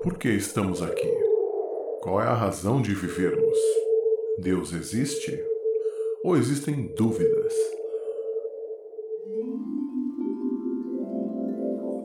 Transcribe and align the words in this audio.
Por 0.00 0.16
que 0.16 0.28
estamos 0.28 0.80
aqui? 0.80 1.12
Qual 2.02 2.22
é 2.22 2.24
a 2.24 2.32
razão 2.32 2.80
de 2.80 2.94
vivermos? 2.94 3.58
Deus 4.38 4.72
existe? 4.72 5.36
Ou 6.22 6.36
existem 6.36 6.94
dúvidas? 6.96 7.52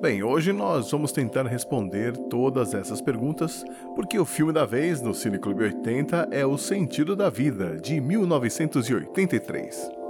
Bem, 0.01 0.23
hoje 0.23 0.51
nós 0.51 0.89
vamos 0.89 1.11
tentar 1.11 1.45
responder 1.45 2.17
todas 2.29 2.73
essas 2.73 2.99
perguntas, 2.99 3.63
porque 3.95 4.17
o 4.17 4.25
filme 4.25 4.51
da 4.51 4.65
vez 4.65 4.99
no 4.99 5.13
Cine 5.13 5.37
Clube 5.37 5.63
80 5.63 6.29
é 6.31 6.43
O 6.43 6.57
Sentido 6.57 7.15
da 7.15 7.29
Vida, 7.29 7.77
de 7.77 8.01
1983. 8.01 10.02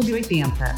Clube 0.00 0.14
80. 0.14 0.74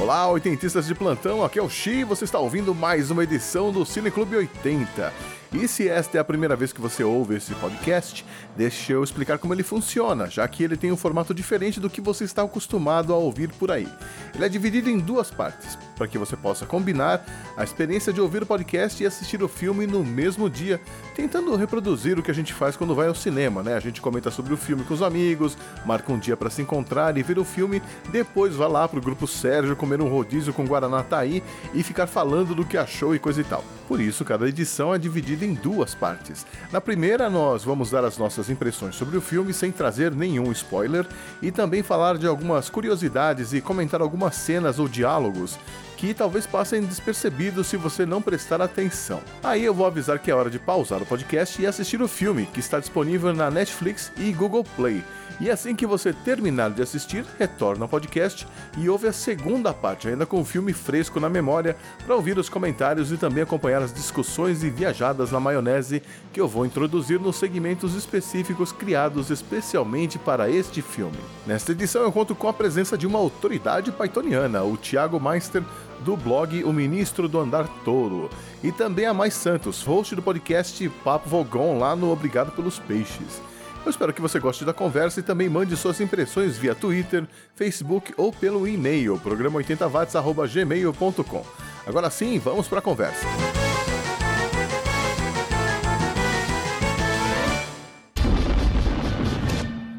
Olá, 0.00 0.26
oitentistas 0.28 0.86
de 0.86 0.94
plantão, 0.94 1.44
aqui 1.44 1.58
é 1.58 1.62
o 1.62 1.68
Xi, 1.68 2.02
você 2.02 2.24
está 2.24 2.38
ouvindo 2.38 2.74
mais 2.74 3.10
uma 3.10 3.22
edição 3.22 3.70
do 3.70 3.84
Cine 3.84 4.10
Clube 4.10 4.36
80. 4.36 5.12
E 5.52 5.68
se 5.68 5.86
esta 5.86 6.16
é 6.16 6.20
a 6.20 6.24
primeira 6.24 6.56
vez 6.56 6.72
que 6.72 6.80
você 6.80 7.04
ouve 7.04 7.36
esse 7.36 7.54
podcast, 7.54 8.24
deixa 8.56 8.94
eu 8.94 9.04
explicar 9.04 9.38
como 9.38 9.52
ele 9.52 9.62
funciona, 9.62 10.30
já 10.30 10.48
que 10.48 10.64
ele 10.64 10.78
tem 10.78 10.90
um 10.90 10.96
formato 10.96 11.34
diferente 11.34 11.78
do 11.78 11.90
que 11.90 12.00
você 12.00 12.24
está 12.24 12.42
acostumado 12.42 13.12
a 13.12 13.16
ouvir 13.16 13.50
por 13.52 13.70
aí. 13.70 13.86
Ele 14.34 14.44
é 14.44 14.48
dividido 14.48 14.88
em 14.88 14.98
duas 14.98 15.30
partes, 15.30 15.78
para 15.96 16.08
que 16.08 16.18
você 16.18 16.36
possa 16.36 16.66
combinar 16.66 17.24
a 17.56 17.64
experiência 17.64 18.12
de 18.12 18.20
ouvir 18.20 18.42
o 18.42 18.46
podcast 18.46 19.02
e 19.02 19.06
assistir 19.06 19.42
o 19.42 19.48
filme 19.48 19.86
no 19.86 20.04
mesmo 20.04 20.48
dia, 20.48 20.80
tentando 21.14 21.54
reproduzir 21.56 22.18
o 22.18 22.22
que 22.22 22.30
a 22.30 22.34
gente 22.34 22.52
faz 22.52 22.76
quando 22.76 22.94
vai 22.94 23.08
ao 23.08 23.14
cinema, 23.14 23.62
né? 23.62 23.74
A 23.74 23.80
gente 23.80 24.00
comenta 24.00 24.30
sobre 24.30 24.52
o 24.52 24.56
filme 24.56 24.84
com 24.84 24.94
os 24.94 25.02
amigos, 25.02 25.56
marca 25.84 26.12
um 26.12 26.18
dia 26.18 26.36
para 26.36 26.50
se 26.50 26.62
encontrar 26.62 27.16
e 27.16 27.22
ver 27.22 27.38
o 27.38 27.44
filme, 27.44 27.82
depois 28.10 28.54
vai 28.54 28.68
lá 28.68 28.88
pro 28.88 29.00
grupo 29.00 29.26
Sérgio 29.26 29.76
comer 29.76 30.00
um 30.00 30.08
rodízio 30.08 30.52
com 30.52 30.66
Guaraná 30.66 31.02
Taí 31.02 31.42
e 31.74 31.82
ficar 31.82 32.06
falando 32.06 32.54
do 32.54 32.64
que 32.64 32.76
achou 32.76 33.14
e 33.14 33.18
coisa 33.18 33.40
e 33.40 33.44
tal. 33.44 33.64
Por 33.88 34.00
isso, 34.00 34.24
cada 34.24 34.48
edição 34.48 34.94
é 34.94 34.98
dividida 34.98 35.44
em 35.44 35.54
duas 35.54 35.94
partes. 35.94 36.46
Na 36.70 36.80
primeira, 36.80 37.28
nós 37.28 37.62
vamos 37.62 37.90
dar 37.90 38.04
as 38.04 38.16
nossas 38.16 38.48
impressões 38.48 38.94
sobre 38.94 39.16
o 39.16 39.20
filme 39.20 39.52
sem 39.52 39.70
trazer 39.70 40.12
nenhum 40.12 40.50
spoiler 40.52 41.06
e 41.42 41.50
também 41.50 41.82
falar 41.82 42.16
de 42.16 42.26
algumas 42.26 42.70
curiosidades 42.70 43.52
e 43.52 43.60
comentar 43.60 44.00
algumas 44.00 44.36
cenas 44.36 44.78
ou 44.78 44.88
diálogos 44.88 45.58
que 46.02 46.12
talvez 46.12 46.44
passem 46.44 46.82
despercebidos 46.82 47.68
se 47.68 47.76
você 47.76 48.04
não 48.04 48.20
prestar 48.20 48.60
atenção. 48.60 49.22
Aí 49.40 49.64
eu 49.64 49.72
vou 49.72 49.86
avisar 49.86 50.18
que 50.18 50.32
é 50.32 50.34
hora 50.34 50.50
de 50.50 50.58
pausar 50.58 51.00
o 51.00 51.06
podcast 51.06 51.62
e 51.62 51.64
assistir 51.64 52.02
o 52.02 52.08
filme, 52.08 52.44
que 52.46 52.58
está 52.58 52.80
disponível 52.80 53.32
na 53.32 53.48
Netflix 53.52 54.10
e 54.16 54.32
Google 54.32 54.64
Play. 54.74 55.04
E 55.40 55.50
assim 55.50 55.74
que 55.74 55.86
você 55.86 56.12
terminar 56.12 56.70
de 56.70 56.82
assistir, 56.82 57.24
retorna 57.38 57.84
ao 57.84 57.88
podcast 57.88 58.46
e 58.78 58.88
ouve 58.88 59.08
a 59.08 59.12
segunda 59.12 59.72
parte, 59.72 60.08
ainda 60.08 60.26
com 60.26 60.40
o 60.40 60.44
filme 60.44 60.72
fresco 60.72 61.18
na 61.18 61.28
memória, 61.28 61.76
para 62.04 62.14
ouvir 62.14 62.38
os 62.38 62.48
comentários 62.48 63.10
e 63.10 63.16
também 63.16 63.42
acompanhar 63.42 63.82
as 63.82 63.92
discussões 63.92 64.62
e 64.62 64.70
viajadas 64.70 65.30
na 65.30 65.40
maionese 65.40 66.02
que 66.32 66.40
eu 66.40 66.48
vou 66.48 66.64
introduzir 66.64 67.20
nos 67.20 67.36
segmentos 67.36 67.94
específicos 67.94 68.72
criados 68.72 69.30
especialmente 69.30 70.18
para 70.18 70.50
este 70.50 70.80
filme. 70.80 71.18
Nesta 71.46 71.72
edição 71.72 72.02
eu 72.02 72.12
conto 72.12 72.34
com 72.34 72.48
a 72.48 72.52
presença 72.52 72.96
de 72.96 73.06
uma 73.06 73.18
autoridade 73.18 73.90
pythoniana, 73.92 74.62
o 74.62 74.76
Thiago 74.76 75.20
Meister, 75.20 75.62
do 76.00 76.16
blog 76.16 76.64
O 76.64 76.72
Ministro 76.72 77.28
do 77.28 77.38
Andar 77.38 77.68
Touro, 77.84 78.28
e 78.62 78.72
também 78.72 79.06
a 79.06 79.14
Mais 79.14 79.34
Santos, 79.34 79.82
host 79.82 80.14
do 80.14 80.22
podcast 80.22 80.88
Papo 81.04 81.28
Vogon 81.28 81.78
lá 81.78 81.94
no 81.94 82.12
Obrigado 82.12 82.52
pelos 82.52 82.78
Peixes. 82.78 83.51
Eu 83.84 83.90
espero 83.90 84.12
que 84.12 84.20
você 84.20 84.38
goste 84.38 84.64
da 84.64 84.72
conversa 84.72 85.18
e 85.18 85.22
também 85.22 85.48
mande 85.48 85.76
suas 85.76 86.00
impressões 86.00 86.56
via 86.56 86.72
Twitter, 86.74 87.26
Facebook 87.56 88.14
ou 88.16 88.32
pelo 88.32 88.68
e-mail 88.68 89.18
programa80watts@gmail.com. 89.18 91.44
Agora 91.84 92.08
sim, 92.08 92.38
vamos 92.38 92.68
para 92.68 92.78
a 92.78 92.82
conversa. 92.82 93.26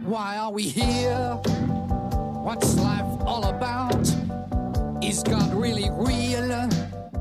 Why 0.08 0.38
are 0.38 0.54
we 0.54 0.64
here? 0.64 1.38
What's 2.44 2.76
life 2.76 3.04
all 3.26 3.46
about? 3.46 4.08
Is 5.02 5.24
God 5.24 5.54
really 5.60 5.90
real? 5.90 6.70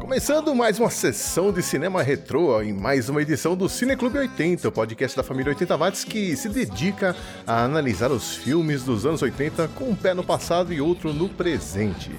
Começando 0.03 0.53
mais 0.53 0.81
uma 0.81 0.91
sessão 0.91 1.53
de 1.53 1.63
cinema 1.63 2.03
retrô 2.03 2.61
em 2.61 2.73
mais 2.73 3.09
uma 3.09 3.23
edição 3.23 3.57
do 3.57 3.69
Cine 3.69 3.97
Clube 3.97 4.19
80, 4.19 4.67
o 4.67 4.73
podcast 4.73 5.17
da 5.17 5.23
família 5.23 5.51
80 5.51 5.77
watts 5.77 6.03
que 6.03 6.37
se 6.37 6.49
dedica 6.49 7.15
a 7.47 7.63
analisar 7.63 8.11
os 8.11 8.35
filmes 8.35 8.83
dos 8.83 9.07
anos 9.07 9.23
80 9.23 9.69
com 9.77 9.85
um 9.85 9.95
pé 9.95 10.13
no 10.13 10.25
passado 10.25 10.73
e 10.73 10.81
outro 10.81 11.13
no 11.13 11.29
presente. 11.29 12.11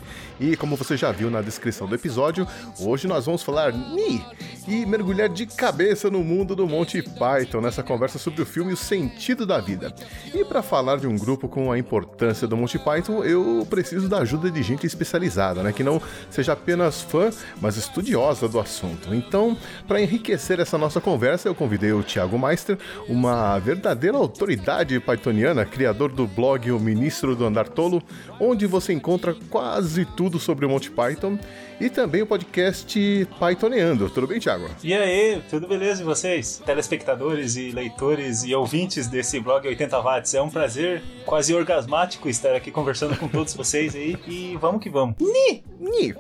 E 0.44 0.58
como 0.58 0.76
você 0.76 0.98
já 0.98 1.10
viu 1.10 1.32
na 1.32 1.42
descrição 1.42 1.88
do 1.88 1.96
episódio, 1.96 2.46
hoje 2.78 3.08
nós 3.08 3.26
vamos 3.26 3.42
falar 3.42 3.72
Ni 3.72 4.22
e 4.68 4.86
mergulhar 4.86 5.30
de 5.30 5.46
cabeça 5.46 6.10
no 6.10 6.24
mundo 6.24 6.54
do 6.54 6.68
Monty 6.68 7.02
Python 7.02 7.62
nessa 7.62 7.82
conversa 7.82 8.18
sobre 8.18 8.42
o 8.42 8.46
filme 8.46 8.74
O 8.74 8.78
Sentido 8.78 9.46
da 9.46 9.60
Vida. 9.60 9.94
E 10.34 10.44
para 10.44 10.62
falar 10.62 10.98
de 10.98 11.08
um 11.08 11.18
grupo 11.18 11.48
com 11.48 11.72
a 11.72 11.78
importância 11.78 12.46
do 12.48 12.58
Monty 12.58 12.78
Python, 12.78 13.24
eu 13.24 13.66
preciso 13.70 14.10
da 14.10 14.20
ajuda 14.20 14.52
de 14.52 14.62
gente 14.64 14.86
especializada, 14.86 15.64
né, 15.64 15.72
que 15.72 15.84
não 15.84 16.02
seja 16.30 16.54
apenas 16.54 17.02
fã, 17.02 17.30
mas 17.62 17.78
estudiosa 17.78 18.48
do 18.48 18.60
assunto. 18.60 19.14
Então, 19.14 19.58
para 19.88 20.02
enriquecer 20.02 20.60
essa 20.60 20.78
nossa 20.78 21.00
conversa, 21.00 21.48
eu 21.48 21.56
convidei 21.56 21.94
o 21.94 22.04
Thiago 22.04 22.38
Meister, 22.38 22.78
uma 23.08 23.60
verdadeira 23.60 24.18
autoridade 24.18 25.00
pythoniana, 25.00 25.66
criador 25.66 26.12
do 26.12 26.28
blog 26.28 26.72
O 26.72 26.80
Ministro 26.80 27.36
do 27.36 27.46
Andar 27.46 27.68
Tolo, 27.68 28.02
onde 28.40 28.66
você 28.66 28.94
encontra 28.94 29.36
quase 29.50 30.06
tudo 30.06 30.33
tudo 30.34 30.40
sobre 30.40 30.66
o 30.66 30.70
Monty 30.70 30.90
Python 30.90 31.38
e 31.80 31.90
também 31.90 32.22
o 32.22 32.26
podcast 32.26 33.28
Pythoneando. 33.40 34.10
Tudo 34.10 34.28
bem, 34.28 34.40
Thiago? 34.40 34.68
E 34.84 34.94
aí, 34.94 35.42
tudo 35.50 35.68
beleza 35.68 36.02
e 36.02 36.06
vocês? 36.06 36.62
Telespectadores 36.66 37.56
e 37.56 37.72
leitores 37.72 38.44
e 38.44 38.56
ouvintes 38.56 39.08
desse 39.08 39.40
blog 39.40 39.68
80 39.68 40.02
watts, 40.02 40.34
é 40.34 40.42
um 40.42 40.50
prazer 40.50 41.04
quase 41.26 41.54
orgasmático 41.54 42.28
estar 42.30 42.56
aqui 42.56 42.72
conversando 42.72 43.18
com 43.18 43.28
todos 43.28 43.54
vocês 43.54 43.96
aí 43.96 44.18
e 44.28 44.58
vamos 44.60 44.82
que 44.82 44.90
vamos. 44.90 45.16
Ni, 45.20 45.64
ni. 45.80 46.16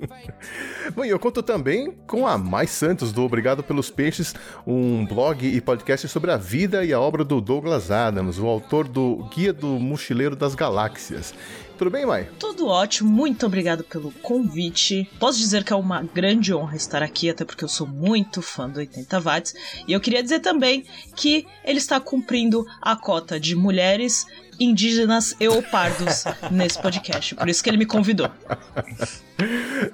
Bom, 0.94 1.04
e 1.04 1.08
eu 1.08 1.18
conto 1.18 1.42
também 1.42 1.92
com 2.06 2.26
a 2.26 2.36
Mais 2.36 2.70
Santos 2.70 3.12
do 3.12 3.22
Obrigado 3.22 3.62
pelos 3.62 3.90
Peixes, 3.90 4.34
um 4.66 5.06
blog 5.06 5.46
e 5.46 5.60
podcast 5.60 6.08
sobre 6.08 6.30
a 6.30 6.36
vida 6.36 6.84
e 6.84 6.92
a 6.92 7.00
obra 7.00 7.24
do 7.24 7.40
Douglas 7.40 7.90
Adams, 7.90 8.38
o 8.38 8.46
autor 8.46 8.88
do 8.88 9.28
Guia 9.34 9.52
do 9.52 9.66
Mochileiro 9.78 10.34
das 10.34 10.54
Galáxias. 10.54 11.32
Tudo 11.80 11.90
bem, 11.92 12.04
Mai? 12.04 12.28
Tudo 12.38 12.66
ótimo, 12.66 13.10
muito 13.10 13.46
obrigado 13.46 13.82
pelo 13.82 14.12
convite. 14.12 15.08
Posso 15.18 15.38
dizer 15.38 15.64
que 15.64 15.72
é 15.72 15.76
uma 15.76 16.02
grande 16.02 16.52
honra 16.52 16.76
estar 16.76 17.02
aqui, 17.02 17.30
até 17.30 17.42
porque 17.42 17.64
eu 17.64 17.70
sou 17.70 17.86
muito 17.86 18.42
fã 18.42 18.68
do 18.68 18.80
80 18.80 19.18
watts. 19.18 19.54
E 19.88 19.92
eu 19.94 19.98
queria 19.98 20.22
dizer 20.22 20.40
também 20.40 20.84
que 21.16 21.46
ele 21.64 21.78
está 21.78 21.98
cumprindo 21.98 22.66
a 22.82 22.94
cota 22.94 23.40
de 23.40 23.56
mulheres 23.56 24.26
indígenas 24.60 25.34
e 25.40 25.48
pardos 25.62 26.24
nesse 26.52 26.78
podcast. 26.78 27.34
Por 27.34 27.48
isso 27.48 27.64
que 27.64 27.70
ele 27.70 27.78
me 27.78 27.86
convidou. 27.86 28.30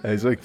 É 0.03 0.13
isso 0.13 0.27
aí. 0.27 0.39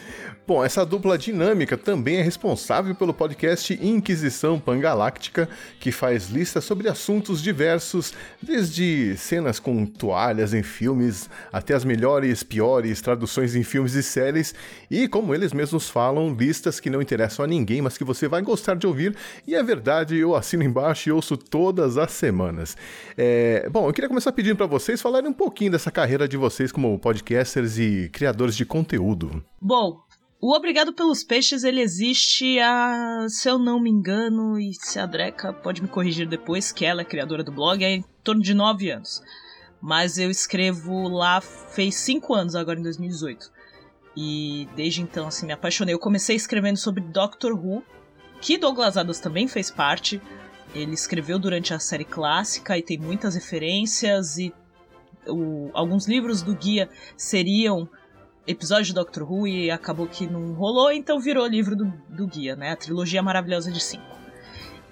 Bom, 0.51 0.65
essa 0.65 0.85
dupla 0.85 1.17
dinâmica 1.17 1.77
também 1.77 2.17
é 2.17 2.21
responsável 2.21 2.93
pelo 2.93 3.13
podcast 3.13 3.73
Inquisição 3.81 4.59
Pangaláctica, 4.59 5.47
que 5.79 5.93
faz 5.93 6.29
listas 6.29 6.65
sobre 6.65 6.89
assuntos 6.89 7.41
diversos, 7.41 8.13
desde 8.41 9.15
cenas 9.15 9.61
com 9.61 9.85
toalhas 9.85 10.53
em 10.53 10.61
filmes 10.61 11.29
até 11.53 11.73
as 11.73 11.85
melhores, 11.85 12.43
piores 12.43 12.99
traduções 12.99 13.55
em 13.55 13.63
filmes 13.63 13.93
e 13.93 14.03
séries, 14.03 14.53
e 14.89 15.07
como 15.07 15.33
eles 15.33 15.53
mesmos 15.53 15.89
falam, 15.89 16.35
listas 16.37 16.81
que 16.81 16.89
não 16.89 17.01
interessam 17.01 17.45
a 17.45 17.47
ninguém, 17.47 17.81
mas 17.81 17.97
que 17.97 18.03
você 18.03 18.27
vai 18.27 18.41
gostar 18.41 18.75
de 18.75 18.85
ouvir, 18.85 19.15
e 19.47 19.55
é 19.55 19.63
verdade, 19.63 20.17
eu 20.17 20.35
assino 20.35 20.63
embaixo 20.63 21.07
e 21.07 21.13
ouço 21.13 21.37
todas 21.37 21.97
as 21.97 22.11
semanas. 22.11 22.75
É, 23.17 23.69
bom, 23.71 23.87
eu 23.87 23.93
queria 23.93 24.09
começar 24.09 24.33
pedindo 24.33 24.57
para 24.57 24.65
vocês 24.65 25.01
falarem 25.01 25.29
um 25.29 25.33
pouquinho 25.33 25.71
dessa 25.71 25.89
carreira 25.89 26.27
de 26.27 26.35
vocês 26.35 26.73
como 26.73 26.99
podcasters 26.99 27.77
e 27.77 28.09
criadores 28.11 28.57
de 28.57 28.65
conteúdo. 28.65 29.41
Bom, 29.61 30.01
o 30.41 30.55
Obrigado 30.55 30.91
pelos 30.91 31.23
Peixes, 31.23 31.63
ele 31.63 31.81
existe 31.81 32.59
há, 32.59 33.27
se 33.29 33.47
eu 33.47 33.59
não 33.59 33.79
me 33.79 33.91
engano, 33.91 34.59
e 34.59 34.73
se 34.73 34.97
a 34.99 35.05
Dreca 35.05 35.53
pode 35.53 35.83
me 35.83 35.87
corrigir 35.87 36.27
depois, 36.27 36.71
que 36.71 36.83
ela 36.83 37.01
é 37.01 37.05
criadora 37.05 37.43
do 37.43 37.51
blog, 37.51 37.83
é 37.83 37.91
em 37.91 38.05
torno 38.23 38.41
de 38.41 38.55
nove 38.55 38.89
anos. 38.89 39.21
Mas 39.79 40.17
eu 40.17 40.31
escrevo 40.31 41.07
lá 41.07 41.39
fez 41.41 41.93
cinco 41.93 42.33
anos, 42.33 42.55
agora 42.55 42.79
em 42.79 42.83
2018. 42.83 43.51
E 44.17 44.67
desde 44.75 45.03
então, 45.03 45.27
assim, 45.27 45.45
me 45.45 45.53
apaixonei. 45.53 45.93
Eu 45.93 45.99
comecei 45.99 46.35
escrevendo 46.35 46.77
sobre 46.77 47.03
Doctor 47.03 47.53
Who, 47.53 47.83
que 48.41 48.57
Douglas 48.57 48.97
Adams 48.97 49.19
também 49.19 49.47
fez 49.47 49.69
parte. 49.69 50.19
Ele 50.73 50.93
escreveu 50.93 51.37
durante 51.37 51.71
a 51.71 51.79
série 51.79 52.03
clássica 52.03 52.75
e 52.75 52.81
tem 52.81 52.97
muitas 52.97 53.35
referências 53.35 54.37
e 54.39 54.51
o, 55.27 55.69
alguns 55.73 56.07
livros 56.07 56.41
do 56.41 56.55
guia 56.55 56.89
seriam 57.15 57.87
episódio 58.47 58.85
de 58.85 58.93
Doctor 58.93 59.31
Who 59.31 59.47
e 59.47 59.69
acabou 59.71 60.07
que 60.07 60.27
não 60.27 60.53
rolou, 60.53 60.91
então 60.91 61.19
virou 61.19 61.45
livro 61.47 61.75
do, 61.75 61.85
do 62.09 62.27
guia, 62.27 62.55
né? 62.55 62.71
A 62.71 62.75
trilogia 62.75 63.21
maravilhosa 63.21 63.71
de 63.71 63.79
cinco. 63.79 64.19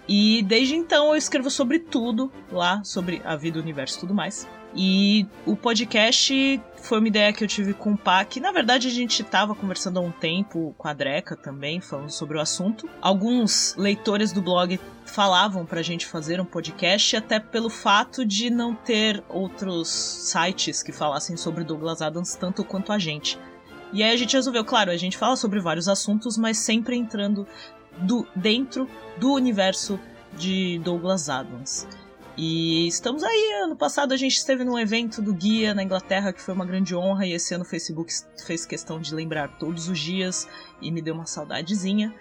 E 0.08 0.42
desde 0.44 0.76
então 0.76 1.10
eu 1.10 1.16
escrevo 1.16 1.52
sobre 1.52 1.80
tudo 1.80 2.32
lá, 2.52 2.84
sobre 2.84 3.22
a 3.24 3.36
vida, 3.36 3.60
o 3.60 3.62
universo 3.62 3.98
e 3.98 4.00
tudo 4.02 4.14
mais. 4.14 4.48
E 4.76 5.26
o 5.46 5.56
podcast 5.56 6.62
foi 6.78 7.00
uma 7.00 7.08
ideia 7.08 7.34
que 7.34 7.44
eu 7.44 7.48
tive 7.48 7.74
com 7.74 7.94
o 7.94 7.98
Pac. 7.98 8.40
Na 8.40 8.52
verdade, 8.52 8.88
a 8.88 8.92
gente 8.92 9.22
estava 9.22 9.56
conversando 9.56 9.98
há 9.98 10.02
um 10.02 10.12
tempo 10.12 10.76
com 10.78 10.88
a 10.88 10.94
Dreca 10.94 11.36
também, 11.36 11.82
falando 11.82 12.12
sobre 12.12 12.38
o 12.38 12.42
assunto. 12.42 12.88
Alguns 13.02 13.76
leitores 13.76 14.32
do 14.32 14.42
blog 14.42 14.80
falavam 15.06 15.66
pra 15.66 15.82
gente 15.82 16.06
fazer 16.06 16.40
um 16.40 16.46
podcast, 16.46 17.16
até 17.16 17.40
pelo 17.40 17.70
fato 17.70 18.24
de 18.24 18.50
não 18.50 18.76
ter 18.76 19.24
outros 19.28 19.90
sites 19.90 20.84
que 20.84 20.92
falassem 20.92 21.36
sobre 21.36 21.64
Douglas 21.64 22.02
Adams 22.02 22.36
tanto 22.36 22.64
quanto 22.64 22.92
a 22.92 23.00
gente. 23.00 23.40
E 23.92 24.04
aí 24.04 24.12
a 24.12 24.18
gente 24.18 24.36
resolveu, 24.36 24.64
claro, 24.64 24.92
a 24.92 24.98
gente 24.98 25.18
fala 25.18 25.36
sobre 25.36 25.60
vários 25.60 25.88
assuntos, 25.88 26.38
mas 26.38 26.60
sempre 26.60 26.96
entrando 26.96 27.48
do, 27.98 28.26
dentro 28.36 28.88
do 29.18 29.34
universo 29.34 30.00
de 30.38 30.80
Douglas 30.80 31.28
Adams. 31.28 31.88
E 32.42 32.88
estamos 32.88 33.22
aí. 33.22 33.52
Ano 33.66 33.76
passado 33.76 34.14
a 34.14 34.18
gente 34.18 34.38
esteve 34.38 34.64
num 34.64 34.80
evento 34.80 35.22
do 35.22 35.34
Guia 35.34 35.74
na 35.74 35.84
Inglaterra, 35.84 36.32
que 36.32 36.42
foi 36.42 36.54
uma 36.54 36.64
grande 36.64 36.96
honra, 36.96 37.26
e 37.26 37.34
esse 37.34 37.54
ano 37.54 37.66
o 37.66 37.68
Facebook 37.68 38.14
fez 38.46 38.66
questão 38.66 38.98
de 38.98 39.14
lembrar 39.14 39.58
todos 39.60 39.90
os 39.90 40.00
dias 40.00 40.48
e 40.82 40.90
me 40.90 41.02
deu 41.02 41.14
uma 41.16 41.26
saudadezinha. 41.26 42.16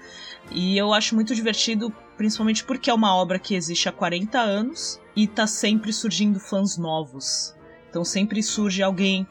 E 0.51 0.77
eu 0.77 0.93
acho 0.93 1.15
muito 1.15 1.37
divertido, 1.37 1.95
principalmente 2.17 2.65
porque 2.65 2.91
é 2.91 2.95
uma 2.95 3.15
obra 3.15 3.39
que 3.39 3.55
existe 3.55 3.89
há 3.89 3.93
40 3.93 4.41
anos 4.41 5.01
e 5.15 5.29
tá 5.29 5.47
sempre 5.47 5.93
surgindo 5.93 6.41
fãs 6.41 6.77
novos. 6.77 7.55
Então 7.89 8.05
sempre 8.05 8.43
surge 8.43 8.83
alguém 8.83 9.25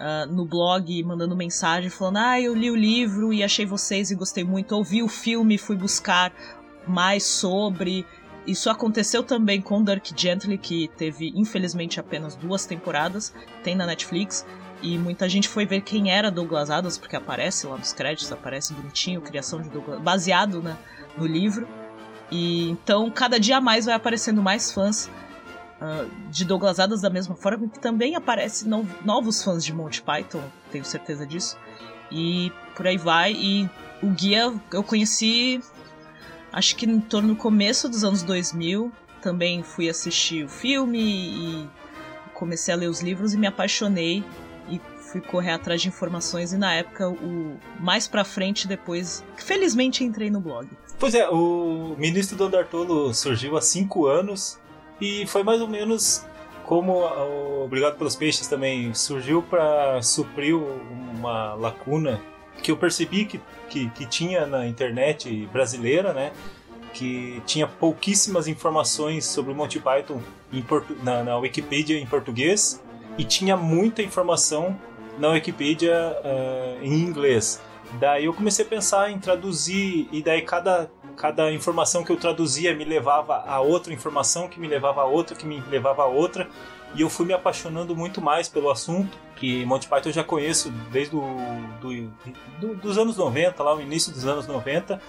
Uh, 0.00 0.24
no 0.32 0.46
blog 0.46 1.04
mandando 1.04 1.36
mensagem 1.36 1.90
falando: 1.90 2.16
Ah, 2.16 2.40
eu 2.40 2.54
li 2.54 2.70
o 2.70 2.74
livro 2.74 3.34
e 3.34 3.44
achei 3.44 3.66
vocês 3.66 4.10
e 4.10 4.14
gostei 4.14 4.42
muito. 4.42 4.74
Ouvi 4.74 5.02
o 5.02 5.08
filme, 5.08 5.58
fui 5.58 5.76
buscar 5.76 6.32
mais 6.88 7.24
sobre. 7.24 8.06
Isso 8.50 8.68
aconteceu 8.68 9.22
também 9.22 9.60
com 9.60 9.82
Dirk 9.84 10.12
Gently, 10.16 10.58
que 10.58 10.88
teve 10.96 11.32
infelizmente 11.36 12.00
apenas 12.00 12.34
duas 12.34 12.66
temporadas, 12.66 13.32
tem 13.62 13.76
na 13.76 13.86
Netflix. 13.86 14.44
E 14.82 14.98
muita 14.98 15.28
gente 15.28 15.48
foi 15.48 15.64
ver 15.66 15.82
quem 15.82 16.10
era 16.10 16.30
Douglas 16.30 16.68
Adams, 16.68 16.98
porque 16.98 17.14
aparece 17.14 17.66
lá 17.66 17.76
nos 17.76 17.92
créditos, 17.92 18.32
aparece 18.32 18.74
bonitinho, 18.74 19.20
criação 19.20 19.60
de 19.60 19.68
Douglas, 19.68 20.00
baseado 20.00 20.60
né, 20.60 20.76
no 21.16 21.26
livro. 21.26 21.68
E 22.28 22.70
então 22.70 23.08
cada 23.10 23.38
dia 23.38 23.60
mais 23.60 23.84
vai 23.84 23.94
aparecendo 23.94 24.42
mais 24.42 24.72
fãs 24.72 25.08
uh, 25.80 26.10
de 26.28 26.44
Douglas 26.44 26.80
Adams 26.80 27.02
da 27.02 27.10
mesma 27.10 27.36
forma 27.36 27.68
que 27.68 27.78
também 27.78 28.16
aparece 28.16 28.66
no, 28.66 28.84
novos 29.04 29.44
fãs 29.44 29.64
de 29.64 29.72
Monty 29.72 30.02
Python, 30.02 30.42
tenho 30.72 30.84
certeza 30.84 31.24
disso. 31.24 31.56
E 32.10 32.50
por 32.74 32.86
aí 32.86 32.96
vai. 32.96 33.32
E 33.32 33.70
o 34.02 34.08
guia 34.08 34.52
eu 34.72 34.82
conheci 34.82 35.60
acho 36.52 36.76
que 36.76 36.86
em 36.86 37.00
torno 37.00 37.30
do 37.30 37.36
começo 37.36 37.88
dos 37.88 38.04
anos 38.04 38.22
2000. 38.22 38.92
Também 39.22 39.62
fui 39.62 39.88
assistir 39.88 40.44
o 40.44 40.48
filme 40.48 40.98
e 40.98 41.68
comecei 42.32 42.72
a 42.72 42.76
ler 42.76 42.88
os 42.88 43.02
livros 43.02 43.34
e 43.34 43.36
me 43.36 43.46
apaixonei 43.46 44.24
e 44.68 44.80
fui 45.10 45.20
correr 45.20 45.50
atrás 45.50 45.82
de 45.82 45.88
informações 45.88 46.52
e 46.52 46.56
na 46.56 46.72
época 46.72 47.08
o 47.08 47.58
mais 47.78 48.08
para 48.08 48.24
frente 48.24 48.66
depois, 48.66 49.22
felizmente 49.36 50.04
entrei 50.04 50.30
no 50.30 50.40
blog. 50.40 50.68
Pois 50.98 51.14
é, 51.14 51.28
o 51.28 51.94
Ministro 51.98 52.36
do 52.36 52.44
Andartolo 52.44 53.12
surgiu 53.12 53.56
há 53.56 53.60
cinco 53.60 54.06
anos 54.06 54.58
e 55.00 55.26
foi 55.26 55.42
mais 55.42 55.60
ou 55.60 55.68
menos 55.68 56.24
como 56.64 56.92
o 56.92 57.64
Obrigado 57.64 57.98
pelos 57.98 58.14
Peixes 58.14 58.46
também 58.46 58.94
surgiu 58.94 59.42
para 59.42 60.00
suprir 60.02 60.56
uma 60.56 61.54
lacuna 61.54 62.20
que 62.62 62.70
eu 62.70 62.76
percebi 62.76 63.24
que, 63.24 63.40
que, 63.68 63.88
que 63.90 64.06
tinha 64.06 64.46
na 64.46 64.66
internet 64.66 65.48
brasileira, 65.52 66.12
né? 66.12 66.32
que 66.92 67.40
tinha 67.46 67.66
pouquíssimas 67.66 68.48
informações 68.48 69.24
sobre 69.24 69.52
o 69.52 69.54
Monty 69.54 69.78
Python 69.78 70.20
na, 71.02 71.22
na, 71.22 71.38
Wikipedia 71.38 71.98
em 71.98 72.06
português 72.06 72.82
e 73.16 73.24
tinha 73.24 73.56
muita 73.56 74.02
informação 74.02 74.78
na 75.18 75.28
Wikipedia 75.30 75.94
uh, 75.94 76.84
em 76.84 76.94
inglês. 76.94 77.60
Daí 77.98 78.24
eu 78.24 78.34
comecei 78.34 78.64
a 78.64 78.68
pensar 78.68 79.10
em 79.10 79.18
traduzir 79.18 80.08
e 80.12 80.22
daí 80.22 80.42
cada 80.42 80.90
cada 81.16 81.52
informação 81.52 82.02
que 82.02 82.10
eu 82.10 82.16
traduzia 82.16 82.74
me 82.74 82.84
levava 82.84 83.44
a 83.46 83.60
outra 83.60 83.92
informação 83.92 84.48
que 84.48 84.58
me 84.58 84.66
levava 84.66 85.02
a 85.02 85.04
outra 85.04 85.36
que 85.36 85.46
me 85.46 85.60
levava 85.68 86.02
a 86.02 86.06
outra 86.06 86.48
e 86.94 87.02
eu 87.02 87.10
fui 87.10 87.24
me 87.26 87.32
apaixonando 87.32 87.94
muito 87.94 88.20
mais 88.20 88.48
pelo 88.48 88.70
assunto 88.70 89.16
que 89.36 89.64
Monty 89.64 89.88
Python 89.88 90.08
eu 90.08 90.12
já 90.12 90.24
conheço 90.24 90.70
desde 90.90 91.12
do, 91.12 91.22
do, 91.80 92.10
do, 92.60 92.74
dos 92.76 92.98
anos 92.98 93.16
90 93.16 93.62
lá 93.62 93.74
no 93.74 93.82
início 93.82 94.12
dos 94.12 94.26
anos 94.26 94.46
90 94.46 95.00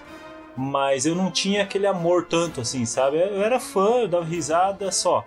mas 0.56 1.06
eu 1.06 1.14
não 1.14 1.30
tinha 1.30 1.62
aquele 1.62 1.86
amor 1.86 2.26
tanto 2.26 2.60
assim 2.60 2.84
sabe? 2.84 3.18
Eu 3.18 3.42
era 3.42 3.58
fã 3.58 4.00
eu 4.00 4.08
dava 4.08 4.24
risada 4.24 4.92
só. 4.92 5.24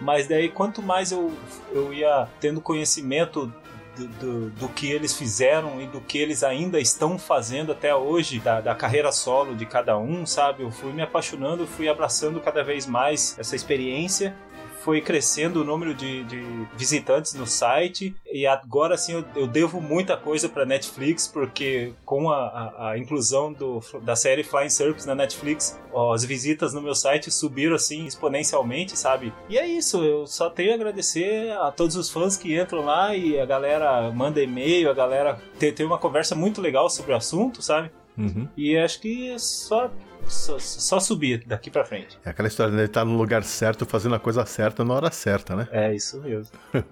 Mas 0.00 0.26
daí 0.26 0.48
quanto 0.48 0.82
mais 0.82 1.12
eu, 1.12 1.32
eu 1.72 1.92
ia 1.92 2.26
tendo 2.40 2.60
conhecimento 2.60 3.52
do, 3.96 4.06
do, 4.06 4.50
do, 4.50 4.68
que 4.68 4.90
eles 4.90 5.16
fizeram 5.16 5.80
e 5.80 5.86
do 5.86 6.00
que 6.00 6.18
eles 6.18 6.42
ainda 6.42 6.80
estão 6.80 7.18
fazendo 7.18 7.72
até 7.72 7.94
hoje, 7.94 8.40
da, 8.40 8.60
da 8.60 8.74
carreira 8.74 9.12
solo 9.12 9.54
de 9.54 9.66
cada 9.66 9.98
um, 9.98 10.24
sabe? 10.24 10.62
Eu 10.62 10.70
fui 10.70 10.92
me 10.92 11.02
apaixonando, 11.02 11.66
fui 11.66 11.88
abraçando 11.88 12.40
cada 12.40 12.64
vez 12.64 12.86
mais 12.86 13.36
essa 13.38 13.54
experiência 13.54 14.34
foi 14.84 15.00
crescendo 15.00 15.62
o 15.62 15.64
número 15.64 15.94
de, 15.94 16.24
de 16.24 16.42
visitantes 16.76 17.34
no 17.34 17.46
site 17.46 18.14
e 18.30 18.46
agora 18.46 18.96
sim 18.96 19.12
eu, 19.12 19.24
eu 19.34 19.46
devo 19.46 19.80
muita 19.80 20.16
coisa 20.16 20.48
para 20.48 20.64
Netflix 20.64 21.26
porque 21.26 21.92
com 22.04 22.30
a, 22.30 22.36
a, 22.36 22.90
a, 22.90 22.98
inclusão 22.98 23.52
do, 23.52 23.80
da 24.02 24.16
série 24.16 24.42
Flying 24.42 24.70
Circus 24.70 25.06
na 25.06 25.14
Netflix 25.14 25.78
as 26.12 26.24
visitas 26.24 26.72
no 26.72 26.80
meu 26.80 26.94
site 26.94 27.30
subiram 27.30 27.74
assim 27.74 28.06
exponencialmente, 28.06 28.98
sabe? 28.98 29.32
E 29.48 29.58
é 29.58 29.66
isso, 29.66 30.02
eu 30.02 30.26
só 30.26 30.48
tenho 30.48 30.72
a 30.72 30.74
agradecer 30.74 31.52
a 31.52 31.70
todos 31.70 31.96
os 31.96 32.10
fãs 32.10 32.36
que 32.36 32.58
entram 32.58 32.84
lá 32.84 33.14
e 33.14 33.38
a 33.38 33.46
galera 33.46 34.10
manda 34.10 34.42
e-mail, 34.42 34.90
a 34.90 34.94
galera 34.94 35.38
tem, 35.58 35.72
tem 35.72 35.86
uma 35.86 35.98
conversa 35.98 36.34
muito 36.34 36.60
legal 36.60 36.88
sobre 36.88 37.12
o 37.12 37.16
assunto, 37.16 37.62
sabe? 37.62 37.90
Uhum. 38.16 38.48
E 38.56 38.76
acho 38.76 39.00
que 39.00 39.34
só 39.38 39.90
só, 40.26 40.58
só 40.58 41.00
subir 41.00 41.44
daqui 41.46 41.70
pra 41.70 41.84
frente. 41.84 42.18
É 42.24 42.30
aquela 42.30 42.48
história 42.48 42.70
de 42.70 42.76
né? 42.76 42.84
estar 42.84 43.04
no 43.04 43.16
lugar 43.16 43.42
certo, 43.44 43.86
fazendo 43.86 44.14
a 44.14 44.18
coisa 44.18 44.44
certa 44.46 44.84
na 44.84 44.94
hora 44.94 45.10
certa, 45.10 45.54
né? 45.54 45.68
É, 45.70 45.94
isso 45.94 46.20
mesmo. 46.20 46.56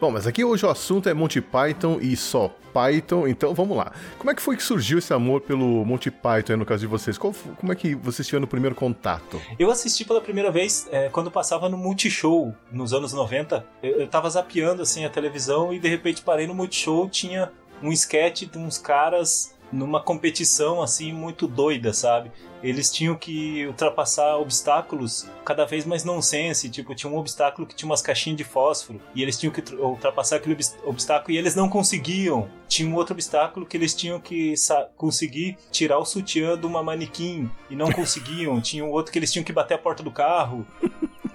Bom, 0.00 0.10
mas 0.10 0.26
aqui 0.26 0.44
hoje 0.44 0.64
o 0.66 0.70
assunto 0.70 1.08
é 1.08 1.14
Monty 1.14 1.40
Python 1.40 1.98
e 2.00 2.16
só 2.16 2.54
Python, 2.72 3.26
então 3.28 3.54
vamos 3.54 3.76
lá. 3.76 3.92
Como 4.18 4.30
é 4.30 4.34
que 4.34 4.40
foi 4.40 4.56
que 4.56 4.62
surgiu 4.62 4.98
esse 4.98 5.12
amor 5.12 5.42
pelo 5.42 5.84
Monty 5.84 6.10
Python, 6.10 6.56
no 6.56 6.64
caso 6.64 6.80
de 6.80 6.86
vocês? 6.86 7.18
Qual, 7.18 7.34
como 7.58 7.72
é 7.72 7.74
que 7.74 7.94
vocês 7.94 8.26
tiveram 8.26 8.44
o 8.44 8.48
primeiro 8.48 8.74
contato? 8.74 9.40
Eu 9.58 9.70
assisti 9.70 10.04
pela 10.04 10.20
primeira 10.20 10.50
vez 10.50 10.88
é, 10.90 11.08
quando 11.08 11.30
passava 11.30 11.68
no 11.68 11.76
Multishow, 11.76 12.54
nos 12.70 12.92
anos 12.92 13.12
90. 13.12 13.64
Eu, 13.82 14.00
eu 14.00 14.08
tava 14.08 14.28
zapeando 14.30 14.82
assim 14.82 15.04
a 15.04 15.10
televisão 15.10 15.72
e 15.72 15.78
de 15.78 15.88
repente 15.88 16.22
parei 16.22 16.46
no 16.46 16.54
Multishow, 16.54 17.08
tinha 17.08 17.52
um 17.82 17.92
sketch 17.92 18.44
de 18.44 18.58
uns 18.58 18.78
caras 18.78 19.54
numa 19.72 20.00
competição 20.00 20.82
assim 20.82 21.12
muito 21.12 21.48
doida, 21.48 21.92
sabe? 21.92 22.30
Eles 22.62 22.92
tinham 22.92 23.16
que 23.16 23.66
ultrapassar 23.66 24.36
obstáculos 24.36 25.28
cada 25.44 25.64
vez 25.64 25.84
mais 25.84 26.04
nonsense, 26.04 26.68
tipo, 26.68 26.94
tinha 26.94 27.10
um 27.10 27.16
obstáculo 27.16 27.66
que 27.66 27.74
tinha 27.74 27.88
umas 27.88 28.02
caixinhas 28.02 28.36
de 28.36 28.44
fósforo 28.44 29.00
e 29.14 29.22
eles 29.22 29.38
tinham 29.38 29.52
que 29.52 29.74
ultrapassar 29.74 30.36
aquele 30.36 30.56
obstáculo 30.84 31.34
e 31.34 31.38
eles 31.38 31.56
não 31.56 31.68
conseguiam. 31.68 32.48
Tinha 32.68 32.88
um 32.88 32.94
outro 32.94 33.14
obstáculo 33.14 33.66
que 33.66 33.76
eles 33.76 33.94
tinham 33.94 34.20
que 34.20 34.54
conseguir 34.96 35.56
tirar 35.72 35.98
o 35.98 36.04
sutiã 36.04 36.56
de 36.56 36.66
uma 36.66 36.82
manequim 36.82 37.50
e 37.68 37.74
não 37.74 37.90
conseguiam. 37.90 38.60
tinha 38.62 38.84
um 38.84 38.90
outro 38.90 39.10
que 39.10 39.18
eles 39.18 39.32
tinham 39.32 39.44
que 39.44 39.52
bater 39.52 39.74
a 39.74 39.78
porta 39.78 40.02
do 40.02 40.10
carro. 40.10 40.66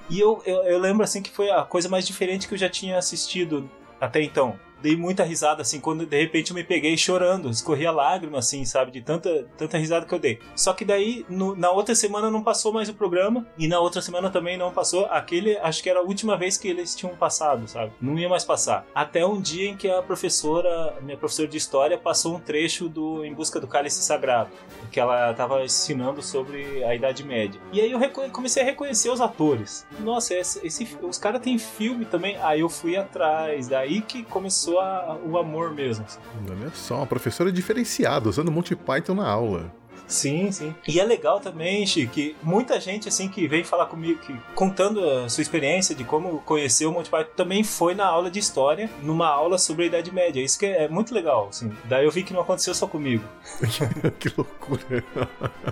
E 0.10 0.20
eu, 0.20 0.42
eu, 0.46 0.64
eu 0.64 0.80
lembro 0.80 1.04
assim 1.04 1.22
que 1.22 1.30
foi 1.30 1.50
a 1.50 1.64
coisa 1.64 1.90
mais 1.90 2.08
diferente 2.08 2.48
que 2.48 2.54
eu 2.54 2.58
já 2.58 2.70
tinha 2.70 2.98
assistido 2.98 3.70
até 4.00 4.22
então 4.22 4.58
dei 4.82 4.96
muita 4.96 5.24
risada, 5.24 5.62
assim, 5.62 5.80
quando 5.80 6.06
de 6.06 6.20
repente 6.20 6.52
eu 6.52 6.56
me 6.56 6.64
peguei 6.64 6.96
chorando, 6.98 7.50
escorria 7.50 7.92
lágrima, 7.92 8.40
assim, 8.40 8.64
sabe, 8.66 8.92
de 8.92 9.02
tanta, 9.02 9.48
tanta 9.58 9.78
risada 9.78 10.06
que 10.06 10.14
eu 10.14 10.20
dei. 10.20 10.40
Só 10.56 10.74
que 10.74 10.86
daí, 10.86 11.26
no, 11.30 11.56
na 11.56 11.72
outra 11.72 11.96
semana 11.96 12.30
não 12.30 12.44
passou 12.44 12.72
mais 12.72 12.90
o 12.90 12.94
programa, 12.94 13.46
e 13.58 13.68
na 13.68 13.80
outra 13.80 14.02
semana 14.02 14.30
também 14.30 14.58
não 14.58 14.72
passou. 14.72 15.06
Aquele, 15.06 15.58
acho 15.58 15.82
que 15.82 15.90
era 15.90 16.00
a 16.00 16.04
última 16.04 16.38
vez 16.38 16.58
que 16.58 16.68
eles 16.68 16.96
tinham 16.96 17.16
passado, 17.16 17.68
sabe? 17.68 17.92
Não 18.02 18.18
ia 18.18 18.30
mais 18.30 18.44
passar. 18.44 18.86
Até 18.94 19.26
um 19.26 19.42
dia 19.42 19.70
em 19.70 19.76
que 19.76 19.90
a 19.90 20.02
professora, 20.02 20.96
minha 21.02 21.18
professora 21.18 21.48
de 21.48 21.58
história, 21.58 21.98
passou 21.98 22.36
um 22.36 22.40
trecho 22.40 22.90
do 22.90 23.26
Em 23.26 23.34
Busca 23.34 23.60
do 23.60 23.68
Cálice 23.68 24.02
Sagrado, 24.02 24.52
que 24.92 25.00
ela 25.00 25.32
estava 25.32 25.64
ensinando 25.64 26.22
sobre 26.22 26.84
a 26.84 26.96
Idade 26.96 27.24
Média. 27.24 27.60
E 27.72 27.82
aí 27.82 27.92
eu 27.92 28.00
comecei 28.32 28.64
a 28.64 28.66
reconhecer 28.66 29.10
os 29.10 29.22
atores. 29.22 29.86
Nossa, 30.00 30.34
esse, 30.36 30.66
esse 30.66 30.98
os 31.02 31.18
caras 31.18 31.42
têm 31.42 31.58
filme 31.58 32.06
também. 32.06 32.38
Aí 32.38 32.62
eu 32.62 32.70
fui 32.70 32.96
atrás, 32.96 33.68
daí 33.68 34.02
que 34.02 34.24
começou 34.24 34.67
começou 34.68 34.80
a, 34.80 35.18
o 35.26 35.38
amor 35.38 35.74
mesmo. 35.74 36.06
Assim. 36.06 36.20
Olha 36.50 36.72
só, 36.74 36.98
uma 36.98 37.08
professora 37.08 37.52
diferenciada, 37.52 38.28
usando 38.28 38.52
Monty 38.52 38.76
Python 38.76 39.16
na 39.16 39.28
aula. 39.28 39.72
Sim, 40.08 40.50
sim. 40.54 40.74
E 40.88 41.02
é 41.02 41.04
legal 41.04 41.42
também, 41.42 41.86
Chico, 41.86 42.14
que 42.14 42.36
muita 42.42 42.80
gente 42.80 43.10
assim 43.10 43.28
que 43.28 43.46
vem 43.46 43.62
falar 43.66 43.88
comigo, 43.88 44.22
que, 44.22 44.34
contando 44.56 45.04
a 45.04 45.28
sua 45.28 45.42
experiência 45.42 45.94
de 45.94 46.06
como 46.06 46.40
conheceu 46.40 46.90
o 46.90 46.94
Monty 46.94 47.10
Python, 47.10 47.32
também 47.36 47.62
foi 47.62 47.94
na 47.94 48.06
aula 48.06 48.32
de 48.32 48.40
história, 48.40 48.90
numa 49.02 49.28
aula 49.28 49.58
sobre 49.58 49.84
a 49.84 49.88
Idade 49.88 50.14
Média. 50.14 50.42
Isso 50.42 50.58
que 50.58 50.66
é 50.66 50.88
muito 50.88 51.14
legal, 51.14 51.48
assim. 51.50 51.70
Daí 51.86 52.06
eu 52.06 52.12
vi 52.12 52.24
que 52.24 52.34
não 52.34 52.40
aconteceu 52.40 52.74
só 52.74 52.88
comigo. 52.88 53.24
que 54.18 54.32
loucura. 54.36 55.04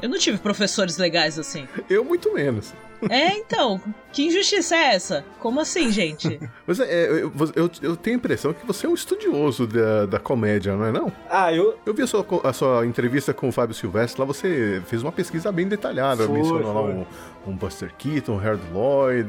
Eu 0.01 0.09
não 0.09 0.17
tive 0.17 0.37
professores 0.37 0.97
legais 0.97 1.39
assim. 1.39 1.65
Eu 1.89 2.03
muito 2.03 2.33
menos. 2.33 2.73
É, 3.09 3.37
então, 3.37 3.81
que 4.11 4.25
injustiça 4.27 4.75
é 4.75 4.95
essa? 4.95 5.25
Como 5.39 5.59
assim, 5.59 5.91
gente? 5.91 6.39
Mas 6.65 6.79
é, 6.79 7.05
eu, 7.05 7.31
eu, 7.55 7.71
eu, 7.81 7.95
tenho 7.95 8.15
a 8.15 8.19
impressão 8.19 8.53
que 8.53 8.65
você 8.65 8.85
é 8.85 8.89
um 8.89 8.93
estudioso 8.93 9.67
da, 9.67 10.05
da 10.05 10.19
comédia, 10.19 10.75
não 10.75 10.85
é 10.85 10.91
não? 10.91 11.11
Ah, 11.29 11.53
eu... 11.53 11.77
Eu 11.85 11.93
vi 11.93 12.03
a 12.03 12.07
sua, 12.07 12.25
a 12.43 12.53
sua 12.53 12.85
entrevista 12.85 13.33
com 13.33 13.49
o 13.49 13.51
Fábio 13.51 13.75
Silvestre, 13.75 14.19
lá 14.19 14.25
você 14.25 14.81
fez 14.87 15.01
uma 15.01 15.11
pesquisa 15.11 15.51
bem 15.51 15.67
detalhada, 15.67 16.25
foi, 16.25 16.37
mencionou 16.37 16.63
foi. 16.63 16.73
lá 16.73 16.81
um, 16.81 17.05
um 17.47 17.55
Buster 17.55 17.93
Keaton, 17.97 18.33
um 18.33 18.39
Harold 18.39 18.63
Lloyd... 18.73 19.27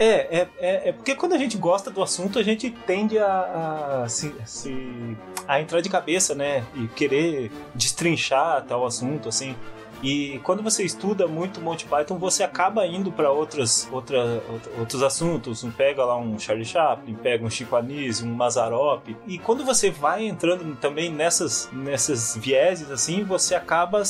É, 0.00 0.38
é, 0.38 0.48
é, 0.58 0.88
é, 0.88 0.92
porque 0.92 1.14
quando 1.14 1.34
a 1.34 1.38
gente 1.38 1.58
gosta 1.58 1.90
do 1.90 2.02
assunto, 2.02 2.38
a 2.38 2.42
gente 2.42 2.70
tende 2.70 3.18
a, 3.18 4.02
a, 4.04 4.08
se, 4.08 4.34
se, 4.46 5.14
a 5.46 5.60
entrar 5.60 5.82
de 5.82 5.90
cabeça, 5.90 6.34
né? 6.34 6.64
E 6.74 6.88
querer 6.88 7.52
destrinchar 7.74 8.64
tal 8.64 8.86
assunto, 8.86 9.28
assim. 9.28 9.54
E 10.02 10.40
quando 10.42 10.62
você 10.62 10.82
estuda 10.82 11.26
muito 11.26 11.60
Monty 11.60 11.84
Python, 11.86 12.18
você 12.18 12.42
acaba 12.42 12.86
indo 12.86 13.12
para 13.12 13.30
outras, 13.30 13.88
outra, 13.92 14.42
outros 14.78 15.02
assuntos. 15.02 15.64
Pega 15.76 16.04
lá 16.04 16.16
um 16.16 16.38
Charlie 16.38 16.64
Chaplin, 16.64 17.14
pega 17.14 17.44
um 17.44 17.50
Chico 17.50 17.76
Anísio, 17.76 18.26
um 18.26 18.34
Mazarop. 18.34 19.08
E 19.26 19.38
quando 19.38 19.64
você 19.64 19.90
vai 19.90 20.26
entrando 20.26 20.76
também 20.76 21.10
nessas, 21.10 21.68
nessas 21.72 22.36
vieses, 22.36 22.90
assim, 22.90 23.24
você 23.24 23.54
acaba 23.54 24.02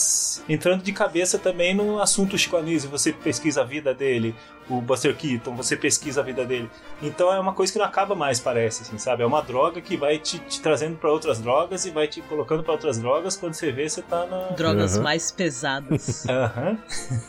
entrando 0.48 0.82
de 0.82 0.92
cabeça 0.92 1.38
também 1.38 1.74
no 1.74 2.00
assunto 2.00 2.38
Chico 2.38 2.56
Anísio. 2.56 2.90
Você 2.90 3.12
pesquisa 3.12 3.62
a 3.62 3.64
vida 3.64 3.92
dele, 3.92 4.34
o 4.70 4.80
Buster 4.80 5.16
Keaton, 5.16 5.54
você 5.54 5.76
pesquisa 5.76 6.20
a 6.20 6.24
vida 6.24 6.44
dele. 6.44 6.70
Então 7.02 7.32
é 7.32 7.38
uma 7.38 7.52
coisa 7.52 7.72
que 7.72 7.78
não 7.78 7.86
acaba 7.86 8.14
mais, 8.14 8.38
parece, 8.38 8.82
assim, 8.82 8.98
sabe? 8.98 9.22
É 9.22 9.26
uma 9.26 9.42
droga 9.42 9.80
que 9.80 9.96
vai 9.96 10.18
te, 10.18 10.38
te 10.38 10.60
trazendo 10.60 10.96
para 10.96 11.10
outras 11.10 11.40
drogas 11.40 11.84
e 11.84 11.90
vai 11.90 12.06
te 12.06 12.22
colocando 12.22 12.62
para 12.62 12.72
outras 12.72 12.98
drogas. 12.98 13.36
Quando 13.36 13.54
você 13.54 13.72
vê, 13.72 13.88
você 13.88 14.02
tá 14.02 14.26
na. 14.26 14.54
Drogas 14.56 14.96
uhum. 14.96 15.02
mais 15.02 15.30
pesadas. 15.30 16.26
Aham. 16.30 16.78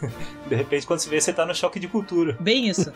Uhum. 0.01 0.09
De 0.47 0.55
repente, 0.55 0.85
quando 0.85 0.99
você 0.99 1.09
vê, 1.09 1.19
você 1.19 1.33
tá 1.33 1.45
no 1.45 1.55
choque 1.55 1.79
de 1.79 1.87
cultura. 1.87 2.37
Bem 2.39 2.67
isso. 2.67 2.91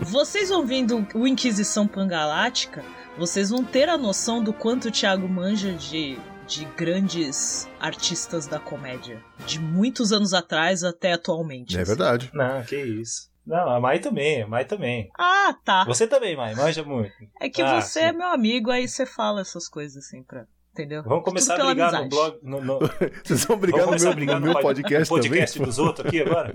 Vocês 0.00 0.50
ouvindo 0.50 1.06
o 1.14 1.26
Inquisição 1.26 1.86
Pangalática, 1.86 2.82
vocês 3.16 3.50
vão 3.50 3.62
ter 3.62 3.88
a 3.88 3.96
noção 3.96 4.42
do 4.42 4.52
quanto 4.52 4.88
o 4.88 4.90
Thiago 4.90 5.28
manja 5.28 5.72
de 5.72 6.18
de 6.46 6.64
grandes 6.76 7.68
artistas 7.80 8.46
da 8.46 8.58
comédia. 8.58 9.22
De 9.46 9.58
muitos 9.58 10.12
anos 10.12 10.34
atrás 10.34 10.84
até 10.84 11.12
atualmente. 11.12 11.76
É 11.76 11.82
assim. 11.82 11.88
verdade. 11.88 12.30
Não, 12.32 12.62
que 12.62 12.76
isso. 12.76 13.30
Não, 13.46 13.68
a 13.70 13.80
Mai 13.80 13.98
também, 13.98 14.42
a 14.42 14.46
Mai 14.46 14.64
também. 14.64 15.10
Ah, 15.18 15.54
tá. 15.64 15.84
Você 15.84 16.06
também, 16.06 16.36
Mai, 16.36 16.54
manja 16.54 16.82
muito. 16.82 17.12
É 17.40 17.48
que 17.48 17.62
ah, 17.62 17.80
você 17.80 18.00
sim. 18.00 18.06
é 18.06 18.12
meu 18.12 18.28
amigo, 18.28 18.70
aí 18.70 18.88
você 18.88 19.04
fala 19.04 19.42
essas 19.42 19.68
coisas 19.68 20.04
assim 20.04 20.22
pra. 20.22 20.46
Entendeu? 20.72 21.04
Vamos 21.04 21.22
começar 21.22 21.54
a 21.54 21.66
brigar 21.66 22.02
no 22.02 22.08
blog. 22.08 22.38
No, 22.42 22.60
no... 22.60 22.80
Vocês 23.22 23.44
vão 23.44 23.56
brigar 23.56 23.86
no 23.86 23.92
meu, 23.92 24.40
no 24.40 24.40
meu 24.40 24.60
podcast, 24.60 25.08
no 25.08 25.16
podcast 25.16 25.54
também? 25.54 25.68
dos 25.68 25.78
outros 25.78 26.04
aqui 26.04 26.20
agora? 26.20 26.52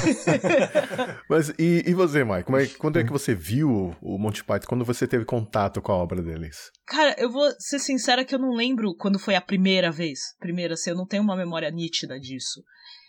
Mas 1.28 1.50
e, 1.58 1.84
e 1.86 1.92
você, 1.92 2.24
Mai? 2.24 2.42
Como 2.42 2.56
é, 2.56 2.66
quando 2.66 2.98
é 2.98 3.04
que 3.04 3.12
você 3.12 3.34
viu 3.34 3.94
o 4.00 4.16
Monty 4.16 4.42
Python? 4.42 4.66
Quando 4.66 4.86
você 4.86 5.06
teve 5.06 5.26
contato 5.26 5.82
com 5.82 5.92
a 5.92 5.96
obra 5.96 6.22
deles? 6.22 6.70
Cara, 6.86 7.14
eu 7.18 7.30
vou 7.30 7.46
ser 7.58 7.78
sincera 7.78 8.24
que 8.24 8.34
eu 8.34 8.38
não 8.38 8.54
lembro 8.54 8.96
quando 8.96 9.18
foi 9.18 9.34
a 9.34 9.40
primeira 9.42 9.90
vez. 9.90 10.20
Primeira, 10.40 10.72
assim, 10.72 10.88
eu 10.88 10.96
não 10.96 11.06
tenho 11.06 11.22
uma 11.22 11.36
memória 11.36 11.70
nítida 11.70 12.18
disso. 12.18 12.62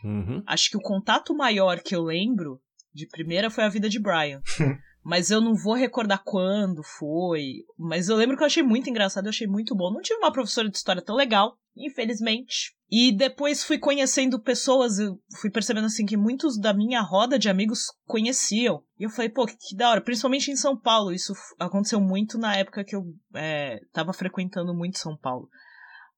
Uhum. 0.06 0.44
Acho 0.46 0.70
que 0.70 0.78
o 0.78 0.82
contato 0.82 1.36
maior 1.36 1.80
que 1.80 1.96
eu 1.96 2.04
lembro 2.04 2.62
de 2.94 3.08
primeira 3.08 3.50
foi 3.50 3.64
a 3.64 3.70
vida 3.70 3.90
de 3.90 4.00
Brian. 4.00 4.42
mas 5.06 5.30
eu 5.30 5.40
não 5.40 5.56
vou 5.56 5.74
recordar 5.74 6.24
quando 6.24 6.82
foi. 6.84 7.64
Mas 7.78 8.10
eu 8.10 8.16
lembro 8.16 8.36
que 8.36 8.42
eu 8.42 8.48
achei 8.48 8.64
muito 8.64 8.90
engraçado, 8.90 9.26
eu 9.26 9.30
achei 9.30 9.46
muito 9.46 9.76
bom. 9.76 9.92
Não 9.92 10.02
tive 10.02 10.20
uma 10.20 10.32
professora 10.32 10.68
de 10.68 10.76
história 10.76 11.02
tão 11.02 11.16
legal, 11.16 11.58
infelizmente. 11.76 12.76
E 12.90 13.12
depois 13.12 13.64
fui 13.64 13.78
conhecendo 13.78 14.40
pessoas, 14.40 14.98
eu 14.98 15.20
fui 15.40 15.52
percebendo 15.52 15.86
assim 15.86 16.06
que 16.06 16.18
muitos 16.18 16.60
da 16.60 16.74
minha 16.74 17.02
roda 17.02 17.38
de 17.38 17.50
amigos 17.50 17.86
conheciam. 18.06 18.84
E 19.00 19.04
eu 19.04 19.10
falei, 19.10 19.30
pô, 19.30 19.46
que 19.46 19.76
da 19.76 19.90
hora. 19.90 20.02
Principalmente 20.02 20.50
em 20.50 20.56
São 20.56 20.76
Paulo. 20.76 21.12
Isso 21.12 21.34
aconteceu 21.60 22.02
muito 22.02 22.40
na 22.40 22.56
época 22.56 22.84
que 22.84 22.96
eu 22.96 23.04
é, 23.36 23.80
tava 23.94 24.12
frequentando 24.12 24.74
muito 24.74 24.98
São 24.98 25.16
Paulo. 25.16 25.48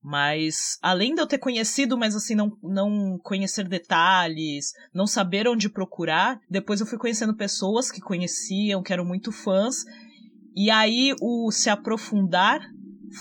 Mas, 0.04 0.78
além 0.82 1.14
de 1.14 1.22
eu 1.22 1.28
ter 1.28 1.38
conhecido, 1.38 1.98
mas 1.98 2.16
assim, 2.16 2.36
não, 2.36 2.58
não 2.64 3.20
conhecer 3.24 3.68
detalhes, 3.68 4.72
não 4.94 5.08
saber 5.08 5.48
onde 5.48 5.70
procurar, 5.70 6.40
depois 6.50 6.80
eu 6.80 6.86
fui 6.86 6.98
conhecendo 6.98 7.36
pessoas 7.36 7.92
que 7.92 8.00
conheciam, 8.00 8.84
que 8.84 8.94
eram 8.94 9.04
muito 9.04 9.32
fãs. 9.32 9.84
E 10.56 10.70
aí, 10.72 11.14
o 11.22 11.52
se 11.52 11.70
aprofundar 11.70 12.62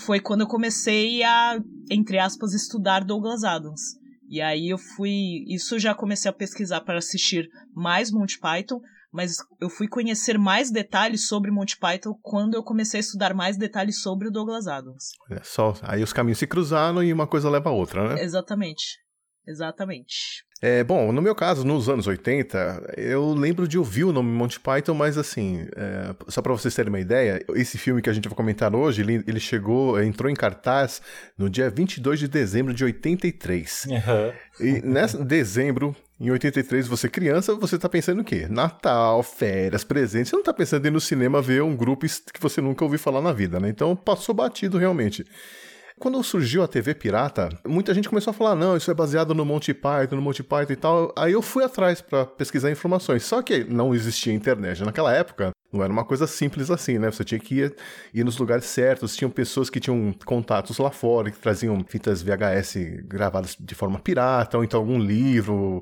foi 0.05 0.21
quando 0.21 0.43
eu 0.43 0.47
comecei 0.47 1.23
a, 1.23 1.61
entre 1.91 2.19
aspas, 2.19 2.53
estudar 2.53 3.05
Douglas 3.05 3.45
Adams. 3.45 3.99
E 4.29 4.41
aí 4.41 4.69
eu 4.71 4.79
fui. 4.79 5.45
Isso 5.47 5.79
já 5.79 5.95
comecei 5.95 6.29
a 6.29 6.35
pesquisar 6.35 6.81
para 6.81 6.99
assistir 6.99 7.49
mais 7.75 8.11
Monty 8.11 8.39
Python, 8.39 8.81
mas 9.13 9.37
eu 9.61 9.69
fui 9.69 9.89
conhecer 9.89 10.39
mais 10.39 10.71
detalhes 10.71 11.27
sobre 11.27 11.51
Monty 11.51 11.79
Python 11.79 12.15
quando 12.23 12.55
eu 12.55 12.63
comecei 12.63 12.99
a 12.99 13.01
estudar 13.01 13.35
mais 13.35 13.57
detalhes 13.57 14.03
sobre 14.03 14.29
o 14.29 14.31
Douglas 14.31 14.67
Adams. 14.67 15.11
É 15.31 15.41
só, 15.43 15.75
aí 15.83 16.03
os 16.03 16.13
caminhos 16.13 16.39
se 16.39 16.47
cruzaram 16.47 17.03
e 17.03 17.13
uma 17.13 17.27
coisa 17.27 17.51
leva 17.51 17.71
a 17.71 17.73
outra, 17.73 18.15
né? 18.15 18.23
Exatamente. 18.23 19.06
Exatamente. 19.47 20.45
É, 20.63 20.83
bom, 20.83 21.13
no 21.13 21.21
meu 21.21 21.35
caso, 21.35 21.65
nos 21.65 21.87
anos 21.89 22.07
80, 22.07 22.95
eu 22.97 23.35
lembro 23.35 23.69
de 23.69 23.79
ouvir 23.79 24.05
o 24.05 24.13
nome 24.13 24.31
Monty 24.31 24.59
Python, 24.59 24.95
mas 24.95 25.19
assim, 25.19 25.67
é, 25.77 26.15
só 26.29 26.41
para 26.41 26.53
vocês 26.53 26.75
terem 26.75 26.89
uma 26.89 26.99
ideia, 26.99 27.45
esse 27.55 27.77
filme 27.77 28.01
que 28.01 28.09
a 28.09 28.13
gente 28.13 28.27
vai 28.27 28.35
comentar 28.35 28.75
hoje, 28.75 29.03
ele, 29.03 29.23
ele 29.27 29.39
chegou, 29.39 30.03
entrou 30.03 30.31
em 30.31 30.35
cartaz 30.35 31.03
no 31.37 31.51
dia 31.51 31.69
22 31.69 32.21
de 32.21 32.29
dezembro 32.29 32.73
de 32.73 32.85
83. 32.85 33.87
Uhum. 33.87 34.67
E 34.67 34.81
nesse 34.81 35.23
dezembro, 35.23 35.95
em 36.19 36.31
83, 36.31 36.89
você 36.89 37.11
criança, 37.11 37.55
você 37.55 37.79
tá 37.79 37.91
pensando 37.91 38.23
o 38.23 38.25
quê? 38.25 38.47
Natal, 38.49 39.23
férias, 39.23 39.85
presentes. 39.85 40.31
Você 40.31 40.37
não 40.37 40.43
tá 40.43 40.55
pensando 40.55 40.87
em 40.87 40.89
ir 40.89 40.91
no 40.91 41.01
cinema 41.01 41.43
ver 41.43 41.63
um 41.63 41.77
grupo 41.77 42.07
que 42.07 42.41
você 42.41 42.63
nunca 42.63 42.83
ouviu 42.83 42.99
falar 42.99 43.21
na 43.21 43.35
vida, 43.35 43.61
né? 43.61 43.69
Então 43.69 43.95
passou 43.95 44.35
batido 44.35 44.79
realmente. 44.79 45.27
Quando 45.99 46.23
surgiu 46.23 46.63
a 46.63 46.69
TV 46.69 46.95
pirata, 46.95 47.49
muita 47.67 47.95
gente 47.95 48.09
começou 48.09 48.31
a 48.31 48.35
falar: 48.35 48.55
não, 48.55 48.77
isso 48.77 48.91
é 48.91 48.95
baseado 48.95 49.35
no 49.35 49.47
Monty 49.47 49.73
Python, 49.73 50.17
no 50.17 50.23
Monty 50.23 50.43
Python 50.43 50.73
e 50.73 50.77
tal. 50.77 51.13
Aí 51.17 51.33
eu 51.33 51.41
fui 51.41 51.65
atrás 51.65 52.03
para 52.03 52.27
pesquisar 52.27 52.71
informações. 52.71 53.25
Só 53.25 53.41
que 53.41 53.65
não 53.65 53.95
existia 53.95 54.35
internet. 54.35 54.85
Naquela 54.85 55.13
época, 55.15 55.53
não 55.73 55.83
era 55.83 55.91
uma 55.91 56.05
coisa 56.05 56.27
simples 56.27 56.71
assim, 56.71 56.99
né? 56.99 57.11
Você 57.11 57.25
tinha 57.25 57.41
que 57.41 57.61
ir, 57.61 57.75
ir 58.13 58.25
nos 58.25 58.37
lugares 58.37 58.67
certos. 58.67 59.17
Tinham 59.17 59.31
pessoas 59.31 59.71
que 59.71 59.81
tinham 59.81 60.15
contatos 60.27 60.77
lá 60.79 60.91
fora, 60.91 61.31
que 61.31 61.39
traziam 61.39 61.83
fitas 61.89 62.23
VHS 62.23 62.77
gravadas 63.05 63.57
de 63.59 63.75
forma 63.75 63.99
pirata, 63.99 64.59
ou 64.59 64.65
então 64.65 64.81
algum 64.81 64.99
livro 64.99 65.81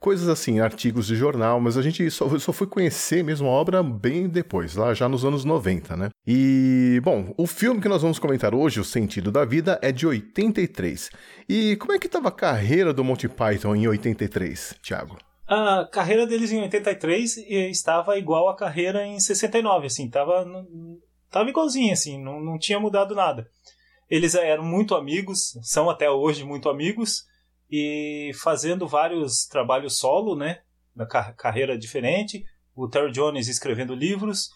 coisas 0.00 0.28
assim, 0.28 0.60
artigos 0.60 1.06
de 1.06 1.16
jornal, 1.16 1.60
mas 1.60 1.76
a 1.76 1.82
gente 1.82 2.10
só, 2.10 2.38
só 2.38 2.52
foi 2.52 2.66
conhecer 2.66 3.22
mesmo 3.22 3.48
a 3.48 3.50
obra 3.50 3.82
bem 3.82 4.28
depois, 4.28 4.74
lá 4.74 4.94
já 4.94 5.08
nos 5.08 5.24
anos 5.24 5.44
90, 5.44 5.96
né? 5.96 6.08
E, 6.26 7.00
bom, 7.02 7.32
o 7.36 7.46
filme 7.46 7.80
que 7.80 7.88
nós 7.88 8.02
vamos 8.02 8.18
comentar 8.18 8.54
hoje, 8.54 8.80
O 8.80 8.84
Sentido 8.84 9.30
da 9.30 9.44
Vida, 9.44 9.78
é 9.82 9.90
de 9.90 10.06
83. 10.06 11.10
E 11.48 11.76
como 11.76 11.92
é 11.92 11.98
que 11.98 12.06
estava 12.06 12.28
a 12.28 12.32
carreira 12.32 12.92
do 12.92 13.04
Monty 13.04 13.28
Python 13.28 13.74
em 13.74 13.88
83, 13.88 14.76
Thiago? 14.82 15.16
A 15.46 15.88
carreira 15.90 16.26
deles 16.26 16.52
em 16.52 16.60
83 16.60 17.38
estava 17.70 18.18
igual 18.18 18.50
à 18.50 18.56
carreira 18.56 19.06
em 19.06 19.18
69, 19.18 19.86
assim, 19.86 20.06
estava 20.06 20.46
tava 21.30 21.48
igualzinho, 21.48 21.92
assim, 21.92 22.22
não, 22.22 22.40
não 22.40 22.58
tinha 22.58 22.78
mudado 22.78 23.14
nada. 23.14 23.48
Eles 24.10 24.34
eram 24.34 24.64
muito 24.64 24.94
amigos, 24.94 25.58
são 25.62 25.88
até 25.88 26.10
hoje 26.10 26.44
muito 26.44 26.68
amigos, 26.68 27.24
e 27.70 28.32
fazendo 28.42 28.86
vários 28.86 29.46
trabalhos 29.46 29.98
solo, 29.98 30.34
né, 30.34 30.60
na 30.94 31.06
car 31.06 31.34
carreira 31.36 31.78
diferente. 31.78 32.44
O 32.74 32.88
Terry 32.88 33.10
Jones 33.10 33.48
escrevendo 33.48 33.94
livros, 33.94 34.50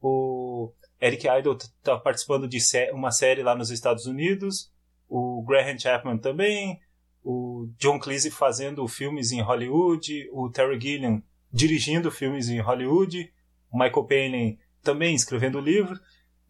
o 0.00 0.72
Eric 1.00 1.26
Idle 1.28 1.56
está 1.56 1.96
participando 1.98 2.48
de 2.48 2.60
sé 2.60 2.90
uma 2.92 3.10
série 3.10 3.42
lá 3.42 3.54
nos 3.54 3.70
Estados 3.70 4.06
Unidos, 4.06 4.72
o 5.08 5.44
Graham 5.46 5.78
Chapman 5.78 6.18
também, 6.18 6.80
o 7.22 7.68
John 7.78 7.98
Cleese 7.98 8.30
fazendo 8.30 8.86
filmes 8.88 9.32
em 9.32 9.40
Hollywood, 9.40 10.28
o 10.32 10.48
Terry 10.50 10.80
Gilliam 10.80 11.22
dirigindo 11.52 12.10
filmes 12.10 12.48
em 12.48 12.60
Hollywood, 12.60 13.32
o 13.70 13.78
Michael 13.78 14.04
Palin 14.04 14.58
também 14.82 15.14
escrevendo 15.14 15.60
livro. 15.60 15.98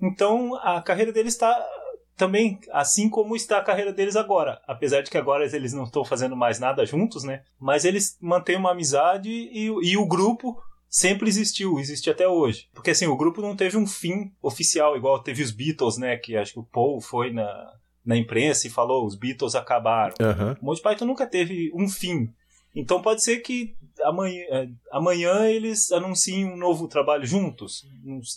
Então 0.01 0.55
a 0.57 0.83
carreira 0.83 1.13
dele 1.13 1.29
está 1.29 1.57
também, 2.17 2.59
assim 2.73 3.09
como 3.11 3.37
está 3.37 3.59
a 3.59 3.63
carreira 3.63 3.93
deles 3.93 4.17
agora. 4.17 4.61
Apesar 4.67 5.03
de 5.03 5.11
que 5.11 5.19
agora 5.19 5.45
eles 5.45 5.73
não 5.73 5.85
estão 5.85 6.05
fazendo 6.05 6.35
mais 6.35 6.59
nada 6.59 6.87
juntos, 6.87 7.23
né? 7.25 7.43
Mas 7.61 7.85
eles 7.85 8.17
mantêm 8.21 8.57
uma 8.57 8.73
amizade 8.73 9.31
e, 9.31 9.67
e 9.67 9.97
o 9.97 10.07
grupo 10.07 10.57
sempre 10.89 11.29
existiu, 11.29 11.79
existe 11.79 12.09
até 12.09 12.27
hoje. 12.27 12.69
Porque 12.73 12.91
assim, 12.91 13.07
o 13.07 13.17
grupo 13.17 13.43
não 13.43 13.55
teve 13.55 13.77
um 13.77 13.87
fim 13.87 14.33
oficial, 14.41 14.97
igual 14.97 15.23
teve 15.23 15.43
os 15.43 15.51
Beatles, 15.51 15.99
né? 15.99 16.17
Que 16.17 16.37
acho 16.37 16.55
que 16.55 16.61
o 16.61 16.65
Paul 16.65 17.01
foi 17.01 17.33
na, 17.33 17.75
na 18.05 18.17
imprensa 18.17 18.67
e 18.67 18.71
falou: 18.71 19.05
os 19.07 19.15
Beatles 19.15 19.55
acabaram. 19.55 20.15
Aham. 20.21 20.57
O 20.61 20.65
Monty 20.65 20.81
Python 20.81 21.05
nunca 21.05 21.27
teve 21.27 21.71
um 21.75 21.89
fim. 21.89 22.33
Então 22.75 23.03
pode 23.03 23.23
ser 23.23 23.39
que 23.39 23.75
amanhã, 24.03 24.43
é, 24.51 24.69
amanhã 24.91 25.47
eles 25.47 25.91
anunciem 25.93 26.45
um 26.47 26.57
novo 26.57 26.89
trabalho 26.89 27.27
juntos. 27.27 27.87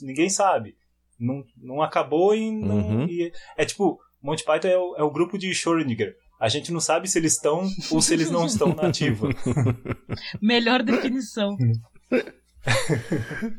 Ninguém 0.02 0.30
sabe. 0.30 0.76
Não, 1.20 1.44
não 1.58 1.82
acabou 1.82 2.34
e 2.34 2.50
não. 2.52 2.78
Uhum. 2.78 3.06
e- 3.06 3.32
é 3.58 3.66
tipo, 3.66 4.00
Monty 4.22 4.44
Python 4.44 4.68
é 4.68 4.78
o, 4.78 4.96
é 4.98 5.04
o 5.04 5.12
grupo 5.12 5.38
de 5.38 5.50
Schrödinger. 5.52 6.14
A 6.40 6.48
gente 6.48 6.72
não 6.72 6.80
sabe 6.80 7.10
se 7.10 7.20
eles 7.20 7.34
estão 7.34 7.68
ou 7.92 8.02
se 8.02 8.14
eles 8.14 8.32
não 8.32 8.46
estão 8.46 8.74
na 8.74 8.88
ativa. 8.88 9.28
Melhor 10.42 10.82
definição. 10.84 11.58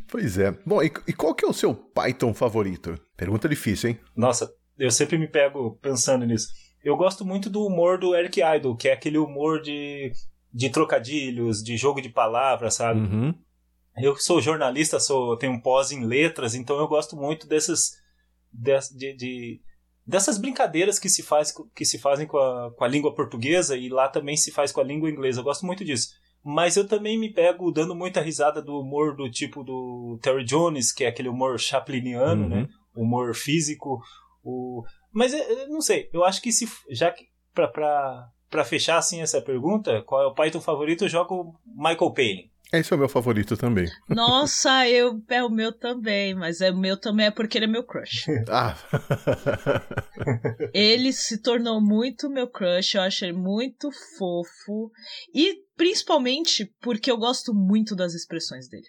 Pois 0.09 0.39
é. 0.39 0.53
Bom, 0.67 0.83
e, 0.83 0.87
e 1.09 1.13
qual 1.13 1.35
que 1.35 1.45
é 1.45 1.49
o 1.49 1.53
seu 1.55 1.75
Python 1.75 2.35
favorito? 2.35 2.95
Pergunta 3.17 3.49
difícil, 3.49 3.91
hein? 3.91 3.99
Nossa, 4.17 4.51
eu 4.79 4.91
sempre 4.91 5.17
me 5.19 5.27
pego 5.27 5.79
pensando 5.83 6.27
nisso. 6.27 6.49
Eu 6.85 6.97
gosto 6.97 7.25
muito 7.25 7.49
do 7.51 7.65
humor 7.67 7.99
do 7.99 8.15
Eric 8.15 8.41
Idle, 8.41 8.77
que 8.77 8.89
é 8.89 8.93
aquele 8.93 9.19
humor 9.19 9.61
de, 9.63 10.13
de 10.53 10.71
trocadilhos, 10.71 11.63
de 11.63 11.77
jogo 11.77 12.01
de 12.01 12.09
palavras, 12.09 12.75
sabe? 12.75 13.01
Uhum. 13.01 13.35
Eu 13.97 14.17
sou 14.17 14.41
jornalista, 14.41 14.99
sou 15.01 15.37
tenho 15.37 15.53
um 15.53 15.61
pós 15.61 15.91
em 15.91 16.05
letras, 16.05 16.55
então 16.55 16.79
eu 16.79 16.87
gosto 16.89 17.17
muito 17.17 17.47
dessas 17.47 17.93
des- 18.53 18.89
de, 18.91 19.15
de- 19.15 19.61
dessas 20.07 20.39
brincadeiras 20.39 20.99
que 20.99 21.09
se 21.09 21.23
faz 21.23 21.53
que 21.75 21.85
se 21.85 21.99
fazem 21.99 22.27
com 22.27 22.39
a, 22.39 22.71
com 22.77 22.85
a 22.85 22.89
língua 22.89 23.15
portuguesa 23.15 23.77
e 23.77 23.89
lá 23.89 24.09
também 24.09 24.37
se 24.37 24.51
faz 24.51 24.73
com 24.73 24.81
a 24.81 24.85
língua 24.85 25.11
inglesa. 25.11 25.41
Eu 25.41 25.45
gosto 25.45 25.67
muito 25.67 25.85
disso. 25.85 26.09
Mas 26.43 26.77
eu 26.77 26.87
também 26.89 27.19
me 27.19 27.31
pego 27.33 27.71
dando 27.71 27.95
muita 27.95 28.21
risada 28.23 28.63
do 28.63 28.79
humor 28.81 29.15
do 29.15 29.31
tipo 29.31 29.63
do 29.63 30.19
Terry 30.23 30.45
Jones, 30.45 30.91
que 30.93 31.05
é 31.05 31.09
aquele 31.09 31.29
humor 31.29 31.59
chapliniano, 31.61 32.43
Uhum. 32.45 32.49
né? 32.49 32.69
Humor 32.97 33.35
físico, 33.35 34.01
o 34.43 34.83
mas 35.13 35.33
eu, 35.35 35.41
eu 35.41 35.69
não 35.69 35.81
sei, 35.81 36.09
eu 36.13 36.25
acho 36.25 36.41
que 36.41 36.51
se 36.53 36.67
já 36.89 37.11
que 37.11 37.25
pra, 37.55 37.67
pra, 37.69 38.29
pra 38.49 38.65
fechar 38.65 38.97
assim 38.99 39.21
essa 39.21 39.41
pergunta, 39.43 40.03
qual 40.03 40.23
é 40.23 40.27
o 40.27 40.35
Python 40.35 40.61
favorito, 40.61 41.05
eu 41.05 41.09
jogo 41.09 41.55
Michael 41.67 42.13
Palin. 42.13 42.51
Esse 42.73 42.93
é 42.93 42.97
o 42.97 42.99
meu 42.99 43.09
favorito 43.09 43.57
também. 43.57 43.87
Nossa, 44.09 44.89
eu 44.89 45.21
é 45.29 45.43
o 45.43 45.51
meu 45.51 45.73
também, 45.73 46.35
mas 46.35 46.61
é 46.61 46.71
o 46.71 46.77
meu 46.77 46.97
também 46.97 47.27
é 47.27 47.31
porque 47.31 47.59
ele 47.59 47.65
é 47.65 47.69
meu 47.69 47.85
crush. 47.85 48.27
Ah. 48.49 48.77
Ele 50.73 51.13
se 51.13 51.41
tornou 51.41 51.81
muito 51.81 52.31
meu 52.31 52.49
crush, 52.49 52.95
eu 52.95 53.03
acho 53.03 53.25
ele 53.25 53.33
muito 53.33 53.91
fofo. 54.19 54.91
E 55.35 55.65
principalmente 55.77 56.73
porque 56.81 57.11
eu 57.11 57.17
gosto 57.17 57.53
muito 57.55 57.97
das 57.97 58.15
expressões 58.15 58.69
dele. 58.69 58.87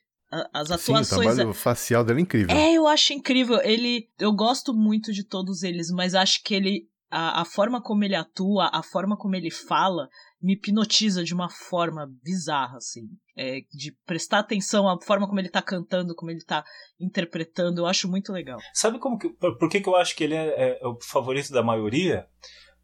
As 0.54 0.68
Sim, 0.68 0.94
o 0.94 0.96
atuações. 0.96 1.36
trabalho 1.36 1.54
facial 1.54 2.06
dele 2.06 2.20
é 2.20 2.24
incrível. 2.24 2.56
É, 2.56 2.74
eu 2.74 2.88
acho 2.88 3.12
incrível. 3.12 3.60
Ele. 3.64 4.08
Eu 4.18 4.34
gosto 4.34 4.74
muito 4.74 5.12
de 5.12 5.26
todos 5.26 5.62
eles, 5.62 5.90
mas 5.92 6.16
acho 6.16 6.42
que 6.44 6.56
ele. 6.56 6.88
A, 7.10 7.42
a 7.42 7.46
forma 7.46 7.82
como 7.82 8.06
ele 8.06 8.16
atua, 8.16 8.70
a 8.72 8.82
forma 8.82 9.18
como 9.18 9.36
ele 9.36 9.52
fala, 9.52 10.08
me 10.42 10.54
hipnotiza 10.54 11.26
de 11.26 11.34
uma 11.34 11.50
forma 11.50 12.10
bizarra, 12.24 12.78
assim. 12.78 13.02
É, 13.38 13.62
de 13.72 13.96
prestar 14.06 14.40
atenção 14.40 14.90
à 14.90 15.00
forma 15.02 15.26
como 15.26 15.40
ele 15.40 15.50
tá 15.50 15.62
cantando, 15.62 16.14
como 16.14 16.30
ele 16.32 16.44
tá 16.44 16.64
interpretando, 17.00 17.80
eu 17.80 17.86
acho 17.86 18.10
muito 18.10 18.34
legal. 18.34 18.60
Sabe 18.74 19.00
como 19.00 19.18
que, 19.18 19.30
por, 19.30 19.58
por 19.58 19.70
que, 19.70 19.80
que 19.80 19.88
eu 19.88 19.96
acho 19.96 20.16
que 20.16 20.26
ele 20.26 20.36
é, 20.36 20.80
é 20.82 20.88
o 20.88 20.98
favorito 21.02 21.52
da 21.52 21.64
maioria? 21.64 22.28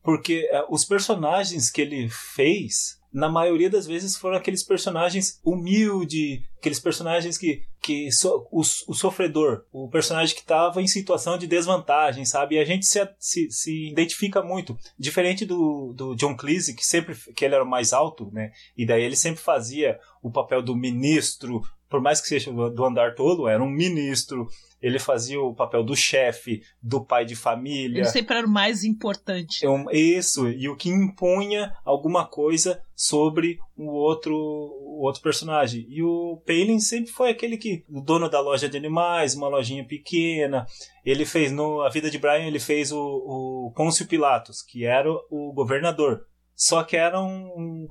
Porque 0.01 0.47
é, 0.49 0.65
os 0.69 0.85
personagens 0.85 1.69
que 1.69 1.81
ele 1.81 2.07
fez, 2.09 2.97
na 3.17 3.27
maioria 3.27 3.67
das 3.67 3.87
vezes, 3.87 4.15
foram 4.15 4.37
aqueles 4.37 4.61
personagens 4.61 5.41
humildes, 5.43 6.39
aqueles 6.59 6.79
personagens 6.79 7.35
que. 7.35 7.63
que 7.81 8.11
so, 8.11 8.47
o, 8.51 8.59
o 8.59 8.93
sofredor, 8.93 9.63
o 9.71 9.89
personagem 9.89 10.35
que 10.35 10.41
estava 10.41 10.79
em 10.83 10.87
situação 10.87 11.35
de 11.35 11.47
desvantagem, 11.47 12.25
sabe? 12.25 12.55
E 12.55 12.59
a 12.59 12.63
gente 12.63 12.85
se, 12.85 13.09
se, 13.17 13.49
se 13.49 13.89
identifica 13.89 14.43
muito. 14.43 14.77
Diferente 14.99 15.45
do, 15.45 15.93
do 15.93 16.15
John 16.15 16.37
Cleese, 16.37 16.75
que 16.75 16.85
sempre 16.85 17.15
que 17.33 17.43
ele 17.43 17.55
era 17.55 17.63
o 17.63 17.67
mais 17.67 17.91
alto, 17.91 18.29
né? 18.31 18.51
E 18.77 18.85
daí 18.85 19.01
ele 19.01 19.15
sempre 19.15 19.41
fazia 19.41 19.99
o 20.21 20.29
papel 20.29 20.61
do 20.61 20.75
ministro, 20.75 21.63
por 21.89 22.01
mais 22.01 22.19
que 22.19 22.27
seja 22.27 22.51
do, 22.51 22.85
andar 22.85 23.15
tolo, 23.15 23.47
era 23.47 23.63
um 23.63 23.69
ministro. 23.69 24.47
Ele 24.81 24.99
fazia 24.99 25.39
o 25.41 25.55
papel 25.55 25.83
do 25.83 25.95
chefe, 25.95 26.61
do 26.81 27.03
pai 27.03 27.25
de 27.25 27.35
família. 27.35 28.01
Ele 28.01 28.09
sempre 28.09 28.37
era 28.37 28.45
o 28.45 28.49
mais 28.49 28.83
importante. 28.83 29.65
É 29.65 29.69
Isso, 29.91 30.49
e 30.49 30.69
o 30.69 30.75
que 30.75 30.89
impunha 30.89 31.73
alguma 31.83 32.27
coisa 32.27 32.81
sobre 32.95 33.57
o 33.75 33.87
outro, 33.87 34.35
o 34.35 35.01
outro 35.03 35.21
personagem. 35.21 35.85
E 35.89 36.03
o 36.03 36.41
Palin 36.45 36.79
sempre 36.79 37.11
foi 37.11 37.29
aquele 37.29 37.57
que, 37.57 37.83
o 37.89 38.01
dono 38.01 38.29
da 38.29 38.39
loja 38.39 38.69
de 38.69 38.77
animais, 38.77 39.33
uma 39.33 39.47
lojinha 39.47 39.85
pequena. 39.85 40.65
Ele 41.05 41.25
fez, 41.25 41.51
no 41.51 41.81
A 41.81 41.89
Vida 41.89 42.11
de 42.11 42.19
Brian, 42.19 42.45
ele 42.45 42.59
fez 42.59 42.91
o, 42.91 42.99
o 42.99 43.73
Pôncio 43.75 44.05
Pilatos, 44.05 44.61
que 44.61 44.85
era 44.85 45.09
o 45.29 45.53
governador. 45.53 46.25
Só 46.55 46.83
que 46.83 46.97
era 46.97 47.21
um, 47.21 47.45
um 47.55 47.87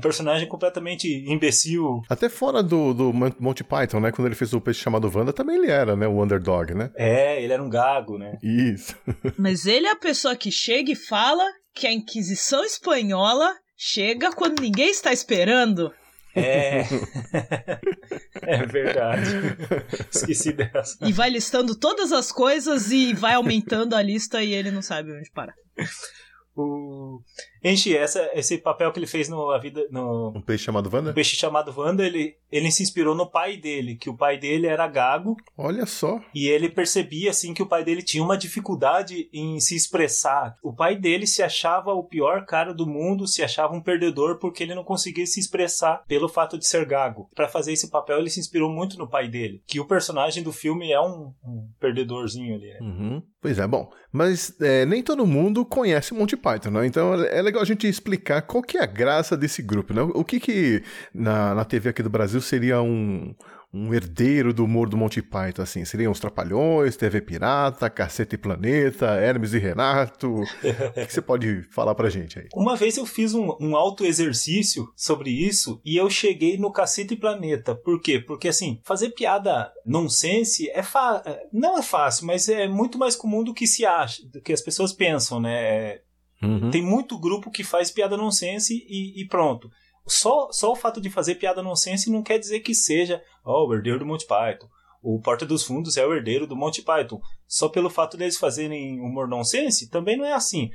personagem 0.00 0.48
completamente 0.48 1.08
imbecil. 1.26 2.02
Até 2.08 2.28
fora 2.28 2.62
do, 2.62 2.92
do 2.92 3.12
Mon- 3.12 3.32
Monty 3.38 3.64
Python, 3.64 4.00
né? 4.00 4.10
Quando 4.12 4.26
ele 4.26 4.34
fez 4.34 4.52
o 4.52 4.60
peixe 4.60 4.80
chamado 4.80 5.10
Wanda, 5.14 5.32
também 5.32 5.56
ele 5.56 5.70
era, 5.70 5.94
né? 5.96 6.06
O 6.06 6.22
underdog, 6.22 6.74
né? 6.74 6.90
É, 6.96 7.42
ele 7.42 7.52
era 7.52 7.62
um 7.62 7.68
gago, 7.68 8.18
né? 8.18 8.38
Isso. 8.42 8.96
Mas 9.38 9.66
ele 9.66 9.86
é 9.86 9.92
a 9.92 9.96
pessoa 9.96 10.36
que 10.36 10.50
chega 10.50 10.92
e 10.92 10.96
fala 10.96 11.44
que 11.74 11.86
a 11.86 11.92
Inquisição 11.92 12.64
Espanhola 12.64 13.54
chega 13.76 14.32
quando 14.32 14.60
ninguém 14.60 14.90
está 14.90 15.12
esperando. 15.12 15.92
É. 16.36 16.82
é 18.42 18.66
verdade. 18.66 19.30
Esqueci 20.12 20.52
dessa. 20.52 20.98
E 21.06 21.12
vai 21.12 21.30
listando 21.30 21.78
todas 21.78 22.12
as 22.12 22.32
coisas 22.32 22.90
e 22.90 23.14
vai 23.14 23.34
aumentando 23.34 23.94
a 23.94 24.02
lista 24.02 24.42
e 24.42 24.52
ele 24.52 24.70
não 24.70 24.82
sabe 24.82 25.12
onde 25.12 25.30
parar. 25.30 25.54
O... 26.56 27.20
Enche, 27.64 27.96
essa, 27.96 28.30
esse 28.34 28.58
papel 28.58 28.92
que 28.92 28.98
ele 28.98 29.06
fez 29.06 29.28
no 29.28 29.50
A 29.50 29.58
Vida. 29.58 29.86
No 29.90 30.28
Um 30.36 30.40
peixe 30.42 30.64
chamado 30.64 30.90
Wanda? 30.92 31.10
o 31.10 31.14
peixe 31.14 31.34
chamado 31.36 31.72
Wanda, 31.74 32.04
ele, 32.04 32.36
ele 32.52 32.70
se 32.70 32.82
inspirou 32.82 33.14
no 33.14 33.26
pai 33.30 33.56
dele, 33.56 33.96
que 33.96 34.10
o 34.10 34.16
pai 34.16 34.36
dele 34.38 34.66
era 34.66 34.86
gago, 34.86 35.36
Olha 35.56 35.86
só. 35.86 36.20
e 36.34 36.46
ele 36.48 36.68
percebia 36.68 37.30
assim 37.30 37.54
que 37.54 37.62
o 37.62 37.66
pai 37.66 37.82
dele 37.82 38.02
tinha 38.02 38.22
uma 38.22 38.36
dificuldade 38.36 39.28
em 39.32 39.58
se 39.60 39.74
expressar. 39.74 40.56
O 40.62 40.74
pai 40.74 40.96
dele 40.96 41.26
se 41.26 41.42
achava 41.42 41.92
o 41.92 42.04
pior 42.04 42.44
cara 42.44 42.74
do 42.74 42.86
mundo, 42.86 43.26
se 43.26 43.42
achava 43.42 43.74
um 43.74 43.80
perdedor 43.82 44.38
porque 44.38 44.62
ele 44.62 44.74
não 44.74 44.84
conseguia 44.84 45.24
se 45.26 45.40
expressar 45.40 46.02
pelo 46.06 46.28
fato 46.28 46.58
de 46.58 46.66
ser 46.66 46.84
gago. 46.84 47.28
Para 47.34 47.48
fazer 47.48 47.72
esse 47.72 47.90
papel, 47.90 48.18
ele 48.18 48.30
se 48.30 48.40
inspirou 48.40 48.70
muito 48.70 48.98
no 48.98 49.08
pai 49.08 49.28
dele, 49.28 49.62
que 49.66 49.80
o 49.80 49.86
personagem 49.86 50.42
do 50.42 50.52
filme 50.52 50.92
é 50.92 51.00
um, 51.00 51.32
um 51.44 51.68
perdedorzinho 51.80 52.54
ali. 52.56 52.68
né? 52.68 52.78
Uhum. 52.80 53.22
Pois 53.40 53.58
é, 53.58 53.66
bom. 53.66 53.90
Mas 54.10 54.58
é, 54.60 54.86
nem 54.86 55.02
todo 55.02 55.26
mundo 55.26 55.64
conhece 55.66 56.14
Monty 56.14 56.36
Python, 56.36 56.70
né? 56.70 56.86
Então 56.86 57.12
é 57.24 57.42
legal 57.42 57.53
a 57.60 57.64
gente 57.64 57.86
explicar 57.88 58.42
qual 58.42 58.62
que 58.62 58.78
é 58.78 58.82
a 58.82 58.86
graça 58.86 59.36
desse 59.36 59.62
grupo, 59.62 59.92
né? 59.92 60.02
O 60.02 60.24
que 60.24 60.40
que 60.40 60.82
na, 61.12 61.54
na 61.54 61.64
TV 61.64 61.90
aqui 61.90 62.02
do 62.02 62.10
Brasil 62.10 62.40
seria 62.40 62.80
um, 62.82 63.34
um 63.74 63.92
herdeiro 63.92 64.54
do 64.54 64.64
humor 64.64 64.88
do 64.88 64.96
Monty 64.96 65.20
Python, 65.20 65.62
assim? 65.62 65.84
Seriam 65.84 66.12
os 66.12 66.20
Trapalhões, 66.20 66.96
TV 66.96 67.20
Pirata, 67.20 67.90
Caceta 67.90 68.36
e 68.36 68.38
Planeta, 68.38 69.06
Hermes 69.16 69.52
e 69.52 69.58
Renato? 69.58 70.42
o 70.42 70.44
que, 70.92 71.06
que 71.06 71.12
você 71.12 71.20
pode 71.22 71.62
falar 71.70 71.94
pra 71.96 72.08
gente 72.08 72.38
aí? 72.38 72.46
Uma 72.54 72.76
vez 72.76 72.96
eu 72.96 73.04
fiz 73.04 73.34
um, 73.34 73.56
um 73.60 73.74
auto-exercício 73.74 74.86
sobre 74.94 75.30
isso 75.30 75.80
e 75.84 75.96
eu 75.96 76.08
cheguei 76.08 76.56
no 76.56 76.70
Cacete 76.70 77.14
e 77.14 77.16
Planeta. 77.16 77.74
Por 77.74 78.00
quê? 78.00 78.20
Porque, 78.20 78.46
assim, 78.46 78.80
fazer 78.84 79.10
piada 79.10 79.72
nonsense 79.84 80.70
é 80.70 80.82
fa 80.82 81.22
não 81.52 81.76
é 81.76 81.82
fácil, 81.82 82.26
mas 82.26 82.48
é 82.48 82.68
muito 82.68 82.96
mais 82.96 83.16
comum 83.16 83.42
do 83.42 83.52
que 83.52 83.66
se 83.66 83.84
acha, 83.84 84.22
do 84.28 84.40
que 84.40 84.52
as 84.52 84.60
pessoas 84.60 84.92
pensam, 84.92 85.40
né? 85.40 85.98
Uhum. 86.44 86.70
Tem 86.70 86.82
muito 86.82 87.18
grupo 87.18 87.50
que 87.50 87.64
faz 87.64 87.90
piada 87.90 88.16
nonsense 88.16 88.74
e, 88.88 89.20
e 89.22 89.26
pronto. 89.26 89.70
Só, 90.06 90.48
só 90.50 90.72
o 90.72 90.76
fato 90.76 91.00
de 91.00 91.08
fazer 91.08 91.36
piada 91.36 91.62
nonsense 91.62 92.10
não 92.10 92.22
quer 92.22 92.38
dizer 92.38 92.60
que 92.60 92.74
seja 92.74 93.22
ó, 93.44 93.66
o 93.66 93.74
herdeiro 93.74 93.98
do 93.98 94.06
Monty 94.06 94.26
Python. 94.26 94.68
O 95.02 95.20
Porta 95.20 95.44
dos 95.44 95.62
Fundos 95.64 95.96
é 95.96 96.06
o 96.06 96.14
herdeiro 96.14 96.46
do 96.46 96.56
Monty 96.56 96.82
Python. 96.82 97.20
Só 97.46 97.68
pelo 97.68 97.90
fato 97.90 98.16
deles 98.16 98.38
fazerem 98.38 99.00
humor 99.00 99.28
nonsense, 99.28 99.90
também 99.90 100.16
não 100.16 100.24
é 100.24 100.32
assim. 100.32 100.70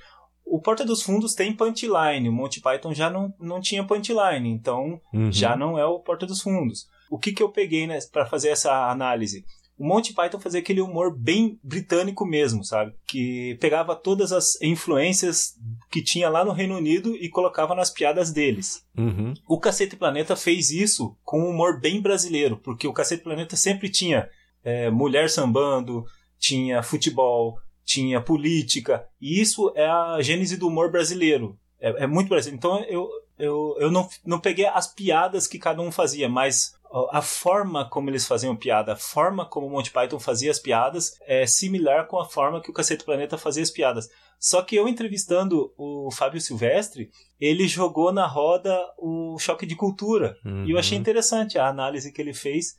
O 0.45 0.59
Porta 0.59 0.83
dos 0.83 1.03
Fundos 1.03 1.33
tem 1.35 1.55
punchline, 1.55 2.27
o 2.27 2.31
Monty 2.33 2.59
Python 2.59 2.93
já 2.93 3.09
não, 3.09 3.33
não 3.39 3.59
tinha 3.61 3.83
punchline, 3.83 4.49
então 4.49 4.99
Uhum. 5.13 5.31
já 5.31 5.55
não 5.55 5.77
é 5.77 5.85
o 5.85 5.99
Porta 5.99 6.25
dos 6.25 6.41
Fundos. 6.41 6.87
O 7.09 7.17
que, 7.17 7.31
que 7.31 7.41
eu 7.41 7.49
peguei 7.49 7.85
né, 7.87 7.99
para 8.11 8.25
fazer 8.25 8.49
essa 8.49 8.89
análise? 8.89 9.43
O 9.79 9.87
Monty 9.87 10.13
Python 10.13 10.41
fazia 10.41 10.59
aquele 10.59 10.81
humor 10.81 11.17
bem 11.17 11.57
britânico 11.63 12.25
mesmo, 12.25 12.65
sabe? 12.65 12.93
Que 13.07 13.57
pegava 13.61 13.95
todas 13.95 14.33
as 14.33 14.61
influências 14.61 15.53
que 15.89 16.03
tinha 16.03 16.29
lá 16.29 16.43
no 16.43 16.51
Reino 16.51 16.75
Unido 16.75 17.15
e 17.15 17.29
colocava 17.29 17.73
nas 17.73 17.89
piadas 17.89 18.29
deles. 18.29 18.85
Uhum. 18.97 19.33
O 19.47 19.57
Cacete 19.57 19.95
Planeta 19.95 20.35
fez 20.35 20.69
isso 20.69 21.17
com 21.23 21.41
um 21.41 21.49
humor 21.49 21.79
bem 21.79 22.01
brasileiro, 22.01 22.57
porque 22.57 22.87
o 22.89 22.93
Cacete 22.93 23.23
Planeta 23.23 23.55
sempre 23.55 23.87
tinha 23.87 24.29
é, 24.61 24.89
mulher 24.89 25.29
sambando, 25.29 26.03
tinha 26.37 26.83
futebol, 26.83 27.57
tinha 27.85 28.19
política, 28.19 29.07
e 29.19 29.39
isso 29.39 29.71
é 29.75 29.87
a 29.87 30.21
gênese 30.21 30.57
do 30.57 30.67
humor 30.67 30.91
brasileiro. 30.91 31.57
É, 31.79 32.03
é 32.03 32.07
muito 32.07 32.27
brasileiro. 32.27 32.57
Então 32.57 32.83
eu, 32.83 33.09
eu, 33.37 33.77
eu 33.79 33.89
não, 33.89 34.09
não 34.25 34.39
peguei 34.41 34.65
as 34.65 34.93
piadas 34.93 35.47
que 35.47 35.57
cada 35.57 35.81
um 35.81 35.89
fazia, 35.89 36.27
mas 36.27 36.73
a 37.11 37.21
forma 37.21 37.87
como 37.87 38.09
eles 38.09 38.27
faziam 38.27 38.55
piada, 38.55 38.93
a 38.93 38.95
forma 38.95 39.45
como 39.45 39.67
o 39.67 39.69
Monty 39.69 39.91
Python 39.91 40.19
fazia 40.19 40.49
as 40.49 40.59
piadas 40.59 41.13
é 41.21 41.45
similar 41.45 42.07
com 42.07 42.19
a 42.19 42.25
forma 42.25 42.61
que 42.61 42.71
o 42.71 42.73
Cacete 42.73 43.03
Planeta 43.03 43.37
fazia 43.37 43.61
as 43.61 43.69
piadas. 43.69 44.09
Só 44.39 44.61
que 44.61 44.75
eu 44.75 44.87
entrevistando 44.87 45.73
o 45.77 46.09
Fábio 46.11 46.39
Silvestre, 46.39 47.11
ele 47.39 47.67
jogou 47.67 48.11
na 48.11 48.25
roda 48.25 48.75
o 48.97 49.37
choque 49.37 49.65
de 49.65 49.75
cultura. 49.75 50.35
Uhum. 50.45 50.65
E 50.65 50.71
eu 50.71 50.79
achei 50.79 50.97
interessante 50.97 51.59
a 51.59 51.67
análise 51.67 52.11
que 52.11 52.21
ele 52.21 52.33
fez, 52.33 52.75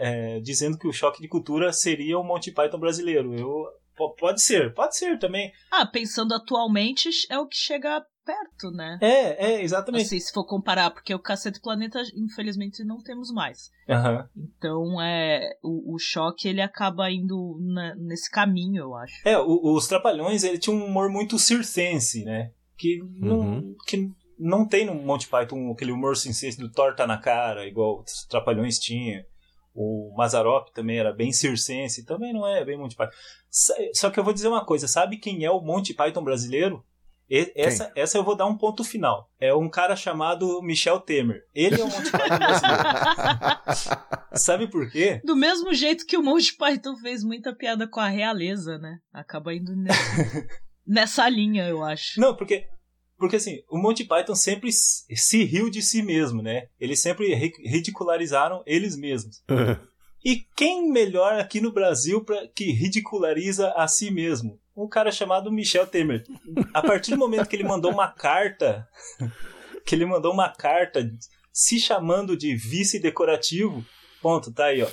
é, 0.00 0.40
dizendo 0.40 0.78
que 0.78 0.86
o 0.86 0.92
choque 0.92 1.22
de 1.22 1.28
cultura 1.28 1.72
seria 1.72 2.18
o 2.18 2.22
Monty 2.22 2.52
Python 2.52 2.78
brasileiro. 2.78 3.34
Eu, 3.34 3.64
pode 4.18 4.42
ser, 4.42 4.74
pode 4.74 4.96
ser 4.96 5.18
também. 5.18 5.50
Ah, 5.72 5.86
pensando 5.86 6.34
atualmente, 6.34 7.08
é 7.30 7.38
o 7.38 7.48
que 7.48 7.56
chega 7.56 8.04
perto, 8.24 8.70
né? 8.70 8.98
É, 9.00 9.52
é, 9.52 9.62
exatamente. 9.62 10.06
Assim, 10.06 10.20
se 10.20 10.32
for 10.32 10.44
comparar, 10.44 10.90
porque 10.90 11.14
o 11.14 11.18
Cacete 11.18 11.60
Planeta, 11.60 12.02
infelizmente, 12.16 12.82
não 12.84 13.02
temos 13.02 13.30
mais. 13.32 13.70
Uhum. 13.88 14.44
Então, 14.56 15.02
é, 15.02 15.56
o, 15.62 15.94
o 15.94 15.98
choque, 15.98 16.48
ele 16.48 16.60
acaba 16.60 17.10
indo 17.10 17.58
na, 17.60 17.94
nesse 17.96 18.30
caminho, 18.30 18.82
eu 18.82 18.94
acho. 18.94 19.28
É, 19.28 19.38
o, 19.38 19.74
os 19.74 19.86
Trapalhões, 19.86 20.42
ele 20.42 20.58
tinha 20.58 20.74
um 20.74 20.84
humor 20.84 21.10
muito 21.10 21.38
circense, 21.38 22.24
né? 22.24 22.50
Que 22.76 22.98
não, 23.20 23.40
uhum. 23.40 23.76
que 23.86 24.10
não 24.38 24.66
tem 24.66 24.84
no 24.84 24.94
Monty 24.94 25.28
Python 25.28 25.70
aquele 25.70 25.92
humor 25.92 26.16
circense 26.16 26.58
do 26.58 26.70
torta 26.70 27.06
na 27.06 27.18
cara, 27.18 27.66
igual 27.66 28.00
os 28.00 28.26
Trapalhões 28.26 28.78
tinha. 28.78 29.24
O 29.74 30.14
Mazarop 30.16 30.68
também 30.72 30.98
era 30.98 31.12
bem 31.12 31.32
circense, 31.32 32.04
também 32.04 32.32
não 32.32 32.46
é 32.46 32.64
bem 32.64 32.78
Monty 32.78 32.94
Python. 32.94 33.12
Só 33.92 34.08
que 34.08 34.18
eu 34.18 34.24
vou 34.24 34.32
dizer 34.32 34.48
uma 34.48 34.64
coisa, 34.64 34.86
sabe 34.86 35.18
quem 35.18 35.44
é 35.44 35.50
o 35.50 35.60
Monty 35.60 35.92
Python 35.94 36.22
brasileiro? 36.22 36.84
E, 37.34 37.52
essa, 37.56 37.90
essa 37.96 38.16
eu 38.16 38.22
vou 38.22 38.36
dar 38.36 38.46
um 38.46 38.56
ponto 38.56 38.84
final. 38.84 39.28
É 39.40 39.52
um 39.52 39.68
cara 39.68 39.96
chamado 39.96 40.62
Michel 40.62 41.00
Temer. 41.00 41.42
Ele 41.52 41.80
é 41.80 41.84
o 41.84 41.88
Monty 41.88 42.12
Python 42.12 42.38
brasileiro. 42.38 42.82
Sabe 44.34 44.68
por 44.68 44.88
quê? 44.88 45.20
Do 45.24 45.34
mesmo 45.34 45.74
jeito 45.74 46.06
que 46.06 46.16
o 46.16 46.22
Monty 46.22 46.56
Python 46.56 46.94
fez 46.98 47.24
muita 47.24 47.52
piada 47.52 47.88
com 47.88 47.98
a 47.98 48.08
realeza, 48.08 48.78
né? 48.78 48.98
Acaba 49.12 49.52
indo 49.52 49.74
nessa, 49.74 50.46
nessa 50.86 51.28
linha, 51.28 51.66
eu 51.66 51.82
acho. 51.82 52.20
Não, 52.20 52.36
porque 52.36 52.68
porque 53.18 53.36
assim, 53.36 53.62
o 53.68 53.78
Monty 53.78 54.04
Python 54.04 54.36
sempre 54.36 54.70
se 54.70 55.42
riu 55.42 55.68
de 55.70 55.82
si 55.82 56.02
mesmo, 56.04 56.40
né? 56.40 56.68
Eles 56.78 57.00
sempre 57.00 57.34
ridicularizaram 57.64 58.62
eles 58.64 58.96
mesmos. 58.96 59.42
E 60.26 60.36
quem 60.56 60.90
melhor 60.90 61.34
aqui 61.34 61.60
no 61.60 61.70
Brasil 61.70 62.24
para 62.24 62.48
que 62.48 62.72
ridiculariza 62.72 63.74
a 63.76 63.86
si 63.86 64.10
mesmo? 64.10 64.58
Um 64.76 64.88
cara 64.88 65.12
chamado 65.12 65.52
Michel 65.52 65.86
Temer. 65.86 66.24
A 66.72 66.82
partir 66.82 67.12
do 67.12 67.18
momento 67.18 67.48
que 67.48 67.56
ele 67.56 67.64
mandou 67.64 67.92
uma 67.92 68.08
carta, 68.08 68.88
que 69.86 69.94
ele 69.94 70.04
mandou 70.04 70.32
uma 70.32 70.48
carta 70.48 71.08
se 71.52 71.78
chamando 71.78 72.36
de 72.36 72.56
vice 72.56 72.98
decorativo, 73.00 73.84
ponto, 74.20 74.52
tá 74.52 74.66
aí, 74.66 74.82
ó. 74.82 74.88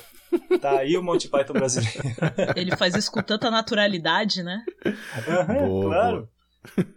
Tá 0.60 0.78
aí 0.78 0.96
o 0.96 1.02
Monty 1.02 1.28
Python 1.28 1.52
brasileiro. 1.52 2.00
Ele 2.56 2.74
faz 2.76 2.94
isso 2.94 3.12
com 3.12 3.22
tanta 3.22 3.50
naturalidade, 3.50 4.42
né? 4.42 4.64
Uhum, 4.86 5.68
boa, 5.68 5.84
claro. 5.84 6.16
Boa. 6.16 6.92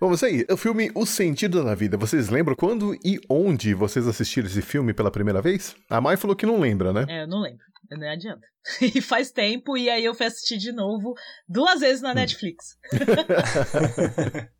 Vamos 0.00 0.24
aí, 0.24 0.46
o 0.50 0.56
filme 0.56 0.90
O 0.94 1.04
Sentido 1.04 1.62
da 1.62 1.74
Vida. 1.74 1.96
Vocês 1.96 2.30
lembram 2.30 2.56
quando 2.56 2.94
e 3.04 3.20
onde 3.28 3.74
vocês 3.74 4.08
assistiram 4.08 4.48
esse 4.48 4.62
filme 4.62 4.94
pela 4.94 5.10
primeira 5.10 5.42
vez? 5.42 5.76
A 5.88 6.00
Mai 6.00 6.16
falou 6.16 6.34
que 6.34 6.46
não 6.46 6.58
lembra, 6.58 6.92
né? 6.92 7.04
É, 7.08 7.22
eu 7.22 7.28
não 7.28 7.42
lembro. 7.42 7.60
Não 7.90 8.08
adianta. 8.08 8.46
E 8.94 9.00
faz 9.00 9.30
tempo, 9.32 9.76
e 9.76 9.88
aí 9.88 10.04
eu 10.04 10.14
fui 10.14 10.26
assistir 10.26 10.58
de 10.58 10.70
novo 10.70 11.14
duas 11.48 11.80
vezes 11.80 12.02
na 12.02 12.10
hum. 12.10 12.14
Netflix. 12.14 12.78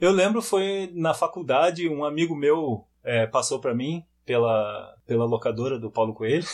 eu 0.00 0.12
lembro, 0.12 0.40
foi 0.40 0.90
na 0.94 1.12
faculdade, 1.12 1.88
um 1.88 2.04
amigo 2.04 2.36
meu 2.36 2.86
é, 3.02 3.26
passou 3.26 3.60
para 3.60 3.74
mim 3.74 4.04
pela, 4.24 4.94
pela 5.06 5.24
locadora 5.24 5.78
do 5.78 5.90
Paulo 5.90 6.14
Coelho. 6.14 6.46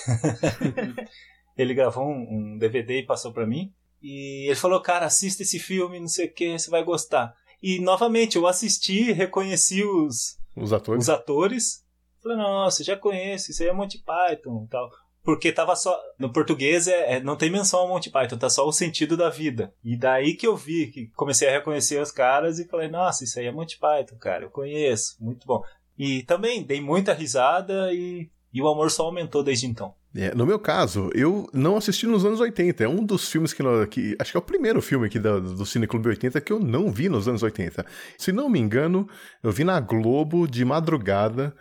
ele 1.59 1.75
gravou 1.75 2.07
um, 2.07 2.55
um 2.55 2.59
DVD 2.59 3.01
e 3.01 3.07
passou 3.07 3.33
para 3.33 3.47
mim. 3.47 3.73
E 4.03 4.47
ele 4.47 4.57
falou, 4.57 4.81
cara, 4.81 5.07
assista 5.07 5.43
esse 5.43 5.59
filme, 5.59 5.99
não 5.99 6.09
sei 6.09 6.27
o 6.27 6.33
que, 6.33 6.59
você 6.59 6.71
vai 6.71 6.85
gostar. 6.85 7.35
E 7.63 7.81
novamente, 7.81 8.37
eu 8.37 8.47
assisti, 8.47 9.11
reconheci 9.13 9.83
os, 9.83 10.39
os 10.57 10.73
atores. 10.73 11.05
Os 11.05 11.09
atores. 11.09 11.85
Falei, 12.23 12.39
nossa, 12.39 12.85
já 12.85 12.97
conheço, 12.97 13.51
isso 13.51 13.63
aí 13.63 13.69
é 13.69 13.73
Monty 13.73 13.99
Python 13.99 14.65
e 14.67 14.69
tal. 14.69 14.91
Porque 15.25 15.51
tava 15.51 15.75
só. 15.75 15.99
No 16.19 16.31
português 16.31 16.87
é, 16.87 17.15
é, 17.15 17.21
não 17.21 17.35
tem 17.35 17.51
menção 17.51 17.81
ao 17.81 17.89
Monty 17.89 18.11
Python, 18.11 18.37
tá 18.37 18.51
só 18.51 18.69
o 18.69 18.73
sentido 18.73 19.17
da 19.17 19.31
vida. 19.31 19.73
E 19.83 19.97
daí 19.97 20.35
que 20.35 20.47
eu 20.47 20.55
vi, 20.55 20.89
que 20.89 21.07
comecei 21.17 21.49
a 21.49 21.53
reconhecer 21.53 22.01
os 22.01 22.13
caras 22.13 22.59
e 22.59 22.69
falei, 22.69 22.89
nossa, 22.89 23.25
isso 23.25 23.39
aí 23.39 23.47
é 23.47 23.53
Monty 23.53 23.79
Python, 23.79 24.17
cara, 24.17 24.45
eu 24.45 24.51
conheço, 24.51 25.17
muito 25.19 25.47
bom. 25.47 25.63
E 25.99 26.23
também 26.25 26.63
dei 26.63 26.81
muita 26.81 27.15
risada 27.15 27.93
e, 27.93 28.29
e 28.53 28.61
o 28.61 28.69
amor 28.69 28.91
só 28.91 29.05
aumentou 29.05 29.43
desde 29.43 29.67
então. 29.67 29.95
É, 30.17 30.33
no 30.33 30.47
meu 30.47 30.61
caso, 30.61 31.11
eu 31.13 31.49
não 31.53 31.77
assisti 31.77 32.07
nos 32.07 32.25
anos 32.25 32.39
80. 32.39 32.85
É 32.85 32.89
um 32.89 33.05
dos 33.05 33.29
filmes 33.29 33.53
que, 33.53 33.63
que 33.91 34.17
acho 34.19 34.31
que 34.31 34.37
é 34.37 34.41
o 34.41 34.43
primeiro 34.43 34.81
filme 34.81 35.07
aqui 35.07 35.19
do, 35.19 35.41
do 35.41 35.67
Cine 35.67 35.89
Clube 35.89 36.09
80 36.09 36.41
que 36.41 36.53
eu 36.53 36.61
não 36.61 36.91
vi 36.91 37.09
nos 37.09 37.27
anos 37.27 37.43
80. 37.43 37.85
Se 38.17 38.31
não 38.31 38.49
me 38.49 38.61
engano, 38.61 39.09
eu 39.43 39.51
vi 39.51 39.65
na 39.65 39.81
Globo 39.81 40.47
de 40.47 40.65
madrugada 40.65 41.53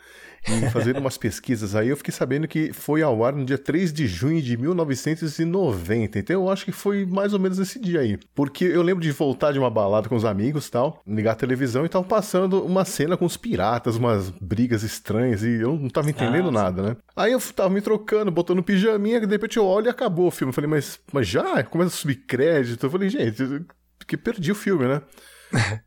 e 0.47 0.69
fazendo 0.69 0.99
umas 0.99 1.17
pesquisas 1.17 1.75
aí, 1.75 1.89
eu 1.89 1.97
fiquei 1.97 2.13
sabendo 2.13 2.47
que 2.47 2.73
foi 2.73 3.01
ao 3.01 3.23
ar 3.23 3.33
no 3.33 3.45
dia 3.45 3.57
3 3.57 3.93
de 3.93 4.07
junho 4.07 4.41
de 4.41 4.57
1990. 4.57 6.19
Então 6.19 6.35
eu 6.35 6.49
acho 6.49 6.65
que 6.65 6.71
foi 6.71 7.05
mais 7.05 7.33
ou 7.33 7.39
menos 7.39 7.59
esse 7.59 7.79
dia 7.79 8.01
aí. 8.01 8.19
Porque 8.35 8.65
eu 8.65 8.81
lembro 8.81 9.01
de 9.01 9.11
voltar 9.11 9.51
de 9.51 9.59
uma 9.59 9.69
balada 9.69 10.09
com 10.09 10.15
os 10.15 10.25
amigos 10.25 10.69
tal, 10.69 11.01
ligar 11.07 11.31
a 11.31 11.35
televisão 11.35 11.85
e 11.85 11.89
tava 11.89 12.05
passando 12.05 12.63
uma 12.63 12.85
cena 12.85 13.15
com 13.15 13.25
os 13.25 13.37
piratas, 13.37 13.95
umas 13.95 14.29
brigas 14.29 14.83
estranhas, 14.83 15.43
e 15.43 15.61
eu 15.61 15.77
não 15.77 15.89
tava 15.89 16.09
entendendo 16.09 16.51
nada, 16.51 16.81
né? 16.81 16.97
Aí 17.15 17.31
eu 17.31 17.39
tava 17.39 17.69
me 17.69 17.81
trocando, 17.81 18.31
botando 18.31 18.63
pijaminha, 18.63 19.19
que 19.19 19.25
de 19.25 19.33
repente 19.33 19.57
eu 19.57 19.65
olho 19.65 19.87
e 19.87 19.89
acabou 19.89 20.27
o 20.27 20.31
filme. 20.31 20.49
Eu 20.49 20.53
falei, 20.53 20.69
mas, 20.69 20.99
mas 21.11 21.27
já? 21.27 21.63
Começa 21.63 21.95
a 21.95 21.97
subir 21.97 22.15
crédito. 22.15 22.85
Eu 22.85 22.89
falei, 22.89 23.09
gente, 23.09 23.65
que 24.05 24.17
perdi 24.17 24.51
o 24.51 24.55
filme, 24.55 24.85
né? 24.85 25.01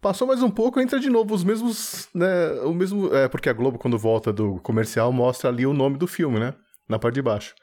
Passou 0.01 0.27
mais 0.27 0.43
um 0.43 0.51
pouco, 0.51 0.81
entra 0.81 0.99
de 1.01 1.11
novo 1.11 1.35
os 1.35 1.45
mesmos, 1.45 2.09
né? 2.15 2.53
O 2.65 2.73
mesmo. 2.73 3.15
É, 3.15 3.29
porque 3.29 3.49
a 3.49 3.53
Globo, 3.53 3.79
quando 3.79 3.99
volta 3.99 4.33
do 4.33 4.61
comercial, 4.61 5.13
mostra 5.13 5.51
ali 5.51 5.67
o 5.67 5.73
nome 5.73 5.99
do 5.99 6.07
filme, 6.07 6.39
né? 6.39 6.55
Na 6.89 6.99
parte 6.99 7.17
de 7.17 7.23
baixo. 7.23 7.55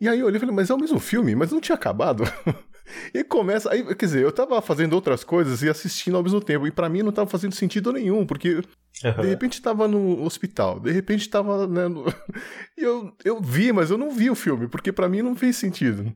E 0.00 0.08
aí 0.08 0.18
eu 0.18 0.26
olhei 0.26 0.36
e 0.36 0.40
falei, 0.40 0.54
mas 0.54 0.70
é 0.70 0.74
o 0.74 0.78
mesmo 0.78 0.98
filme? 0.98 1.34
Mas 1.34 1.52
não 1.52 1.60
tinha 1.60 1.76
acabado? 1.76 2.24
e 3.14 3.22
começa. 3.22 3.70
Aí, 3.70 3.84
quer 3.94 4.06
dizer, 4.06 4.22
eu 4.22 4.32
tava 4.32 4.60
fazendo 4.60 4.94
outras 4.94 5.22
coisas 5.22 5.62
e 5.62 5.68
assistindo 5.68 6.16
ao 6.16 6.22
mesmo 6.22 6.40
tempo. 6.40 6.66
E 6.66 6.72
para 6.72 6.88
mim 6.88 7.02
não 7.02 7.12
tava 7.12 7.30
fazendo 7.30 7.54
sentido 7.54 7.92
nenhum, 7.92 8.26
porque 8.26 8.62
de 9.02 9.26
repente 9.28 9.60
tava 9.60 9.86
no 9.86 10.22
hospital, 10.24 10.80
de 10.80 10.90
repente 10.90 11.28
tava. 11.28 11.66
Né, 11.66 11.86
no... 11.86 12.04
e 12.76 12.82
eu, 12.82 13.12
eu 13.24 13.40
vi, 13.40 13.72
mas 13.72 13.90
eu 13.90 13.98
não 13.98 14.10
vi 14.10 14.30
o 14.30 14.34
filme, 14.34 14.66
porque 14.66 14.90
para 14.90 15.08
mim 15.08 15.22
não 15.22 15.36
fez 15.36 15.56
sentido. 15.56 16.12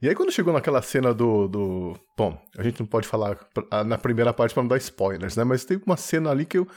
E 0.00 0.08
aí 0.08 0.14
quando 0.14 0.32
chegou 0.32 0.52
naquela 0.52 0.80
cena 0.80 1.12
do, 1.12 1.48
do... 1.48 1.96
Bom, 2.16 2.40
a 2.56 2.62
gente 2.62 2.80
não 2.80 2.86
pode 2.86 3.08
falar 3.08 3.36
na 3.84 3.98
primeira 3.98 4.32
parte 4.32 4.54
para 4.54 4.62
não 4.62 4.68
dar 4.68 4.78
spoilers, 4.78 5.36
né? 5.36 5.44
Mas 5.44 5.64
tem 5.64 5.80
uma 5.84 5.96
cena 5.96 6.30
ali 6.30 6.44
que 6.44 6.58
eu... 6.58 6.68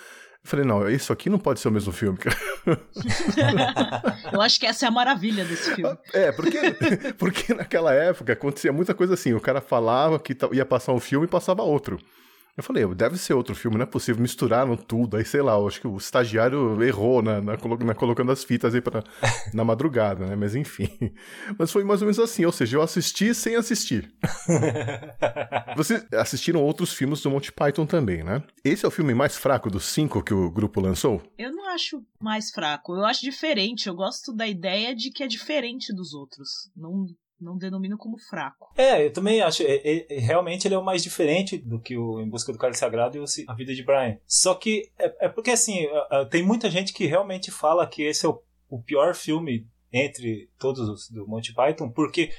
falei, 0.43 0.65
não, 0.65 0.89
isso 0.89 1.13
aqui 1.13 1.29
não 1.29 1.37
pode 1.37 1.59
ser 1.59 1.67
o 1.67 1.71
mesmo 1.71 1.91
filme. 1.91 2.17
eu 4.33 4.41
acho 4.41 4.59
que 4.59 4.65
essa 4.65 4.85
é 4.85 4.87
a 4.87 4.91
maravilha 4.91 5.45
desse 5.45 5.75
filme. 5.75 5.95
É, 6.13 6.31
porque, 6.31 6.59
porque 7.17 7.53
naquela 7.53 7.93
época 7.93 8.33
acontecia 8.33 8.73
muita 8.73 8.95
coisa 8.95 9.13
assim. 9.13 9.33
O 9.33 9.41
cara 9.41 9.61
falava 9.61 10.19
que 10.19 10.35
ia 10.51 10.65
passar 10.65 10.93
um 10.93 10.99
filme 10.99 11.27
e 11.27 11.29
passava 11.29 11.61
outro. 11.61 11.99
Eu 12.61 12.63
falei, 12.63 12.85
deve 12.93 13.17
ser 13.17 13.33
outro 13.33 13.55
filme, 13.55 13.75
não 13.75 13.83
é 13.83 13.87
possível, 13.87 14.21
misturaram 14.21 14.77
tudo. 14.77 15.17
Aí, 15.17 15.25
sei 15.25 15.41
lá, 15.41 15.53
eu 15.53 15.67
acho 15.67 15.81
que 15.81 15.87
o 15.87 15.97
estagiário 15.97 16.81
errou 16.83 17.19
na, 17.23 17.41
na, 17.41 17.53
na 17.53 17.95
colocando 17.95 18.31
as 18.31 18.43
fitas 18.43 18.75
aí 18.75 18.81
pra, 18.81 19.03
na 19.51 19.63
madrugada, 19.63 20.27
né? 20.27 20.35
Mas 20.35 20.53
enfim. 20.53 21.11
Mas 21.57 21.71
foi 21.71 21.83
mais 21.83 22.03
ou 22.03 22.05
menos 22.05 22.19
assim, 22.19 22.45
ou 22.45 22.51
seja, 22.51 22.77
eu 22.77 22.83
assisti 22.83 23.33
sem 23.33 23.55
assistir. 23.55 24.13
Vocês 25.75 26.05
assistiram 26.13 26.61
outros 26.61 26.93
filmes 26.93 27.19
do 27.21 27.31
Monty 27.31 27.51
Python 27.51 27.87
também, 27.87 28.23
né? 28.23 28.43
Esse 28.63 28.85
é 28.85 28.87
o 28.87 28.91
filme 28.91 29.15
mais 29.15 29.35
fraco 29.35 29.67
dos 29.67 29.85
cinco 29.85 30.23
que 30.23 30.33
o 30.33 30.51
grupo 30.51 30.79
lançou? 30.79 31.19
Eu 31.39 31.51
não 31.51 31.67
acho 31.69 32.05
mais 32.21 32.51
fraco, 32.51 32.95
eu 32.95 33.03
acho 33.05 33.21
diferente. 33.21 33.87
Eu 33.87 33.95
gosto 33.95 34.31
da 34.31 34.47
ideia 34.47 34.95
de 34.95 35.09
que 35.09 35.23
é 35.23 35.27
diferente 35.27 35.91
dos 35.95 36.13
outros. 36.13 36.69
Não 36.75 37.07
não 37.41 37.57
denomino 37.57 37.97
como 37.97 38.17
fraco. 38.17 38.71
É, 38.77 39.05
eu 39.05 39.11
também 39.11 39.41
acho. 39.41 39.63
É, 39.63 40.05
é, 40.09 40.19
realmente 40.19 40.67
ele 40.67 40.75
é 40.75 40.77
o 40.77 40.85
mais 40.85 41.03
diferente 41.03 41.57
do 41.57 41.79
que 41.79 41.97
o 41.97 42.21
Em 42.21 42.29
Busca 42.29 42.51
do 42.51 42.59
Cálice 42.59 42.79
Sagrado 42.79 43.17
e 43.17 43.45
A 43.47 43.53
Vida 43.53 43.73
de 43.73 43.83
Brian. 43.83 44.17
Só 44.25 44.53
que 44.53 44.91
é, 44.97 45.25
é 45.25 45.29
porque 45.29 45.51
assim, 45.51 45.87
tem 46.29 46.43
muita 46.43 46.69
gente 46.69 46.93
que 46.93 47.05
realmente 47.05 47.51
fala 47.51 47.87
que 47.87 48.03
esse 48.03 48.25
é 48.25 48.29
o, 48.29 48.41
o 48.69 48.81
pior 48.81 49.15
filme 49.15 49.67
entre 49.91 50.49
todos 50.57 50.87
os 50.87 51.09
do 51.09 51.27
Monty 51.27 51.53
Python, 51.53 51.89
porque 51.89 52.31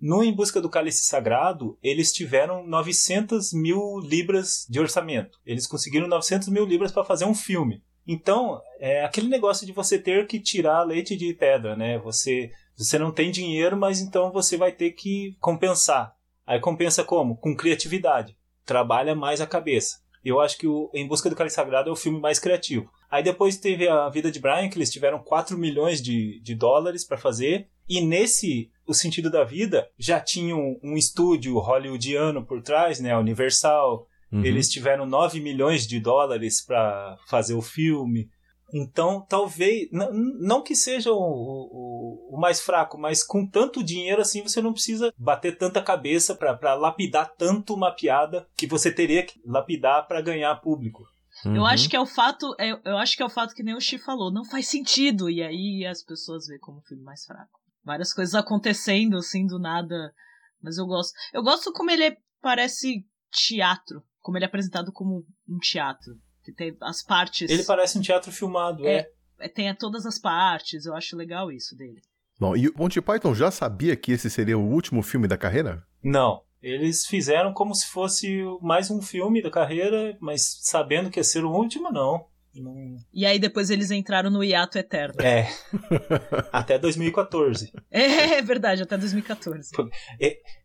no 0.00 0.22
Em 0.22 0.34
Busca 0.34 0.62
do 0.62 0.70
Cálice 0.70 1.04
Sagrado, 1.04 1.78
eles 1.82 2.10
tiveram 2.10 2.66
900 2.66 3.52
mil 3.52 3.98
libras 3.98 4.66
de 4.68 4.80
orçamento. 4.80 5.38
Eles 5.44 5.66
conseguiram 5.66 6.08
900 6.08 6.48
mil 6.48 6.64
libras 6.64 6.90
para 6.90 7.04
fazer 7.04 7.26
um 7.26 7.34
filme. 7.34 7.82
Então, 8.06 8.60
é 8.78 9.04
aquele 9.04 9.28
negócio 9.28 9.66
de 9.66 9.72
você 9.72 9.98
ter 9.98 10.26
que 10.26 10.40
tirar 10.40 10.82
leite 10.82 11.16
de 11.16 11.32
pedra, 11.34 11.76
né? 11.76 11.98
Você 11.98 12.50
você 12.76 12.98
não 12.98 13.12
tem 13.12 13.30
dinheiro, 13.30 13.76
mas 13.76 14.00
então 14.00 14.32
você 14.32 14.56
vai 14.56 14.72
ter 14.72 14.92
que 14.92 15.36
compensar. 15.38 16.14
Aí 16.46 16.58
compensa 16.58 17.04
como? 17.04 17.36
Com 17.36 17.54
criatividade. 17.54 18.34
Trabalha 18.64 19.14
mais 19.14 19.40
a 19.40 19.46
cabeça. 19.46 19.98
Eu 20.24 20.40
acho 20.40 20.56
que 20.56 20.66
o 20.66 20.90
Em 20.94 21.06
Busca 21.06 21.28
do 21.28 21.36
Cálice 21.36 21.56
Sagrado 21.56 21.90
é 21.90 21.92
o 21.92 21.96
filme 21.96 22.18
mais 22.18 22.38
criativo. 22.38 22.90
Aí 23.10 23.22
depois 23.22 23.58
teve 23.58 23.86
a 23.86 24.08
Vida 24.08 24.30
de 24.30 24.40
Brian, 24.40 24.68
que 24.68 24.78
eles 24.78 24.90
tiveram 24.90 25.18
4 25.18 25.58
milhões 25.58 26.00
de, 26.00 26.40
de 26.40 26.54
dólares 26.54 27.04
para 27.04 27.18
fazer. 27.18 27.68
E 27.88 28.00
nesse 28.00 28.70
O 28.86 28.94
Sentido 28.94 29.30
da 29.30 29.44
Vida, 29.44 29.90
já 29.98 30.18
tinha 30.18 30.56
um, 30.56 30.78
um 30.82 30.96
estúdio 30.96 31.58
hollywoodiano 31.58 32.46
por 32.46 32.62
trás, 32.62 32.98
né? 32.98 33.16
Universal. 33.16 34.06
Uhum. 34.32 34.44
Eles 34.44 34.68
tiveram 34.68 35.06
9 35.06 35.40
milhões 35.40 35.86
de 35.86 35.98
dólares 36.00 36.64
para 36.64 37.16
fazer 37.26 37.54
o 37.54 37.62
filme. 37.62 38.28
Então, 38.72 39.24
talvez. 39.28 39.88
Não 39.92 40.62
que 40.62 40.76
seja 40.76 41.10
o, 41.12 41.16
o, 41.18 42.36
o 42.36 42.40
mais 42.40 42.60
fraco, 42.60 42.96
mas 42.96 43.22
com 43.24 43.44
tanto 43.46 43.82
dinheiro 43.82 44.22
assim, 44.22 44.42
você 44.42 44.62
não 44.62 44.72
precisa 44.72 45.12
bater 45.18 45.58
tanta 45.58 45.82
cabeça 45.82 46.34
para 46.34 46.74
lapidar 46.74 47.34
tanto 47.36 47.74
uma 47.74 47.90
piada 47.92 48.46
que 48.56 48.66
você 48.66 48.92
teria 48.92 49.24
que 49.24 49.40
lapidar 49.44 50.06
para 50.06 50.20
ganhar 50.20 50.54
público. 50.60 51.02
Uhum. 51.44 51.56
Eu 51.56 51.66
acho 51.66 51.88
que 51.88 51.96
é 51.96 52.00
o 52.00 52.06
fato, 52.06 52.54
é- 52.60 52.70
eu 52.84 52.96
acho 52.98 53.16
que 53.16 53.22
é 53.22 53.26
o 53.26 53.30
fato 53.30 53.54
que 53.54 53.62
nem 53.62 53.74
o 53.74 53.80
Xi 53.80 53.98
falou, 53.98 54.32
não 54.32 54.44
faz 54.44 54.68
sentido. 54.68 55.28
E 55.28 55.42
aí 55.42 55.84
as 55.86 56.04
pessoas 56.04 56.46
veem 56.46 56.60
como 56.60 56.78
um 56.78 56.82
filme 56.82 57.02
mais 57.02 57.24
fraco. 57.24 57.58
Várias 57.84 58.12
coisas 58.12 58.34
acontecendo, 58.34 59.16
assim, 59.16 59.46
do 59.46 59.58
nada. 59.58 60.12
Mas 60.62 60.76
eu 60.78 60.86
gosto. 60.86 61.12
Eu 61.32 61.42
gosto 61.42 61.72
como 61.72 61.90
ele 61.90 62.04
é- 62.04 62.16
parece 62.40 63.04
teatro. 63.32 64.02
Como 64.20 64.36
ele 64.36 64.44
é 64.44 64.48
apresentado 64.48 64.92
como 64.92 65.24
um 65.48 65.58
teatro. 65.58 66.14
Que 66.42 66.52
tem 66.52 66.76
as 66.80 67.02
partes. 67.02 67.50
Ele 67.50 67.64
parece 67.64 67.98
um 67.98 68.02
teatro 68.02 68.32
filmado, 68.32 68.86
é. 68.86 69.06
é, 69.38 69.48
tem 69.48 69.74
todas 69.74 70.06
as 70.06 70.18
partes. 70.18 70.86
Eu 70.86 70.94
acho 70.94 71.16
legal 71.16 71.52
isso 71.52 71.76
dele. 71.76 72.00
Bom, 72.38 72.56
e 72.56 72.68
o 72.68 72.74
Monty 72.76 73.02
Python 73.02 73.34
já 73.34 73.50
sabia 73.50 73.94
que 73.94 74.12
esse 74.12 74.30
seria 74.30 74.56
o 74.56 74.66
último 74.66 75.02
filme 75.02 75.28
da 75.28 75.36
carreira? 75.36 75.84
Não. 76.02 76.42
Eles 76.62 77.06
fizeram 77.06 77.52
como 77.52 77.74
se 77.74 77.86
fosse 77.86 78.42
mais 78.62 78.90
um 78.90 79.00
filme 79.00 79.42
da 79.42 79.50
carreira, 79.50 80.16
mas 80.20 80.58
sabendo 80.62 81.10
que 81.10 81.18
ia 81.18 81.24
ser 81.24 81.44
o 81.44 81.50
último, 81.50 81.90
não. 81.90 82.26
Não- 82.54 82.96
E 83.12 83.24
aí 83.24 83.38
depois 83.38 83.70
eles 83.70 83.90
entraram 83.90 84.30
no 84.30 84.42
hiato 84.42 84.76
eterno. 84.78 85.14
É. 85.22 85.48
Até 86.52 86.78
2014. 86.78 87.72
É, 87.90 88.02
é 88.38 88.42
verdade, 88.42 88.82
até 88.82 88.96
2014. 88.96 89.70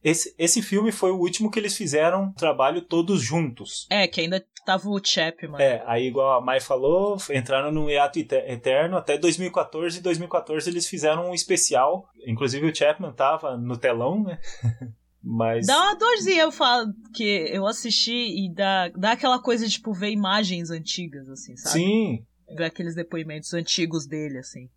Esse, 0.03 0.33
esse 0.37 0.61
filme 0.61 0.91
foi 0.91 1.11
o 1.11 1.19
último 1.19 1.49
que 1.51 1.59
eles 1.59 1.75
fizeram 1.75 2.31
trabalho 2.33 2.81
todos 2.81 3.21
juntos. 3.21 3.85
É, 3.89 4.07
que 4.07 4.21
ainda 4.21 4.43
tava 4.65 4.89
o 4.89 4.99
Chapman. 5.03 5.61
É, 5.61 5.83
aí 5.85 6.07
igual 6.07 6.37
a 6.37 6.41
Mai 6.41 6.59
falou, 6.59 7.17
entraram 7.31 7.71
no 7.71 7.89
hiato 7.89 8.19
ete- 8.19 8.35
eterno 8.47 8.97
até 8.97 9.17
2014. 9.17 9.99
Em 9.99 10.01
2014 10.01 10.69
eles 10.69 10.87
fizeram 10.87 11.29
um 11.29 11.33
especial. 11.33 12.07
Inclusive 12.27 12.67
o 12.67 12.75
Chapman 12.75 13.13
tava 13.13 13.55
no 13.57 13.77
telão, 13.77 14.23
né? 14.23 14.39
Mas. 15.27 15.65
Dá 15.65 15.75
uma 15.75 15.95
dorzinha, 15.95 16.43
eu 16.43 16.51
falo, 16.51 16.93
que 17.13 17.23
eu 17.51 17.65
assisti 17.65 18.13
e 18.13 18.53
dá, 18.53 18.89
dá 18.89 19.13
aquela 19.13 19.39
coisa 19.41 19.65
de, 19.65 19.71
tipo, 19.73 19.91
ver 19.91 20.11
imagens 20.11 20.69
antigas, 20.69 21.27
assim, 21.29 21.57
sabe? 21.57 21.73
Sim, 21.79 22.19
Ver 22.55 22.65
aqueles 22.65 22.93
depoimentos 22.93 23.51
antigos 23.55 24.05
dele, 24.05 24.37
assim. 24.37 24.69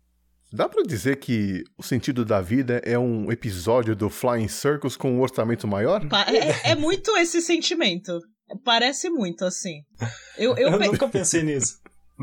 Dá 0.51 0.67
pra 0.67 0.81
dizer 0.81 1.17
que 1.19 1.63
o 1.77 1.83
sentido 1.83 2.25
da 2.25 2.41
vida 2.41 2.81
é 2.83 2.97
um 2.97 3.31
episódio 3.31 3.95
do 3.95 4.09
Flying 4.09 4.47
Circus 4.47 4.97
com 4.97 5.11
um 5.11 5.21
orçamento 5.21 5.67
maior? 5.67 6.07
Pa- 6.09 6.25
É, 6.27 6.71
é 6.71 6.75
muito 6.75 7.15
esse 7.17 7.39
sentimento. 7.39 8.19
Parece 8.65 9.11
muito, 9.11 9.45
assim. 9.45 9.83
Eu, 10.35 10.57
eu, 10.57 10.69
eu 10.71 10.79
pe- 10.79 10.87
nunca 10.87 11.07
pensei 11.07 11.43
nisso. 11.43 11.77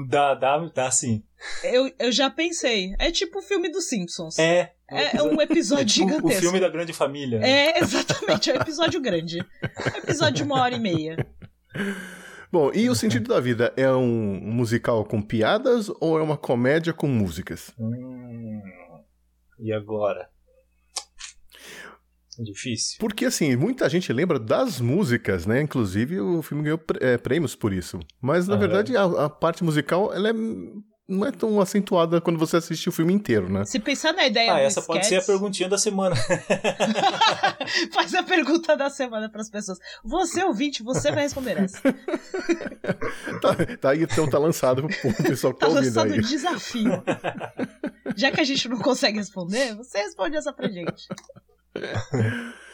Dá, 0.09 0.35
dá, 0.35 0.59
dá 0.75 0.91
sim. 0.91 1.23
eu, 1.63 1.89
eu 2.01 2.11
já 2.11 2.29
pensei. 2.29 2.93
É 2.99 3.13
tipo 3.13 3.39
o 3.39 3.43
filme 3.43 3.71
dos 3.71 3.89
Simpsons. 3.89 4.37
É. 4.41 4.73
É, 4.91 5.17
é 5.17 5.23
um 5.23 5.41
episódio 5.41 5.83
É 5.83 5.85
tipo 5.87 6.09
gigantesco. 6.09 6.39
O 6.39 6.41
filme 6.43 6.61
da 6.61 6.69
grande 6.69 6.93
família. 6.93 7.41
né? 7.41 7.51
É, 7.51 7.79
exatamente. 7.81 8.51
É 8.51 8.55
um 8.55 8.61
episódio 8.61 9.01
grande. 9.01 9.39
É 9.63 9.95
um 9.95 9.99
episódio 9.99 10.35
de 10.35 10.43
uma 10.45 10.61
hora 10.61 10.75
e 10.75 10.81
meia. 10.81 11.17
Bom, 12.53 12.71
e 12.73 12.89
o 12.89 12.95
sentido 12.95 13.29
da 13.29 13.41
vida 13.41 13.73
é 13.77 13.91
um 13.93 14.41
musical 14.41 15.05
com 15.05 15.21
piadas 15.21 15.91
ou 16.01 16.19
é 16.19 16.23
uma 16.23 16.37
comédia 16.37 16.93
com 16.93 17.09
músicas? 17.09 17.73
Hum, 17.79 18.63
e 19.59 19.73
agora? 19.73 20.29
Difícil. 22.39 22.99
Porque, 23.01 23.25
assim, 23.25 23.57
muita 23.57 23.89
gente 23.89 24.13
lembra 24.13 24.39
das 24.39 24.79
músicas, 24.79 25.47
né? 25.47 25.63
Inclusive, 25.63 26.21
o 26.21 26.43
filme 26.43 26.63
ganhou 26.65 26.77
pr- 26.79 26.99
é, 27.03 27.17
prêmios 27.17 27.57
por 27.57 27.73
isso. 27.73 27.99
Mas, 28.21 28.47
na 28.47 28.57
verdade, 28.57 28.95
a, 28.97 29.05
a 29.25 29.31
parte 29.31 29.65
musical, 29.65 30.13
ela 30.13 30.29
é, 30.29 30.33
não 31.09 31.25
é 31.27 31.31
tão 31.31 31.61
acentuada 31.61 32.21
quando 32.21 32.39
você 32.39 32.57
assiste 32.57 32.89
o 32.89 32.93
filme 32.93 33.13
inteiro, 33.13 33.49
né? 33.49 33.65
Se 33.65 33.79
pensar 33.79 34.13
na 34.13 34.27
ideia 34.27 34.55
Ah, 34.55 34.61
essa 34.61 34.83
pode 34.83 35.07
ser 35.07 35.17
a 35.17 35.23
perguntinha 35.23 35.69
da 35.69 35.79
semana. 35.79 36.17
Faz 37.93 38.15
a 38.15 38.23
pergunta 38.23 38.77
da 38.77 38.91
semana 38.91 39.29
pras 39.31 39.49
pessoas. 39.51 39.79
Você, 40.05 40.43
ouvinte, 40.43 40.83
você 40.83 41.11
vai 41.13 41.23
responder 41.23 41.59
essa. 41.59 41.81
Tá, 43.41 43.55
tá 43.81 43.91
aí, 43.91 44.03
então 44.05 44.29
tá 44.29 44.39
lançado 44.39 44.87
pro 44.87 45.15
pessoal 45.25 45.53
que 45.53 45.61
tá 45.61 45.67
Tá 45.67 45.73
ouvindo 45.73 45.87
lançado 45.87 46.11
o 46.11 46.15
aí. 46.15 46.21
desafio. 46.21 47.03
Já 48.17 48.31
que 48.31 48.41
a 48.41 48.45
gente 48.45 48.69
não 48.69 48.79
consegue 48.79 49.19
responder, 49.19 49.75
você 49.77 49.99
responde 49.99 50.37
essa 50.37 50.53
pra 50.53 50.69
gente. 50.69 51.07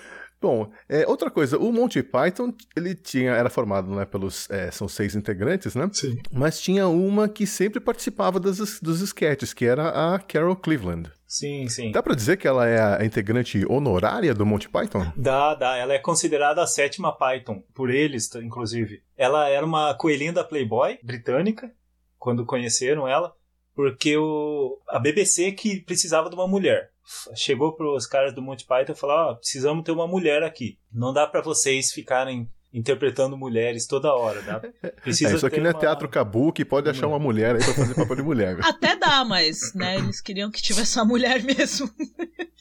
Bom, 0.43 0.73
é, 0.89 1.07
outra 1.07 1.31
coisa, 1.31 1.57
o 1.57 1.73
Monty 1.73 2.03
Python, 2.03 2.53
ele 2.77 2.97
tinha, 2.97 3.31
era 3.31 3.49
formado, 3.49 3.95
né, 3.95 4.05
pelos, 4.05 4.51
é, 4.51 4.73
são 4.73 4.89
seis 4.89 5.15
integrantes, 5.15 5.77
né? 5.77 5.89
Sim. 5.93 6.19
Mas 6.33 6.61
tinha 6.61 6.89
uma 6.89 7.29
que 7.29 7.47
sempre 7.47 7.79
participava 7.79 8.41
das, 8.41 8.81
dos 8.81 9.01
sketches, 9.01 9.55
que 9.55 9.65
era 9.65 10.15
a 10.15 10.19
Carol 10.19 10.57
Cleveland. 10.57 11.13
Sim, 11.29 11.69
sim. 11.69 11.93
Dá 11.93 12.03
pra 12.03 12.15
dizer 12.15 12.37
que 12.37 12.47
ela 12.49 12.67
é 12.67 13.01
a 13.01 13.05
integrante 13.05 13.65
honorária 13.67 14.35
do 14.35 14.45
Monty 14.45 14.69
Python? 14.69 15.11
Dá, 15.17 15.55
dá. 15.55 15.77
Ela 15.77 15.95
é 15.95 15.99
considerada 15.99 16.61
a 16.61 16.67
sétima 16.67 17.17
Python, 17.17 17.63
por 17.73 17.89
eles, 17.89 18.35
inclusive. 18.35 19.03
Ela 19.17 19.49
era 19.49 19.65
uma 19.65 19.95
coelhinha 19.95 20.33
da 20.33 20.45
Playboy 20.45 20.99
britânica, 21.03 21.73
quando 22.19 22.45
conheceram 22.45 23.09
ela, 23.09 23.33
porque 23.75 24.17
o, 24.17 24.79
a 24.89 24.99
BBC 24.99 25.53
que 25.53 25.81
precisava 25.81 26.29
de 26.29 26.35
uma 26.35 26.47
mulher. 26.49 26.92
Chegou 27.35 27.73
pros 27.75 28.07
caras 28.07 28.35
do 28.35 28.41
Monty 28.43 28.65
Python 28.65 28.93
e 28.93 28.97
falou: 28.97 29.17
Ó, 29.17 29.35
precisamos 29.35 29.85
ter 29.85 29.93
uma 29.93 30.07
mulher 30.07 30.43
aqui. 30.43 30.79
Não 30.93 31.12
dá 31.12 31.27
pra 31.27 31.41
vocês 31.43 31.93
ficarem 31.93 32.49
interpretando 32.73 33.37
mulheres 33.37 33.87
toda 33.87 34.15
hora, 34.15 34.41
dá? 34.43 34.61
Precisa 35.03 35.33
É, 35.33 35.37
isso 35.37 35.47
aqui 35.47 35.57
ter 35.57 35.62
não 35.62 35.71
é 35.71 35.73
uma- 35.75 35.81
teatro 35.81 36.09
kabuki, 36.09 36.65
pode 36.65 36.88
achar 36.88 37.07
uma 37.07 37.19
mulher 37.19 37.57
aí 37.57 37.62
pra 37.65 37.75
fazer 37.75 37.95
papel 37.95 38.17
de 38.17 38.23
mulher. 38.23 38.57
Até 38.65 38.97
dá, 38.97 39.25
mas, 39.25 39.75
né, 39.75 39.97
eles 39.97 40.21
queriam 40.23 40.51
que 40.51 40.62
tivesse 40.62 40.99
uma 40.99 41.05
mulher 41.05 41.43
mesmo. 41.43 41.91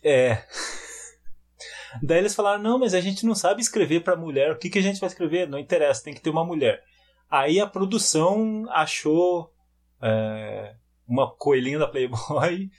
É. 0.04 0.44
Daí 2.02 2.18
eles 2.18 2.34
falaram: 2.34 2.62
não, 2.64 2.80
mas 2.80 2.94
a 2.96 3.00
gente 3.02 3.26
não 3.26 3.36
sabe 3.36 3.62
escrever 3.62 4.02
pra 4.04 4.16
mulher. 4.16 4.52
O 4.52 4.58
que, 4.58 4.70
que 4.70 4.80
a 4.80 4.82
gente 4.82 5.00
vai 5.00 5.08
escrever? 5.08 5.48
Não 5.48 5.60
interessa, 5.60 6.04
tem 6.04 6.14
que 6.14 6.22
ter 6.22 6.30
uma 6.32 6.44
mulher. 6.44 6.82
Aí 7.30 7.60
a 7.60 7.68
produção 7.68 8.66
achou 8.72 9.54
é, 10.02 10.74
uma 11.08 11.30
coelhinha 11.36 11.78
da 11.80 11.88
Playboy 11.88 12.70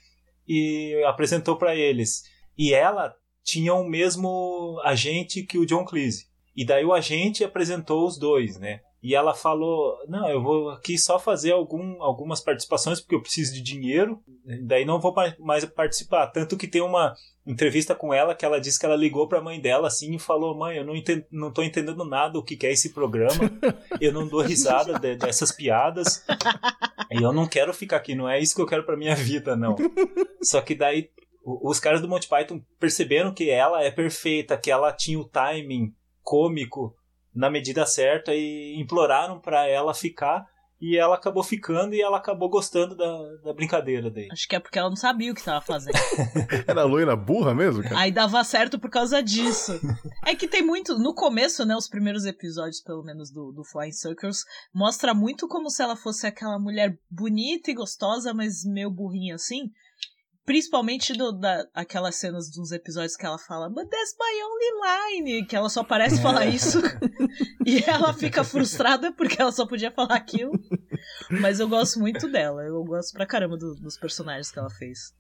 e 0.47 1.03
apresentou 1.07 1.57
pra 1.57 1.75
eles. 1.75 2.23
E 2.57 2.75
ela 2.75 3.15
tinha 3.43 3.75
o 3.75 3.89
mesmo 3.89 4.81
agente 4.85 5.43
que 5.43 5.59
o 5.59 5.67
John 5.67 5.85
Cleese. 5.85 6.27
E 6.55 6.65
daí 6.65 6.85
o 6.85 6.93
agente 6.93 7.45
apresentou 7.45 8.07
os 8.07 8.19
dois, 8.19 8.59
né? 8.59 8.81
E 9.03 9.15
ela 9.17 9.35
falou: 9.35 9.97
Não, 10.09 10.29
eu 10.29 10.41
vou 10.41 10.71
aqui 10.71 10.97
só 10.97 11.19
fazer 11.19 11.51
algum, 11.53 12.01
algumas 12.03 12.41
participações 12.41 13.01
porque 13.01 13.17
eu 13.17 13.21
preciso 13.23 13.53
de 13.53 13.61
dinheiro. 13.61 14.23
Daí 14.65 14.85
não 14.85 15.01
vou 15.01 15.13
mais 15.41 15.65
participar. 15.65 16.29
Tanto 16.29 16.57
que 16.57 16.69
tem 16.69 16.81
uma 16.83 17.13
entrevista 17.45 17.97
com 17.97 18.15
ela 18.15 18.33
que 18.33 18.45
ela 18.45 18.61
disse 18.61 18.79
que 18.79 18.87
ela 18.87 18.95
ligou 18.95 19.27
pra 19.27 19.41
mãe 19.43 19.61
dela 19.61 19.89
assim 19.89 20.15
e 20.15 20.19
falou: 20.21 20.57
Mãe, 20.57 20.77
eu 20.77 20.85
não, 20.85 20.95
entendo, 20.95 21.25
não 21.33 21.53
tô 21.53 21.65
entendendo 21.65 22.05
nada 22.05 22.39
o 22.39 22.45
que, 22.45 22.57
é 22.65 22.71
esse 22.71 22.91
programa. 22.95 23.51
Eu 24.01 24.13
não 24.13 24.29
dou 24.29 24.41
risada 24.41 24.97
de- 24.99 25.17
dessas 25.17 25.51
piadas. 25.51 26.25
E 27.11 27.21
eu 27.21 27.33
não 27.33 27.47
quero 27.49 27.75
ficar 27.75 27.97
aqui. 27.97 28.15
Não 28.15 28.29
é 28.29 28.39
isso 28.39 28.55
que 28.55 28.63
eu 28.63 28.67
quero 28.67 28.85
pra 28.85 28.97
minha 28.97 29.17
vida, 29.17 29.57
não. 29.57 29.75
Só 30.43 30.61
que 30.61 30.77
daí 30.77 31.11
os 31.45 31.81
caras 31.81 32.01
do 32.01 32.07
Monty 32.09 32.29
Python 32.29 32.63
perceberam 32.79 33.35
que 33.35 33.51
ela 33.51 33.83
é 33.83 33.91
perfeita, 33.91 34.57
que 34.57 34.71
ela 34.71 34.93
tinha 34.93 35.19
o 35.19 35.29
timing 35.29 35.93
cômico 36.23 36.95
na 37.35 37.51
medida 37.51 37.87
certa 37.87 38.35
e 38.35 38.75
imploraram 38.79 39.39
pra 39.41 39.67
ela 39.67 39.95
ficar 39.95 40.47
e 40.83 40.97
ela 40.97 41.15
acabou 41.15 41.45
ficando 41.45 41.95
e 41.95 42.03
ela 42.03 42.17
acabou 42.17 42.51
gostando 42.51 42.97
da, 42.97 43.37
da 43.45 43.53
brincadeira 43.53 44.11
daí. 44.11 44.27
Acho 44.33 44.49
que 44.49 44.57
é 44.57 44.59
porque 44.59 44.77
ela 44.77 44.89
não 44.89 44.97
sabia 44.97 45.31
o 45.31 45.35
que 45.35 45.45
tava 45.45 45.61
fazendo. 45.61 45.95
Era 46.67 46.83
loira 46.83 47.15
burra 47.15 47.55
mesmo, 47.55 47.85
cara? 47.85 48.01
Aí 48.01 48.11
dava 48.11 48.43
certo 48.43 48.81
por 48.81 48.91
causa 48.91 49.23
disso. 49.23 49.81
É 50.25 50.37
que 50.37 50.47
tem 50.47 50.63
muito. 50.63 50.99
No 50.99 51.15
começo, 51.15 51.65
né? 51.65 51.75
Os 51.77 51.89
primeiros 51.89 52.25
episódios, 52.25 52.81
pelo 52.81 53.03
menos, 53.03 53.31
do, 53.31 53.53
do 53.53 53.65
Flying 53.65 53.93
Circus, 53.93 54.45
mostra 54.73 55.13
muito 55.13 55.49
como 55.49 55.69
se 55.69 55.83
ela 55.83 55.97
fosse 55.97 56.27
aquela 56.27 56.59
mulher 56.61 56.97
bonita 57.11 57.71
e 57.71 57.75
gostosa, 57.75 58.33
mas 58.33 58.65
meio 58.65 58.89
burrinha 58.89 59.35
assim. 59.35 59.71
Principalmente 60.45 61.13
do, 61.13 61.33
da, 61.33 61.65
aquelas 61.73 62.17
cenas 62.17 62.51
dos 62.51 62.73
episódios 62.73 63.17
que 63.17 63.25
ela 63.25 63.39
fala, 63.39 63.69
But 63.69 63.89
that's 63.89 64.15
my 64.19 64.43
only 64.43 65.25
line, 65.29 65.47
que 65.47 65.55
ela 65.55 65.69
só 65.69 65.85
parece 65.85 66.21
falar 66.21 66.47
isso. 66.47 66.81
e 67.65 67.83
ela 67.89 68.13
fica 68.13 68.43
frustrada 68.43 69.13
porque 69.13 69.41
ela 69.41 69.53
só 69.53 69.67
podia 69.67 69.93
falar 69.93 70.17
aquilo. 70.17 70.53
Mas 71.41 71.61
eu 71.61 71.69
gosto 71.69 72.01
muito 72.01 72.29
dela, 72.31 72.63
eu 72.65 72.83
gosto 72.85 73.13
pra 73.13 73.27
caramba 73.27 73.57
do- 73.57 73.77
dos 73.77 73.97
personagens 73.97 74.51
que 74.51 74.59
ela 74.59 74.71
fez. 74.71 75.13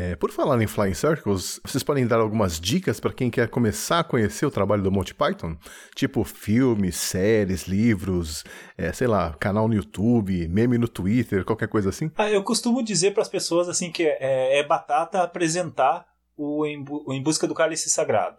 É, 0.00 0.16
por 0.16 0.30
falar 0.30 0.62
em 0.62 0.66
Flying 0.66 0.94
Circles, 0.94 1.60
vocês 1.62 1.82
podem 1.82 2.06
dar 2.06 2.20
algumas 2.20 2.58
dicas 2.58 2.98
para 2.98 3.12
quem 3.12 3.30
quer 3.30 3.50
começar 3.50 3.98
a 3.98 4.04
conhecer 4.04 4.46
o 4.46 4.50
trabalho 4.50 4.82
do 4.82 4.90
Monty 4.90 5.12
Python? 5.12 5.58
Tipo 5.94 6.24
filmes, 6.24 6.96
séries, 6.96 7.64
livros, 7.64 8.42
é, 8.78 8.94
sei 8.94 9.06
lá, 9.06 9.34
canal 9.34 9.68
no 9.68 9.74
YouTube, 9.74 10.48
meme 10.48 10.78
no 10.78 10.88
Twitter, 10.88 11.44
qualquer 11.44 11.68
coisa 11.68 11.90
assim? 11.90 12.10
Ah, 12.16 12.30
eu 12.30 12.42
costumo 12.42 12.82
dizer 12.82 13.12
para 13.12 13.20
as 13.20 13.28
pessoas 13.28 13.68
assim 13.68 13.92
que 13.92 14.04
é, 14.04 14.60
é 14.60 14.66
batata 14.66 15.22
apresentar 15.22 16.06
o 16.34 16.64
em, 16.64 16.82
o 16.88 17.12
em 17.12 17.22
Busca 17.22 17.46
do 17.46 17.54
Cálice 17.54 17.90
Sagrado. 17.90 18.38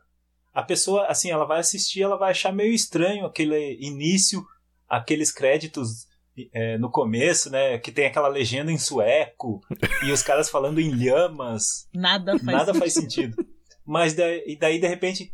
A 0.52 0.64
pessoa, 0.64 1.06
assim, 1.06 1.30
ela 1.30 1.46
vai 1.46 1.60
assistir, 1.60 2.02
ela 2.02 2.18
vai 2.18 2.32
achar 2.32 2.52
meio 2.52 2.74
estranho 2.74 3.24
aquele 3.24 3.78
início, 3.80 4.44
aqueles 4.90 5.32
créditos 5.32 6.08
é, 6.54 6.78
no 6.78 6.90
começo, 6.90 7.50
né? 7.52 7.78
Que 7.78 7.92
tem 7.92 8.06
aquela 8.08 8.28
legenda 8.28 8.72
em 8.72 8.78
sueco 8.78 9.62
e 10.06 10.12
os 10.12 10.22
caras 10.22 10.50
falando 10.50 10.80
em 10.80 10.92
lhamas. 10.92 11.88
Nada 11.94 12.32
faz 12.34 12.44
Nada 12.44 12.66
sentido. 12.66 12.80
faz 12.80 12.94
sentido. 12.94 13.46
Mas 13.86 14.14
daí, 14.14 14.44
e 14.48 14.56
daí, 14.56 14.80
de 14.80 14.88
repente, 14.88 15.32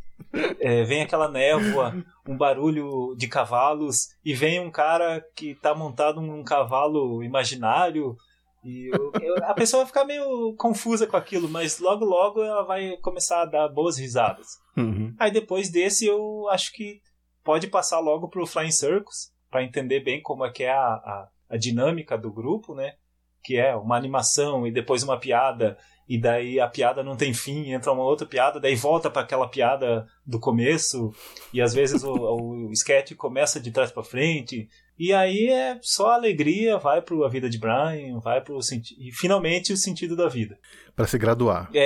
é, 0.60 0.84
vem 0.84 1.02
aquela 1.02 1.30
névoa, 1.30 1.94
um 2.28 2.36
barulho 2.38 3.14
de 3.18 3.28
cavalos, 3.28 4.08
e 4.26 4.34
vem 4.34 4.60
um 4.60 4.72
cara 4.72 5.24
que 5.36 5.56
tá 5.56 5.76
montado 5.76 6.22
num 6.22 6.44
cavalo 6.44 7.22
imaginário. 7.24 8.16
E 8.64 8.90
eu- 8.94 9.12
eu- 9.22 9.44
a 9.46 9.54
pessoa 9.54 9.84
vai 9.84 9.88
ficar 9.88 10.06
meio 10.06 10.54
confusa 10.58 11.06
com 11.06 11.16
aquilo, 11.16 11.48
mas 11.48 11.80
logo 11.80 12.04
logo 12.04 12.44
ela 12.44 12.64
vai 12.64 12.98
começar 12.98 13.42
a 13.44 13.46
dar 13.46 13.68
boas 13.70 13.98
risadas. 13.98 14.48
Uhum. 14.76 15.14
Aí 15.20 15.32
depois 15.32 15.70
desse 15.70 16.06
eu 16.06 16.48
acho 16.50 16.74
que 16.74 17.00
pode 17.44 17.68
passar 17.68 18.00
logo 18.00 18.28
pro 18.28 18.46
Flying 18.48 18.72
Circus 18.72 19.32
para 19.50 19.64
entender 19.64 20.02
bem 20.02 20.22
como 20.22 20.46
é 20.46 20.52
que 20.52 20.64
é 20.64 20.72
a, 20.72 20.94
a, 20.94 21.30
a 21.50 21.58
dinâmica 21.58 22.18
do 22.18 22.32
grupo, 22.32 22.76
né? 22.76 22.96
Que 23.44 23.58
é 23.58 23.76
uma 23.76 23.96
animação 23.96 24.68
e 24.68 24.72
depois 24.72 25.04
uma 25.04 25.20
piada 25.20 25.78
e 26.08 26.20
daí 26.20 26.60
a 26.60 26.68
piada 26.68 27.04
não 27.04 27.16
tem 27.16 27.34
fim, 27.34 27.72
entra 27.72 27.92
uma 27.92 28.04
outra 28.04 28.26
piada, 28.26 28.60
daí 28.60 28.76
volta 28.76 29.10
para 29.10 29.22
aquela 29.24 29.48
piada 29.50 30.08
do 30.26 30.40
começo 30.40 31.12
e 31.54 31.62
às 31.62 31.74
vezes 31.74 32.04
o, 32.04 32.14
o 32.14 32.72
sketch 32.72 33.14
começa 33.16 33.60
de 33.60 33.72
trás 33.72 33.92
para 33.92 34.04
frente 34.04 34.70
e 35.00 35.14
aí 35.14 35.50
é 35.50 35.78
só 35.82 36.12
alegria, 36.12 36.78
vai 36.78 37.02
pro 37.02 37.24
A 37.24 37.30
Vida 37.30 37.48
de 37.50 37.60
Brian, 37.60 38.20
vai 38.20 38.42
pro 38.42 38.58
e 38.98 39.12
finalmente 39.12 39.72
o 39.72 39.78
sentido 39.78 40.16
da 40.16 40.28
vida. 40.28 40.58
Para 40.96 41.06
se 41.06 41.18
graduar. 41.18 41.70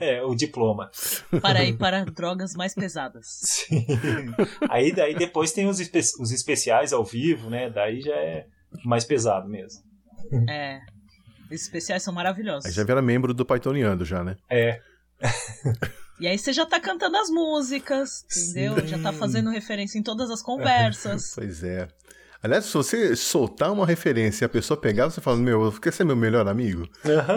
É, 0.00 0.22
o 0.22 0.34
diploma. 0.34 0.90
Para 1.40 1.64
ir 1.64 1.78
para 1.78 2.04
drogas 2.04 2.54
mais 2.54 2.74
pesadas. 2.74 3.26
Sim. 3.42 3.86
Aí 4.68 4.92
daí 4.92 5.14
depois 5.14 5.52
tem 5.52 5.66
os, 5.66 5.80
espe- 5.80 6.20
os 6.20 6.30
especiais 6.30 6.92
ao 6.92 7.04
vivo, 7.04 7.48
né? 7.48 7.70
Daí 7.70 8.02
já 8.02 8.14
é 8.14 8.46
mais 8.84 9.04
pesado 9.04 9.48
mesmo. 9.48 9.82
É. 10.50 10.80
Esses 11.50 11.66
especiais 11.66 12.02
são 12.02 12.12
maravilhosos. 12.12 12.66
Aí 12.66 12.72
já 12.72 12.84
vira 12.84 13.00
membro 13.02 13.32
do 13.32 13.44
Pythoniano 13.44 14.04
já, 14.04 14.22
né? 14.24 14.36
É. 14.50 14.80
E 16.18 16.26
aí 16.26 16.38
você 16.38 16.52
já 16.52 16.64
tá 16.64 16.80
cantando 16.80 17.16
as 17.16 17.28
músicas, 17.28 18.24
entendeu? 18.24 18.80
Sim. 18.80 18.86
Já 18.86 18.98
tá 18.98 19.12
fazendo 19.12 19.50
referência 19.50 19.98
em 19.98 20.02
todas 20.02 20.30
as 20.30 20.42
conversas. 20.42 21.32
Pois 21.36 21.62
é. 21.62 21.88
Aliás, 22.42 22.66
se 22.66 22.74
você 22.74 23.16
soltar 23.16 23.72
uma 23.72 23.86
referência 23.86 24.44
e 24.44 24.46
a 24.46 24.48
pessoa 24.48 24.78
pegar, 24.78 25.10
você 25.10 25.20
fala, 25.20 25.36
meu, 25.36 25.72
quer 25.80 25.92
ser 25.92 26.04
meu 26.04 26.16
melhor 26.16 26.46
amigo? 26.46 26.88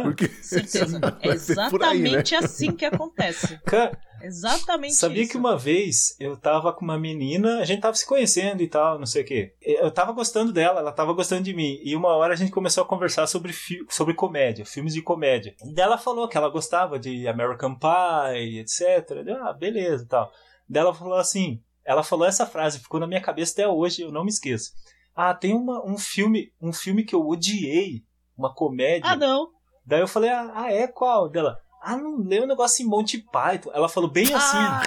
Porque 0.04 0.28
Certeza. 0.42 1.00
É 1.22 1.70
por 1.70 1.84
aí, 1.84 2.00
né? 2.02 2.10
exatamente 2.10 2.36
assim 2.36 2.72
que 2.72 2.86
acontece. 2.86 3.60
Cara, 3.66 3.98
Exatamente 4.22 4.96
sabia 4.96 5.24
isso. 5.24 5.32
que 5.32 5.38
uma 5.38 5.58
vez 5.58 6.16
eu 6.20 6.38
tava 6.38 6.74
com 6.74 6.84
uma 6.84 6.98
menina, 6.98 7.60
a 7.60 7.66
gente 7.66 7.82
tava 7.82 7.96
se 7.96 8.06
conhecendo 8.06 8.62
e 8.62 8.68
tal, 8.68 9.00
não 9.00 9.06
sei 9.06 9.24
o 9.24 9.26
quê. 9.26 9.54
Eu 9.62 9.92
tava 9.92 10.12
gostando 10.12 10.52
dela, 10.52 10.80
ela 10.80 10.92
tava 10.92 11.14
gostando 11.14 11.44
de 11.44 11.54
mim. 11.54 11.80
E 11.84 11.96
uma 11.96 12.10
hora 12.10 12.34
a 12.34 12.38
gente 12.38 12.52
começou 12.52 12.84
a 12.84 12.88
conversar 12.88 13.28
sobre, 13.28 13.54
sobre 13.90 14.14
comédia, 14.14 14.66
filmes 14.66 14.94
de 14.94 15.02
comédia. 15.02 15.56
Daí 15.74 15.86
ela 15.86 15.98
falou 15.98 16.28
que 16.28 16.38
ela 16.38 16.50
gostava 16.50 17.00
de 17.00 17.28
American 17.28 17.76
Pie, 17.76 18.60
etc. 18.60 19.24
Eu, 19.26 19.44
ah, 19.44 19.54
beleza 19.54 20.04
e 20.04 20.08
tal. 20.08 20.32
Daí 20.68 20.82
ela 20.82 20.94
falou 20.94 21.16
assim, 21.16 21.62
ela 21.86 22.04
falou 22.04 22.28
essa 22.28 22.46
frase, 22.46 22.80
ficou 22.80 23.00
na 23.00 23.08
minha 23.08 23.22
cabeça 23.22 23.54
até 23.54 23.68
hoje, 23.68 24.02
eu 24.02 24.12
não 24.12 24.24
me 24.24 24.30
esqueço. 24.30 24.72
Ah, 25.16 25.34
tem 25.34 25.54
uma, 25.54 25.84
um 25.86 25.98
filme, 25.98 26.54
um 26.62 26.72
filme 26.72 27.04
que 27.04 27.16
eu 27.16 27.28
odiei, 27.28 28.04
uma 28.38 28.54
comédia. 28.54 29.10
Ah, 29.10 29.16
não. 29.16 29.50
Daí 29.86 30.00
eu 30.00 30.08
falei, 30.08 30.30
ah, 30.30 30.52
ah, 30.54 30.72
é 30.72 30.88
qual? 30.88 31.28
Dela, 31.28 31.60
ah, 31.82 31.98
não 31.98 32.18
leu 32.18 32.44
um 32.44 32.48
negócio 32.48 32.84
em 32.84 32.88
Monty 32.88 33.18
Python. 33.20 33.72
Ela 33.74 33.90
falou 33.90 34.10
bem 34.10 34.26
assim. 34.34 34.58
Ah, 34.58 34.82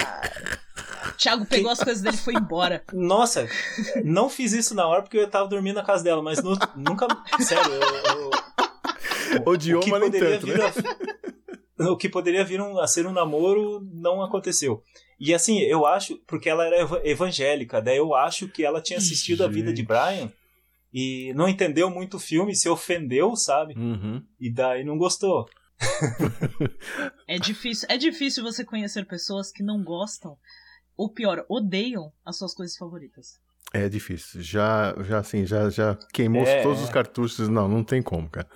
Thiago 1.19 1.47
pegou 1.47 1.71
as 1.71 1.79
coisas 1.83 2.03
dele 2.03 2.17
e 2.17 2.21
foi 2.21 2.35
embora. 2.35 2.83
Nossa, 2.93 3.49
não 4.05 4.29
fiz 4.29 4.53
isso 4.53 4.75
na 4.75 4.87
hora 4.87 5.03
porque 5.03 5.19
eu 5.19 5.29
tava 5.31 5.49
dormindo 5.49 5.77
na 5.77 5.85
casa 5.85 6.03
dela, 6.03 6.23
mas 6.23 6.43
nu- 6.43 6.57
nunca. 6.77 7.07
Sério, 7.41 7.73
eu, 7.73 8.31
eu, 9.37 9.43
odiou, 9.47 9.81
o 9.81 9.85
que 9.85 9.91
mas 9.91 10.01
nem 10.01 10.11
poderia 10.11 10.39
tanto, 10.39 10.47
vir 10.47 10.59
né? 10.59 10.73
a, 11.81 11.91
o 11.93 11.97
que 11.97 12.09
poderia 12.09 12.45
vir 12.45 12.61
um- 12.61 12.79
a 12.81 12.87
ser 12.87 13.07
um 13.07 13.13
namoro 13.13 13.81
não 13.93 14.23
aconteceu. 14.23 14.83
E 15.19 15.33
assim, 15.33 15.61
eu 15.61 15.87
acho, 15.87 16.17
porque 16.27 16.49
ela 16.49 16.67
era 16.67 16.77
eva- 16.81 17.01
evangélica, 17.05 17.81
daí 17.81 17.97
eu 17.99 18.15
acho 18.15 18.49
que 18.49 18.65
ela 18.65 18.81
tinha 18.83 18.99
assistido 18.99 19.45
a 19.45 19.49
vida 19.49 19.73
de 19.73 19.83
Gente. 19.83 19.87
Brian 19.89 20.33
e 20.93 21.33
não 21.35 21.49
entendeu 21.49 21.89
muito 21.89 22.17
o 22.17 22.21
filme, 22.21 22.55
se 22.57 22.69
ofendeu, 22.69 23.35
sabe? 23.37 23.75
Uhum. 23.77 24.23
E 24.41 24.53
daí 24.53 24.85
não 24.85 24.99
gostou. 24.99 25.47
É 27.27 27.39
difícil, 27.39 27.89
é 27.91 27.97
difícil 27.97 28.43
você 28.43 28.65
conhecer 28.65 29.07
pessoas 29.07 29.51
que 29.51 29.63
não 29.63 29.83
gostam, 29.83 30.37
ou 30.97 31.09
pior, 31.09 31.45
odeiam 31.49 32.13
as 32.25 32.37
suas 32.37 32.55
coisas 32.55 32.77
favoritas. 32.77 33.41
É 33.73 33.89
difícil. 33.89 34.43
Já, 34.43 34.95
já 35.01 35.19
assim, 35.19 35.47
já, 35.47 35.71
já 35.71 35.99
queimou 36.13 36.43
É, 36.43 36.63
todos 36.63 36.83
os 36.83 36.91
cartuchos. 36.91 37.49
Não, 37.49 37.67
não 37.67 37.83
tem 37.83 38.03
como, 38.03 38.29
cara. 38.29 38.47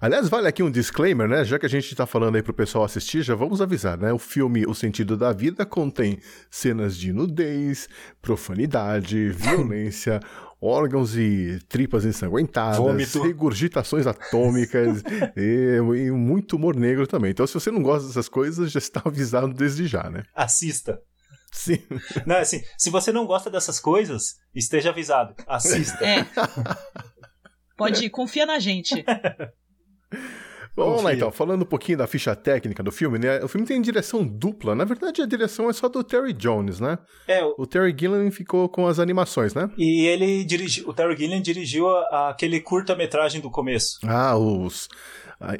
Aliás, 0.00 0.28
vale 0.28 0.48
aqui 0.48 0.62
um 0.62 0.70
disclaimer, 0.70 1.28
né? 1.28 1.44
Já 1.44 1.58
que 1.58 1.66
a 1.66 1.68
gente 1.68 1.94
tá 1.94 2.04
falando 2.04 2.34
aí 2.34 2.42
pro 2.42 2.52
pessoal 2.52 2.84
assistir, 2.84 3.22
já 3.22 3.34
vamos 3.34 3.62
avisar, 3.62 3.96
né? 3.96 4.12
O 4.12 4.18
filme 4.18 4.66
O 4.66 4.74
Sentido 4.74 5.16
da 5.16 5.32
Vida 5.32 5.64
contém 5.64 6.18
cenas 6.50 6.96
de 6.96 7.12
nudez, 7.12 7.88
profanidade, 8.20 9.28
violência, 9.32 10.20
órgãos 10.64 11.16
e 11.16 11.58
tripas 11.68 12.04
ensanguentadas, 12.04 12.78
Vômito. 12.78 13.22
regurgitações 13.22 14.06
atômicas 14.06 15.02
e, 15.36 15.76
e 16.06 16.10
muito 16.10 16.56
humor 16.56 16.74
negro 16.74 17.06
também. 17.06 17.32
Então, 17.32 17.46
se 17.46 17.52
você 17.54 17.70
não 17.70 17.82
gosta 17.82 18.08
dessas 18.08 18.28
coisas, 18.28 18.72
já 18.72 18.78
está 18.78 19.02
avisado 19.04 19.52
desde 19.52 19.86
já, 19.86 20.08
né? 20.08 20.22
Assista. 20.34 20.98
Sim. 21.52 21.78
Não, 22.26 22.36
assim, 22.36 22.62
se 22.76 22.90
você 22.90 23.12
não 23.12 23.24
gosta 23.26 23.48
dessas 23.48 23.78
coisas, 23.78 24.38
esteja 24.52 24.90
avisado. 24.90 25.36
Assista. 25.46 26.04
É. 26.04 26.26
Pode 27.76 28.04
ir, 28.04 28.10
confia 28.10 28.44
na 28.44 28.58
gente. 28.58 29.04
Vamos 30.76 31.02
lá 31.04 31.14
então, 31.14 31.30
falando 31.30 31.62
um 31.62 31.66
pouquinho 31.66 31.98
da 31.98 32.06
ficha 32.06 32.34
técnica 32.34 32.82
do 32.82 32.90
filme, 32.90 33.18
né? 33.18 33.42
O 33.44 33.48
filme 33.48 33.66
tem 33.66 33.80
direção 33.80 34.26
dupla. 34.26 34.74
Na 34.74 34.84
verdade, 34.84 35.22
a 35.22 35.26
direção 35.26 35.70
é 35.70 35.72
só 35.72 35.88
do 35.88 36.02
Terry 36.02 36.32
Jones, 36.32 36.80
né? 36.80 36.98
É, 37.28 37.44
o- 37.44 37.54
O 37.58 37.66
Terry 37.66 37.94
Gilliam 37.96 38.30
ficou 38.30 38.68
com 38.68 38.86
as 38.86 38.98
animações, 38.98 39.54
né? 39.54 39.70
e 39.78 40.06
ele 40.06 40.42
dirigiu, 40.44 40.88
o 40.88 40.92
Terry 40.92 41.16
Gilliam 41.16 41.40
dirigiu 41.40 41.88
a- 41.88 42.00
a- 42.10 42.28
aquele 42.30 42.60
curta-metragem 42.60 43.40
do 43.40 43.50
começo. 43.50 43.98
Ah, 44.04 44.36
os. 44.36 44.88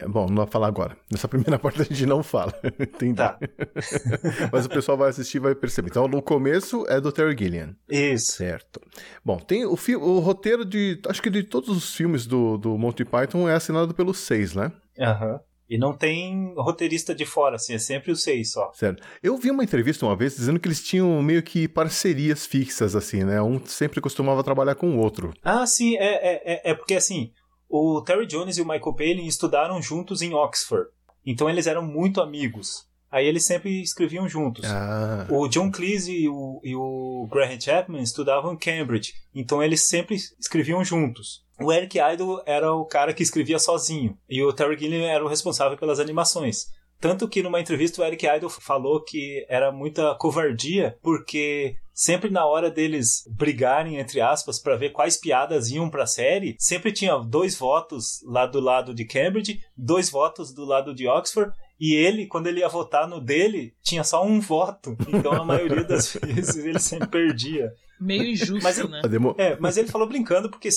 bom, 0.09 0.27
não 0.29 0.37
vou 0.37 0.47
falar 0.47 0.67
agora. 0.69 0.97
Nessa 1.11 1.29
primeira 1.29 1.59
parte 1.61 1.81
a 1.83 1.85
gente 1.85 2.07
não 2.07 2.23
fala. 2.23 2.53
Entendi. 2.81 3.15
Tá. 3.17 3.39
Mas 4.53 4.67
o 4.67 4.69
pessoal 4.69 4.97
vai 4.99 5.11
assistir 5.11 5.37
e 5.37 5.41
vai 5.41 5.55
perceber. 5.55 5.89
Então, 5.91 6.09
no 6.09 6.23
começo 6.23 6.85
é 6.89 7.01
do 7.01 7.13
Terry 7.13 7.37
Gilliam. 7.39 7.75
Isso. 7.89 8.33
Certo. 8.33 8.81
Bom, 9.25 9.37
tem 9.39 9.65
o, 9.65 9.73
o 10.01 10.19
roteiro 10.19 10.65
de. 10.65 11.01
Acho 11.09 11.23
que 11.23 11.31
de 11.31 11.43
todos 11.45 11.69
os 11.69 11.95
filmes 11.95 12.27
do, 12.27 12.57
do 12.59 12.77
Monty 12.79 13.05
Python 13.05 13.49
é 13.49 13.55
assinado 13.55 13.95
pelos 13.95 14.19
seis, 14.19 14.55
né? 14.55 14.73
Aham. 14.99 15.41
E 15.69 15.79
não 15.79 15.97
tem 15.97 16.53
roteirista 16.57 17.15
de 17.15 17.25
fora, 17.25 17.57
assim, 17.57 17.75
é 17.75 17.79
sempre 17.79 18.13
os 18.13 18.23
seis 18.23 18.53
só. 18.53 18.71
Certo. 18.75 19.03
Eu 19.23 19.37
vi 19.39 19.51
uma 19.51 19.65
entrevista 19.65 20.05
uma 20.05 20.15
vez 20.15 20.37
dizendo 20.37 20.61
que 20.61 20.69
eles 20.69 20.85
tinham 20.85 21.23
meio 21.23 21.43
que 21.43 21.67
parcerias 21.67 22.45
fixas, 22.45 22.95
assim, 22.95 23.25
né? 23.25 23.41
Um 23.41 23.65
sempre 23.65 24.01
costumava 24.01 24.45
trabalhar 24.45 24.75
com 24.75 24.95
o 24.95 24.99
outro. 24.99 25.33
Ah, 25.43 25.67
sim, 25.67 25.97
é, 25.97 26.05
é, 26.05 26.53
é, 26.55 26.71
é 26.71 26.75
porque 26.75 26.95
assim, 26.95 27.33
o 27.69 28.03
Terry 28.03 28.27
Jones 28.27 28.59
e 28.59 28.63
o 28.63 28.65
Michael 28.65 28.95
Palin 28.95 29.27
estudaram 29.27 29.81
juntos 29.81 30.21
em 30.21 30.35
Oxford. 30.35 30.89
Então 31.25 31.49
eles 31.49 31.67
eram 31.67 31.83
muito 31.83 32.21
amigos. 32.21 32.87
Aí 33.11 33.27
eles 33.27 33.45
sempre 33.47 33.81
escreviam 33.81 34.29
juntos. 34.29 34.65
Ah. 34.65 35.27
O 35.31 35.49
John 35.49 35.71
Cleese 35.71 36.13
e 36.13 36.29
o, 36.29 36.61
e 36.65 36.75
o 36.75 37.29
Graham 37.31 37.61
Chapman 37.61 38.03
estudavam 38.03 38.53
em 38.53 38.59
Cambridge, 38.59 39.15
então 39.33 39.63
eles 39.63 39.83
sempre 39.83 40.17
escreviam 40.39 40.85
juntos. 40.85 41.44
O 41.61 41.73
Eric 41.73 41.99
Idle 41.99 42.43
era 42.47 42.73
o 42.73 42.85
cara 42.85 43.15
que 43.15 43.23
escrevia 43.23 43.59
sozinho, 43.59 44.19
e 44.29 44.43
o 44.43 44.53
Terry 44.53 44.77
Gilliam 44.79 45.07
era 45.07 45.25
o 45.25 45.29
responsável 45.29 45.79
pelas 45.79 46.01
animações. 46.01 46.67
Tanto 47.01 47.29
que 47.29 47.43
numa 47.43 47.61
entrevista 47.61 48.01
o 48.01 48.05
Eric 48.05 48.27
Idle 48.27 48.49
falou 48.49 49.03
que 49.03 49.45
era 49.49 49.71
muita 49.71 50.15
covardia, 50.15 50.97
porque 51.03 51.77
sempre 51.93 52.31
na 52.31 52.47
hora 52.47 52.71
deles 52.71 53.25
brigarem, 53.31 53.99
entre 53.99 54.21
aspas, 54.21 54.59
para 54.59 54.77
ver 54.77 54.91
quais 54.91 55.17
piadas 55.17 55.71
iam 55.71 55.91
pra 55.91 56.07
série, 56.07 56.57
sempre 56.59 56.93
tinha 56.93 57.17
dois 57.19 57.57
votos 57.57 58.21
lá 58.25 58.47
do 58.47 58.59
lado 58.59 58.95
de 58.95 59.05
Cambridge, 59.05 59.61
dois 59.77 60.11
votos 60.11 60.53
do 60.53 60.65
lado 60.65 60.95
de 60.95 61.07
Oxford, 61.07 61.53
E 61.79 61.95
ele, 61.95 62.27
quando 62.27 62.47
ele 62.47 62.61
ia 62.61 62.69
votar 62.69 63.09
no 63.09 63.21
dele, 63.21 63.75
tinha 63.83 64.05
só 64.05 64.25
um 64.25 64.41
voto. 64.41 64.97
Então 65.09 65.33
a 65.33 65.45
maioria 65.45 65.85
das 65.85 66.15
vezes 66.23 66.65
ele 66.65 66.79
sempre 66.79 67.09
perdia. 67.09 67.73
Meio 68.01 68.25
injusto, 68.25 68.63
Mas 68.63 68.79
né? 68.89 69.01
É, 69.39 69.57
mas 69.59 69.77
ele 69.77 69.89
falou 69.89 70.09
brincando 70.09 70.51
porque 70.51 70.69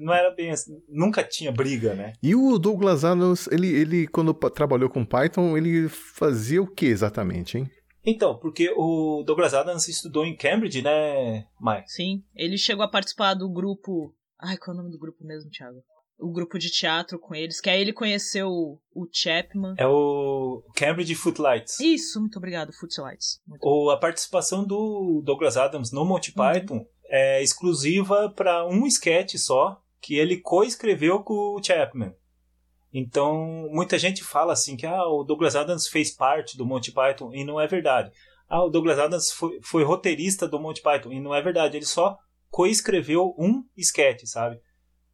não 0.00 0.12
era 0.12 0.30
bem 0.30 0.50
assim. 0.50 0.82
Nunca 0.88 1.22
tinha 1.22 1.52
briga, 1.52 1.94
né? 1.94 2.12
E 2.22 2.34
o 2.34 2.58
Douglas 2.58 3.04
Adams, 3.04 3.46
ele, 3.50 3.68
ele 3.68 4.06
quando 4.08 4.34
trabalhou 4.34 4.90
com 4.90 5.04
Python, 5.04 5.56
ele 5.56 5.88
fazia 5.88 6.60
o 6.60 6.66
que 6.66 6.86
exatamente, 6.86 7.58
hein? 7.58 7.70
Então, 8.04 8.38
porque 8.38 8.70
o 8.76 9.22
Douglas 9.24 9.54
Adams 9.54 9.88
estudou 9.88 10.26
em 10.26 10.36
Cambridge, 10.36 10.82
né, 10.82 11.46
Mike? 11.58 11.90
Sim, 11.90 12.22
ele 12.34 12.58
chegou 12.58 12.84
a 12.84 12.90
participar 12.90 13.32
do 13.32 13.50
grupo. 13.50 14.14
Ai, 14.38 14.58
qual 14.58 14.76
é 14.76 14.78
o 14.78 14.82
nome 14.82 14.92
do 14.92 14.98
grupo 14.98 15.24
mesmo, 15.24 15.50
Thiago? 15.50 15.82
O 16.18 16.32
grupo 16.32 16.58
de 16.58 16.70
teatro 16.70 17.18
com 17.18 17.34
eles, 17.34 17.60
que 17.60 17.68
aí 17.68 17.80
ele 17.80 17.92
conheceu 17.92 18.48
o 18.48 18.78
o 18.94 19.08
Chapman. 19.12 19.74
É 19.76 19.86
o 19.86 20.62
Cambridge 20.76 21.14
Footlights. 21.14 21.80
Isso, 21.80 22.20
muito 22.20 22.36
obrigado, 22.36 22.72
Footlights. 22.72 23.40
Muito 23.46 23.66
Ou 23.66 23.90
a 23.90 23.98
participação 23.98 24.64
do 24.64 25.20
Douglas 25.24 25.56
Adams 25.56 25.90
no 25.90 26.04
Monty 26.04 26.32
Python 26.32 26.86
é 27.06 27.42
exclusiva 27.42 28.30
para 28.30 28.66
um 28.66 28.86
sketch 28.86 29.34
só, 29.36 29.80
que 30.00 30.14
ele 30.14 30.40
coescreveu 30.40 31.22
com 31.22 31.56
o 31.56 31.62
Chapman. 31.62 32.14
Então, 32.92 33.68
muita 33.72 33.98
gente 33.98 34.22
fala 34.22 34.52
assim 34.52 34.76
que 34.76 34.86
ah, 34.86 35.04
o 35.08 35.24
Douglas 35.24 35.56
Adams 35.56 35.88
fez 35.88 36.12
parte 36.12 36.56
do 36.56 36.64
Monty 36.64 36.92
Python 36.92 37.34
e 37.34 37.44
não 37.44 37.60
é 37.60 37.66
verdade. 37.66 38.12
Ah, 38.48 38.62
o 38.62 38.70
Douglas 38.70 39.00
Adams 39.00 39.32
foi, 39.32 39.58
foi 39.62 39.82
roteirista 39.82 40.46
do 40.46 40.60
Monty 40.60 40.80
Python 40.80 41.12
e 41.12 41.20
não 41.20 41.34
é 41.34 41.42
verdade. 41.42 41.76
Ele 41.76 41.84
só 41.84 42.16
coescreveu 42.48 43.34
um 43.36 43.64
sketch, 43.76 44.22
sabe? 44.26 44.60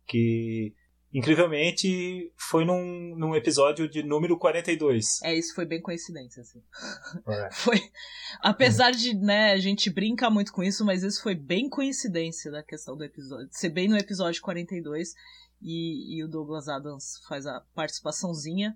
Que 0.07 0.75
incrivelmente 1.13 2.33
foi 2.37 2.65
num, 2.65 3.15
num 3.17 3.35
episódio 3.35 3.89
de 3.89 4.03
número 4.03 4.39
42. 4.39 5.21
É, 5.23 5.35
isso 5.35 5.55
foi 5.55 5.67
bem 5.67 5.81
coincidência, 5.81 6.41
assim. 6.43 6.63
É. 7.27 7.51
Foi. 7.53 7.81
Apesar 8.41 8.93
de, 8.93 9.15
né, 9.15 9.53
a 9.53 9.59
gente 9.59 9.91
brinca 9.91 10.31
muito 10.31 10.53
com 10.53 10.63
isso, 10.63 10.85
mas 10.85 11.03
isso 11.03 11.23
foi 11.23 11.35
bem 11.35 11.69
coincidência 11.69 12.51
da 12.51 12.63
questão 12.63 12.97
do 12.97 13.05
episódio. 13.05 13.49
Ser 13.51 13.71
bem 13.71 13.89
no 13.89 13.97
episódio 13.97 14.41
42 14.41 15.15
e, 15.61 16.17
e 16.17 16.25
o 16.25 16.29
Douglas 16.29 16.69
Adams 16.69 17.21
faz 17.29 17.47
a 17.47 17.61
participaçãozinha. 17.75 18.75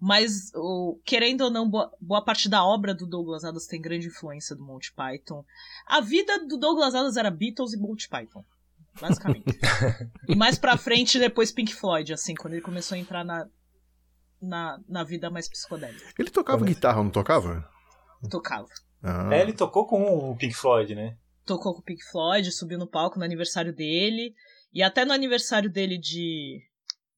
Mas, 0.00 0.50
o, 0.54 0.98
querendo 1.04 1.42
ou 1.42 1.50
não, 1.50 1.68
boa, 1.68 1.92
boa 2.00 2.24
parte 2.24 2.48
da 2.48 2.64
obra 2.64 2.94
do 2.94 3.06
Douglas 3.06 3.44
Adams 3.44 3.66
tem 3.66 3.80
grande 3.80 4.08
influência 4.08 4.56
do 4.56 4.64
Monty 4.64 4.92
Python. 4.92 5.44
A 5.86 6.00
vida 6.00 6.46
do 6.46 6.56
Douglas 6.56 6.94
Adams 6.94 7.16
era 7.16 7.30
Beatles 7.30 7.72
e 7.74 7.78
Monty 7.78 8.08
Python. 8.08 8.44
Basicamente. 9.00 9.58
e 10.28 10.34
mais 10.34 10.58
pra 10.58 10.76
frente, 10.76 11.18
depois 11.18 11.52
Pink 11.52 11.74
Floyd, 11.74 12.12
assim, 12.12 12.34
quando 12.34 12.54
ele 12.54 12.62
começou 12.62 12.96
a 12.96 12.98
entrar 12.98 13.24
na, 13.24 13.46
na, 14.40 14.78
na 14.88 15.04
vida 15.04 15.30
mais 15.30 15.48
psicodélica. 15.48 16.14
Ele 16.18 16.30
tocava 16.30 16.58
Como- 16.58 16.70
guitarra, 16.70 17.02
não 17.02 17.10
tocava? 17.10 17.68
Tocava. 18.30 18.68
Ah. 19.02 19.28
É, 19.32 19.42
ele 19.42 19.52
tocou 19.52 19.86
com 19.86 20.30
o 20.30 20.36
Pink 20.36 20.54
Floyd, 20.54 20.94
né? 20.94 21.16
tocou 21.46 21.72
com 21.72 21.80
o 21.80 21.84
Pink 21.84 22.04
Floyd, 22.10 22.50
subiu 22.50 22.76
no 22.76 22.88
palco 22.88 23.18
no 23.18 23.24
aniversário 23.24 23.72
dele. 23.72 24.34
E 24.74 24.82
até 24.82 25.04
no 25.04 25.12
aniversário 25.12 25.70
dele 25.70 25.96
de, 25.96 26.60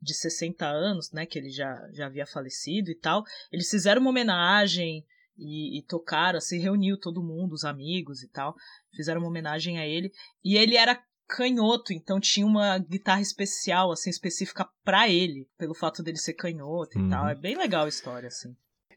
de 0.00 0.14
60 0.14 0.64
anos, 0.66 1.10
né? 1.12 1.26
Que 1.26 1.38
ele 1.38 1.50
já, 1.50 1.74
já 1.92 2.06
havia 2.06 2.26
falecido 2.26 2.90
e 2.90 2.94
tal. 2.94 3.24
Eles 3.50 3.68
fizeram 3.68 4.02
uma 4.02 4.10
homenagem 4.10 5.04
e, 5.36 5.78
e 5.78 5.82
tocaram, 5.82 6.38
assim, 6.38 6.60
reuniu 6.60 6.98
todo 7.00 7.22
mundo, 7.22 7.54
os 7.54 7.64
amigos 7.64 8.22
e 8.22 8.28
tal. 8.28 8.54
Fizeram 8.94 9.20
uma 9.20 9.30
homenagem 9.30 9.78
a 9.78 9.86
ele. 9.86 10.12
E 10.44 10.56
ele 10.56 10.76
era 10.76 11.02
canhoto, 11.28 11.92
então 11.92 12.18
tinha 12.18 12.46
uma 12.46 12.78
guitarra 12.78 13.20
especial, 13.20 13.92
assim, 13.92 14.10
específica 14.10 14.66
pra 14.84 15.08
ele, 15.08 15.46
pelo 15.58 15.74
fato 15.74 16.02
dele 16.02 16.16
ser 16.16 16.34
canhoto 16.34 16.98
e 16.98 17.02
Uhum. 17.02 17.10
tal. 17.10 17.28
É 17.28 17.34
bem 17.34 17.56
legal 17.56 17.84
a 17.84 17.88
história, 17.88 18.28
assim. 18.28 18.54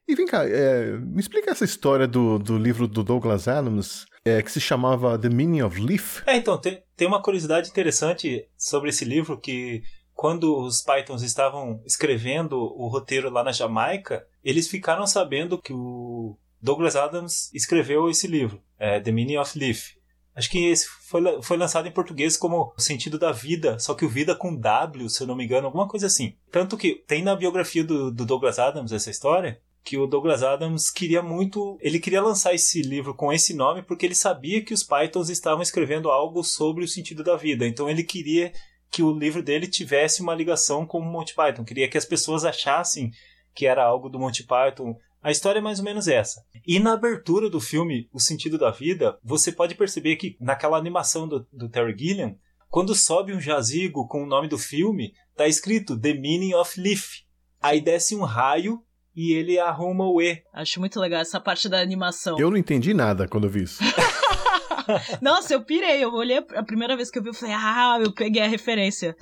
E 0.08 0.16
vem 0.16 0.26
cá, 0.26 0.48
é, 0.48 0.98
me 0.98 1.20
explica 1.20 1.52
essa 1.52 1.64
história 1.66 2.08
do, 2.08 2.40
do 2.40 2.58
livro 2.58 2.88
do 2.88 3.04
Douglas 3.04 3.48
Adams, 3.48 4.06
é, 4.26 4.42
que 4.42 4.52
se 4.52 4.60
chamava 4.60 5.18
The 5.18 5.30
Meaning 5.30 5.62
of 5.62 5.80
Leaf. 5.80 6.22
É, 6.26 6.36
então, 6.36 6.58
tem, 6.58 6.84
tem 6.98 7.08
uma 7.08 7.22
curiosidade 7.22 7.70
interessante 7.70 8.48
sobre 8.58 8.90
esse 8.90 9.06
livro 9.06 9.40
que 9.40 9.84
quando 10.14 10.58
os 10.60 10.82
Pythons 10.82 11.22
estavam 11.24 11.82
escrevendo 11.86 12.56
o 12.58 12.88
roteiro 12.88 13.30
lá 13.30 13.44
na 13.44 13.52
Jamaica, 13.52 14.26
eles 14.44 14.68
ficaram 14.68 15.08
sabendo 15.08 15.58
que 15.62 15.74
o 15.74 16.38
Douglas 16.62 16.96
Adams 16.96 17.50
escreveu 17.54 18.10
esse 18.10 18.28
livro, 18.28 18.62
é, 18.78 19.00
The 19.00 19.12
Meaning 19.12 19.38
of 19.38 19.58
Leaf. 19.58 19.96
Acho 20.36 20.50
que 20.50 20.66
esse 20.66 20.88
foi, 21.10 21.22
foi 21.42 21.58
lançado 21.58 21.88
em 21.88 21.92
português 21.92 22.38
como 22.38 22.74
O 22.78 22.82
Sentido 22.82 23.20
da 23.20 23.32
Vida, 23.32 23.78
só 23.80 23.94
que 23.94 24.06
o 24.06 24.10
Vida 24.10 24.36
com 24.36 24.56
W, 24.56 25.10
se 25.10 25.22
eu 25.22 25.28
não 25.28 25.36
me 25.36 25.44
engano, 25.44 25.68
alguma 25.68 25.88
coisa 25.88 26.08
assim. 26.08 26.36
Tanto 26.50 26.78
que 26.78 27.04
tem 27.08 27.22
na 27.22 27.36
biografia 27.36 27.84
do, 27.84 28.12
do 28.12 28.26
Douglas 28.26 28.58
Adams 28.58 28.92
essa 28.92 29.10
história, 29.10 29.62
que 29.84 29.98
o 29.98 30.08
Douglas 30.08 30.44
Adams 30.44 30.90
queria 30.90 31.22
muito. 31.22 31.78
Ele 31.82 32.00
queria 32.00 32.22
lançar 32.22 32.54
esse 32.54 32.82
livro 32.82 33.14
com 33.14 33.34
esse 33.34 33.54
nome 33.54 33.82
porque 33.82 34.06
ele 34.06 34.16
sabia 34.16 34.64
que 34.64 34.74
os 34.74 34.84
Pythons 34.84 35.30
estavam 35.30 35.62
escrevendo 35.62 36.10
algo 36.10 36.44
sobre 36.44 36.84
o 36.84 36.88
sentido 36.88 37.24
da 37.24 37.36
vida. 37.36 37.68
Então 37.68 37.90
ele 37.90 38.04
queria 38.04 38.54
que 38.92 39.02
o 39.02 39.18
livro 39.18 39.42
dele 39.42 39.68
tivesse 39.68 40.22
uma 40.22 40.36
ligação 40.36 40.86
com 40.86 41.00
o 41.00 41.06
Monty 41.06 41.34
Python. 41.34 41.64
Queria 41.64 41.90
que 41.90 41.98
as 41.98 42.06
pessoas 42.06 42.46
achassem 42.46 43.12
que 43.54 43.66
era 43.66 43.84
algo 43.84 44.10
do 44.10 44.20
Monty 44.20 44.44
Python. 44.44 44.96
A 45.24 45.30
história 45.30 45.60
é 45.60 45.62
mais 45.62 45.80
ou 45.80 45.86
menos 45.86 46.08
essa. 46.08 46.44
E 46.66 46.80
na 46.80 46.94
abertura 46.94 47.50
do 47.50 47.60
filme 47.60 48.10
O 48.12 48.20
Sentido 48.20 48.58
da 48.58 48.72
Vida, 48.72 49.18
você 49.24 49.52
pode 49.52 49.76
perceber 49.76 50.16
que 50.16 50.36
naquela 50.40 50.78
animação 50.78 51.28
do, 51.28 51.48
do 51.54 51.70
Terry 51.70 51.96
Gilliam, 51.98 52.36
quando 52.70 52.96
sobe 52.96 53.34
um 53.34 53.40
jazigo 53.40 54.08
com 54.08 54.24
o 54.24 54.26
nome 54.26 54.48
do 54.48 54.58
filme, 54.58 55.14
tá 55.36 55.48
escrito 55.48 56.00
The 56.00 56.14
Meaning 56.14 56.56
of 56.56 56.80
Leaf. 56.80 57.24
Aí 57.62 57.80
desce 57.80 58.16
um 58.16 58.24
raio 58.24 58.84
e 59.16 59.34
ele 59.34 59.60
arruma 59.60 60.06
o 60.06 60.22
E. 60.22 60.42
Acho 60.54 60.80
muito 60.80 61.00
legal 61.00 61.22
essa 61.22 61.40
parte 61.40 61.70
da 61.70 61.80
animação. 61.80 62.40
Eu 62.40 62.50
não 62.50 62.58
entendi 62.58 62.94
nada 62.94 63.28
quando 63.28 63.44
eu 63.44 63.52
vi 63.52 63.64
isso. 63.64 63.84
Nossa, 65.22 65.54
eu 65.54 65.64
pirei. 65.64 66.04
Eu 66.04 66.12
olhei 66.14 66.38
a 66.38 66.64
primeira 66.64 66.96
vez 66.96 67.12
que 67.12 67.20
eu 67.20 67.24
vi, 67.24 67.30
eu 67.30 67.34
falei, 67.34 67.54
ah, 67.54 68.00
eu 68.02 68.12
peguei 68.12 68.42
a 68.42 68.48
referência. 68.48 69.16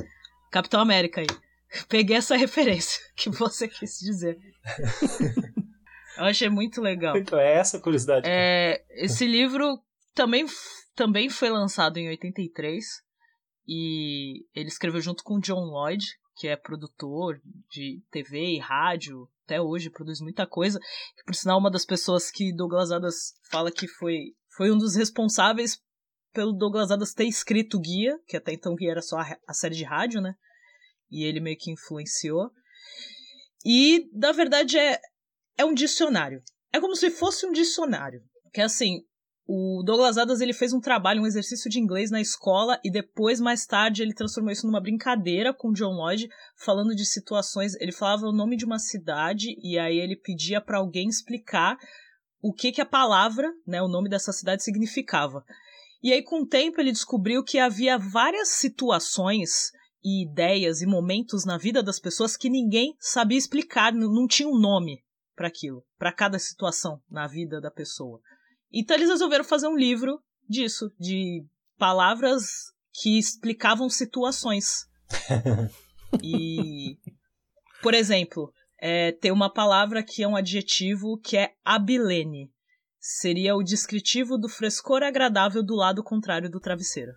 Capitão 0.50 0.80
América 0.80 1.20
aí. 1.22 1.28
Peguei 1.88 2.16
essa 2.16 2.36
referência 2.36 3.02
que 3.16 3.30
você 3.30 3.68
quis 3.68 4.00
dizer. 4.00 4.38
eu 6.20 6.26
achei 6.26 6.49
muito 6.49 6.82
legal. 6.82 7.15
Então 7.17 7.39
é 7.39 7.53
essa 7.53 7.78
a 7.78 7.82
curiosidade. 7.82 8.28
É, 8.28 8.84
esse 8.91 9.26
livro 9.26 9.80
também, 10.13 10.45
também 10.95 11.30
foi 11.30 11.49
lançado 11.49 11.97
em 11.97 12.09
83 12.09 12.86
e 13.67 14.45
ele 14.53 14.67
escreveu 14.67 15.01
junto 15.01 15.24
com 15.24 15.36
o 15.36 15.41
John 15.41 15.65
Lloyd, 15.65 16.05
que 16.36 16.47
é 16.47 16.55
produtor 16.55 17.39
de 17.70 18.01
TV 18.11 18.55
e 18.55 18.59
rádio, 18.59 19.30
até 19.45 19.61
hoje 19.61 19.89
produz 19.89 20.22
muita 20.22 20.45
coisa. 20.45 20.80
Que, 20.80 21.24
por 21.26 21.36
sinal, 21.36 21.59
uma 21.59 21.72
das 21.72 21.86
pessoas 21.86 22.32
que 22.32 22.53
Douglas 22.53 22.91
Adams 22.91 23.34
fala 23.49 23.72
que 23.72 23.88
foi, 23.88 24.36
foi 24.55 24.72
um 24.72 24.78
dos 24.78 24.95
responsáveis 24.95 25.80
pelo 26.34 26.53
Douglas 26.53 26.91
Adams 26.91 27.13
ter 27.13 27.26
escrito 27.26 27.78
o 27.78 27.82
Guia, 27.82 28.20
que 28.28 28.38
até 28.38 28.53
então 28.53 28.76
Guia 28.76 28.91
era 28.91 29.01
só 29.01 29.17
a, 29.17 29.38
a 29.47 29.53
série 29.53 29.76
de 29.76 29.84
rádio, 29.84 30.22
né? 30.22 30.36
E 31.11 31.24
ele 31.24 31.39
meio 31.39 31.57
que 31.57 31.72
influenciou. 31.72 32.51
E, 33.65 34.09
na 34.13 34.32
verdade, 34.32 34.78
é, 34.78 34.99
é 35.60 35.66
um 35.66 35.74
dicionário. 35.74 36.41
É 36.72 36.80
como 36.80 36.95
se 36.95 37.12
fosse 37.12 37.45
um 37.45 37.51
dicionário. 37.51 38.22
Que 38.53 38.62
assim, 38.62 39.01
o 39.45 39.84
Douglas 39.86 40.18
Adams 40.18 40.39
ele 40.39 40.53
fez 40.53 40.72
um 40.72 40.80
trabalho, 40.80 41.22
um 41.22 41.28
exercício 41.28 41.70
de 41.70 41.80
inglês 41.80 42.10
na 42.10 42.22
escola 42.22 42.80
e 42.82 42.89
depois, 42.89 43.41
mais 43.41 43.66
tarde, 43.66 44.01
ele 44.01 44.14
transformou 44.14 44.53
isso 44.53 44.66
numa 44.66 44.80
brincadeira 44.80 45.53
com 45.53 45.74
John 45.74 45.91
Lloyd, 45.91 46.30
falando 46.55 46.95
de 46.95 47.05
situações. 47.05 47.76
Ele 47.82 47.91
falava 47.91 48.26
o 48.26 48.32
nome 48.32 48.55
de 48.55 48.64
uma 48.64 48.80
cidade 48.80 49.53
e 49.62 49.78
aí 49.78 49.97
ele 49.97 50.16
pedia 50.16 50.62
para 50.62 50.78
alguém 50.78 51.10
explicar 51.10 51.78
o 52.41 52.53
que, 52.53 52.72
que 52.72 52.80
a 52.80 52.86
palavra, 52.86 53.51
né, 53.68 53.82
o 53.82 53.89
nome 53.89 54.10
dessa 54.10 54.32
cidade 54.32 54.64
significava. 54.64 55.43
E 56.01 56.14
aí, 56.14 56.24
com 56.24 56.43
o 56.43 56.47
tempo, 56.47 56.80
ele 56.80 56.93
descobriu 56.93 57.43
que 57.43 57.60
havia 57.60 57.97
várias 57.97 58.47
situações 58.47 59.74
e 60.01 60.24
ideias 60.24 60.82
e 60.82 60.86
momentos 60.86 61.43
na 61.43 61.57
vida 61.57 61.84
das 61.84 61.99
pessoas 61.99 62.38
que 62.38 62.49
ninguém 62.49 62.95
sabia 62.97 63.38
explicar, 63.38 63.91
não 63.91 64.26
tinha 64.26 64.47
um 64.47 64.57
nome 64.57 65.03
para 65.40 65.48
aquilo, 65.48 65.86
para 65.98 66.12
cada 66.12 66.38
situação 66.38 67.02
na 67.10 67.26
vida 67.26 67.62
da 67.62 67.72
pessoa. 67.72 68.20
Então 68.74 68.94
eles 68.94 69.08
resolveram 69.08 69.46
fazer 69.46 69.70
um 69.70 69.78
livro 69.78 70.22
disso, 70.50 70.92
de 71.00 71.46
palavras 71.78 72.44
que 72.94 73.18
explicavam 73.18 73.90
situações. 73.90 74.86
E, 76.24 76.98
por 77.84 77.94
exemplo, 77.94 78.52
é, 78.82 79.12
tem 79.12 79.32
uma 79.32 79.54
palavra 79.54 80.02
que 80.02 80.24
é 80.24 80.28
um 80.28 80.36
adjetivo 80.36 81.20
que 81.24 81.38
é 81.38 81.52
abilene. 81.64 82.52
Seria 83.00 83.56
o 83.56 83.62
descritivo 83.62 84.36
do 84.36 84.50
frescor 84.50 85.04
agradável 85.04 85.62
do 85.62 85.76
lado 85.76 86.04
contrário 86.04 86.50
do 86.50 86.60
travesseiro. 86.60 87.12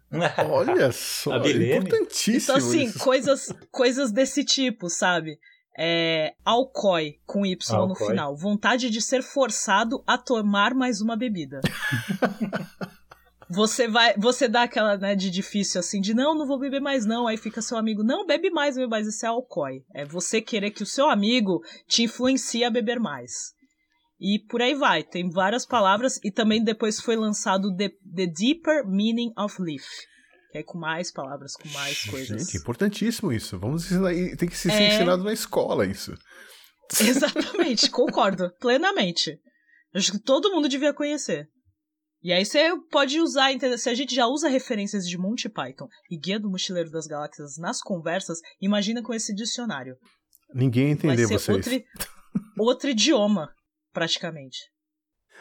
Olha 0.51 0.93
só, 0.93 1.33
A 1.33 1.39
Bilene? 1.39 1.87
importantíssimo 1.87 2.39
Então, 2.39 2.57
assim, 2.57 2.85
isso. 2.85 2.99
coisas, 2.99 3.47
coisas 3.71 4.13
desse 4.13 4.45
tipo, 4.45 4.91
sabe? 4.91 5.39
É, 5.79 6.35
alcoy, 6.45 7.19
com 7.27 7.47
Y 7.47 7.79
no 7.79 7.91
Alcoy. 7.91 8.09
final. 8.09 8.37
Vontade 8.37 8.91
de 8.91 9.01
ser 9.01 9.23
forçado 9.23 10.03
a 10.07 10.19
tomar 10.19 10.75
mais 10.75 11.01
uma 11.01 11.17
bebida. 11.17 11.61
Você 13.55 13.87
vai, 13.87 14.15
você 14.17 14.49
dá 14.49 14.63
aquela, 14.63 14.97
né, 14.97 15.15
de 15.15 15.29
difícil 15.29 15.79
assim, 15.79 16.01
de 16.01 16.15
não, 16.15 16.35
não 16.35 16.47
vou 16.47 16.59
beber 16.59 16.81
mais 16.81 17.05
não, 17.05 17.27
aí 17.27 17.37
fica 17.37 17.61
seu 17.61 17.77
amigo, 17.77 18.03
não, 18.03 18.25
bebe 18.25 18.49
mais, 18.49 18.77
bebe 18.77 18.89
mais, 18.89 19.07
isso 19.07 19.27
é 19.27 19.29
alcoói. 19.29 19.85
É 19.95 20.07
você 20.07 20.41
querer 20.41 20.71
que 20.71 20.83
o 20.83 20.87
seu 20.87 21.11
amigo 21.11 21.61
te 21.87 22.03
influencie 22.05 22.65
a 22.65 22.71
beber 22.71 22.99
mais. 22.99 23.53
E 24.19 24.39
por 24.39 24.63
aí 24.63 24.75
vai, 24.75 25.03
tem 25.03 25.29
várias 25.29 25.67
palavras 25.67 26.19
e 26.25 26.31
também 26.31 26.65
depois 26.65 26.99
foi 26.99 27.15
lançado 27.15 27.77
The, 27.77 27.91
The 27.91 28.27
Deeper 28.27 28.87
Meaning 28.87 29.35
of 29.37 29.61
Life. 29.61 29.85
Que 30.53 30.59
é 30.59 30.63
com 30.63 30.79
mais 30.79 31.11
palavras, 31.11 31.57
com 31.57 31.67
mais 31.71 32.05
coisas. 32.05 32.43
Gente, 32.43 32.59
importantíssimo 32.59 33.33
isso. 33.33 33.59
Vamos 33.59 33.85
ensinar, 33.87 34.13
tem 34.37 34.49
que 34.49 34.57
ser 34.57 34.71
É. 34.71 34.95
ensinado 34.95 35.25
na 35.25 35.33
escola 35.33 35.87
isso. 35.87 36.15
Exatamente, 37.01 37.91
concordo, 37.91 38.53
plenamente. 38.61 39.39
Acho 39.95 40.13
que 40.13 40.19
todo 40.19 40.53
mundo 40.53 40.69
devia 40.69 40.93
conhecer. 40.93 41.49
E 42.23 42.33
aí 42.33 42.45
você 42.45 42.71
pode 42.91 43.19
usar, 43.19 43.51
se 43.79 43.89
a 43.91 43.95
gente 43.95 44.15
já 44.15 44.27
usa 44.27 44.49
referências 44.49 45.09
de 45.09 45.19
Monty 45.19 45.49
Python 45.49 45.89
e 46.11 46.17
Guia 46.19 46.39
do 46.39 46.49
Mochileiro 46.51 46.91
das 46.91 47.07
Galáxias 47.07 47.57
nas 47.59 47.81
conversas, 47.81 48.39
imagina 48.61 49.03
com 49.03 49.13
esse 49.13 49.35
dicionário. 49.35 49.97
Ninguém 50.55 50.87
ia 50.89 50.93
entender 50.93 51.27
Vai 51.27 51.39
ser 51.39 51.53
vocês. 51.53 51.67
outro, 51.67 51.85
outro 52.59 52.91
idioma, 52.91 53.49
praticamente. 53.93 54.59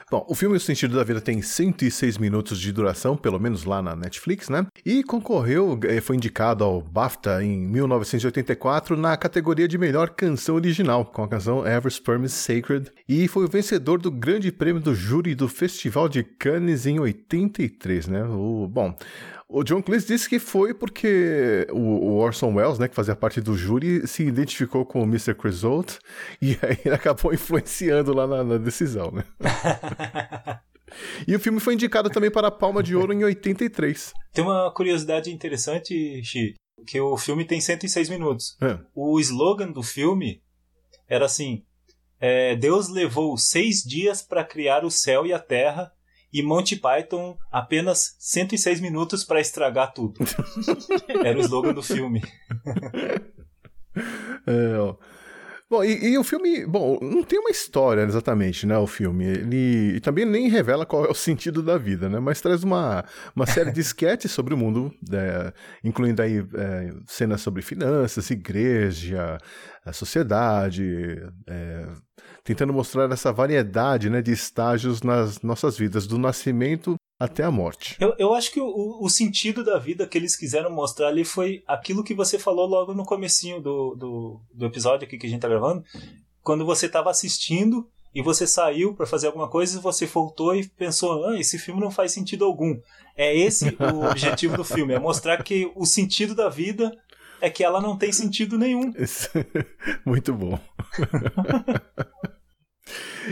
Bom, 0.09 0.25
o 0.27 0.35
filme 0.35 0.57
O 0.57 0.59
Sentido 0.59 0.95
da 0.95 1.03
Vida 1.03 1.21
tem 1.21 1.41
106 1.41 2.17
minutos 2.17 2.59
de 2.59 2.71
duração, 2.71 3.15
pelo 3.15 3.39
menos 3.39 3.63
lá 3.63 3.81
na 3.81 3.95
Netflix, 3.95 4.49
né? 4.49 4.65
E 4.85 5.03
concorreu, 5.03 5.79
eh, 5.83 6.01
foi 6.01 6.15
indicado 6.15 6.63
ao 6.63 6.81
BAFTA 6.81 7.43
em 7.43 7.67
1984 7.67 8.97
na 8.97 9.15
categoria 9.15 9.67
de 9.67 9.77
melhor 9.77 10.09
canção 10.09 10.55
original, 10.55 11.05
com 11.05 11.23
a 11.23 11.27
canção 11.27 11.65
Ever 11.65 11.91
Sperm 11.91 12.23
is 12.23 12.33
Sacred, 12.33 12.91
e 13.07 13.27
foi 13.27 13.45
o 13.45 13.49
vencedor 13.49 13.99
do 13.99 14.11
Grande 14.11 14.51
Prêmio 14.51 14.81
do 14.81 14.95
Júri 14.95 15.35
do 15.35 15.47
Festival 15.47 16.09
de 16.09 16.23
Cannes 16.23 16.85
em 16.85 16.99
83, 16.99 18.07
né? 18.07 18.23
O, 18.23 18.67
bom, 18.67 18.95
o 19.53 19.63
John 19.63 19.81
Cleese 19.81 20.07
disse 20.07 20.29
que 20.29 20.39
foi 20.39 20.73
porque 20.73 21.67
o, 21.71 22.15
Orson 22.17 22.53
Welles, 22.53 22.79
né, 22.79 22.87
que 22.87 22.95
fazia 22.95 23.15
parte 23.15 23.41
do 23.41 23.55
júri, 23.55 24.07
se 24.07 24.23
identificou 24.23 24.85
com 24.85 25.01
o 25.01 25.03
Mr. 25.03 25.35
Creosote 25.35 25.99
e 26.41 26.57
aí 26.63 26.77
ele 26.85 26.95
acabou 26.95 27.33
influenciando 27.33 28.13
lá 28.13 28.25
na, 28.25 28.43
na 28.43 28.57
decisão, 28.57 29.11
né? 29.11 29.23
E 31.25 31.33
o 31.33 31.39
filme 31.39 31.61
foi 31.61 31.73
indicado 31.73 32.09
também 32.09 32.29
para 32.29 32.49
a 32.49 32.51
Palma 32.51 32.83
de 32.83 32.93
Ouro 32.95 33.13
em 33.13 33.23
83. 33.23 34.11
Tem 34.33 34.43
uma 34.43 34.69
curiosidade 34.73 35.31
interessante, 35.31 36.21
Xi, 36.21 36.53
que 36.85 36.99
o 36.99 37.15
filme 37.17 37.45
tem 37.45 37.61
106 37.61 38.09
minutos. 38.09 38.57
É. 38.61 38.77
O 38.93 39.17
slogan 39.17 39.71
do 39.71 39.81
filme 39.81 40.43
era 41.07 41.25
assim: 41.25 41.63
é, 42.19 42.55
Deus 42.55 42.89
levou 42.89 43.37
seis 43.37 43.83
dias 43.83 44.21
para 44.21 44.43
criar 44.43 44.83
o 44.83 44.91
céu 44.91 45.25
e 45.25 45.31
a 45.31 45.39
terra, 45.39 45.91
e 46.33 46.41
Monty 46.41 46.75
Python 46.75 47.37
apenas 47.51 48.15
106 48.19 48.79
minutos 48.79 49.23
para 49.23 49.41
estragar 49.41 49.93
tudo. 49.93 50.19
era 51.23 51.37
o 51.37 51.41
slogan 51.41 51.73
do 51.73 51.83
filme. 51.83 52.21
É, 54.47 54.77
ó. 54.79 54.95
Bom, 55.71 55.85
e, 55.85 56.05
e 56.05 56.17
o 56.17 56.23
filme, 56.25 56.65
bom, 56.65 56.99
não 57.01 57.23
tem 57.23 57.39
uma 57.39 57.49
história 57.49 58.01
exatamente, 58.01 58.67
né, 58.67 58.77
o 58.77 58.85
filme. 58.85 59.23
Ele 59.23 59.95
e 59.95 59.99
também 60.01 60.25
nem 60.25 60.49
revela 60.49 60.85
qual 60.85 61.05
é 61.05 61.09
o 61.09 61.13
sentido 61.13 61.63
da 61.63 61.77
vida, 61.77 62.09
né, 62.09 62.19
mas 62.19 62.41
traz 62.41 62.61
uma, 62.61 63.05
uma 63.33 63.45
série 63.45 63.71
de 63.71 63.79
esquetes 63.79 64.31
sobre 64.31 64.53
o 64.53 64.57
mundo, 64.57 64.93
é, 65.13 65.53
incluindo 65.81 66.21
aí 66.21 66.39
é, 66.39 66.93
cenas 67.07 67.39
sobre 67.39 67.61
finanças, 67.61 68.29
igreja, 68.29 69.37
a 69.85 69.93
sociedade, 69.93 70.83
é, 71.47 71.87
tentando 72.43 72.73
mostrar 72.73 73.09
essa 73.09 73.31
variedade, 73.31 74.09
né, 74.09 74.21
de 74.21 74.33
estágios 74.33 75.01
nas 75.01 75.41
nossas 75.41 75.77
vidas, 75.77 76.05
do 76.05 76.17
nascimento 76.17 76.97
até 77.21 77.43
a 77.43 77.51
morte. 77.51 77.95
Eu, 77.99 78.15
eu 78.17 78.33
acho 78.33 78.51
que 78.51 78.59
o, 78.59 78.97
o 78.99 79.07
sentido 79.07 79.63
da 79.63 79.77
vida 79.77 80.07
que 80.07 80.17
eles 80.17 80.35
quiseram 80.35 80.71
mostrar 80.71 81.09
ali 81.09 81.23
foi 81.23 81.63
aquilo 81.67 82.03
que 82.03 82.15
você 82.15 82.39
falou 82.39 82.65
logo 82.65 82.95
no 82.95 83.05
comecinho 83.05 83.61
do, 83.61 83.93
do, 83.93 84.41
do 84.51 84.65
episódio 84.65 85.05
aqui 85.05 85.19
que 85.19 85.27
a 85.27 85.29
gente 85.29 85.39
tá 85.39 85.47
gravando, 85.47 85.83
quando 86.41 86.65
você 86.65 86.87
estava 86.87 87.11
assistindo 87.11 87.87
e 88.13 88.23
você 88.23 88.47
saiu 88.47 88.95
para 88.95 89.05
fazer 89.05 89.27
alguma 89.27 89.47
coisa 89.47 89.77
e 89.77 89.81
você 89.81 90.07
voltou 90.07 90.55
e 90.55 90.67
pensou, 90.67 91.27
ah, 91.27 91.39
esse 91.39 91.59
filme 91.59 91.79
não 91.79 91.91
faz 91.91 92.11
sentido 92.11 92.43
algum. 92.43 92.75
É 93.15 93.37
esse 93.37 93.69
o 93.79 94.01
objetivo 94.09 94.57
do 94.57 94.63
filme, 94.63 94.95
é 94.95 94.99
mostrar 94.99 95.43
que 95.43 95.71
o 95.75 95.85
sentido 95.85 96.33
da 96.33 96.49
vida 96.49 96.91
é 97.39 97.51
que 97.51 97.63
ela 97.63 97.79
não 97.79 97.95
tem 97.95 98.11
sentido 98.11 98.57
nenhum. 98.57 98.91
Muito 100.03 100.33
bom. 100.33 100.59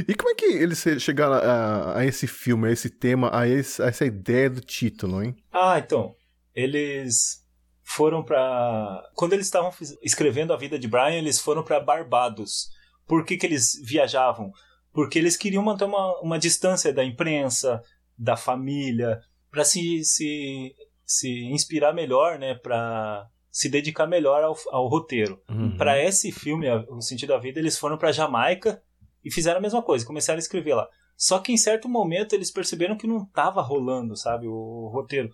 e 0.07 0.13
como 0.15 0.29
é 0.29 0.35
que 0.35 0.45
eles 0.45 0.83
chegaram 0.99 1.33
a, 1.33 1.99
a, 1.99 2.05
esse 2.05 2.27
filme, 2.27 2.67
a 2.67 2.71
esse 2.71 2.89
tema, 2.89 3.29
a, 3.33 3.47
esse, 3.47 3.81
a 3.81 3.87
essa 3.87 4.05
ideia 4.05 4.49
do 4.49 4.61
título, 4.61 5.23
hein? 5.23 5.35
Ah, 5.51 5.79
então. 5.79 6.15
Eles 6.53 7.45
foram 7.83 8.23
para 8.23 9.01
Quando 9.15 9.33
eles 9.33 9.45
estavam 9.45 9.71
escrevendo 10.01 10.53
a 10.53 10.57
vida 10.57 10.77
de 10.77 10.87
Brian, 10.87 11.17
eles 11.17 11.39
foram 11.39 11.63
para 11.63 11.79
Barbados. 11.79 12.69
Por 13.07 13.25
que, 13.25 13.37
que 13.37 13.45
eles 13.45 13.73
viajavam? 13.83 14.51
Porque 14.93 15.17
eles 15.17 15.35
queriam 15.35 15.63
manter 15.63 15.85
uma, 15.85 16.19
uma 16.21 16.39
distância 16.39 16.93
da 16.93 17.03
imprensa, 17.03 17.81
da 18.17 18.35
família, 18.35 19.19
para 19.49 19.63
se, 19.63 20.03
se, 20.03 20.75
se 21.05 21.29
inspirar 21.45 21.93
melhor, 21.93 22.37
né? 22.37 22.53
Para 22.55 23.27
se 23.51 23.69
dedicar 23.69 24.05
melhor 24.05 24.43
ao, 24.43 24.55
ao 24.71 24.87
roteiro. 24.87 25.41
Uhum. 25.49 25.75
Para 25.75 26.01
esse 26.03 26.31
filme, 26.31 26.67
O 26.89 27.01
Sentido 27.01 27.29
da 27.29 27.39
Vida, 27.39 27.59
eles 27.59 27.77
foram 27.77 27.97
para 27.97 28.11
Jamaica 28.11 28.81
e 29.23 29.31
fizeram 29.31 29.59
a 29.59 29.61
mesma 29.61 29.81
coisa, 29.81 30.05
começaram 30.05 30.37
a 30.37 30.39
escrever 30.39 30.75
lá. 30.75 30.87
Só 31.17 31.39
que 31.39 31.51
em 31.51 31.57
certo 31.57 31.89
momento 31.89 32.33
eles 32.33 32.49
perceberam 32.49 32.97
que 32.97 33.07
não 33.07 33.23
estava 33.23 33.61
rolando, 33.61 34.15
sabe, 34.15 34.47
o, 34.47 34.89
roteiro. 34.93 35.29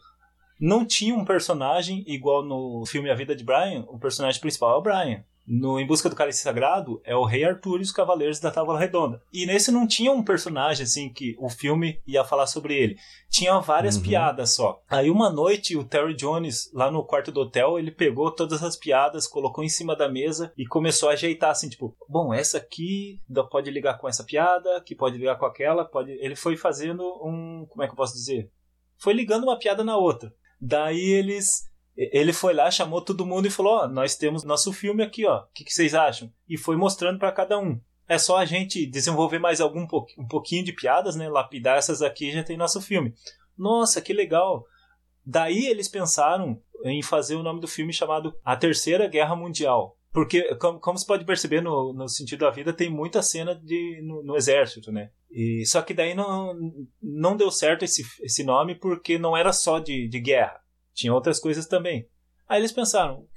Não 0.60 0.86
tinha 0.86 1.16
um 1.16 1.26
personagem 1.26 2.04
igual 2.08 2.44
no 2.44 2.86
filme 2.86 3.10
A 3.10 3.16
Vida 3.16 3.36
de 3.36 3.44
Brian, 3.44 3.86
o 3.88 4.00
personagem 4.00 4.42
principal 4.42 4.76
é 4.76 4.78
o 4.78 4.82
Brian. 4.82 5.24
No 5.48 5.80
Em 5.80 5.86
Busca 5.86 6.10
do 6.10 6.16
Cálice 6.16 6.40
Sagrado 6.40 7.00
é 7.04 7.16
o 7.16 7.24
Rei 7.24 7.44
Arthur 7.44 7.78
e 7.80 7.84
os 7.84 7.92
Cavaleiros 7.92 8.40
da 8.40 8.50
Távola 8.50 8.80
Redonda. 8.80 9.22
E 9.32 9.46
nesse 9.46 9.72
não 9.72 9.86
tinha 9.86 10.12
um 10.12 10.24
personagem 10.24 10.84
assim 10.84 11.08
que 11.14 11.36
o 11.38 11.50
filme 11.50 12.02
ia 12.08 12.24
falar 12.24 12.48
sobre 12.48 12.76
ele. 12.76 12.96
Tinha 13.30 13.60
várias 13.60 13.96
Uhum. 13.98 14.02
piadas 14.04 14.56
só. 14.56 14.82
Aí 14.90 15.10
uma 15.10 15.30
noite 15.30 15.78
o 15.78 15.84
Terry 15.84 16.16
Jones, 16.16 16.72
lá 16.74 16.90
no 16.90 17.04
quarto 17.04 17.32
do 17.32 17.42
hotel, 17.42 17.78
ele 17.78 17.92
pegou 17.92 18.32
todas 18.32 18.64
as 18.64 18.76
piadas, 18.76 19.28
colocou 19.28 19.64
em 19.64 19.70
cima 19.70 19.96
da 19.96 20.10
mesa 20.10 20.52
e 20.58 20.66
começou 20.66 21.10
a 21.10 21.14
ajeitar 21.14 21.52
assim, 21.52 21.70
tipo, 21.70 21.96
bom, 22.10 22.34
essa 22.34 22.58
aqui 22.58 23.22
pode 23.52 23.70
ligar 23.70 24.00
com 24.00 24.08
essa 24.10 24.24
piada, 24.24 24.82
que 24.82 24.96
pode 24.96 25.18
ligar 25.18 25.38
com 25.38 25.46
aquela, 25.46 25.86
pode. 25.86 26.12
Ele 26.12 26.36
foi 26.36 26.58
fazendo 26.58 27.04
um. 27.24 27.68
Como 27.70 27.84
é 27.84 27.86
que 27.88 27.92
eu 27.94 27.98
posso 27.98 28.14
dizer? 28.14 28.50
Foi 28.98 29.14
ligando 29.14 29.44
uma 29.44 29.60
piada 29.60 29.84
na 29.84 29.96
outra. 29.96 30.34
Daí 30.60 31.00
eles. 31.00 31.70
Ele 31.98 32.34
foi 32.34 32.54
lá, 32.54 32.70
chamou 32.70 33.02
todo 33.02 33.26
mundo 33.26 33.48
e 33.48 33.52
falou: 33.52 33.84
Ó, 33.84 33.88
nós 33.88 34.16
temos 34.16 34.44
nosso 34.44 34.74
filme 34.74 35.02
aqui, 35.02 35.26
ó. 35.26 35.40
O 35.40 35.48
que, 35.54 35.64
que 35.64 35.74
vocês 35.74 35.94
acham? 35.96 36.32
E 36.48 36.58
foi 36.58 36.76
mostrando 36.76 37.18
para 37.20 37.32
cada 37.32 37.58
um. 37.58 37.80
É 38.08 38.18
só 38.18 38.38
a 38.38 38.46
gente 38.46 38.86
desenvolver 38.86 39.40
mais 39.40 39.60
algum 39.62 39.88
po- 39.88 40.06
um 40.18 40.28
pouquinho 40.28 40.64
de 40.64 40.74
piadas, 40.74 41.16
né? 41.16 41.30
Lapidar 41.30 41.78
essas 41.78 42.02
aqui 42.02 42.32
já 42.32 42.44
tem 42.44 42.58
nosso 42.58 42.82
filme. 42.82 43.14
Nossa, 43.58 44.02
que 44.02 44.14
legal! 44.14 44.66
Daí 45.26 45.66
eles 45.66 45.88
pensaram 45.88 46.62
em 46.84 47.02
fazer 47.02 47.36
o 47.36 47.42
nome 47.44 47.60
do 47.62 47.68
filme 47.68 47.92
chamado 47.92 48.36
A 48.44 48.56
Terceira 48.56 49.08
Guerra 49.08 49.36
Mundial. 49.36 49.98
Porque, 50.12 50.54
como, 50.56 50.80
como 50.80 50.98
você 50.98 51.06
pode 51.06 51.26
perceber 51.26 51.62
no, 51.62 51.92
no 51.94 52.08
sentido 52.08 52.40
da 52.42 52.52
vida, 52.52 52.72
tem 52.72 52.90
muita 52.90 53.22
cena 53.22 53.56
de, 53.56 54.02
no, 54.04 54.24
no 54.24 54.38
exército, 54.38 54.92
né? 54.92 55.10
E, 55.32 55.66
só 55.66 55.82
que 55.82 55.94
daí 55.94 56.14
não, 56.14 56.54
não 57.02 57.36
deu 57.36 57.52
certo 57.52 57.84
esse, 57.84 58.04
esse 58.22 58.44
nome 58.44 58.76
porque 58.76 59.18
não 59.18 59.36
era 59.36 59.52
só 59.52 59.80
de, 59.80 60.08
de 60.08 60.20
guerra. 60.22 60.58
Tinha 60.96 61.14
outras 61.14 61.40
coisas 61.40 61.68
também. 61.68 62.08
Aí 62.48 62.60
eles 62.60 62.72
pensaram, 62.72 63.28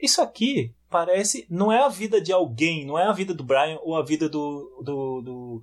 isso 0.00 0.22
aqui 0.22 0.74
parece. 0.88 1.46
Não 1.50 1.72
é 1.72 1.82
a 1.84 1.88
vida 1.88 2.20
de 2.20 2.32
alguém, 2.32 2.86
não 2.86 2.98
é 2.98 3.04
a 3.04 3.12
vida 3.12 3.34
do 3.34 3.44
Brian 3.44 3.78
ou 3.82 3.96
a 3.96 4.04
vida 4.04 4.28
do, 4.28 4.82
do, 4.84 5.22
do 5.22 5.62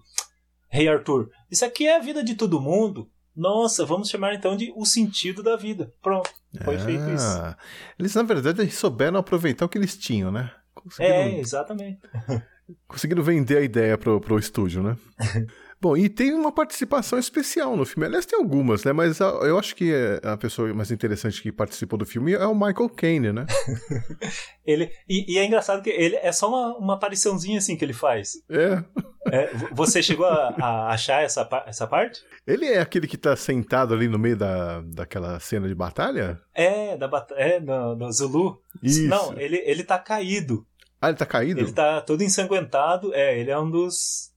Rei 0.69 0.87
Arthur. 0.87 1.29
Isso 1.49 1.65
aqui 1.65 1.87
é 1.87 1.95
a 1.95 2.01
vida 2.01 2.23
de 2.23 2.35
todo 2.35 2.61
mundo. 2.61 3.09
Nossa, 3.35 3.85
vamos 3.85 4.09
chamar 4.09 4.33
então 4.33 4.55
de 4.55 4.71
o 4.75 4.85
sentido 4.85 5.41
da 5.43 5.55
vida. 5.55 5.91
Pronto, 6.01 6.29
foi 6.63 6.77
feito 6.77 7.09
isso. 7.09 7.25
Ah, 7.25 7.57
Eles, 7.99 8.15
na 8.15 8.23
verdade, 8.23 8.69
souberam 8.71 9.19
aproveitar 9.19 9.65
o 9.65 9.69
que 9.69 9.77
eles 9.77 9.97
tinham, 9.97 10.31
né? 10.31 10.51
Conseguiram, 10.73 11.15
É, 11.15 11.39
exatamente. 11.39 11.99
conseguiram 12.87 13.23
vender 13.23 13.57
a 13.57 13.61
ideia 13.61 13.97
pro, 13.97 14.21
pro 14.21 14.39
estúdio, 14.39 14.81
né? 14.81 14.97
Bom, 15.82 15.95
e 15.95 16.09
tem 16.09 16.34
uma 16.34 16.51
participação 16.51 17.19
especial 17.19 17.76
no 17.76 17.86
filme. 17.86 18.07
Aliás, 18.07 18.26
tem 18.26 18.39
algumas, 18.39 18.84
né? 18.84 18.93
Mas 18.93 19.21
a- 19.21 19.26
eu 19.43 19.59
acho 19.59 19.76
que 19.76 19.93
é 19.93 20.19
a 20.28 20.36
pessoa 20.38 20.73
mais 20.73 20.89
interessante 20.89 21.41
que 21.41 21.51
participou 21.51 21.99
do 21.99 22.05
filme 22.05 22.34
é 22.34 22.45
o 22.45 22.55
Michael 22.55 22.89
Caine, 22.89 23.32
né? 23.34 23.45
Ele, 24.65 24.89
e, 25.07 25.36
e 25.36 25.38
é 25.38 25.45
engraçado 25.45 25.82
que 25.84 25.89
ele 25.89 26.15
é 26.15 26.32
só 26.32 26.47
uma, 26.49 26.78
uma 26.78 26.93
apariçãozinha 26.95 27.57
assim 27.59 27.76
que 27.78 27.86
ele 27.86 27.93
faz. 27.93 28.34
É. 28.49 28.84
É, 29.32 29.53
vo- 29.53 29.69
você 29.73 30.01
chegou 30.01 30.26
a, 30.26 30.55
a 30.59 30.89
achar 30.93 31.23
essa, 31.23 31.47
essa 31.67 31.86
parte? 31.88 32.19
Ele 32.47 32.65
é 32.65 32.80
aquele 32.80 33.07
que 33.07 33.17
tá 33.17 33.36
sentado 33.36 33.93
ali 33.93 34.07
no 34.07 34.17
meio 34.17 34.38
da, 34.38 34.82
daquela 34.82 35.39
cena 35.39 35.67
de 35.67 35.76
batalha? 35.76 36.39
É, 36.53 36.97
da 36.97 37.07
bata 37.07 37.36
é 37.38 37.59
do, 37.59 37.95
do 37.95 38.11
Zulu. 38.11 38.59
Isso. 38.82 39.07
Não, 39.07 39.38
ele, 39.39 39.57
ele 39.65 39.84
tá 39.84 39.99
caído. 39.99 40.65
Ah, 41.01 41.09
ele 41.09 41.17
tá 41.17 41.26
caído? 41.26 41.59
Ele 41.59 41.71
tá 41.71 42.01
todo 42.01 42.23
ensanguentado. 42.23 43.13
É, 43.13 43.38
ele 43.39 43.51
é 43.51 43.59
um 43.59 43.69
dos. 43.69 44.32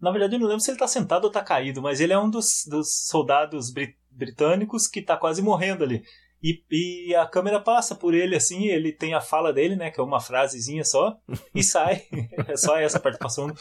Na 0.00 0.10
verdade, 0.10 0.34
eu 0.34 0.40
não 0.40 0.46
lembro 0.46 0.60
se 0.60 0.70
ele 0.70 0.78
tá 0.78 0.86
sentado 0.86 1.24
ou 1.24 1.30
tá 1.30 1.42
caído, 1.42 1.82
mas 1.82 2.00
ele 2.00 2.12
é 2.12 2.18
um 2.18 2.30
dos, 2.30 2.64
dos 2.66 3.06
soldados 3.06 3.70
bri- 3.70 3.96
britânicos 4.10 4.86
que 4.86 5.02
tá 5.02 5.16
quase 5.16 5.42
morrendo 5.42 5.84
ali. 5.84 6.02
E, 6.42 6.62
e, 6.70 7.14
a 7.16 7.26
câmera 7.26 7.60
passa 7.60 7.94
por 7.94 8.14
ele 8.14 8.36
assim, 8.36 8.66
ele 8.66 8.92
tem 8.92 9.12
a 9.12 9.20
fala 9.20 9.52
dele, 9.52 9.74
né, 9.74 9.90
que 9.90 10.00
é 10.00 10.02
uma 10.02 10.20
frasezinha 10.20 10.84
só, 10.84 11.18
e 11.54 11.62
sai. 11.64 12.04
é 12.46 12.56
só 12.56 12.78
essa 12.78 13.00
participação. 13.00 13.52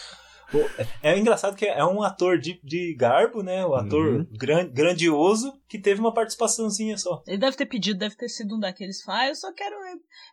É 1.04 1.18
engraçado 1.18 1.58
que 1.58 1.66
é 1.66 1.84
um 1.84 2.02
ator 2.02 2.40
de, 2.40 2.60
de 2.64 2.96
garbo, 2.96 3.44
né? 3.44 3.66
O 3.66 3.72
um 3.72 3.76
ator 3.76 4.08
uhum. 4.08 4.28
gran, 4.32 4.70
grandioso 4.70 5.52
que 5.68 5.78
teve 5.78 6.00
uma 6.00 6.14
participaçãozinha 6.14 6.98
só. 6.98 7.22
Ele 7.28 7.38
deve 7.38 7.58
ter 7.58 7.66
pedido, 7.66 8.00
deve 8.00 8.16
ter 8.16 8.30
sido 8.30 8.56
um 8.56 8.60
daqueles. 8.60 9.04
Ah, 9.10 9.28
eu 9.28 9.36
só 9.36 9.52
quero. 9.52 9.76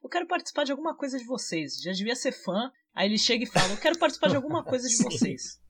Eu 0.02 0.08
quero 0.08 0.26
participar 0.28 0.64
de 0.64 0.70
alguma 0.70 0.96
coisa 0.96 1.18
de 1.18 1.24
vocês. 1.24 1.80
Já 1.82 1.90
devia 1.90 2.14
ser 2.14 2.30
fã. 2.30 2.70
Aí 2.94 3.08
ele 3.08 3.18
chega 3.18 3.42
e 3.42 3.48
fala: 3.48 3.72
Eu 3.72 3.76
quero 3.76 3.98
participar 3.98 4.28
de 4.28 4.36
alguma 4.36 4.62
coisa 4.62 4.88
de 4.88 4.96
vocês. 5.02 5.60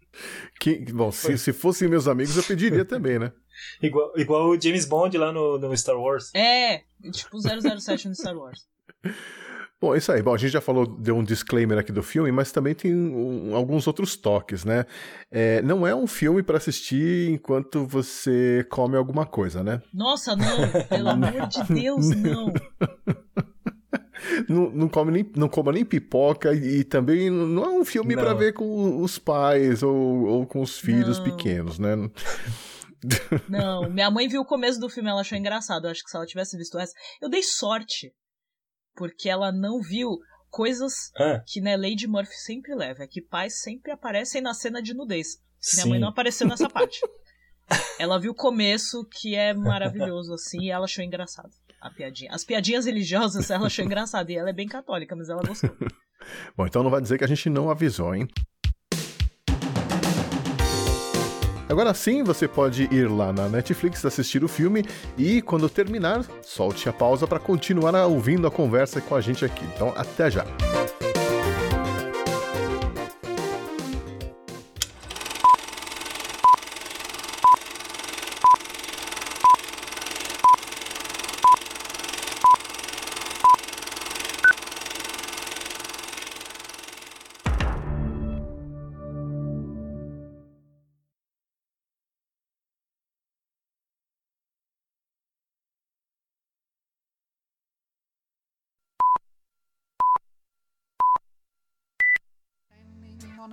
Que, 0.60 0.78
bom, 0.92 1.10
se, 1.10 1.36
se 1.38 1.52
fossem 1.52 1.88
meus 1.88 2.08
amigos, 2.08 2.36
eu 2.36 2.42
pediria 2.42 2.84
também, 2.84 3.18
né? 3.18 3.32
Igual, 3.80 4.12
igual 4.16 4.48
o 4.50 4.60
James 4.60 4.84
Bond 4.84 5.16
lá 5.16 5.32
no, 5.32 5.58
no 5.58 5.76
Star 5.76 5.96
Wars. 5.96 6.34
É, 6.34 6.82
tipo 7.12 7.38
007 7.40 8.08
no 8.08 8.14
Star 8.14 8.36
Wars. 8.36 8.66
Bom, 9.80 9.94
é 9.94 9.98
isso 9.98 10.10
aí. 10.10 10.22
Bom, 10.22 10.34
a 10.34 10.38
gente 10.38 10.50
já 10.50 10.62
falou, 10.62 10.86
deu 10.86 11.14
um 11.14 11.22
disclaimer 11.22 11.76
aqui 11.76 11.92
do 11.92 12.02
filme, 12.02 12.32
mas 12.32 12.50
também 12.50 12.74
tem 12.74 12.94
um, 12.94 13.54
alguns 13.54 13.86
outros 13.86 14.16
toques, 14.16 14.64
né? 14.64 14.86
É, 15.30 15.60
não 15.60 15.86
é 15.86 15.94
um 15.94 16.06
filme 16.06 16.42
para 16.42 16.56
assistir 16.56 17.28
enquanto 17.30 17.86
você 17.86 18.66
come 18.70 18.96
alguma 18.96 19.26
coisa, 19.26 19.62
né? 19.62 19.82
Nossa, 19.92 20.34
não! 20.34 20.70
Pelo 20.88 21.10
amor 21.10 21.46
de 21.48 21.62
Deus, 21.64 22.08
não! 22.16 22.50
Não, 24.48 24.70
não, 24.70 24.88
come 24.88 25.12
nem, 25.12 25.32
não 25.36 25.48
coma 25.48 25.72
nem 25.72 25.84
pipoca 25.84 26.52
e, 26.54 26.80
e 26.80 26.84
também 26.84 27.30
não 27.30 27.64
é 27.64 27.68
um 27.68 27.84
filme 27.84 28.14
para 28.14 28.34
ver 28.34 28.52
com 28.52 29.02
os 29.02 29.18
pais 29.18 29.82
ou, 29.82 30.24
ou 30.24 30.46
com 30.46 30.60
os 30.60 30.78
filhos 30.78 31.18
não. 31.18 31.24
pequenos, 31.24 31.78
né? 31.78 31.96
Não, 33.50 33.90
minha 33.90 34.10
mãe 34.10 34.26
viu 34.26 34.40
o 34.40 34.46
começo 34.46 34.80
do 34.80 34.88
filme, 34.88 35.10
ela 35.10 35.20
achou 35.20 35.36
engraçado. 35.36 35.84
Eu 35.84 35.90
acho 35.90 36.02
que 36.02 36.08
se 36.08 36.16
ela 36.16 36.24
tivesse 36.24 36.56
visto 36.56 36.78
essa. 36.78 36.94
Eu 37.20 37.28
dei 37.28 37.42
sorte, 37.42 38.14
porque 38.94 39.28
ela 39.28 39.52
não 39.52 39.78
viu 39.82 40.08
coisas 40.48 41.10
é. 41.18 41.42
que 41.46 41.60
né, 41.60 41.76
Lady 41.76 42.06
Murphy 42.06 42.34
sempre 42.34 42.74
leva. 42.74 43.02
É 43.02 43.06
que 43.06 43.20
pais 43.20 43.60
sempre 43.60 43.92
aparecem 43.92 44.40
na 44.40 44.54
cena 44.54 44.80
de 44.80 44.94
nudez. 44.94 45.36
Minha 45.74 45.86
mãe 45.86 46.00
não 46.00 46.08
apareceu 46.08 46.48
nessa 46.48 46.66
parte. 46.70 46.98
ela 47.98 48.18
viu 48.18 48.32
o 48.32 48.34
começo, 48.34 49.06
que 49.20 49.34
é 49.34 49.52
maravilhoso, 49.52 50.32
assim, 50.32 50.62
e 50.62 50.70
ela 50.70 50.86
achou 50.86 51.04
engraçado 51.04 51.50
a 51.84 51.90
piadinha. 51.90 52.30
As 52.32 52.42
piadinhas 52.42 52.86
religiosas 52.86 53.50
ela 53.50 53.66
achou 53.66 53.84
engraçado. 53.84 54.30
E 54.30 54.36
ela 54.36 54.48
é 54.48 54.52
bem 54.52 54.66
católica, 54.66 55.14
mas 55.14 55.28
ela 55.28 55.42
gostou. 55.42 55.70
Bom, 56.56 56.66
então 56.66 56.82
não 56.82 56.90
vai 56.90 57.02
dizer 57.02 57.18
que 57.18 57.24
a 57.24 57.28
gente 57.28 57.50
não 57.50 57.70
avisou, 57.70 58.14
hein? 58.14 58.26
Agora 61.68 61.92
sim, 61.92 62.22
você 62.22 62.46
pode 62.46 62.84
ir 62.94 63.10
lá 63.10 63.32
na 63.32 63.48
Netflix 63.48 64.04
assistir 64.04 64.44
o 64.44 64.48
filme 64.48 64.84
e, 65.18 65.42
quando 65.42 65.68
terminar, 65.68 66.24
solte 66.42 66.88
a 66.88 66.92
pausa 66.92 67.26
para 67.26 67.40
continuar 67.40 67.94
ouvindo 68.06 68.46
a 68.46 68.50
conversa 68.50 69.00
com 69.00 69.14
a 69.14 69.20
gente 69.20 69.44
aqui. 69.44 69.64
Então, 69.74 69.92
até 69.96 70.30
já! 70.30 70.44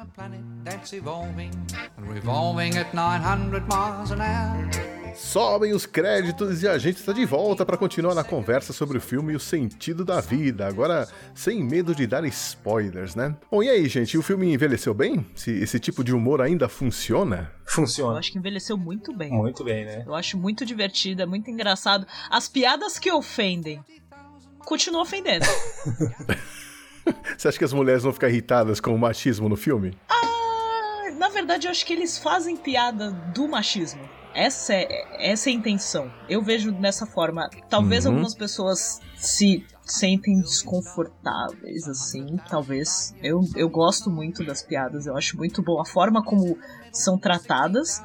Planet 0.05 0.41
that's 0.63 0.93
evolving 0.93 1.51
and 1.97 2.05
revolving 2.07 2.77
at 2.77 2.93
900 2.93 3.61
miles 3.67 4.11
an 4.11 4.21
hour. 4.21 4.69
Sobem 5.15 5.73
os 5.73 5.85
créditos 5.85 6.63
e 6.63 6.67
a 6.67 6.77
gente 6.77 6.97
está 6.97 7.11
de 7.11 7.25
volta 7.25 7.65
para 7.65 7.77
continuar 7.77 8.15
na 8.15 8.23
conversa 8.23 8.71
sobre 8.71 8.97
o 8.97 9.01
filme 9.01 9.33
e 9.33 9.35
o 9.35 9.39
sentido 9.39 10.05
da 10.05 10.21
vida, 10.21 10.65
agora 10.65 11.07
sem 11.35 11.63
medo 11.63 11.93
de 11.93 12.07
dar 12.07 12.23
spoilers, 12.25 13.13
né? 13.13 13.35
Bom, 13.51 13.61
e 13.61 13.69
aí, 13.69 13.87
gente, 13.89 14.17
o 14.17 14.21
filme 14.21 14.53
envelheceu 14.53 14.93
bem? 14.93 15.25
Se 15.35 15.51
esse 15.51 15.79
tipo 15.79 16.03
de 16.03 16.13
humor 16.13 16.41
ainda 16.41 16.69
funciona? 16.69 17.51
Funciona. 17.65 18.13
Eu 18.13 18.17
acho 18.19 18.31
que 18.31 18.37
envelheceu 18.37 18.77
muito 18.77 19.13
bem. 19.13 19.31
Muito 19.31 19.63
bem, 19.63 19.85
né? 19.85 20.03
Eu 20.05 20.15
acho 20.15 20.37
muito 20.37 20.65
divertido, 20.65 21.21
é 21.21 21.25
muito 21.25 21.49
engraçado. 21.51 22.07
As 22.29 22.47
piadas 22.47 22.97
que 22.97 23.11
ofendem 23.11 23.83
continuam 24.65 25.03
ofendendo. 25.03 25.45
Você 27.37 27.47
acha 27.47 27.57
que 27.57 27.65
as 27.65 27.73
mulheres 27.73 28.03
vão 28.03 28.13
ficar 28.13 28.29
irritadas 28.29 28.79
com 28.79 28.93
o 28.93 28.99
machismo 28.99 29.47
no 29.49 29.55
filme? 29.55 29.97
Ah, 30.09 31.11
na 31.17 31.29
verdade, 31.29 31.67
eu 31.67 31.71
acho 31.71 31.85
que 31.85 31.93
eles 31.93 32.17
fazem 32.17 32.55
piada 32.57 33.11
do 33.33 33.47
machismo. 33.47 34.01
Essa 34.33 34.73
é, 34.73 35.31
essa 35.31 35.49
é 35.49 35.51
a 35.51 35.55
intenção. 35.55 36.11
Eu 36.29 36.41
vejo 36.41 36.71
dessa 36.71 37.05
forma. 37.05 37.49
Talvez 37.69 38.05
uhum. 38.05 38.11
algumas 38.11 38.33
pessoas 38.33 39.01
se 39.15 39.65
sentem 39.83 40.39
desconfortáveis, 40.39 41.87
assim, 41.87 42.37
talvez. 42.49 43.13
Eu, 43.21 43.41
eu 43.55 43.69
gosto 43.69 44.09
muito 44.09 44.43
das 44.43 44.63
piadas, 44.63 45.05
eu 45.05 45.17
acho 45.17 45.37
muito 45.37 45.61
bom 45.61 45.81
a 45.81 45.85
forma 45.85 46.23
como 46.23 46.57
são 46.93 47.17
tratadas, 47.17 48.01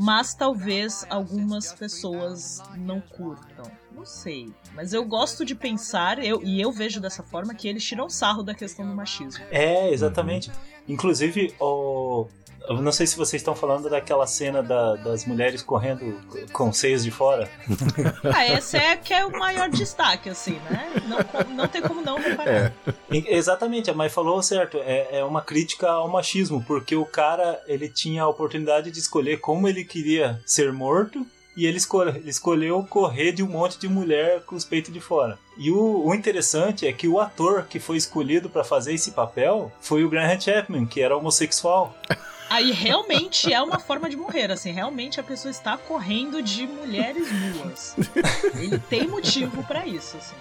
mas 0.00 0.34
talvez 0.34 1.04
algumas 1.10 1.72
pessoas 1.72 2.62
não 2.76 3.00
curtam. 3.00 3.64
Não 3.98 4.06
sei. 4.06 4.48
Mas 4.74 4.92
eu 4.92 5.04
gosto 5.04 5.44
de 5.44 5.56
pensar, 5.56 6.24
eu, 6.24 6.40
e 6.44 6.60
eu 6.60 6.70
vejo 6.70 7.00
dessa 7.00 7.20
forma, 7.20 7.52
que 7.52 7.66
eles 7.66 7.84
tiram 7.84 8.08
sarro 8.08 8.44
da 8.44 8.54
questão 8.54 8.86
do 8.86 8.94
machismo. 8.94 9.44
É, 9.50 9.90
exatamente. 9.90 10.52
Inclusive, 10.86 11.52
o, 11.58 12.28
eu 12.68 12.80
não 12.80 12.92
sei 12.92 13.08
se 13.08 13.16
vocês 13.16 13.40
estão 13.40 13.56
falando 13.56 13.90
daquela 13.90 14.24
cena 14.24 14.62
da, 14.62 14.94
das 14.94 15.24
mulheres 15.24 15.62
correndo 15.62 16.20
com 16.52 16.72
seios 16.72 17.02
de 17.02 17.10
fora. 17.10 17.50
ah, 18.32 18.46
esse 18.46 18.76
é 18.76 18.96
que 18.96 19.12
é 19.12 19.26
o 19.26 19.32
maior 19.32 19.68
destaque, 19.68 20.28
assim, 20.28 20.60
né? 20.70 20.88
Não, 21.08 21.56
não 21.56 21.66
tem 21.66 21.82
como 21.82 22.00
não 22.00 22.18
reparar. 22.20 22.48
É. 22.48 22.72
Exatamente, 23.10 23.90
a 23.90 23.94
Mai 23.94 24.08
falou 24.08 24.40
certo. 24.44 24.78
É, 24.78 25.18
é 25.18 25.24
uma 25.24 25.42
crítica 25.42 25.90
ao 25.90 26.08
machismo, 26.08 26.62
porque 26.62 26.94
o 26.94 27.04
cara 27.04 27.60
ele 27.66 27.88
tinha 27.88 28.22
a 28.22 28.28
oportunidade 28.28 28.92
de 28.92 28.98
escolher 29.00 29.38
como 29.38 29.66
ele 29.66 29.84
queria 29.84 30.40
ser 30.46 30.72
morto 30.72 31.26
e 31.58 31.66
ele 31.66 31.80
escolheu 32.24 32.86
correr 32.88 33.32
de 33.32 33.42
um 33.42 33.48
monte 33.48 33.80
de 33.80 33.88
mulher 33.88 34.42
com 34.42 34.54
os 34.54 34.64
peitos 34.64 34.92
de 34.92 35.00
fora. 35.00 35.36
E 35.56 35.72
o, 35.72 36.06
o 36.06 36.14
interessante 36.14 36.86
é 36.86 36.92
que 36.92 37.08
o 37.08 37.18
ator 37.18 37.64
que 37.64 37.80
foi 37.80 37.96
escolhido 37.96 38.48
para 38.48 38.62
fazer 38.62 38.94
esse 38.94 39.10
papel 39.10 39.72
foi 39.80 40.04
o 40.04 40.08
Graham 40.08 40.38
Chapman, 40.38 40.86
que 40.86 41.00
era 41.00 41.16
homossexual. 41.16 41.92
Aí 42.48 42.70
realmente 42.70 43.52
é 43.52 43.60
uma 43.60 43.80
forma 43.80 44.08
de 44.08 44.16
morrer, 44.16 44.52
assim, 44.52 44.70
realmente 44.70 45.18
a 45.18 45.22
pessoa 45.24 45.50
está 45.50 45.76
correndo 45.76 46.40
de 46.40 46.64
mulheres 46.64 47.26
nuas. 47.32 47.96
Ele 48.54 48.78
tem 48.78 49.08
motivo 49.08 49.64
para 49.64 49.84
isso, 49.84 50.16
assim. 50.16 50.36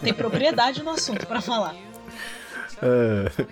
Tem 0.00 0.14
propriedade 0.14 0.80
no 0.80 0.90
assunto 0.90 1.26
para 1.26 1.40
falar. 1.40 1.74
É, 2.80 3.46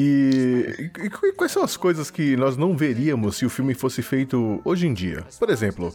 e, 0.00 0.90
e, 0.96 1.06
e, 1.06 1.32
quais 1.32 1.50
são 1.50 1.64
as 1.64 1.76
coisas 1.76 2.08
que 2.08 2.36
nós 2.36 2.56
não 2.56 2.76
veríamos 2.76 3.36
se 3.36 3.44
o 3.44 3.50
filme 3.50 3.74
fosse 3.74 4.00
feito 4.00 4.60
hoje 4.64 4.86
em 4.86 4.94
dia? 4.94 5.26
Por 5.38 5.50
exemplo, 5.50 5.92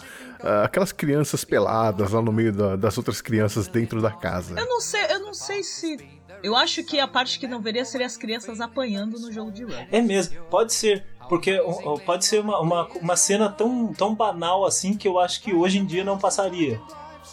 aquelas 0.64 0.92
crianças 0.92 1.46
peladas 1.46 2.12
lá 2.12 2.22
no 2.22 2.34
meio 2.34 2.52
da, 2.52 2.76
das 2.76 2.98
outras 2.98 3.22
crianças 3.22 3.68
dentro 3.68 4.02
da 4.02 4.12
casa. 4.12 4.60
Eu 4.60 4.68
não 4.68 4.82
sei, 4.82 5.06
eu 5.10 5.20
não 5.20 5.34
sei 5.34 5.64
se 5.64 5.98
eu 6.44 6.54
acho 6.54 6.84
que 6.84 7.00
a 7.00 7.08
parte 7.08 7.40
que 7.40 7.48
não 7.48 7.62
veria 7.62 7.86
seria 7.86 8.06
as 8.06 8.18
crianças 8.18 8.60
apanhando 8.60 9.18
no 9.18 9.32
jogo 9.32 9.50
de 9.50 9.64
rugby. 9.64 9.88
É 9.90 10.02
mesmo, 10.02 10.44
pode 10.46 10.74
ser. 10.74 11.06
Porque 11.30 11.58
pode 12.06 12.26
ser 12.26 12.42
uma, 12.42 12.60
uma, 12.60 12.88
uma 13.02 13.16
cena 13.16 13.50
tão, 13.50 13.94
tão 13.94 14.14
banal 14.14 14.66
assim 14.66 14.98
que 14.98 15.08
eu 15.08 15.18
acho 15.18 15.42
que 15.42 15.54
hoje 15.54 15.80
em 15.80 15.86
dia 15.86 16.04
não 16.04 16.20
passaria. 16.20 16.82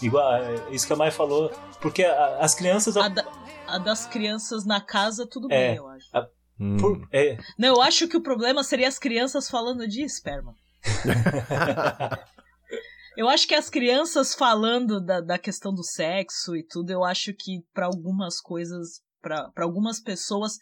Igual, 0.01 0.35
é, 0.35 0.55
isso 0.71 0.87
que 0.87 0.93
a 0.93 0.97
Mai 0.97 1.11
falou. 1.11 1.51
Porque 1.81 2.05
as 2.05 2.55
crianças. 2.55 2.97
A, 2.97 3.09
da, 3.09 3.27
a 3.67 3.79
das 3.79 4.07
crianças 4.07 4.65
na 4.65 4.81
casa, 4.81 5.27
tudo 5.27 5.49
é, 5.51 5.69
bem, 5.69 5.77
eu 5.79 5.89
acho. 5.89 6.07
A, 6.17 6.29
hum. 6.61 6.77
por, 6.77 7.09
é. 7.13 7.37
Não, 7.59 7.69
eu 7.69 7.83
acho 7.83 8.07
que 8.07 8.17
o 8.17 8.23
problema 8.23 8.63
seria 8.63 8.89
as 8.89 8.99
crianças 8.99 9.49
falando 9.49 9.89
de 9.89 10.03
esperma. 10.03 10.55
Eu 13.17 13.29
acho 13.29 13.47
que 13.47 13.55
as 13.55 13.69
crianças 13.69 14.35
falando 14.35 14.99
da, 14.99 15.21
da 15.21 15.39
questão 15.39 15.75
do 15.75 15.85
sexo 15.85 16.57
e 16.57 16.63
tudo, 16.63 16.91
eu 16.91 17.05
acho 17.05 17.35
que 17.35 17.63
para 17.75 17.85
algumas 17.85 18.41
coisas, 18.41 19.03
para 19.21 19.51
algumas 19.59 20.01
pessoas, 20.01 20.59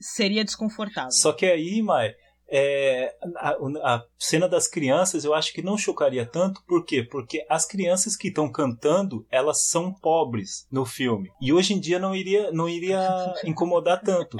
seria 0.00 0.44
desconfortável. 0.44 1.10
Só 1.10 1.32
que 1.32 1.46
aí, 1.46 1.82
Mai, 1.82 2.14
é, 2.50 3.14
a, 3.36 3.50
a, 3.94 4.04
cena 4.18 4.48
das 4.48 4.66
crianças 4.68 5.24
eu 5.24 5.34
acho 5.34 5.52
que 5.52 5.60
não 5.60 5.76
chocaria 5.76 6.24
tanto, 6.24 6.62
por 6.66 6.84
quê? 6.84 7.02
Porque 7.02 7.44
as 7.48 7.66
crianças 7.66 8.16
que 8.16 8.28
estão 8.28 8.50
cantando, 8.50 9.26
elas 9.30 9.68
são 9.68 9.92
pobres 9.92 10.66
no 10.70 10.84
filme. 10.84 11.30
E 11.40 11.52
hoje 11.52 11.74
em 11.74 11.80
dia 11.80 11.98
não 11.98 12.14
iria, 12.14 12.50
não 12.52 12.68
iria 12.68 13.00
incomodar 13.44 14.00
tanto. 14.02 14.36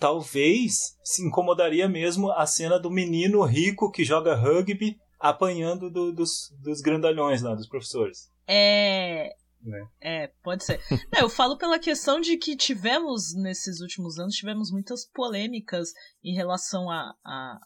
Talvez 0.00 0.96
se 1.04 1.22
incomodaria 1.22 1.86
mesmo 1.88 2.32
a 2.32 2.46
cena 2.46 2.78
do 2.80 2.90
menino 2.90 3.44
rico 3.44 3.92
que 3.92 4.02
joga 4.02 4.34
rugby 4.34 4.98
apanhando 5.18 5.90
do- 5.90 6.10
dos, 6.12 6.50
dos 6.62 6.80
grandalhões 6.80 7.42
lá, 7.42 7.54
dos 7.54 7.68
professores. 7.68 8.30
É. 8.48 9.36
Né? 9.62 9.86
É, 10.00 10.26
pode 10.42 10.64
ser. 10.64 10.80
Não, 11.12 11.20
eu 11.20 11.28
falo 11.28 11.58
pela 11.58 11.78
questão 11.78 12.18
de 12.18 12.38
que 12.38 12.56
tivemos, 12.56 13.34
nesses 13.34 13.80
últimos 13.82 14.18
anos, 14.18 14.34
tivemos 14.34 14.72
muitas 14.72 15.04
polêmicas 15.04 15.90
em 16.24 16.34
relação 16.34 16.90
a, 16.90 17.14
a 17.22 17.60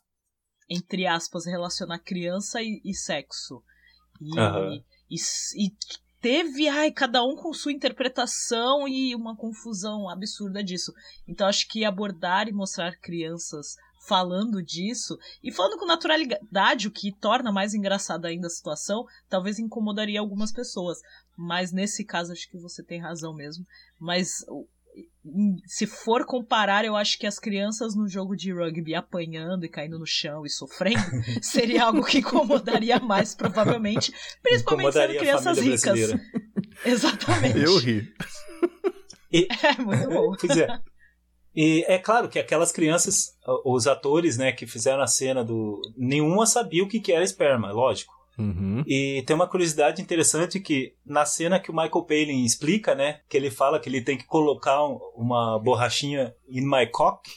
entre 0.69 1.07
aspas, 1.07 1.47
relacionar 1.47 2.01
criança 2.01 2.61
e, 2.61 2.81
e 2.85 2.93
sexo. 2.95 3.63
E, 4.21 4.39
Aham. 4.39 4.83
e, 5.09 5.15
e 5.15 5.71
teve, 6.25 6.67
ai, 6.69 6.91
cada 6.91 7.23
um 7.23 7.37
com 7.37 7.53
sua 7.53 7.71
interpretação 7.71 8.89
e 8.89 9.15
uma 9.15 9.37
confusão 9.37 10.09
absurda 10.09 10.65
disso. 10.65 10.91
Então 11.29 11.47
acho 11.47 11.69
que 11.69 11.85
abordar 11.85 12.49
e 12.49 12.53
mostrar 12.53 12.97
crianças 12.97 13.77
falando 14.09 14.63
disso 14.63 15.19
e 15.43 15.53
falando 15.53 15.79
com 15.79 15.85
naturalidade, 15.85 16.89
o 16.89 16.91
que 16.91 17.13
torna 17.13 17.53
mais 17.53 17.75
engraçada 17.75 18.29
ainda 18.29 18.47
a 18.47 18.51
situação, 18.51 19.05
talvez 19.29 19.59
incomodaria 19.59 20.19
algumas 20.19 20.51
pessoas. 20.51 20.97
Mas 21.37 21.73
nesse 21.73 22.03
caso 22.07 22.33
acho 22.33 22.49
que 22.49 22.57
você 22.57 22.83
tem 22.83 22.99
razão 22.99 23.35
mesmo. 23.35 23.67
Mas 24.01 24.47
se 25.67 25.87
for 25.87 26.27
comparar, 26.27 26.85
eu 26.85 26.95
acho 26.95 27.19
que 27.19 27.27
as 27.27 27.39
crianças 27.39 27.95
no 27.97 28.09
jogo 28.09 28.37
de 28.37 28.53
rugby 28.53 28.95
apanhando 28.95 29.65
e 29.65 29.69
caindo 29.69 29.99
no 29.99 30.07
chão 30.07 30.45
e 30.45 30.51
sofrendo 30.51 31.01
seria 31.43 31.85
algo 31.85 32.05
que 32.05 32.19
incomodaria 32.19 32.99
mais, 33.01 33.35
provavelmente. 33.35 34.13
Principalmente 34.43 34.93
sendo 34.93 35.17
crianças 35.17 35.59
ricas. 35.59 36.21
Exatamente. 36.85 37.59
Eu 37.59 37.79
ri. 37.79 38.13
É 39.37 39.83
muito 39.83 40.09
bom. 40.11 40.37
Pois 40.41 40.57
é. 40.57 40.69
E 41.57 41.85
é 41.89 41.99
claro 41.99 42.29
que 42.29 42.39
aquelas 42.39 42.71
crianças, 42.71 43.37
os 43.65 43.89
atores, 43.89 44.39
né, 44.39 44.53
que 44.53 44.65
fizeram 44.65 45.03
a 45.03 45.09
cena 45.09 45.43
do. 45.43 45.81
Nenhuma 45.97 46.47
sabia 46.47 46.85
o 46.85 46.89
que 46.89 47.01
que 47.01 47.13
era 47.13 47.25
esperma, 47.25 47.73
lógico. 47.73 48.15
Uhum. 48.39 48.83
E 48.87 49.23
tem 49.27 49.35
uma 49.37 49.47
curiosidade 49.49 50.03
interessante 50.03 50.59
que 50.61 50.95
na 51.07 51.25
cena 51.25 51.61
que 51.61 51.71
o 51.71 51.75
Michael 51.75 52.05
Palin 52.05 52.45
explica, 52.45 52.95
né, 52.95 53.21
que 53.29 53.37
ele 53.37 53.51
fala 53.51 53.79
que 53.79 53.89
ele 53.89 54.01
tem 54.03 54.17
que 54.19 54.25
colocar 54.27 54.85
um- 54.87 54.99
uma 55.17 55.59
borrachinha 55.59 56.35
in 56.49 56.63
my 56.69 56.87
cock, 56.91 57.31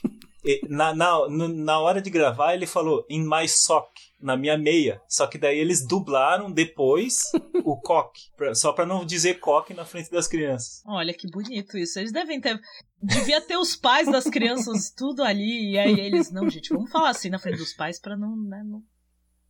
e 0.44 0.62
na, 0.70 0.94
na, 0.96 1.28
na 1.30 1.80
hora 1.80 2.02
de 2.02 2.10
gravar 2.10 2.54
ele 2.54 2.66
falou 2.66 3.06
in 3.10 3.22
my 3.28 3.48
sock, 3.48 3.90
na 4.20 4.36
minha 4.36 4.58
meia. 4.58 5.00
Só 5.08 5.28
que 5.28 5.38
daí 5.38 5.60
eles 5.60 5.86
dublaram 5.86 6.52
depois 6.52 7.20
o 7.64 7.80
cock, 7.80 8.20
pra- 8.36 8.56
só 8.56 8.74
pra 8.74 8.84
não 8.86 9.06
dizer 9.06 9.40
cock 9.40 9.72
na 9.76 9.86
frente 9.86 10.10
das 10.10 10.28
crianças. 10.28 10.82
Olha 10.88 11.14
que 11.14 11.30
bonito 11.30 11.78
isso. 11.78 12.00
Eles 12.00 12.12
devem 12.12 12.42
ter. 12.42 12.60
Devia 13.00 13.40
ter 13.42 13.58
os 13.58 13.76
pais 13.76 14.12
das 14.12 14.24
crianças 14.24 14.90
tudo 14.90 15.22
ali. 15.22 15.74
E 15.74 15.78
aí 15.78 16.00
eles. 16.00 16.32
Não, 16.32 16.50
gente, 16.50 16.70
vamos 16.74 16.90
falar 16.92 17.10
assim 17.12 17.30
na 17.30 17.38
frente 17.38 17.58
dos 17.60 17.74
pais 17.74 18.00
pra 18.02 18.18
não, 18.18 18.36
né, 18.36 18.64
não, 18.66 18.82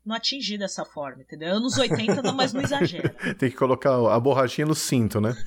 não 0.08 0.16
atingir 0.16 0.58
dessa 0.58 0.86
forma, 0.86 1.22
entendeu? 1.22 1.56
Anos 1.56 1.78
80, 1.78 2.22
não, 2.22 2.34
mas 2.34 2.54
não 2.54 2.62
exagera. 2.62 3.10
Tem 3.38 3.52
que 3.52 3.58
colocar 3.58 3.92
a 3.92 4.18
borrachinha 4.20 4.66
no 4.66 4.74
cinto, 4.74 5.20
né? 5.20 5.36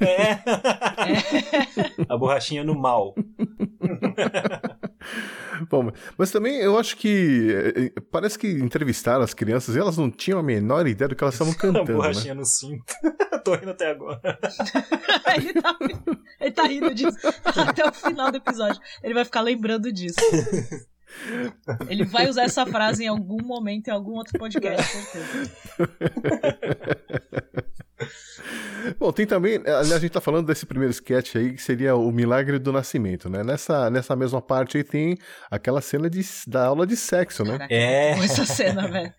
É. 0.00 0.42
A 2.08 2.16
borrachinha 2.16 2.64
no 2.64 2.74
mal. 2.74 3.14
Bom, 5.70 5.92
mas 6.18 6.32
também 6.32 6.56
eu 6.56 6.76
acho 6.78 6.96
que 6.96 7.52
eh, 7.52 7.92
eh, 7.96 8.00
parece 8.10 8.38
que 8.38 8.48
entrevistaram 8.48 9.22
as 9.22 9.32
crianças 9.32 9.76
e 9.76 9.78
elas 9.78 9.96
não 9.96 10.10
tinham 10.10 10.40
a 10.40 10.42
menor 10.42 10.86
ideia 10.86 11.08
do 11.08 11.14
que 11.14 11.22
elas 11.22 11.34
estavam 11.34 11.52
A 11.52 11.56
cantando, 11.56 11.92
né? 11.92 11.94
borrachinha 11.94 12.34
no 12.34 12.44
cinto. 12.44 12.92
Tô 13.44 13.54
rindo 13.54 13.70
até 13.70 13.90
agora. 13.90 14.20
ele, 15.36 15.52
tá, 15.54 15.76
ele 16.40 16.50
tá 16.50 16.66
rindo 16.66 16.92
disso 16.94 17.16
até 17.44 17.88
o 17.88 17.92
final 17.92 18.32
do 18.32 18.38
episódio. 18.38 18.80
Ele 19.02 19.14
vai 19.14 19.24
ficar 19.24 19.42
lembrando 19.42 19.92
disso. 19.92 20.16
Ele 21.88 22.04
vai 22.04 22.28
usar 22.28 22.44
essa 22.44 22.64
frase 22.66 23.04
em 23.04 23.08
algum 23.08 23.42
momento, 23.42 23.88
em 23.88 23.90
algum 23.90 24.12
outro 24.12 24.38
podcast, 24.38 24.92
com 24.96 25.02
certeza. 25.02 25.50
Bom, 28.98 29.10
tem 29.12 29.26
também, 29.26 29.56
aliás, 29.60 29.92
a 29.92 29.98
gente 29.98 30.12
tá 30.12 30.20
falando 30.20 30.46
desse 30.46 30.66
primeiro 30.66 30.90
sketch 30.92 31.36
aí, 31.36 31.52
que 31.54 31.62
seria 31.62 31.96
o 31.96 32.12
Milagre 32.12 32.58
do 32.58 32.70
Nascimento, 32.72 33.30
né? 33.30 33.42
Nessa, 33.42 33.88
nessa 33.90 34.14
mesma 34.14 34.42
parte 34.42 34.76
aí 34.76 34.84
tem 34.84 35.16
aquela 35.50 35.80
cena 35.80 36.10
de, 36.10 36.20
da 36.46 36.66
aula 36.66 36.86
de 36.86 36.96
sexo, 36.96 37.44
né? 37.44 37.52
Caraca, 37.52 37.74
É. 37.74 38.14
com 38.14 38.22
essa 38.22 38.44
cena, 38.44 38.86
velho. 38.88 39.12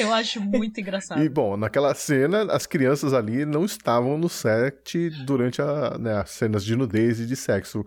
Eu 0.00 0.12
acho 0.12 0.40
muito 0.40 0.80
engraçado. 0.80 1.22
E, 1.22 1.28
bom, 1.28 1.56
naquela 1.56 1.94
cena, 1.94 2.50
as 2.52 2.66
crianças 2.66 3.12
ali 3.12 3.44
não 3.44 3.64
estavam 3.64 4.18
no 4.18 4.28
set 4.28 5.08
durante 5.24 5.62
a, 5.62 5.96
né, 5.98 6.16
as 6.20 6.30
cenas 6.30 6.64
de 6.64 6.74
nudez 6.74 7.20
e 7.20 7.26
de 7.26 7.36
sexo 7.36 7.84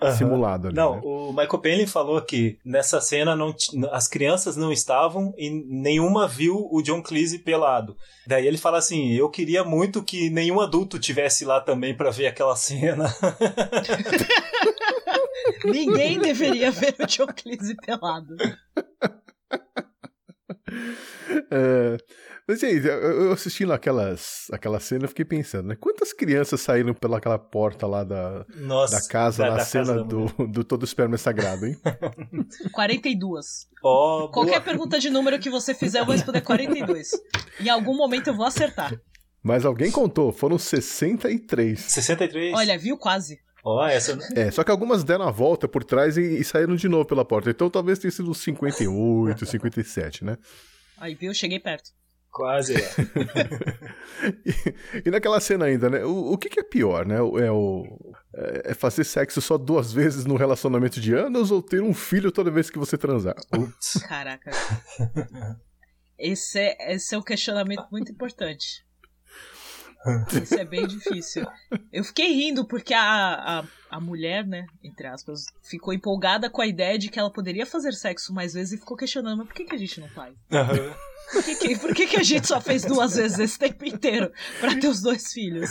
Aham. 0.00 0.16
simulado 0.16 0.68
ali, 0.68 0.76
Não, 0.76 0.96
né? 0.96 1.00
o 1.04 1.28
Michael 1.32 1.58
Palin 1.60 1.86
falou 1.86 2.20
que 2.20 2.58
nessa 2.64 3.00
cena 3.00 3.36
não 3.36 3.54
as 3.92 4.08
crianças 4.08 4.56
não 4.56 4.72
estavam 4.72 5.32
e 5.38 5.50
nenhuma 5.68 6.26
viu 6.26 6.68
o 6.70 6.82
John 6.82 7.02
Cleese 7.02 7.38
pelado. 7.38 7.96
Daí 8.26 8.46
ele 8.46 8.58
fala 8.58 8.78
assim: 8.78 9.12
eu 9.12 9.30
queria 9.30 9.62
muito 9.64 10.02
que 10.02 10.28
nenhum 10.30 10.60
adulto 10.60 10.98
tivesse 10.98 11.44
lá 11.44 11.60
também 11.60 11.96
pra 11.96 12.10
ver 12.10 12.26
aquela 12.26 12.56
cena. 12.56 13.04
Ninguém 15.64 16.18
deveria 16.18 16.70
ver 16.70 16.94
o 16.98 17.06
John 17.06 17.26
Cleese 17.26 17.74
pelado. 17.76 18.34
É, 21.50 21.96
mas 22.46 22.62
e 22.62 22.66
aí, 22.66 22.86
eu- 22.86 23.32
assistindo 23.32 23.72
aquelas, 23.72 24.46
aquela 24.52 24.78
cena, 24.80 25.04
eu 25.04 25.08
fiquei 25.08 25.24
pensando, 25.24 25.68
né? 25.68 25.76
Quantas 25.80 26.12
crianças 26.12 26.60
saíram 26.60 26.92
pelaquela 26.94 27.38
porta 27.38 27.86
lá 27.86 28.04
da, 28.04 28.44
Nossa, 28.56 29.00
da 29.00 29.08
casa, 29.08 29.42
da- 29.44 29.50
na 29.50 29.56
da 29.56 29.64
cena 29.64 29.84
casa 29.86 30.04
do, 30.04 30.18
mulher. 30.20 30.52
do 30.52 30.64
Todo 30.64 30.84
Esperma 30.84 31.14
é 31.14 31.18
Sagrado, 31.18 31.66
hein? 31.66 31.76
42. 32.72 33.66
Ó, 33.82 34.28
Qualquer 34.28 34.52
boa. 34.52 34.60
pergunta 34.62 34.98
de 34.98 35.10
número 35.10 35.38
que 35.38 35.50
você 35.50 35.74
fizer, 35.74 36.00
eu 36.00 36.04
vou 36.06 36.14
responder 36.14 36.40
42. 36.40 37.10
Em 37.60 37.68
algum 37.68 37.96
momento 37.96 38.28
eu 38.28 38.34
vou 38.36 38.46
acertar. 38.46 38.92
Mas 39.42 39.64
alguém 39.64 39.90
contou, 39.90 40.32
foram 40.32 40.58
63. 40.58 41.78
63. 41.80 42.54
Olha, 42.54 42.78
viu? 42.78 42.96
Quase. 42.96 43.38
Ó, 43.62 43.86
essa. 43.86 44.18
É, 44.36 44.50
só 44.50 44.62
que 44.64 44.70
algumas 44.70 45.04
deram 45.04 45.26
a 45.26 45.30
volta 45.30 45.66
por 45.68 45.84
trás 45.84 46.16
e, 46.16 46.20
e 46.38 46.44
saíram 46.44 46.76
de 46.76 46.88
novo 46.88 47.04
pela 47.06 47.24
porta. 47.24 47.50
Então 47.50 47.68
talvez 47.70 47.98
tenha 47.98 48.10
sido 48.10 48.30
uns 48.30 48.38
58, 48.42 49.44
57, 49.46 50.24
né? 50.24 50.36
Aí, 50.98 51.14
viu? 51.14 51.32
Cheguei 51.34 51.58
perto. 51.58 51.90
Quase. 52.34 52.74
é. 52.74 52.84
E, 54.44 55.04
e 55.06 55.10
naquela 55.10 55.38
cena 55.40 55.66
ainda, 55.66 55.90
né? 55.90 56.04
O, 56.04 56.32
o 56.32 56.38
que, 56.38 56.48
que 56.48 56.60
é 56.60 56.62
pior, 56.62 57.04
né? 57.04 57.16
É, 57.16 57.50
o, 57.50 58.14
é 58.32 58.70
é 58.70 58.74
fazer 58.74 59.04
sexo 59.04 59.40
só 59.40 59.58
duas 59.58 59.92
vezes 59.92 60.24
num 60.24 60.36
relacionamento 60.36 61.00
de 61.00 61.14
anos 61.14 61.50
ou 61.50 61.62
ter 61.62 61.82
um 61.82 61.92
filho 61.92 62.32
toda 62.32 62.50
vez 62.50 62.70
que 62.70 62.78
você 62.78 62.96
transar? 62.96 63.34
Putz. 63.50 64.02
Caraca. 64.08 64.50
Esse 66.18 66.58
é, 66.58 66.94
esse 66.94 67.14
é 67.14 67.18
um 67.18 67.22
questionamento 67.22 67.86
muito 67.90 68.10
importante. 68.10 68.84
Isso 70.42 70.54
é 70.54 70.64
bem 70.64 70.86
difícil. 70.86 71.46
Eu 71.92 72.04
fiquei 72.04 72.32
rindo 72.32 72.66
porque 72.66 72.94
a, 72.94 73.60
a, 73.60 73.64
a 73.90 74.00
mulher, 74.00 74.46
né, 74.46 74.66
entre 74.82 75.06
aspas, 75.06 75.46
ficou 75.62 75.92
empolgada 75.92 76.50
com 76.50 76.60
a 76.62 76.66
ideia 76.66 76.98
de 76.98 77.08
que 77.08 77.18
ela 77.18 77.32
poderia 77.32 77.66
fazer 77.66 77.92
sexo 77.92 78.32
mais 78.32 78.54
vezes 78.54 78.74
e 78.74 78.78
ficou 78.78 78.96
questionando, 78.96 79.38
mas 79.38 79.46
por 79.46 79.54
que, 79.54 79.64
que 79.64 79.74
a 79.74 79.78
gente 79.78 80.00
não 80.00 80.08
faz? 80.08 80.34
Aham. 80.52 80.94
Por 81.32 81.42
que, 81.42 81.54
que, 81.56 81.78
por 81.78 81.94
que, 81.94 82.06
que 82.06 82.16
a 82.16 82.22
gente 82.22 82.46
só 82.46 82.60
fez 82.60 82.84
duas 82.84 83.16
vezes 83.16 83.38
esse 83.38 83.58
tempo 83.58 83.84
inteiro 83.84 84.30
pra 84.60 84.78
ter 84.78 84.88
os 84.88 85.02
dois 85.02 85.32
filhos? 85.32 85.70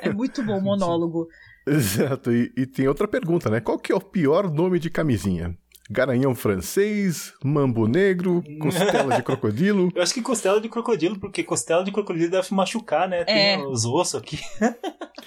É 0.00 0.12
muito 0.12 0.42
bom 0.42 0.58
o 0.58 0.62
monólogo. 0.62 1.28
Exato. 1.66 2.32
E, 2.32 2.52
e 2.56 2.66
tem 2.66 2.88
outra 2.88 3.06
pergunta, 3.06 3.48
né? 3.48 3.60
Qual 3.60 3.78
que 3.78 3.92
é 3.92 3.94
o 3.94 4.00
pior 4.00 4.50
nome 4.50 4.78
de 4.78 4.90
camisinha? 4.90 5.56
Garanhão 5.92 6.36
francês, 6.36 7.32
mambo 7.42 7.88
negro, 7.88 8.44
costela 8.60 9.16
de 9.16 9.22
crocodilo. 9.24 9.90
Eu 9.94 10.02
acho 10.02 10.14
que 10.14 10.22
costela 10.22 10.60
de 10.60 10.68
crocodilo, 10.68 11.18
porque 11.18 11.42
costela 11.42 11.82
de 11.82 11.90
crocodilo 11.90 12.30
deve 12.30 12.54
machucar, 12.54 13.08
né? 13.08 13.24
Tem 13.24 13.54
É. 13.54 13.58
os 13.66 13.84
ossos 13.84 14.14
aqui. 14.20 14.38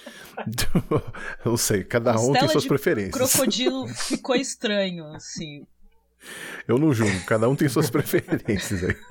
Não 1.45 1.57
sei, 1.57 1.83
cada 1.83 2.11
um 2.11 2.15
Costela 2.15 2.39
tem 2.39 2.49
suas 2.49 2.63
de 2.63 2.69
preferências. 2.69 3.31
Crocodilo 3.31 3.87
ficou 3.87 4.35
estranho, 4.35 5.05
assim. 5.13 5.65
Eu 6.67 6.77
não 6.77 6.93
julgo, 6.93 7.25
cada 7.25 7.47
um 7.49 7.55
tem 7.55 7.67
suas 7.67 7.89
preferências 7.91 8.83
aí. 8.83 8.95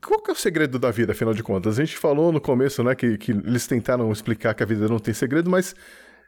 Qual 0.00 0.20
que 0.20 0.30
é 0.30 0.32
o 0.32 0.36
segredo 0.36 0.78
da 0.78 0.90
vida, 0.90 1.12
afinal 1.12 1.34
de 1.34 1.42
contas? 1.42 1.78
A 1.78 1.84
gente 1.84 1.96
falou 1.96 2.32
no 2.32 2.40
começo, 2.40 2.82
né, 2.82 2.94
que, 2.94 3.18
que 3.18 3.32
eles 3.32 3.66
tentaram 3.66 4.10
explicar 4.10 4.54
que 4.54 4.62
a 4.62 4.66
vida 4.66 4.88
não 4.88 4.98
tem 4.98 5.12
segredo, 5.12 5.50
mas 5.50 5.74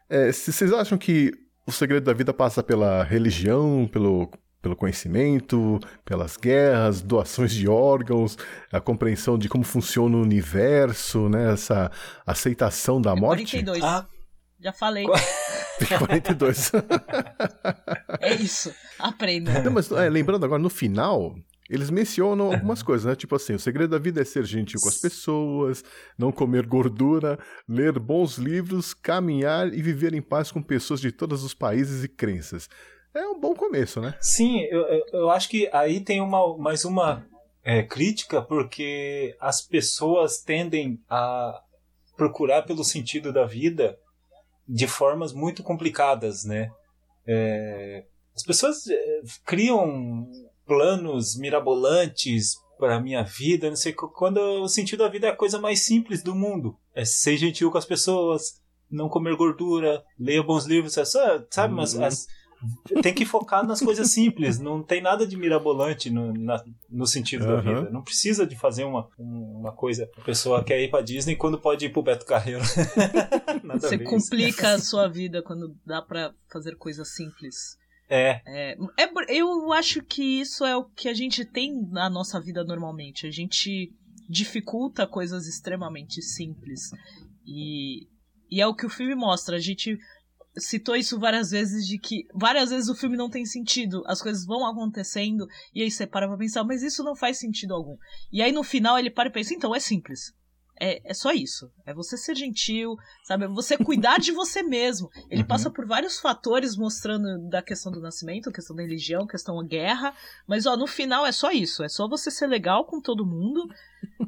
é, 0.09 0.31
se 0.33 0.53
vocês 0.53 0.73
acham 0.73 0.99
que 0.99 1.33
o 1.67 1.73
segredo 1.73 2.05
da 2.05 2.12
vida 2.12 2.33
passa 2.33 2.62
pela 2.62 3.03
religião, 3.03 3.89
pelo, 3.91 4.31
pelo 4.61 4.77
conhecimento, 4.77 5.81
pelas 6.05 6.37
guerras, 6.37 7.01
doações 7.01 7.53
de 7.53 7.69
órgãos, 7.69 8.37
a 8.71 8.81
compreensão 8.81 9.39
de 9.39 9.49
como 9.49 9.65
funciona 9.65 10.17
o 10.17 10.23
universo, 10.23 11.29
né, 11.29 11.53
essa 11.53 11.91
aceitação 12.27 13.01
da 13.01 13.12
É 13.12 13.15
morte? 13.15 13.45
42. 13.45 13.83
Ah, 13.83 14.07
Já 14.61 14.73
falei. 14.73 15.07
42. 15.99 16.73
É 18.21 18.33
isso. 18.35 18.73
Aprenda. 18.99 19.63
Não, 19.63 19.73
mas 19.73 19.91
é, 19.93 20.09
lembrando 20.09 20.45
agora, 20.45 20.63
no 20.63 20.71
final, 20.71 21.35
eles 21.69 21.91
mencionam 21.91 22.53
algumas 22.53 22.83
coisas, 22.83 23.05
né? 23.05 23.15
Tipo 23.15 23.37
assim, 23.37 23.55
o 23.55 23.59
segredo 23.59 23.91
da 23.91 23.99
vida 23.99 24.23
é 24.23 24.25
ser 24.25 24.45
gentil 24.45 24.81
com 24.81 24.89
as 24.89 24.97
pessoas, 24.97 25.85
não 26.17 26.33
comer 26.33 26.67
gordura, 26.67 27.39
ler 27.69 27.99
bons 27.99 28.39
livros, 28.39 28.95
caminhar 28.95 29.73
e 29.75 29.83
viver 29.83 30.15
em 30.15 30.23
paz 30.23 30.51
com 30.51 30.63
pessoas 30.63 31.01
de 31.01 31.13
todos 31.13 31.45
os 31.45 31.53
países 31.53 32.03
e 32.03 32.09
crenças. 32.09 32.69
é 33.13 33.27
um 33.27 33.39
bom 33.39 33.55
começo, 33.55 34.01
né? 34.01 34.15
Sim, 34.21 34.61
eu, 34.71 34.81
eu, 34.83 35.05
eu 35.13 35.31
acho 35.31 35.49
que 35.49 35.69
aí 35.73 36.01
tem 36.01 36.21
uma, 36.23 36.57
mais 36.57 36.85
uma 36.87 37.27
é, 37.63 37.83
crítica, 37.83 38.41
porque 38.41 39.37
as 39.41 39.61
pessoas 39.61 40.41
tendem 40.41 40.99
a 41.11 41.61
procurar 42.17 42.63
pelo 42.63 42.85
sentido 42.85 43.33
da 43.33 43.45
vida 43.45 43.99
de 44.69 44.87
formas 44.87 45.33
muito 45.33 45.62
complicadas, 45.62 46.45
né? 46.45 46.71
É, 47.27 48.05
as 48.35 48.43
pessoas 48.43 48.87
é, 48.87 49.21
criam 49.45 50.29
planos 50.67 51.37
mirabolantes 51.37 52.57
para 52.79 52.97
a 52.97 53.01
minha 53.01 53.23
vida, 53.23 53.69
não 53.69 53.77
sei 53.77 53.93
quando 53.93 54.39
o 54.39 54.69
sentido 54.69 55.01
da 55.01 55.09
vida 55.09 55.29
é 55.29 55.31
a 55.31 55.37
coisa 55.37 55.61
mais 55.61 55.81
simples 55.81 56.23
do 56.23 56.35
mundo. 56.35 56.77
É 56.95 57.05
ser 57.05 57.37
gentil 57.37 57.71
com 57.71 57.79
as 57.79 57.85
pessoas, 57.85 58.61
não 58.91 59.09
comer 59.09 59.37
gordura, 59.37 60.03
ler 60.19 60.43
bons 60.43 60.67
livros, 60.67 60.97
é 60.99 61.05
só, 61.05 61.45
sabe, 61.51 61.73
uhum. 61.73 61.81
mas 61.81 61.99
as, 61.99 62.27
tem 63.03 63.15
que 63.15 63.25
focar 63.25 63.67
nas 63.67 63.81
coisas 63.81 64.11
simples, 64.11 64.59
não 64.59 64.83
tem 64.83 65.01
nada 65.01 65.27
de 65.27 65.37
mirabolante 65.37 66.11
no, 66.11 66.33
na, 66.33 66.62
no 66.89 67.07
sentido 67.07 67.45
uhum. 67.45 67.51
da 67.51 67.61
vida. 67.61 67.91
Não 67.91 68.03
precisa 68.03 68.47
de 68.47 68.57
fazer 68.57 68.85
uma, 68.85 69.09
uma 69.19 69.73
coisa. 69.73 70.09
A 70.17 70.21
pessoa 70.23 70.62
quer 70.62 70.81
ir 70.81 70.91
pra 70.91 71.01
Disney 71.01 71.37
quando 71.37 71.61
pode 71.61 71.87
ir 71.87 71.91
pro 71.91 72.03
Beto 72.03 72.27
Carreiro. 72.27 72.62
Você 73.81 73.99
complica 73.99 74.73
a 74.73 74.79
sua 74.79 75.09
vida 75.09 75.43
quando 75.43 75.77
dá 75.85 76.01
para 76.03 76.33
fazer 76.51 76.77
coisas 76.77 77.15
simples. 77.15 77.77
É. 78.09 78.41
é. 78.47 78.77
é. 78.99 79.09
Eu 79.29 79.73
acho 79.73 80.03
que 80.03 80.41
isso 80.41 80.65
é 80.65 80.77
o 80.77 80.85
que 80.85 81.09
a 81.09 81.15
gente 81.15 81.45
tem 81.45 81.73
na 81.91 82.11
nossa 82.11 82.41
vida 82.41 82.62
normalmente. 82.65 83.27
A 83.27 83.31
gente 83.31 83.93
dificulta 84.29 85.07
coisas 85.07 85.47
extremamente 85.47 86.23
simples. 86.23 86.91
E, 87.47 88.07
e 88.51 88.61
é 88.61 88.67
o 88.67 88.75
que 88.75 88.87
o 88.87 88.91
filme 88.91 89.15
mostra. 89.15 89.57
A 89.57 89.61
gente 89.61 89.99
citou 90.57 90.97
isso 90.97 91.19
várias 91.19 91.51
vezes 91.51 91.87
de 91.87 91.99
que 91.99 92.27
várias 92.35 92.71
vezes 92.71 92.89
o 92.89 92.95
filme 92.95 93.17
não 93.17 93.29
tem 93.29 93.45
sentido, 93.45 94.03
as 94.07 94.23
coisas 94.23 94.47
vão 94.47 94.67
acontecendo 94.67 95.47
e 95.75 95.83
aí 95.83 95.91
você 95.91 96.07
para 96.07 96.29
pra 96.29 96.37
pensar, 96.37 96.65
mas 96.65 96.83
isso 96.83 97.03
não 97.03 97.17
faz 97.17 97.39
sentido 97.39 97.75
algum. 97.75 97.97
E 98.33 98.41
aí 98.43 98.53
no 98.53 98.63
final 98.63 98.99
ele 98.99 99.11
para 99.11 99.29
e 99.29 99.33
pensa, 99.33 99.55
então 99.55 99.75
é 99.75 99.81
simples. 99.81 100.33
É, 100.81 101.11
é 101.11 101.15
só 101.15 101.31
isso. 101.33 101.71
É 101.87 101.95
você 101.95 102.17
ser 102.17 102.35
gentil, 102.35 102.97
sabe? 103.23 103.45
É 103.45 103.49
você 103.49 103.77
cuidar 103.79 104.19
de 104.19 104.33
você 104.33 104.63
mesmo. 104.63 105.09
Ele 105.31 105.43
uhum. 105.43 105.47
passa 105.47 105.71
por 105.71 105.87
vários 105.87 106.19
fatores 106.19 106.77
mostrando 106.77 107.49
da 107.49 107.63
questão 107.63 107.93
do 107.93 108.01
nascimento, 108.01 108.51
questão 108.51 108.75
da 108.75 108.83
religião, 108.83 109.27
questão 109.27 109.57
da 109.57 109.69
guerra. 109.69 110.15
Mas, 110.47 110.67
ó, 110.67 110.77
no 110.77 110.87
final 110.87 111.25
é 111.25 111.33
só 111.33 111.53
isso. 111.53 111.85
É 111.85 111.89
só 111.89 112.09
você 112.09 112.31
ser 112.31 112.49
legal 112.49 112.85
com 112.87 113.01
todo 113.01 113.25
mundo 113.25 113.69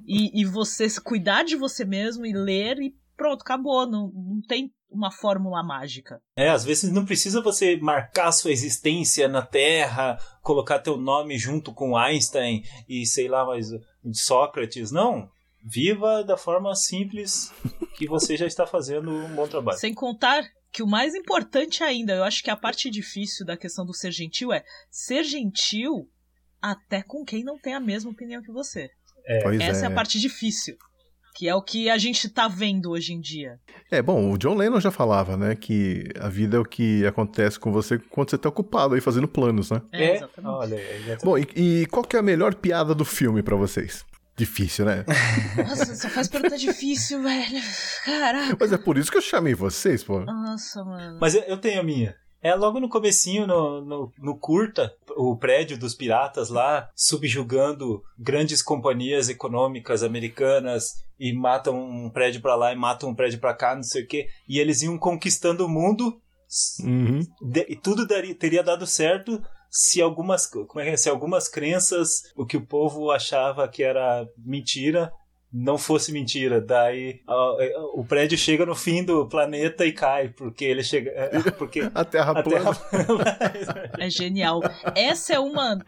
e, 0.06 0.40
e 0.40 0.44
você 0.44 0.88
cuidar 1.00 1.42
de 1.42 1.56
você 1.56 1.84
mesmo 1.84 2.24
e 2.24 2.32
ler 2.32 2.78
e 2.78 2.94
pronto, 3.16 3.42
acabou. 3.42 3.86
Não, 3.86 4.10
não 4.12 4.40
tem 4.46 4.70
uma 4.88 5.10
fórmula 5.10 5.62
mágica. 5.62 6.20
É, 6.36 6.48
às 6.48 6.64
vezes 6.64 6.92
não 6.92 7.04
precisa 7.04 7.40
você 7.40 7.76
marcar 7.76 8.32
sua 8.32 8.52
existência 8.52 9.28
na 9.28 9.42
Terra, 9.42 10.18
colocar 10.42 10.78
teu 10.78 10.96
nome 10.96 11.38
junto 11.38 11.72
com 11.72 11.96
Einstein 11.96 12.62
e 12.88 13.04
sei 13.06 13.28
lá, 13.28 13.44
mais 13.44 13.68
Sócrates. 14.12 14.90
Não. 14.90 15.28
Viva 15.64 16.22
da 16.22 16.36
forma 16.36 16.74
simples 16.76 17.52
que 17.96 18.06
você 18.06 18.36
já 18.36 18.46
está 18.46 18.66
fazendo 18.66 19.10
um 19.10 19.34
bom 19.34 19.48
trabalho. 19.48 19.78
Sem 19.78 19.92
contar 19.92 20.44
que 20.72 20.82
o 20.82 20.86
mais 20.86 21.14
importante 21.14 21.82
ainda, 21.82 22.14
eu 22.14 22.22
acho 22.22 22.42
que 22.42 22.50
a 22.50 22.56
parte 22.56 22.88
difícil 22.88 23.44
da 23.44 23.56
questão 23.56 23.84
do 23.84 23.94
ser 23.94 24.12
gentil 24.12 24.52
é 24.52 24.62
ser 24.90 25.24
gentil 25.24 26.08
até 26.62 27.02
com 27.02 27.24
quem 27.24 27.42
não 27.42 27.58
tem 27.58 27.74
a 27.74 27.80
mesma 27.80 28.10
opinião 28.10 28.42
que 28.42 28.52
você. 28.52 28.88
É. 29.26 29.56
Essa 29.64 29.80
é. 29.80 29.84
é 29.84 29.86
a 29.86 29.94
parte 29.94 30.20
difícil 30.20 30.76
que 31.36 31.46
é 31.46 31.54
o 31.54 31.60
que 31.60 31.90
a 31.90 31.98
gente 31.98 32.30
tá 32.30 32.48
vendo 32.48 32.90
hoje 32.90 33.12
em 33.12 33.20
dia. 33.20 33.60
É, 33.90 34.00
bom, 34.00 34.32
o 34.32 34.38
John 34.38 34.54
Lennon 34.54 34.80
já 34.80 34.90
falava, 34.90 35.36
né, 35.36 35.54
que 35.54 36.08
a 36.18 36.28
vida 36.28 36.56
é 36.56 36.60
o 36.60 36.64
que 36.64 37.04
acontece 37.04 37.60
com 37.60 37.70
você 37.70 37.98
quando 37.98 38.30
você 38.30 38.38
tá 38.38 38.48
ocupado 38.48 38.94
aí 38.94 39.02
fazendo 39.02 39.28
planos, 39.28 39.70
né? 39.70 39.82
É, 39.92 40.04
é 40.04 40.16
exatamente. 40.16 40.54
Olha, 40.54 40.74
exatamente. 40.74 41.24
Bom, 41.24 41.38
e, 41.38 41.82
e, 41.82 41.86
qual 41.86 42.02
que 42.02 42.16
é 42.16 42.18
a 42.18 42.22
melhor 42.22 42.54
piada 42.54 42.94
do 42.94 43.04
filme 43.04 43.42
para 43.42 43.54
vocês? 43.54 44.04
Difícil, 44.34 44.86
né? 44.86 45.04
Nossa, 45.56 45.94
só 45.94 46.08
faz 46.08 46.28
pergunta 46.28 46.56
difícil, 46.56 47.22
velho. 47.22 47.62
Caraca. 48.04 48.56
Mas 48.58 48.72
é 48.72 48.78
por 48.78 48.96
isso 48.96 49.10
que 49.10 49.18
eu 49.18 49.22
chamei 49.22 49.54
vocês, 49.54 50.02
pô. 50.02 50.20
Nossa, 50.20 50.84
mano. 50.84 51.18
Mas 51.20 51.34
eu 51.34 51.58
tenho 51.58 51.80
a 51.80 51.84
minha. 51.84 52.14
É 52.42 52.54
logo 52.54 52.78
no 52.78 52.88
comecinho, 52.88 53.46
no, 53.46 53.80
no, 53.80 54.12
no, 54.18 54.38
curta, 54.38 54.94
o 55.16 55.36
prédio 55.36 55.78
dos 55.78 55.94
piratas 55.94 56.48
lá, 56.48 56.88
subjugando 56.94 58.02
grandes 58.18 58.62
companhias 58.62 59.28
econômicas 59.28 60.02
americanas 60.02 61.02
e 61.18 61.32
matam 61.32 61.76
um 61.76 62.10
prédio 62.10 62.40
para 62.40 62.54
lá 62.54 62.72
e 62.72 62.76
matam 62.76 63.08
um 63.08 63.14
prédio 63.14 63.40
para 63.40 63.54
cá, 63.54 63.74
não 63.74 63.82
sei 63.82 64.04
o 64.04 64.06
quê. 64.06 64.28
E 64.48 64.58
eles 64.58 64.82
iam 64.82 64.98
conquistando 64.98 65.64
o 65.64 65.68
mundo 65.68 66.20
uhum. 66.80 67.20
de, 67.40 67.66
e 67.68 67.76
tudo 67.76 68.06
daria, 68.06 68.34
teria 68.34 68.62
dado 68.62 68.86
certo 68.86 69.42
se 69.70 70.00
algumas, 70.00 70.46
como 70.46 70.80
é 70.80 70.84
que 70.84 70.90
é? 70.90 70.96
se 70.96 71.08
algumas 71.08 71.48
crenças, 71.48 72.22
o 72.36 72.46
que 72.46 72.56
o 72.56 72.66
povo 72.66 73.10
achava 73.10 73.68
que 73.68 73.82
era 73.82 74.26
mentira, 74.38 75.12
não 75.52 75.78
fosse 75.78 76.12
mentira. 76.12 76.60
Daí 76.60 77.20
o 77.94 78.04
prédio 78.04 78.36
chega 78.36 78.66
no 78.66 78.74
fim 78.74 79.04
do 79.04 79.26
planeta 79.28 79.86
e 79.86 79.92
cai, 79.92 80.28
porque 80.28 80.64
ele 80.64 80.82
chega. 80.82 81.10
É, 81.10 81.50
porque 81.52 81.80
a 81.94 82.04
Terra 82.04 82.42
plana. 82.42 82.70
é 83.98 84.10
genial. 84.10 84.60
Essa 84.94 85.34
é 85.34 85.38
uma. 85.38 85.78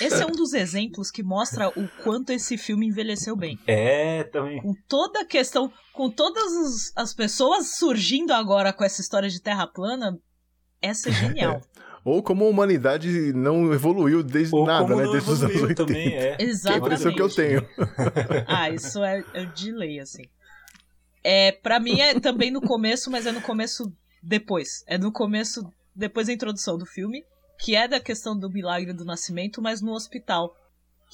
Esse 0.00 0.22
é 0.22 0.26
um 0.26 0.32
dos 0.32 0.52
exemplos 0.52 1.10
que 1.10 1.22
mostra 1.22 1.68
o 1.68 1.88
quanto 2.02 2.30
esse 2.30 2.56
filme 2.56 2.86
envelheceu 2.86 3.36
bem. 3.36 3.58
É, 3.66 4.24
também. 4.24 4.60
Com 4.60 4.74
toda 4.88 5.20
a 5.20 5.26
questão. 5.26 5.70
Com 5.92 6.10
todas 6.10 6.92
as 6.96 7.14
pessoas 7.14 7.76
surgindo 7.76 8.32
agora 8.32 8.72
com 8.72 8.82
essa 8.82 9.00
história 9.00 9.28
de 9.28 9.40
Terra 9.40 9.66
plana, 9.66 10.18
essa 10.82 11.08
é 11.08 11.12
genial. 11.12 11.60
ou 12.04 12.22
como 12.22 12.44
a 12.44 12.48
humanidade 12.48 13.32
não 13.32 13.72
evoluiu 13.72 14.22
desde 14.22 14.54
ou 14.54 14.66
nada, 14.66 14.94
né? 14.94 15.04
Desde 15.04 15.30
os 15.30 15.42
anos 15.42 15.62
80. 15.62 15.74
Também 15.74 16.14
é. 16.14 16.36
Exatamente. 16.38 16.62
Que 16.62 16.68
é 16.68 16.72
a 16.72 16.78
impressão 16.78 17.14
que 17.14 17.22
eu 17.22 17.28
tenho. 17.30 17.68
ah, 18.46 18.70
isso 18.70 19.02
é, 19.02 19.24
é 19.32 19.44
de 19.46 19.72
lei, 19.72 19.98
assim. 19.98 20.24
É, 21.24 21.52
pra 21.52 21.80
mim 21.80 22.00
é 22.00 22.20
também 22.20 22.50
no 22.50 22.60
começo, 22.60 23.10
mas 23.10 23.24
é 23.24 23.32
no 23.32 23.40
começo 23.40 23.90
depois. 24.22 24.84
É 24.86 24.98
no 24.98 25.10
começo, 25.10 25.66
depois 25.96 26.26
da 26.26 26.34
introdução 26.34 26.76
do 26.76 26.84
filme, 26.84 27.24
que 27.58 27.74
é 27.74 27.88
da 27.88 27.98
questão 27.98 28.38
do 28.38 28.50
milagre 28.50 28.92
do 28.92 29.06
nascimento, 29.06 29.62
mas 29.62 29.80
no 29.80 29.92
hospital. 29.92 30.54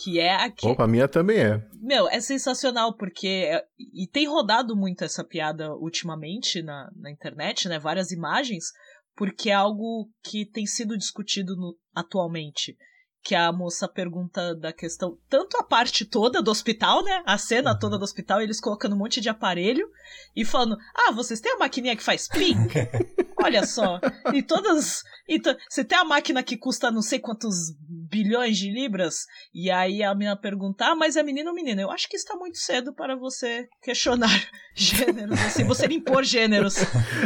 Que 0.03 0.19
é 0.19 0.35
aqui. 0.35 0.67
Opa, 0.67 0.85
a 0.85 0.89
minha 0.89 1.07
também 1.07 1.39
é. 1.39 1.63
Meu, 1.81 2.09
é 2.09 2.21
sensacional, 2.21 2.95
porque. 2.95 3.49
É, 3.49 3.65
e 3.79 4.07
tem 4.07 4.27
rodado 4.27 4.75
muito 4.75 5.05
essa 5.05 5.23
piada 5.23 5.75
ultimamente 5.75 6.63
na, 6.63 6.91
na 6.97 7.11
internet, 7.11 7.69
né? 7.69 7.79
Várias 7.79 8.11
imagens 8.11 8.73
porque 9.17 9.51
é 9.51 9.55
algo 9.55 10.11
que 10.23 10.47
tem 10.47 10.67
sido 10.67 10.97
discutido 10.97 11.57
no, 11.57 11.77
atualmente. 11.95 12.77
Que 13.23 13.35
a 13.35 13.53
moça 13.53 13.87
pergunta 13.87 14.55
da 14.55 14.73
questão, 14.73 15.19
tanto 15.29 15.57
a 15.59 15.63
parte 15.63 16.05
toda 16.05 16.43
do 16.43 16.51
hospital, 16.51 17.05
né? 17.05 17.23
A 17.27 17.37
cena 17.37 17.79
toda 17.79 17.99
do 17.99 18.03
hospital, 18.03 18.41
eles 18.41 18.61
colocando 18.61 18.95
um 18.95 18.99
monte 18.99 19.21
de 19.21 19.29
aparelho 19.29 19.87
e 20.35 20.45
falando: 20.45 20.77
Ah, 20.95 21.13
vocês 21.13 21.41
têm 21.41 21.53
a 21.53 21.59
maquininha 21.59 21.97
que 21.97 22.03
faz 22.03 22.29
ping? 22.29 22.57
Olha 23.43 23.67
só. 23.67 24.01
E 24.33 24.43
todas. 24.43 25.03
E 25.29 25.41
você 25.69 25.85
tem 25.85 25.99
a 25.99 26.05
máquina 26.05 26.43
que 26.43 26.57
custa 26.57 26.91
não 26.91 27.03
sei 27.03 27.19
quantos 27.19 27.55
bilhões 27.89 28.59
de 28.59 28.71
libras? 28.71 29.27
E 29.55 29.71
aí 29.71 30.03
a 30.03 30.15
menina 30.15 30.37
pergunta: 30.37 30.87
Ah, 30.87 30.95
mas 30.95 31.17
é 31.17 31.23
menino 31.23 31.51
ou 31.51 31.55
menina? 31.55 31.81
Eu 31.81 31.91
acho 31.91 32.09
que 32.09 32.17
está 32.17 32.37
muito 32.37 32.59
cedo 32.59 32.95
para 32.95 33.17
você 33.17 33.69
questionar 33.83 34.31
gêneros, 34.75 35.41
assim, 35.41 35.65
você 35.65 35.87
impor 35.87 36.25
gêneros. 36.25 36.77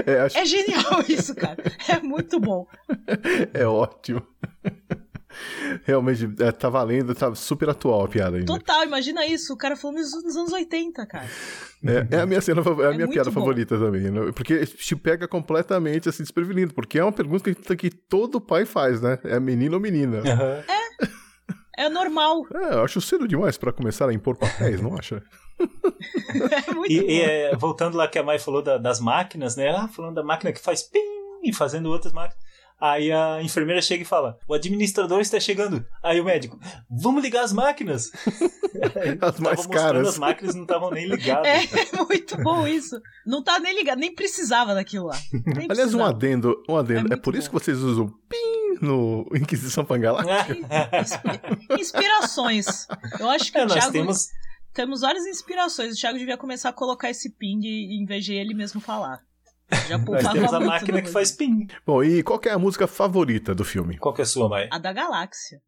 É, 0.06 0.20
acho... 0.20 0.38
é 0.38 0.44
genial 0.44 1.02
isso, 1.08 1.34
cara. 1.34 1.62
É 1.88 2.00
muito 2.00 2.40
bom. 2.40 2.66
É 3.52 3.66
ótimo. 3.66 4.22
Realmente, 5.84 6.28
é, 6.40 6.52
tá 6.52 6.68
valendo, 6.68 7.14
tá 7.14 7.34
super 7.34 7.70
atual 7.70 8.04
a 8.04 8.08
piada 8.08 8.36
ainda. 8.36 8.46
Total, 8.46 8.84
imagina 8.84 9.26
isso, 9.26 9.52
o 9.52 9.56
cara 9.56 9.76
falou 9.76 9.96
nos, 9.98 10.10
nos 10.24 10.36
anos 10.36 10.52
80, 10.52 11.06
cara. 11.06 11.28
É, 11.84 12.16
é 12.16 12.20
a 12.20 12.26
minha 12.26 12.40
cena, 12.40 12.62
é 12.62 12.86
a 12.86 12.92
é 12.92 12.96
minha 12.96 13.08
piada 13.08 13.30
bom. 13.30 13.40
favorita 13.40 13.78
também, 13.78 14.10
né? 14.10 14.32
porque 14.34 14.64
te 14.64 14.96
pega 14.96 15.28
completamente 15.28 16.08
assim 16.08 16.22
desprevenido, 16.22 16.72
porque 16.72 16.98
é 16.98 17.04
uma 17.04 17.12
pergunta 17.12 17.54
que, 17.54 17.76
que 17.76 17.90
todo 17.90 18.40
pai 18.40 18.64
faz, 18.64 19.00
né? 19.00 19.18
É 19.24 19.38
menino 19.38 19.74
ou 19.74 19.80
menina? 19.80 20.18
Uhum. 20.18 20.22
É. 20.22 20.84
É 21.76 21.88
normal. 21.88 22.46
É, 22.54 22.74
eu 22.74 22.84
acho 22.84 23.00
cedo 23.00 23.26
demais 23.26 23.58
para 23.58 23.72
começar 23.72 24.08
a 24.08 24.12
impor 24.12 24.36
papéis, 24.36 24.80
não 24.80 24.96
acha? 24.96 25.22
é 25.58 26.72
muito 26.72 26.90
e, 26.90 27.18
e 27.18 27.20
é, 27.20 27.56
voltando 27.56 27.96
lá 27.96 28.08
que 28.08 28.18
a 28.18 28.22
Mai 28.22 28.38
falou 28.38 28.62
da, 28.62 28.78
das 28.78 29.00
máquinas, 29.00 29.56
né? 29.56 29.70
Ah, 29.70 29.88
falando 29.88 30.14
da 30.14 30.22
máquina 30.22 30.52
que 30.52 30.60
faz 30.60 30.82
pim 30.82 31.00
e 31.42 31.52
fazendo 31.52 31.90
outras 31.90 32.12
máquinas. 32.12 32.43
Aí 32.80 33.10
a 33.12 33.40
enfermeira 33.40 33.80
chega 33.80 34.02
e 34.02 34.06
fala: 34.06 34.38
O 34.48 34.54
administrador 34.54 35.20
está 35.20 35.38
chegando. 35.38 35.84
Aí 36.02 36.20
o 36.20 36.24
médico: 36.24 36.58
Vamos 36.90 37.22
ligar 37.22 37.44
as 37.44 37.52
máquinas. 37.52 38.10
as 39.20 39.40
mais 39.40 39.66
caras. 39.66 40.08
As 40.08 40.18
máquinas 40.18 40.54
não 40.54 40.62
estavam 40.62 40.90
nem 40.90 41.06
ligadas. 41.06 41.46
É, 41.46 41.96
muito 41.96 42.36
bom 42.42 42.66
isso. 42.66 43.00
Não 43.24 43.42
tá 43.42 43.58
nem 43.58 43.74
ligado, 43.74 43.98
nem 43.98 44.14
precisava 44.14 44.74
daquilo 44.74 45.06
lá. 45.06 45.18
Nem 45.32 45.66
Aliás, 45.70 45.78
precisava. 45.78 46.02
um 46.02 46.06
adendo. 46.06 46.62
Um 46.68 46.76
adendo. 46.76 47.12
É, 47.12 47.16
é 47.16 47.16
por 47.16 47.32
bom. 47.32 47.38
isso 47.38 47.48
que 47.48 47.54
vocês 47.54 47.78
usam 47.78 48.08
PIN 48.28 48.84
no 48.84 49.24
Inquisição 49.34 49.84
Pangaláctica? 49.84 50.44
Inspirações. 51.78 52.66
Eu 53.18 53.30
acho 53.30 53.52
que 53.52 53.58
é, 53.58 53.64
o 53.64 53.68
Thiago. 53.68 53.92
Temos... 53.92 54.28
temos 54.74 55.00
várias 55.00 55.24
inspirações. 55.26 55.94
O 55.94 56.00
Thiago 56.00 56.18
devia 56.18 56.36
começar 56.36 56.70
a 56.70 56.72
colocar 56.72 57.08
esse 57.08 57.30
ping 57.30 57.64
em 57.64 58.04
vez 58.04 58.24
de 58.24 58.34
ele 58.34 58.52
mesmo 58.52 58.80
falar. 58.80 59.22
Já 59.88 59.98
Nós 59.98 60.32
temos 60.32 60.52
a 60.52 60.60
máquina 60.60 60.98
na 60.98 61.02
que 61.02 61.10
faz 61.10 61.32
ping. 61.32 61.66
Bom, 61.86 62.02
e 62.02 62.22
qual 62.22 62.38
que 62.38 62.48
é 62.48 62.52
a 62.52 62.58
música 62.58 62.86
favorita 62.86 63.54
do 63.54 63.64
filme? 63.64 63.98
Qual 63.98 64.14
que 64.14 64.22
é 64.22 64.24
a 64.24 64.26
sua, 64.26 64.48
Mai? 64.48 64.68
A 64.70 64.78
da 64.78 64.92
Galáxia. 64.92 65.58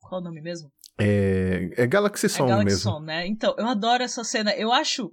Qual 0.00 0.20
o 0.20 0.24
nome 0.24 0.40
mesmo? 0.40 0.70
É, 0.98 1.70
é 1.76 1.86
Galaxy 1.86 2.26
É 2.26 2.28
Song 2.28 2.48
Galaxy 2.48 2.64
mesmo. 2.66 2.90
Song, 2.92 3.06
né? 3.06 3.26
Então, 3.26 3.54
eu 3.58 3.66
adoro 3.66 4.02
essa 4.02 4.22
cena. 4.22 4.52
Eu 4.54 4.72
acho. 4.72 5.10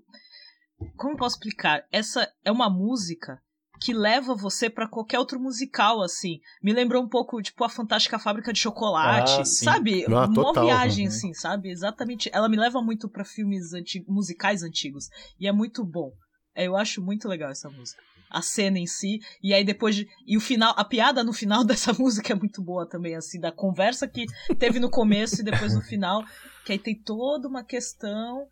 Como 0.98 1.14
eu 1.14 1.18
posso 1.18 1.36
explicar? 1.36 1.84
Essa 1.92 2.28
é 2.44 2.52
uma 2.52 2.70
música 2.70 3.40
que 3.84 3.94
leva 3.94 4.36
você 4.36 4.70
pra 4.70 4.88
qualquer 4.88 5.18
outro 5.18 5.40
musical, 5.40 6.04
assim. 6.04 6.40
Me 6.62 6.72
lembrou 6.72 7.02
um 7.04 7.10
pouco, 7.10 7.42
tipo, 7.42 7.64
a 7.64 7.70
Fantástica 7.70 8.20
Fábrica 8.20 8.54
de 8.54 8.60
Chocolate, 8.60 9.42
Ah, 9.42 9.46
sabe? 9.46 10.06
Ah, 10.06 10.26
Uma 10.26 10.34
total. 10.34 10.66
viagem, 10.66 11.06
Uhum. 11.08 11.12
assim, 11.12 11.34
sabe? 11.34 11.72
Exatamente. 11.72 12.30
Ela 12.32 12.48
me 12.48 12.58
leva 12.58 12.80
muito 12.82 13.10
pra 13.10 13.26
filmes 13.26 13.70
musicais 14.08 14.62
antigos. 14.62 15.06
E 15.40 15.48
é 15.48 15.52
muito 15.52 15.84
bom. 15.84 16.12
É, 16.54 16.66
Eu 16.68 16.76
acho 16.78 17.02
muito 17.02 17.28
legal 17.28 17.50
essa 17.50 17.70
música. 17.70 18.02
A 18.32 18.42
cena 18.42 18.80
em 18.80 18.88
si, 18.88 19.20
e 19.44 19.54
aí 19.54 19.64
depois 19.64 19.96
de. 19.96 20.08
E 20.26 20.38
o 20.38 20.42
final, 20.42 20.74
a 20.78 20.86
piada 20.86 21.24
no 21.24 21.34
final 21.34 21.64
dessa 21.66 21.94
música 21.94 22.34
é 22.34 22.36
muito 22.36 22.62
boa 22.62 22.88
também, 22.88 23.16
assim, 23.16 23.40
da 23.40 23.52
conversa 23.52 24.08
que 24.08 24.26
teve 24.58 24.80
no 24.80 24.90
começo 24.90 25.42
e 25.42 25.44
depois 25.44 25.74
no 25.74 25.82
final, 25.82 26.24
que 26.66 26.72
aí 26.72 26.80
tem 26.80 26.96
toda 26.96 27.48
uma 27.48 27.64
questão 27.64 28.48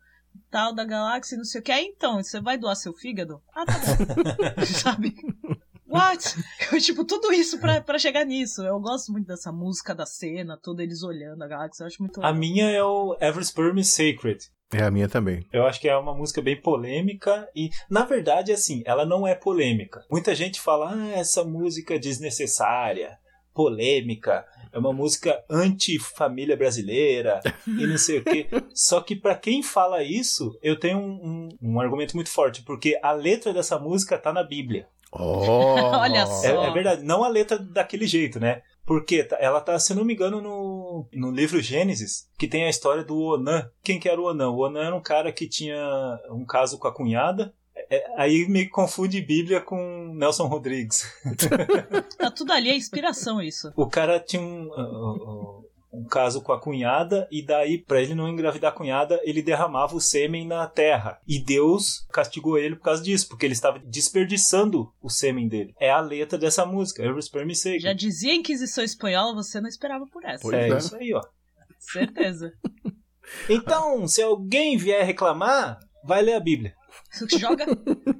tal 0.50 0.72
da 0.72 0.84
galáxia 0.84 1.36
não 1.36 1.44
sei 1.44 1.60
o 1.60 1.64
que. 1.64 1.72
Aí 1.72 1.86
então, 1.86 2.22
você 2.22 2.40
vai 2.40 2.58
doar 2.58 2.76
seu 2.76 2.92
fígado? 2.92 3.42
Ah, 3.54 3.64
tá 3.64 3.74
bom. 3.78 4.64
Sabe? 4.66 5.16
What? 5.88 6.36
Eu, 6.72 6.80
tipo, 6.80 7.04
tudo 7.04 7.32
isso 7.32 7.58
pra, 7.58 7.80
pra 7.80 7.98
chegar 7.98 8.24
nisso. 8.24 8.62
Eu 8.62 8.78
gosto 8.78 9.10
muito 9.10 9.26
dessa 9.26 9.50
música, 9.50 9.92
da 9.92 10.06
cena, 10.06 10.56
toda 10.56 10.82
eles 10.82 11.02
olhando 11.02 11.42
a 11.42 11.48
galáxia. 11.48 11.82
Eu 11.82 11.86
acho 11.88 12.00
muito 12.00 12.24
A 12.24 12.32
minha 12.32 12.70
é 12.70 12.82
o 12.82 13.16
Every 13.20 13.44
Sperm 13.44 13.82
Sacred. 13.82 14.50
É 14.72 14.82
a 14.84 14.90
minha 14.90 15.08
também. 15.08 15.44
Eu 15.52 15.66
acho 15.66 15.80
que 15.80 15.88
é 15.88 15.96
uma 15.96 16.14
música 16.14 16.40
bem 16.40 16.56
polêmica 16.60 17.48
e, 17.56 17.70
na 17.90 18.04
verdade, 18.04 18.52
assim, 18.52 18.82
ela 18.86 19.04
não 19.04 19.26
é 19.26 19.34
polêmica. 19.34 20.04
Muita 20.10 20.34
gente 20.34 20.60
fala, 20.60 20.92
ah, 20.94 21.10
essa 21.18 21.42
música 21.44 21.94
é 21.94 21.98
desnecessária, 21.98 23.18
polêmica, 23.52 24.44
é 24.72 24.78
uma 24.78 24.92
música 24.92 25.42
anti-família 25.50 26.56
brasileira 26.56 27.40
e 27.66 27.86
não 27.86 27.98
sei 27.98 28.18
o 28.18 28.24
quê. 28.24 28.46
Só 28.72 29.00
que 29.00 29.16
pra 29.16 29.34
quem 29.34 29.62
fala 29.62 30.02
isso, 30.02 30.56
eu 30.62 30.78
tenho 30.78 30.98
um, 30.98 31.48
um- 31.60 31.72
um 31.74 31.80
argumento 31.80 32.14
muito 32.14 32.30
forte, 32.30 32.62
porque 32.62 32.98
a 33.02 33.12
letra 33.12 33.52
dessa 33.52 33.78
música 33.78 34.16
tá 34.18 34.32
na 34.32 34.42
Bíblia. 34.44 34.86
Oh, 35.12 35.40
Olha 35.98 36.20
É, 36.20 36.26
só. 36.26 36.64
é 36.64 36.70
verdade, 36.70 37.02
não 37.02 37.24
a 37.24 37.28
letra 37.28 37.58
daquele 37.58 38.06
jeito, 38.06 38.38
né? 38.38 38.62
Porque 38.86 39.22
tá- 39.24 39.36
ela 39.40 39.60
tá, 39.60 39.78
se 39.78 39.92
eu 39.92 39.96
não 39.96 40.04
me 40.04 40.14
engano, 40.14 40.40
no, 40.40 40.79
no 41.12 41.30
livro 41.30 41.60
Gênesis, 41.60 42.28
que 42.38 42.48
tem 42.48 42.64
a 42.64 42.70
história 42.70 43.04
do 43.04 43.18
Onan. 43.18 43.70
Quem 43.82 43.98
que 43.98 44.08
era 44.08 44.20
o 44.20 44.24
Onan? 44.24 44.50
O 44.50 44.58
Onan 44.58 44.84
era 44.84 44.96
um 44.96 45.02
cara 45.02 45.32
que 45.32 45.48
tinha 45.48 45.78
um 46.30 46.44
caso 46.44 46.78
com 46.78 46.88
a 46.88 46.94
cunhada. 46.94 47.54
É, 47.88 48.04
aí 48.16 48.46
me 48.48 48.68
confunde 48.68 49.20
Bíblia 49.20 49.60
com 49.60 50.12
Nelson 50.14 50.46
Rodrigues. 50.46 51.04
Tá 52.18 52.30
tudo 52.30 52.52
ali, 52.52 52.68
é 52.68 52.76
inspiração 52.76 53.40
isso. 53.40 53.72
O 53.74 53.86
cara 53.86 54.20
tinha 54.20 54.42
um, 54.42 54.66
uh, 54.68 55.60
uh, 55.60 55.69
um 55.92 56.04
caso 56.04 56.40
com 56.40 56.52
a 56.52 56.60
cunhada 56.60 57.26
e 57.30 57.42
daí, 57.42 57.78
pra 57.78 58.00
ele 58.00 58.14
não 58.14 58.28
engravidar 58.28 58.70
a 58.72 58.74
cunhada, 58.74 59.20
ele 59.24 59.42
derramava 59.42 59.96
o 59.96 60.00
sêmen 60.00 60.46
na 60.46 60.66
terra. 60.66 61.18
E 61.26 61.38
Deus 61.42 62.06
castigou 62.12 62.56
ele 62.56 62.76
por 62.76 62.82
causa 62.84 63.02
disso, 63.02 63.28
porque 63.28 63.44
ele 63.44 63.54
estava 63.54 63.78
desperdiçando 63.78 64.92
o 65.02 65.08
sêmen 65.10 65.48
dele. 65.48 65.74
É 65.80 65.90
a 65.90 66.00
letra 66.00 66.38
dessa 66.38 66.64
música, 66.64 67.02
Every 67.02 67.22
Sperm 67.22 67.50
is 67.50 67.58
Sacred. 67.60 67.82
Já 67.82 67.92
dizia 67.92 68.32
a 68.32 68.36
Inquisição 68.36 68.84
Espanhola, 68.84 69.34
você 69.34 69.60
não 69.60 69.68
esperava 69.68 70.06
por 70.06 70.24
essa. 70.24 70.42
Pois 70.42 70.54
É, 70.54 70.68
é. 70.68 70.76
isso 70.78 70.96
aí, 70.96 71.12
ó. 71.12 71.22
Certeza. 71.78 72.52
Então, 73.48 74.06
se 74.06 74.22
alguém 74.22 74.76
vier 74.76 75.04
reclamar, 75.04 75.78
vai 76.04 76.22
ler 76.22 76.34
a 76.34 76.40
Bíblia. 76.40 76.74
Você 77.10 77.38
joga, 77.38 77.66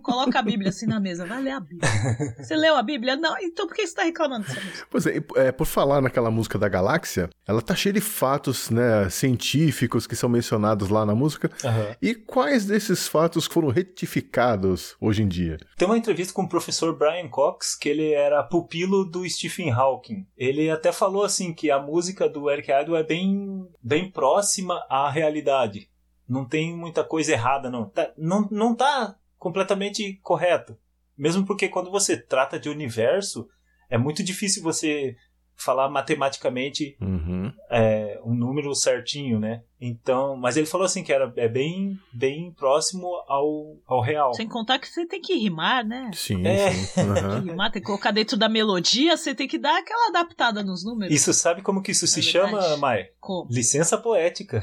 coloca 0.02 0.38
a 0.38 0.42
Bíblia 0.42 0.70
assim 0.70 0.86
na 0.86 1.00
mesa, 1.00 1.26
vai 1.26 1.42
ler 1.42 1.52
a 1.52 1.60
Bíblia. 1.60 1.90
Você 2.38 2.56
leu 2.56 2.76
a 2.76 2.82
Bíblia? 2.82 3.16
Não, 3.16 3.36
então 3.38 3.66
por 3.66 3.74
que 3.74 3.86
você 3.86 3.94
tá 3.94 4.02
reclamando 4.02 4.46
dessa 4.46 4.60
música? 4.60 4.86
Pois 4.90 5.06
é, 5.06 5.22
é, 5.36 5.52
por 5.52 5.66
falar 5.66 6.00
naquela 6.00 6.30
música 6.30 6.58
da 6.58 6.68
galáxia, 6.68 7.30
ela 7.46 7.62
tá 7.62 7.74
cheia 7.74 7.92
de 7.92 8.00
fatos 8.00 8.70
né, 8.70 9.08
científicos 9.10 10.06
que 10.06 10.16
são 10.16 10.28
mencionados 10.28 10.88
lá 10.88 11.04
na 11.04 11.14
música. 11.14 11.50
E 12.00 12.14
quais 12.14 12.64
desses 12.66 13.06
fatos 13.06 13.46
foram 13.46 13.68
retificados 13.68 14.96
hoje 15.00 15.22
em 15.22 15.28
dia? 15.28 15.58
Tem 15.76 15.86
uma 15.86 15.98
entrevista 15.98 16.32
com 16.32 16.42
o 16.42 16.48
professor 16.48 16.96
Brian 16.96 17.28
Cox, 17.28 17.76
que 17.76 17.88
ele 17.88 18.12
era 18.12 18.42
pupilo 18.42 19.04
do 19.04 19.28
Stephen 19.28 19.70
Hawking. 19.70 20.26
Ele 20.36 20.70
até 20.70 20.92
falou 20.92 21.24
assim 21.24 21.52
que 21.52 21.70
a 21.70 21.78
música 21.78 22.28
do 22.28 22.50
Eric 22.50 22.70
Idle 22.70 22.96
é 22.96 23.02
bem, 23.02 23.66
bem 23.82 24.10
próxima 24.10 24.84
à 24.88 25.10
realidade. 25.10 25.89
Não 26.30 26.44
tem 26.46 26.76
muita 26.76 27.02
coisa 27.02 27.32
errada, 27.32 27.68
não. 27.68 27.90
Tá, 27.90 28.12
não. 28.16 28.48
Não 28.52 28.72
tá 28.72 29.16
completamente 29.36 30.20
correto. 30.22 30.78
Mesmo 31.18 31.44
porque 31.44 31.68
quando 31.68 31.90
você 31.90 32.16
trata 32.16 32.56
de 32.56 32.68
universo, 32.68 33.48
é 33.90 33.98
muito 33.98 34.22
difícil 34.22 34.62
você 34.62 35.16
falar 35.62 35.88
matematicamente 35.88 36.96
Uhum. 37.00 37.52
é, 37.70 38.20
um 38.24 38.34
número 38.34 38.74
certinho, 38.74 39.38
né? 39.38 39.62
Então, 39.80 40.36
mas 40.36 40.56
ele 40.58 40.66
falou 40.66 40.84
assim 40.84 41.02
que 41.02 41.10
era 41.12 41.32
é 41.36 41.48
bem, 41.48 41.98
bem 42.12 42.52
próximo 42.52 43.06
ao, 43.26 43.76
ao 43.86 44.02
real. 44.02 44.34
Sem 44.34 44.46
contar 44.46 44.78
que 44.78 44.86
você 44.86 45.06
tem 45.06 45.20
que 45.22 45.34
rimar, 45.34 45.84
né? 45.86 46.10
Sim, 46.14 46.46
É. 46.46 46.70
sim. 46.70 46.86
Tem 46.94 47.10
Aham. 47.10 47.40
que 47.42 47.48
rimar, 47.48 47.70
tem 47.72 47.80
que 47.80 47.86
colocar 47.86 48.10
dentro 48.10 48.36
da 48.36 48.48
melodia, 48.48 49.16
você 49.16 49.34
tem 49.34 49.48
que 49.48 49.58
dar 49.58 49.78
aquela 49.78 50.08
adaptada 50.08 50.62
nos 50.62 50.84
números. 50.84 51.14
Isso 51.14 51.32
sabe 51.32 51.62
como 51.62 51.82
que 51.82 51.92
isso 51.92 52.06
se 52.06 52.20
É 52.20 52.22
chama, 52.22 52.58
verdade. 52.60 52.80
Mai? 52.80 53.06
Como? 53.18 53.48
Licença 53.50 53.96
poética. 53.96 54.62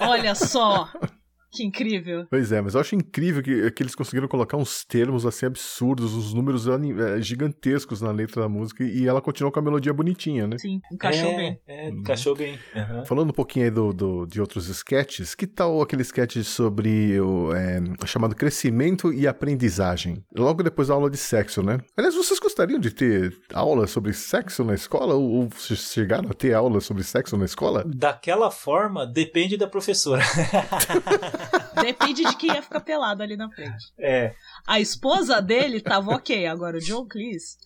Olha 0.00 0.34
só, 0.34 0.88
que 1.50 1.64
incrível. 1.64 2.26
Pois 2.30 2.52
é, 2.52 2.60
mas 2.60 2.74
eu 2.74 2.80
acho 2.80 2.94
incrível 2.94 3.42
que, 3.42 3.70
que 3.70 3.82
eles 3.82 3.94
conseguiram 3.94 4.28
colocar 4.28 4.56
uns 4.56 4.84
termos 4.84 5.24
assim 5.26 5.46
absurdos, 5.46 6.14
uns 6.14 6.32
números 6.34 6.66
eh, 6.66 7.20
gigantescos 7.22 8.00
na 8.00 8.10
letra 8.10 8.42
da 8.42 8.48
música 8.48 8.84
e 8.84 9.06
ela 9.06 9.20
continuou 9.20 9.50
com 9.52 9.58
a 9.58 9.62
melodia 9.62 9.92
bonitinha, 9.92 10.46
né? 10.46 10.56
Sim, 10.58 10.80
encaixou 10.92 11.30
é, 11.30 11.36
bem. 11.36 11.60
É, 11.66 11.88
encaixou 11.88 12.36
bem. 12.36 12.58
Aham. 12.74 13.04
Falando 13.04 13.30
um 13.30 13.34
pouquinho 13.34 13.64
aí 13.64 13.70
do, 13.70 13.92
do- 13.92 14.26
de 14.26 14.40
outros 14.40 14.68
sketches, 14.68 15.34
que 15.34 15.46
tal 15.46 15.80
aquele 15.80 16.02
sketch 16.02 16.36
sobre 16.42 17.20
o 17.20 17.52
é, 17.54 17.80
chamado 18.06 18.34
crescimento 18.34 19.12
e 19.12 19.26
aprendizagem? 19.26 20.22
Logo 20.36 20.62
depois 20.62 20.88
da 20.88 20.94
aula 20.94 21.10
de 21.10 21.16
sexo, 21.16 21.62
né? 21.62 21.78
Aliás, 21.96 22.14
vocês 22.14 22.38
gostariam 22.38 22.78
de 22.78 22.90
ter 22.90 23.34
aula 23.52 23.86
sobre 23.86 24.12
sexo 24.12 24.62
na 24.64 24.74
escola? 24.74 25.14
Ou, 25.14 25.30
ou 25.42 25.48
chegaram 25.56 26.30
a 26.30 26.34
ter 26.34 26.52
aula 26.54 26.80
sobre 26.80 27.02
sexo 27.02 27.36
na 27.36 27.44
escola? 27.44 27.84
Daquela 27.86 28.50
forma, 28.50 29.06
depende 29.06 29.56
da 29.56 29.66
professora. 29.66 30.22
Depende 31.80 32.24
de 32.24 32.36
quem 32.36 32.50
ia 32.52 32.62
ficar 32.62 32.80
pelado 32.80 33.22
ali 33.22 33.36
na 33.36 33.50
frente. 33.50 33.92
É. 33.98 34.34
A 34.66 34.80
esposa 34.80 35.40
dele 35.40 35.80
tava 35.80 36.10
ok, 36.12 36.46
agora 36.46 36.76
o 36.76 36.80
John 36.80 37.06
Cleese 37.06 37.56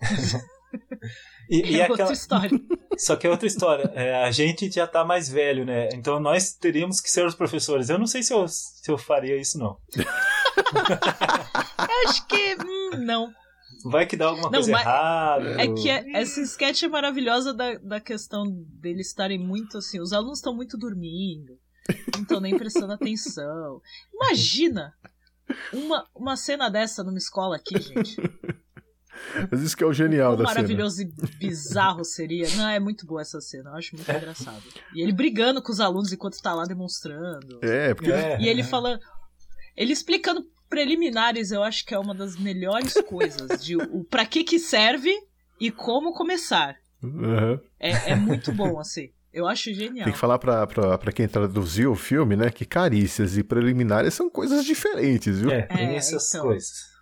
E, 1.51 1.73
e 1.73 1.81
é 1.81 1.85
aquela... 1.85 1.99
outra 2.01 2.13
história. 2.13 2.51
Só 2.97 3.17
que 3.17 3.27
é 3.27 3.31
outra 3.31 3.47
história. 3.47 3.91
É, 3.95 4.23
a 4.25 4.31
gente 4.31 4.71
já 4.71 4.87
tá 4.87 5.05
mais 5.05 5.29
velho, 5.29 5.65
né? 5.65 5.89
Então 5.93 6.21
nós 6.21 6.53
teríamos 6.55 7.01
que 7.01 7.11
ser 7.11 7.27
os 7.27 7.35
professores. 7.35 7.89
Eu 7.89 7.99
não 7.99 8.07
sei 8.07 8.23
se 8.23 8.33
eu, 8.33 8.47
se 8.49 8.91
eu 8.91 8.97
faria 8.97 9.37
isso, 9.37 9.59
não. 9.59 9.77
Eu 11.79 12.09
acho 12.11 12.27
que. 12.27 12.57
hum, 12.65 12.99
não. 12.99 13.33
Vai 13.85 14.07
que 14.07 14.17
dá 14.17 14.27
alguma 14.27 14.45
Não, 14.45 14.53
coisa 14.53 14.71
errada. 14.71 15.61
É 15.61 15.67
que 15.67 15.91
é- 15.91 16.05
essa 16.15 16.41
sketch 16.43 16.85
é 16.85 16.89
maravilhosa 16.89 17.53
da, 17.53 17.75
da 17.79 18.01
questão 18.01 18.45
deles 18.81 19.09
estarem 19.09 19.39
muito 19.39 19.79
assim. 19.79 20.01
Os 20.01 20.13
alunos 20.13 20.39
estão 20.39 20.55
muito 20.55 20.79
dormindo, 20.79 21.59
não 22.15 22.23
estão 22.23 22.41
nem 22.41 22.57
prestando 22.57 22.93
atenção. 22.93 23.81
Imagina 24.15 24.95
uma, 25.73 26.07
uma 26.15 26.37
cena 26.37 26.69
dessa 26.71 27.03
numa 27.03 27.19
escola 27.19 27.57
aqui, 27.57 27.81
gente. 27.81 28.17
Mas 29.51 29.61
isso 29.61 29.77
que 29.77 29.85
é 29.85 29.87
o 29.87 29.93
genial 29.93 30.33
Quão 30.33 30.39
da 30.39 30.49
cena. 30.49 30.55
maravilhoso 30.55 31.03
e 31.03 31.05
bizarro 31.39 32.05
seria. 32.05 32.49
Não, 32.57 32.69
é 32.69 32.81
muito 32.81 33.07
boa 33.07 33.21
essa 33.21 33.41
cena, 33.41 33.71
eu 33.71 33.77
acho 33.77 33.95
muito 33.95 34.11
engraçado. 34.11 34.63
E 34.95 35.01
ele 35.03 35.13
brigando 35.13 35.63
com 35.63 35.71
os 35.71 35.81
alunos 35.81 36.13
enquanto 36.13 36.41
tá 36.41 36.55
lá 36.55 36.65
demonstrando. 36.65 37.61
É, 37.63 37.95
porque 37.95 38.11
É. 38.11 38.41
E 38.41 38.49
ele 38.49 38.63
falando. 38.63 39.01
Ele 39.77 39.93
explicando 39.93 40.45
preliminares, 40.69 41.51
eu 41.51 41.63
acho 41.63 41.85
que 41.85 41.95
é 41.95 41.99
uma 41.99 42.15
das 42.15 42.37
melhores 42.37 42.95
coisas. 43.07 43.63
De 43.63 43.77
o 43.77 44.05
pra 44.05 44.27
que 44.27 44.43
que 44.45 44.59
serve 44.59 45.15
e 45.61 45.71
como 45.71 46.13
começar. 46.15 46.77
Aham. 47.05 47.61
É, 47.79 48.13
é 48.13 48.17
muito 48.17 48.53
bom, 48.53 48.79
assim. 48.81 49.11
Eu 49.33 49.47
acho 49.47 49.73
genial. 49.73 50.05
Tem 50.05 50.13
que 50.13 50.19
falar 50.19 50.39
pra, 50.39 50.67
pra, 50.67 50.99
pra 50.99 51.13
quem 51.13 51.27
traduziu 51.27 51.93
o 51.93 51.97
filme, 51.97 52.37
né? 52.37 52.51
Que 52.51 52.65
carícias 52.67 53.37
e 53.39 53.43
preliminares 53.43 54.13
são 54.15 54.29
coisas 54.29 54.65
diferentes, 54.65 55.41
viu? 55.41 55.51
É, 55.51 55.63
tem 55.63 55.89
É, 55.89 55.97
essas 55.97 56.29
então. 56.35 56.47
coisas. 56.47 56.93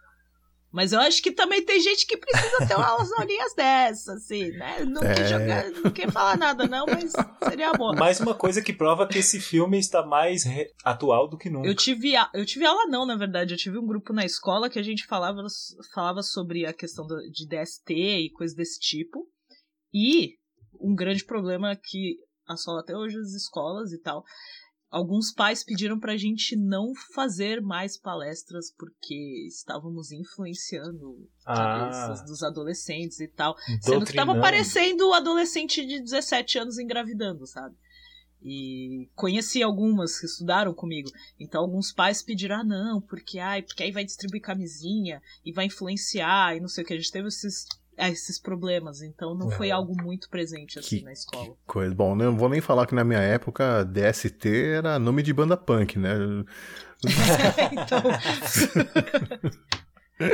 Mas 0.72 0.93
eu 0.93 1.01
acho 1.01 1.20
que 1.20 1.33
também 1.33 1.64
tem 1.64 1.81
gente 1.81 2.07
que 2.07 2.16
precisa 2.16 2.64
ter 2.68 2.76
umas 2.76 3.11
aulinhas 3.11 3.53
dessas, 3.57 4.09
assim, 4.22 4.51
né? 4.53 4.85
Não 4.85 5.03
É. 5.03 5.14
quer 5.14 5.26
jogar, 5.28 5.68
não 5.72 5.91
quer 5.91 6.12
falar 6.12 6.39
nada, 6.39 6.68
não, 6.68 6.87
mas 6.87 7.11
seria 7.43 7.72
bom. 7.72 7.93
Mais 7.97 8.20
uma 8.20 8.37
coisa 8.37 8.62
que 8.62 8.72
prova 8.72 9.05
que 9.09 9.18
esse 9.18 9.41
filme 9.41 9.76
está 9.81 10.07
mais 10.07 10.45
re- 10.45 10.70
atual 10.85 11.28
do 11.28 11.37
que 11.37 11.51
nunca. 11.51 11.66
Eu 11.66 11.74
tive, 11.74 12.14
a- 12.14 12.31
eu 12.33 12.47
tive 12.47 12.64
aula 12.64 12.87
não, 12.87 13.05
na 13.05 13.16
verdade. 13.16 13.53
Eu 13.55 13.59
tive 13.59 13.78
um 13.78 13.85
grupo 13.87 14.12
na 14.12 14.24
escola 14.24 14.70
que 14.70 14.78
a 14.78 14.83
gente 14.85 15.05
falava, 15.07 15.43
falava 15.93 16.22
sobre 16.22 16.64
a 16.64 16.72
questão 16.72 17.05
do- 17.05 17.28
de 17.33 17.49
DST 17.49 17.93
e 17.93 18.31
coisas 18.31 18.55
desse 18.57 18.78
tipo. 18.78 19.26
E 19.93 20.35
um 20.81 20.95
grande 20.95 21.24
problema 21.24 21.76
que 21.76 22.16
assola 22.49 22.81
até 22.81 22.97
hoje 22.97 23.16
as 23.18 23.33
escolas 23.33 23.93
e 23.93 23.99
tal 23.99 24.24
alguns 24.91 25.33
pais 25.33 25.62
pediram 25.62 25.99
pra 25.99 26.16
gente 26.16 26.57
não 26.57 26.93
fazer 27.14 27.62
mais 27.62 27.97
palestras 27.97 28.74
porque 28.76 29.47
estávamos 29.47 30.11
influenciando 30.11 31.28
cabeças 31.45 32.20
Ah, 32.20 32.24
dos 32.24 32.43
adolescentes 32.43 33.20
e 33.20 33.28
tal. 33.28 33.57
Sendo 33.81 34.05
que 34.05 34.12
tava 34.12 34.33
doutrinando. 34.33 34.41
parecendo 34.41 35.09
o 35.09 35.14
adolescente 35.14 35.87
de 35.87 36.01
17 36.01 36.59
anos 36.59 36.78
engravidando, 36.78 37.47
sabe? 37.47 37.76
E 38.43 39.09
conheci 39.14 39.62
algumas 39.62 40.18
que 40.18 40.26
estudaram 40.26 40.74
comigo. 40.74 41.11
Então 41.39 41.61
alguns 41.61 41.93
pais 41.93 42.22
pediram, 42.22 42.57
ah, 42.57 42.64
não, 42.64 43.01
porque, 43.01 43.39
ai, 43.39 43.62
porque 43.62 43.83
aí 43.83 43.93
vai 43.93 44.05
distribuir 44.05 44.43
camisinha 44.43 45.22
e 45.45 45.53
vai 45.53 45.66
influenciar 45.66 46.57
e 46.57 46.61
não 46.61 46.68
sei 46.68 46.83
o 46.83 46.87
que. 46.87 46.95
A 46.95 46.97
gente 46.97 47.12
teve 47.12 47.28
esses, 47.28 47.66
ah, 48.01 48.09
esses 48.09 48.40
problemas. 48.40 49.03
Então 49.03 49.34
não 49.34 49.51
foi 49.51 49.68
É. 49.68 49.72
algo 49.72 49.94
muito 50.03 50.28
presente 50.30 50.78
assim 50.78 50.98
Que- 50.98 51.05
na 51.05 51.12
escola. 51.12 51.55
Coisa. 51.66 51.94
Bom, 51.94 52.14
não 52.16 52.36
vou 52.36 52.48
nem 52.48 52.61
falar 52.61 52.86
que 52.86 52.94
na 52.94 53.05
minha 53.05 53.20
época 53.20 53.84
DST 53.84 54.48
era 54.48 54.98
nome 54.98 55.22
de 55.22 55.32
banda 55.32 55.57
punk, 55.57 55.98
né? 55.98 56.14
então. 57.72 58.03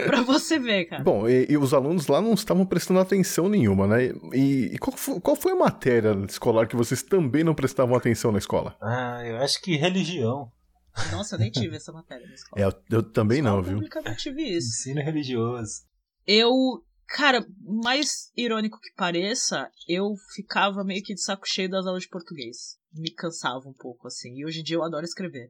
pra 0.06 0.22
você 0.22 0.58
ver, 0.58 0.86
cara. 0.86 1.02
Bom, 1.02 1.28
e, 1.28 1.46
e 1.50 1.56
os 1.56 1.72
alunos 1.72 2.06
lá 2.08 2.20
não 2.20 2.34
estavam 2.34 2.66
prestando 2.66 3.00
atenção 3.00 3.48
nenhuma, 3.48 3.86
né? 3.86 4.06
E, 4.32 4.70
e 4.74 4.78
qual, 4.78 4.96
foi, 4.96 5.20
qual 5.20 5.36
foi 5.36 5.52
a 5.52 5.56
matéria 5.56 6.12
escolar 6.28 6.66
que 6.66 6.76
vocês 6.76 7.02
também 7.02 7.44
não 7.44 7.54
prestavam 7.54 7.96
atenção 7.96 8.32
na 8.32 8.38
escola? 8.38 8.76
Ah, 8.80 9.22
eu 9.24 9.36
acho 9.38 9.60
que 9.62 9.76
religião. 9.76 10.50
Nossa, 11.12 11.36
eu 11.36 11.40
nem 11.40 11.50
tive 11.50 11.76
essa 11.76 11.92
matéria 11.92 12.26
na 12.26 12.32
escola. 12.34 12.62
É, 12.62 12.66
eu, 12.66 12.72
eu 12.90 13.02
também 13.02 13.40
não, 13.42 13.60
Escola 13.60 13.68
viu? 13.68 13.74
pública 13.76 13.98
eu 14.00 14.04
não 14.04 14.16
tive 14.16 14.42
isso. 14.42 14.68
Ensino 14.88 15.02
religioso. 15.02 15.82
Eu, 16.26 16.50
cara, 17.08 17.44
mais 17.62 18.30
irônico 18.36 18.78
que 18.80 18.92
pareça, 18.96 19.68
eu 19.88 20.14
ficava 20.34 20.84
meio 20.84 21.02
que 21.02 21.14
de 21.14 21.22
saco 21.22 21.46
cheio 21.46 21.68
das 21.70 21.86
aulas 21.86 22.02
de 22.04 22.08
português. 22.08 22.76
Me 22.92 23.10
cansava 23.10 23.68
um 23.68 23.74
pouco, 23.74 24.06
assim. 24.08 24.34
E 24.36 24.44
hoje 24.44 24.60
em 24.60 24.62
dia 24.62 24.76
eu 24.76 24.84
adoro 24.84 25.04
escrever. 25.04 25.48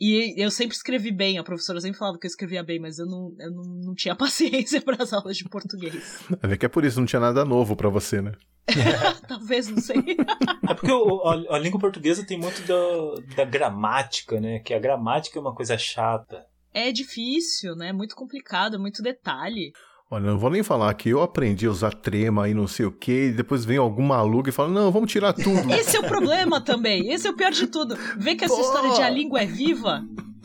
E 0.00 0.40
eu 0.40 0.50
sempre 0.50 0.76
escrevi 0.76 1.10
bem, 1.10 1.38
a 1.38 1.42
professora 1.42 1.80
sempre 1.80 1.98
falava 1.98 2.18
que 2.18 2.26
eu 2.26 2.30
escrevia 2.30 2.62
bem, 2.62 2.78
mas 2.78 2.98
eu 3.00 3.06
não, 3.06 3.34
eu 3.40 3.50
não, 3.50 3.64
não 3.86 3.94
tinha 3.94 4.14
paciência 4.16 4.80
para 4.80 5.02
as 5.02 5.12
aulas 5.12 5.36
de 5.36 5.44
português. 5.48 6.18
É 6.42 6.56
que 6.56 6.66
é 6.66 6.68
por 6.68 6.84
isso, 6.84 7.00
não 7.00 7.06
tinha 7.06 7.18
nada 7.20 7.44
novo 7.44 7.74
pra 7.74 7.88
você, 7.88 8.22
né? 8.22 8.32
Talvez, 9.26 9.68
não 9.68 9.78
sei. 9.78 9.96
É 10.68 10.74
porque 10.74 10.92
o- 10.92 11.22
a, 11.24 11.56
a 11.56 11.58
língua 11.58 11.80
portuguesa 11.80 12.24
tem 12.26 12.38
muito 12.38 12.60
da, 12.66 13.34
da 13.36 13.44
gramática, 13.46 14.38
né? 14.38 14.58
Que 14.60 14.74
a 14.74 14.78
gramática 14.78 15.38
é 15.38 15.40
uma 15.40 15.54
coisa 15.54 15.78
chata. 15.78 16.44
É 16.74 16.92
difícil, 16.92 17.74
né? 17.74 17.90
Muito 17.90 18.14
complicado, 18.14 18.76
é 18.76 18.78
muito 18.78 19.02
detalhe. 19.02 19.72
Olha, 20.10 20.24
não 20.24 20.38
vou 20.38 20.48
nem 20.48 20.62
falar 20.62 20.94
que 20.94 21.10
eu 21.10 21.22
aprendi 21.22 21.66
a 21.66 21.70
usar 21.70 21.92
trema 21.92 22.48
e 22.48 22.54
não 22.54 22.66
sei 22.66 22.86
o 22.86 22.92
que, 22.92 23.26
e 23.26 23.32
depois 23.32 23.66
vem 23.66 23.76
algum 23.76 24.02
maluco 24.02 24.48
e 24.48 24.52
fala, 24.52 24.70
não, 24.70 24.90
vamos 24.90 25.12
tirar 25.12 25.34
tudo. 25.34 25.70
Esse 25.70 25.98
é 25.98 26.00
o 26.00 26.06
problema 26.08 26.62
também. 26.62 27.10
Esse 27.12 27.26
é 27.26 27.30
o 27.30 27.36
pior 27.36 27.52
de 27.52 27.66
tudo. 27.66 27.94
Vê 28.16 28.34
que 28.34 28.44
essa 28.44 28.54
Pô! 28.54 28.60
história 28.60 28.94
de 28.94 29.02
a 29.02 29.10
língua 29.10 29.42
é 29.42 29.46
viva 29.46 30.02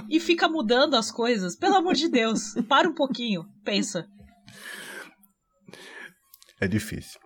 e 0.09 0.19
fica 0.19 0.49
mudando 0.49 0.95
as 0.95 1.09
coisas. 1.09 1.55
Pelo 1.55 1.77
amor 1.77 1.93
de 1.93 2.09
Deus. 2.09 2.55
Para 2.67 2.89
um 2.89 2.93
pouquinho. 2.93 3.45
Pensa. 3.63 4.05
É 6.59 6.67
difícil. 6.67 7.19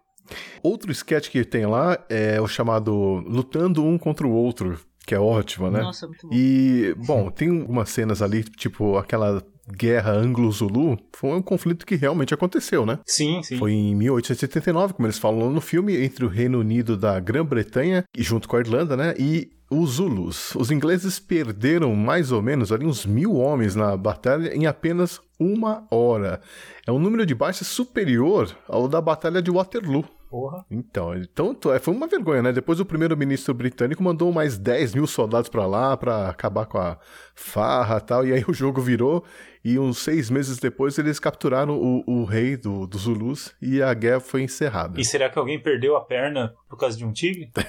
Outro 0.62 0.92
sketch 0.92 1.30
que 1.30 1.44
tem 1.44 1.66
lá 1.66 1.98
é 2.08 2.40
o 2.40 2.48
chamado 2.48 2.94
Lutando 3.26 3.84
Um 3.84 3.98
contra 3.98 4.28
o 4.28 4.32
Outro, 4.32 4.80
que 5.08 5.16
é 5.16 5.20
ótimo, 5.20 5.72
né? 5.72 5.82
Nossa, 5.82 6.06
muito 6.06 6.28
bom. 6.28 6.36
E, 6.36 6.94
bom, 6.98 7.32
tem 7.32 7.62
algumas 7.62 7.90
cenas 7.90 8.22
ali, 8.22 8.44
tipo 8.44 8.98
aquela 8.98 9.44
guerra 9.70 10.12
anglo-zulu, 10.12 10.98
foi 11.14 11.38
um 11.38 11.42
conflito 11.42 11.86
que 11.86 11.96
realmente 11.96 12.34
aconteceu, 12.34 12.86
né? 12.86 13.00
Sim, 13.06 13.42
sim. 13.44 13.58
Foi 13.58 13.72
em 13.72 13.96
1879, 13.96 14.94
como 14.94 15.08
eles 15.08 15.18
falam 15.18 15.50
no 15.50 15.62
filme, 15.62 15.98
entre 16.04 16.26
o 16.26 16.30
Reino 16.30 16.60
Unido 16.60 16.96
da 16.96 17.20
Grã-Bretanha, 17.20 18.04
e 18.16 18.24
junto 18.24 18.48
com 18.48 18.56
a 18.56 18.60
Irlanda, 18.60 18.96
né? 18.96 19.14
E 19.18 19.52
os 19.70 19.92
Zulus. 19.92 20.56
Os 20.56 20.72
ingleses 20.72 21.20
perderam 21.20 21.94
mais 21.96 22.32
ou 22.32 22.42
menos 22.42 22.72
ali 22.72 22.86
uns 22.86 23.06
mil 23.06 23.36
homens 23.36 23.76
na 23.76 23.98
batalha 23.98 24.56
em 24.56 24.66
apenas 24.66 25.20
uma 25.40 25.86
hora. 25.92 26.42
É 26.86 26.92
um 26.92 27.00
número 27.00 27.26
de 27.26 27.36
baixas 27.36 27.68
superior 27.68 28.56
ao 28.68 28.88
da 28.88 29.02
Batalha 29.02 29.42
de 29.42 29.52
Waterloo. 29.52 30.06
Porra. 30.30 30.66
Então, 30.70 31.16
então 31.16 31.56
é, 31.74 31.80
foi 31.80 31.94
uma 31.94 32.08
vergonha, 32.08 32.42
né? 32.42 32.52
Depois 32.52 32.82
o 32.82 32.86
primeiro-ministro 32.86 33.54
britânico 33.54 34.04
mandou 34.04 34.32
mais 34.34 34.58
10 34.58 34.94
mil 34.94 35.08
soldados 35.08 35.50
pra 35.50 35.66
lá 35.66 35.96
pra 35.96 36.28
acabar 36.30 36.66
com 36.66 36.78
a 36.78 37.00
farra 37.34 37.98
e 37.98 38.02
tal, 38.02 38.26
e 38.26 38.34
aí 38.34 38.44
o 38.48 38.54
jogo 38.54 38.82
virou, 38.82 39.24
e 39.64 39.80
uns 39.80 40.00
seis 40.00 40.30
meses 40.30 40.58
depois 40.58 40.98
eles 40.98 41.18
capturaram 41.20 41.80
o, 41.80 42.04
o 42.06 42.26
rei 42.26 42.58
do, 42.58 42.86
dos 42.86 43.04
Zulus 43.04 43.56
e 43.62 43.82
a 43.82 43.94
guerra 43.94 44.20
foi 44.20 44.42
encerrada. 44.42 45.00
E 45.00 45.06
será 45.06 45.30
que 45.30 45.40
alguém 45.40 45.62
perdeu 45.62 45.96
a 45.96 46.04
perna 46.04 46.54
por 46.70 46.78
causa 46.78 46.98
de 46.98 47.06
um 47.06 47.14
tigre? 47.14 47.50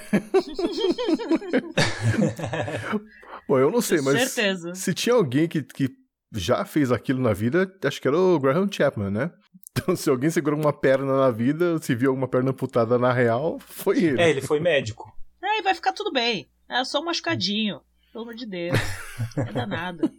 Bom, 3.47 3.57
eu 3.57 3.71
não 3.71 3.81
sei, 3.81 4.01
mas 4.01 4.31
Certeza. 4.31 4.75
se 4.75 4.93
tinha 4.93 5.15
alguém 5.15 5.47
que, 5.47 5.63
que 5.63 5.89
já 6.33 6.63
fez 6.65 6.91
aquilo 6.91 7.21
na 7.21 7.33
vida, 7.33 7.71
acho 7.83 8.01
que 8.01 8.07
era 8.07 8.17
o 8.17 8.39
Graham 8.39 8.67
Chapman, 8.71 9.09
né? 9.09 9.31
Então, 9.81 9.95
se 9.95 10.09
alguém 10.09 10.29
segurou 10.29 10.59
uma 10.59 10.73
perna 10.73 11.17
na 11.17 11.31
vida, 11.31 11.77
se 11.79 11.95
viu 11.95 12.09
alguma 12.11 12.27
perna 12.27 12.51
amputada 12.51 12.97
na 12.99 13.11
real, 13.13 13.59
foi 13.59 14.03
ele. 14.03 14.21
É, 14.21 14.29
ele 14.29 14.41
foi 14.41 14.59
médico. 14.59 15.11
É, 15.43 15.61
vai 15.61 15.73
ficar 15.73 15.93
tudo 15.93 16.11
bem. 16.11 16.49
É 16.69 16.83
só 16.83 16.99
um 17.01 17.05
machucadinho. 17.05 17.81
Pelo 18.11 18.23
amor 18.23 18.35
de 18.35 18.45
Deus. 18.45 18.77
Não 19.37 19.43
é 19.43 19.51
danado. 19.53 20.11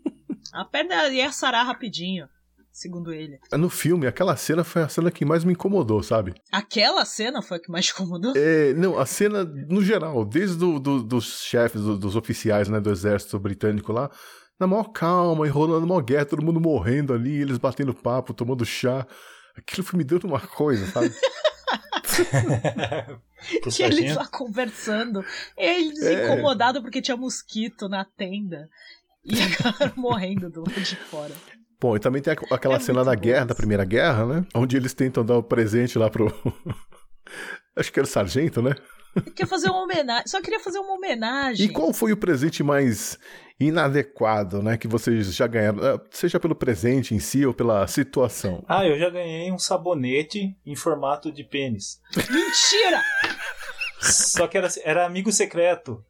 A 0.52 0.64
perna 0.64 1.08
ia 1.08 1.30
sarar 1.32 1.66
rapidinho, 1.66 2.28
segundo 2.72 3.12
ele. 3.12 3.38
No 3.52 3.68
filme, 3.68 4.06
aquela 4.06 4.36
cena 4.36 4.64
foi 4.64 4.82
a 4.82 4.88
cena 4.88 5.10
que 5.10 5.24
mais 5.24 5.44
me 5.44 5.52
incomodou, 5.52 6.02
sabe? 6.02 6.34
Aquela 6.52 7.04
cena 7.04 7.42
foi 7.42 7.56
a 7.58 7.60
que 7.60 7.70
mais 7.70 7.86
te 7.86 7.92
incomodou? 7.92 8.32
É, 8.36 8.72
não, 8.74 8.98
a 8.98 9.04
cena 9.06 9.44
no 9.44 9.82
geral, 9.82 10.24
desde 10.24 10.56
do, 10.56 10.78
do- 10.80 11.02
dos 11.02 11.42
chefes, 11.42 11.82
do- 11.82 11.98
dos 11.98 12.16
oficiais 12.16 12.68
né, 12.68 12.80
do 12.80 12.90
exército 12.90 13.38
britânico 13.38 13.92
lá, 13.92 14.10
na 14.58 14.66
maior 14.66 14.84
calma, 14.92 15.46
enrolando 15.46 15.84
uma 15.84 16.02
guerra, 16.02 16.24
todo 16.26 16.44
mundo 16.44 16.60
morrendo 16.60 17.12
ali, 17.12 17.40
eles 17.40 17.58
batendo 17.58 17.94
papo, 17.94 18.32
tomando 18.34 18.64
chá. 18.64 19.06
Aquilo 19.60 19.86
foi 19.86 19.98
me 19.98 20.04
dando 20.04 20.24
uma 20.26 20.40
coisa, 20.40 20.86
sabe? 20.86 21.10
Que 23.50 23.56
eles 23.56 23.76
sargento. 23.76 24.14
lá 24.18 24.26
conversando. 24.28 25.24
Eles 25.56 26.02
É. 26.02 26.24
incomodados 26.26 26.82
porque 26.82 27.00
tinha 27.00 27.16
mosquito 27.16 27.88
na 27.88 28.04
tenda. 28.04 28.68
E 29.24 29.34
a 29.40 29.48
galera 29.48 29.92
morrendo 29.96 30.50
do 30.50 30.60
lado 30.60 30.80
de 30.80 30.96
fora. 30.96 31.32
Bom, 31.80 31.96
e 31.96 32.00
também 32.00 32.20
tem 32.20 32.32
aqu- 32.34 32.52
aquela 32.52 32.76
É 32.76 32.80
cena 32.80 33.02
da 33.04 33.14
guerra, 33.14 33.38
isso. 33.40 33.48
da 33.48 33.54
Primeira 33.54 33.84
Guerra, 33.84 34.26
né? 34.26 34.46
Onde 34.54 34.76
eles 34.76 34.92
tentam 34.92 35.24
dar 35.24 35.36
o 35.38 35.42
presente 35.42 35.98
lá 35.98 36.10
pro. 36.10 36.26
Acho 37.76 37.90
que 37.92 37.98
era 37.98 38.06
o 38.06 38.10
sargento, 38.10 38.60
né? 38.60 38.74
Quer 39.34 39.46
fazer 39.46 39.70
uma 39.70 39.82
homenagem. 39.82 40.26
Só 40.28 40.40
queria 40.42 40.60
fazer 40.60 40.78
uma 40.78 40.92
homenagem. 40.94 41.66
E 41.66 41.72
qual 41.72 41.92
foi 41.94 42.12
o 42.12 42.16
presente 42.16 42.62
mais 42.62 43.18
inadequado, 43.60 44.62
né? 44.62 44.78
Que 44.78 44.88
vocês 44.88 45.34
já 45.34 45.46
ganharam? 45.46 45.86
eh, 45.86 46.00
Seja 46.10 46.40
pelo 46.40 46.54
presente 46.54 47.14
em 47.14 47.18
si 47.18 47.44
ou 47.44 47.52
pela 47.52 47.86
situação. 47.86 48.64
Ah, 48.66 48.86
eu 48.86 48.98
já 48.98 49.10
ganhei 49.10 49.52
um 49.52 49.58
sabonete 49.58 50.56
em 50.64 50.74
formato 50.74 51.30
de 51.30 51.44
pênis. 51.44 52.00
Mentira! 52.30 53.02
Só 54.00 54.46
que 54.48 54.56
era, 54.56 54.68
era 54.82 55.04
amigo 55.06 55.30
secreto. 55.30 56.02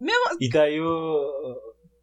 Mesmo... 0.00 0.36
E 0.40 0.48
daí 0.48 0.80
o, 0.80 1.56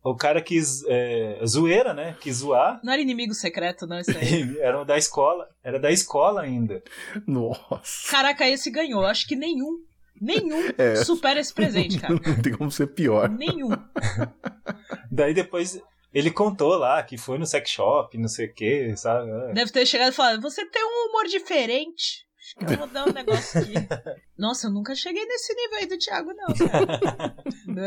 o 0.04 0.16
cara 0.16 0.40
quis. 0.42 0.84
É, 0.88 1.40
zoeira, 1.48 1.94
né? 1.94 2.16
Quis 2.22 2.38
zoar. 2.38 2.80
Não 2.84 2.94
era 2.94 3.02
inimigo 3.02 3.34
secreto, 3.34 3.88
não, 3.88 4.00
isso 4.00 4.16
aí. 4.16 4.56
Era 4.62 4.84
da 4.84 4.98
escola. 4.98 5.48
Era 5.64 5.80
da 5.80 5.92
escola 5.92 6.42
ainda. 6.42 6.84
Nossa. 7.26 8.12
Caraca, 8.12 8.48
esse 8.48 8.70
ganhou. 8.70 9.04
Acho 9.06 9.26
que 9.28 9.36
nenhum. 9.36 9.80
Nenhum 10.22 10.70
É. 10.78 10.96
supera 11.04 11.40
esse 11.40 11.54
presente, 11.54 12.00
cara. 12.00 12.14
Não 12.14 12.42
tem 12.42 12.54
como 12.54 12.72
ser 12.72 12.88
pior. 12.88 13.30
Nenhum. 13.30 13.70
Daí 15.12 15.34
depois 15.34 15.82
ele 16.14 16.32
contou 16.32 16.76
lá 16.78 17.02
que 17.04 17.18
foi 17.18 17.38
no 17.38 17.46
sex 17.46 17.70
shop, 17.70 18.18
não 18.18 18.28
sei 18.28 18.48
o 18.48 18.54
que, 18.54 18.96
sabe? 18.96 19.30
É. 19.30 19.54
Deve 19.54 19.72
ter 19.72 19.86
chegado 19.86 20.12
e 20.12 20.16
falado: 20.16 20.42
Você 20.42 20.66
tem 20.66 20.84
um 20.84 21.10
humor 21.10 21.26
diferente. 21.28 22.26
Acho 22.40 22.56
que 22.56 22.74
eu 22.74 22.78
vou 22.78 22.88
dar 22.88 23.08
um 23.08 23.12
negócio 23.12 23.60
aqui. 23.60 23.74
Nossa, 24.38 24.68
eu 24.68 24.72
nunca 24.72 24.94
cheguei 24.94 25.26
nesse 25.26 25.54
nível 25.56 25.78
aí 25.80 25.88
do 25.88 25.98
Thiago, 25.98 26.32
não, 26.34 26.54
cara. 26.70 27.36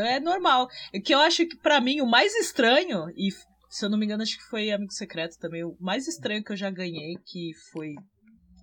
É 0.08 0.18
normal. 0.18 0.68
O 0.92 1.00
que 1.00 1.14
eu 1.14 1.20
acho 1.20 1.46
que, 1.46 1.56
pra 1.56 1.80
mim, 1.80 2.00
o 2.00 2.06
mais 2.06 2.34
estranho, 2.34 3.08
e 3.16 3.30
se 3.70 3.84
eu 3.84 3.88
não 3.88 3.96
me 3.96 4.04
engano, 4.04 4.22
acho 4.22 4.36
que 4.36 4.44
foi 4.50 4.72
Amigo 4.72 4.92
Secreto 4.92 5.38
também, 5.38 5.62
o 5.62 5.76
mais 5.78 6.08
estranho 6.08 6.42
que 6.42 6.50
eu 6.52 6.56
já 6.56 6.70
ganhei, 6.70 7.14
que 7.24 7.52
foi. 7.70 7.94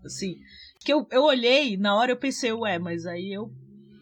Assim. 0.05 0.35
Que 0.79 0.93
eu, 0.93 1.07
eu 1.11 1.23
olhei, 1.23 1.77
na 1.77 1.95
hora 1.95 2.11
eu 2.11 2.17
pensei, 2.17 2.51
ué, 2.51 2.77
mas 2.77 3.05
aí 3.05 3.33
eu 3.33 3.51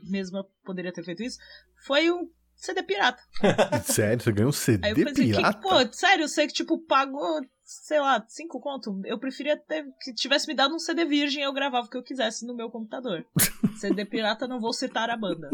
mesma 0.09 0.45
poderia 0.63 0.91
ter 0.91 1.03
feito 1.03 1.23
isso. 1.23 1.37
Foi 1.85 2.11
um 2.11 2.29
CD 2.55 2.83
pirata. 2.83 3.21
Sério, 3.83 4.23
você 4.23 4.31
ganhou 4.31 4.49
um 4.49 4.53
Aí 4.53 4.53
CD 4.53 4.89
eu 4.89 4.95
pensei, 4.95 5.25
que, 5.27 5.35
pirata? 5.35 5.59
pô, 5.59 5.93
sério, 5.93 6.27
você 6.27 6.47
que, 6.47 6.53
tipo, 6.53 6.77
pagou, 6.85 7.41
sei 7.63 7.99
lá, 7.99 8.23
cinco 8.27 8.59
conto. 8.59 9.01
Eu 9.05 9.19
preferia 9.19 9.57
ter, 9.57 9.85
que 10.01 10.13
tivesse 10.13 10.47
me 10.47 10.53
dado 10.53 10.73
um 10.73 10.79
CD 10.79 11.05
virgem 11.05 11.43
eu 11.43 11.53
gravava 11.53 11.87
o 11.87 11.89
que 11.89 11.97
eu 11.97 12.03
quisesse 12.03 12.45
no 12.45 12.55
meu 12.55 12.69
computador. 12.69 13.25
CD 13.77 14.05
pirata, 14.05 14.47
não 14.47 14.59
vou 14.59 14.71
citar 14.71 15.09
a 15.09 15.17
banda. 15.17 15.49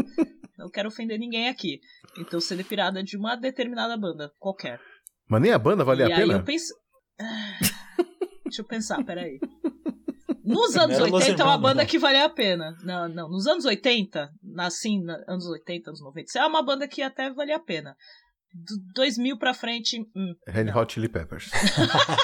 Não 0.58 0.70
quero 0.70 0.90
ofender 0.90 1.18
ninguém 1.18 1.48
aqui. 1.48 1.80
Então, 2.18 2.40
CD 2.40 2.64
pirata 2.64 3.00
é 3.00 3.04
de 3.04 3.18
uma 3.18 3.36
determinada 3.36 3.96
banda, 3.98 4.32
qualquer. 4.38 4.80
Mas 5.28 5.42
nem 5.42 5.52
a 5.52 5.60
banda 5.60 5.84
valia 5.84 6.08
e 6.08 6.12
a 6.12 6.16
aí 6.16 6.22
pena? 6.22 6.40
eu 6.40 6.44
pensei... 6.44 6.76
Ah, 7.20 7.60
Deixa 8.46 8.62
eu 8.62 8.66
pensar, 8.66 9.04
peraí. 9.04 9.40
Nos 10.50 10.76
anos 10.76 10.96
Era 10.96 11.06
Los 11.06 11.24
80 11.24 11.42
é 11.42 11.46
uma 11.46 11.58
banda 11.60 11.82
não. 11.84 11.86
que 11.86 12.00
valia 12.00 12.26
a 12.26 12.30
pena. 12.30 12.76
Não, 12.84 13.08
não. 13.08 13.30
Nos 13.30 13.46
anos 13.46 13.66
80, 13.66 14.30
assim, 14.58 15.04
anos 15.28 15.46
80, 15.46 15.92
anos 15.92 16.02
90. 16.02 16.26
Isso 16.28 16.40
é 16.40 16.46
uma 16.46 16.64
banda 16.64 16.88
que 16.88 17.04
até 17.04 17.32
valia 17.32 17.58
a 17.58 17.60
pena. 17.60 17.96
Do 18.52 18.76
2000 18.96 19.38
pra 19.38 19.54
frente, 19.54 20.02
hum, 20.16 20.34
Red. 20.48 20.72
Hot 20.72 20.92
Chili 20.92 21.08
Peppers. 21.08 21.52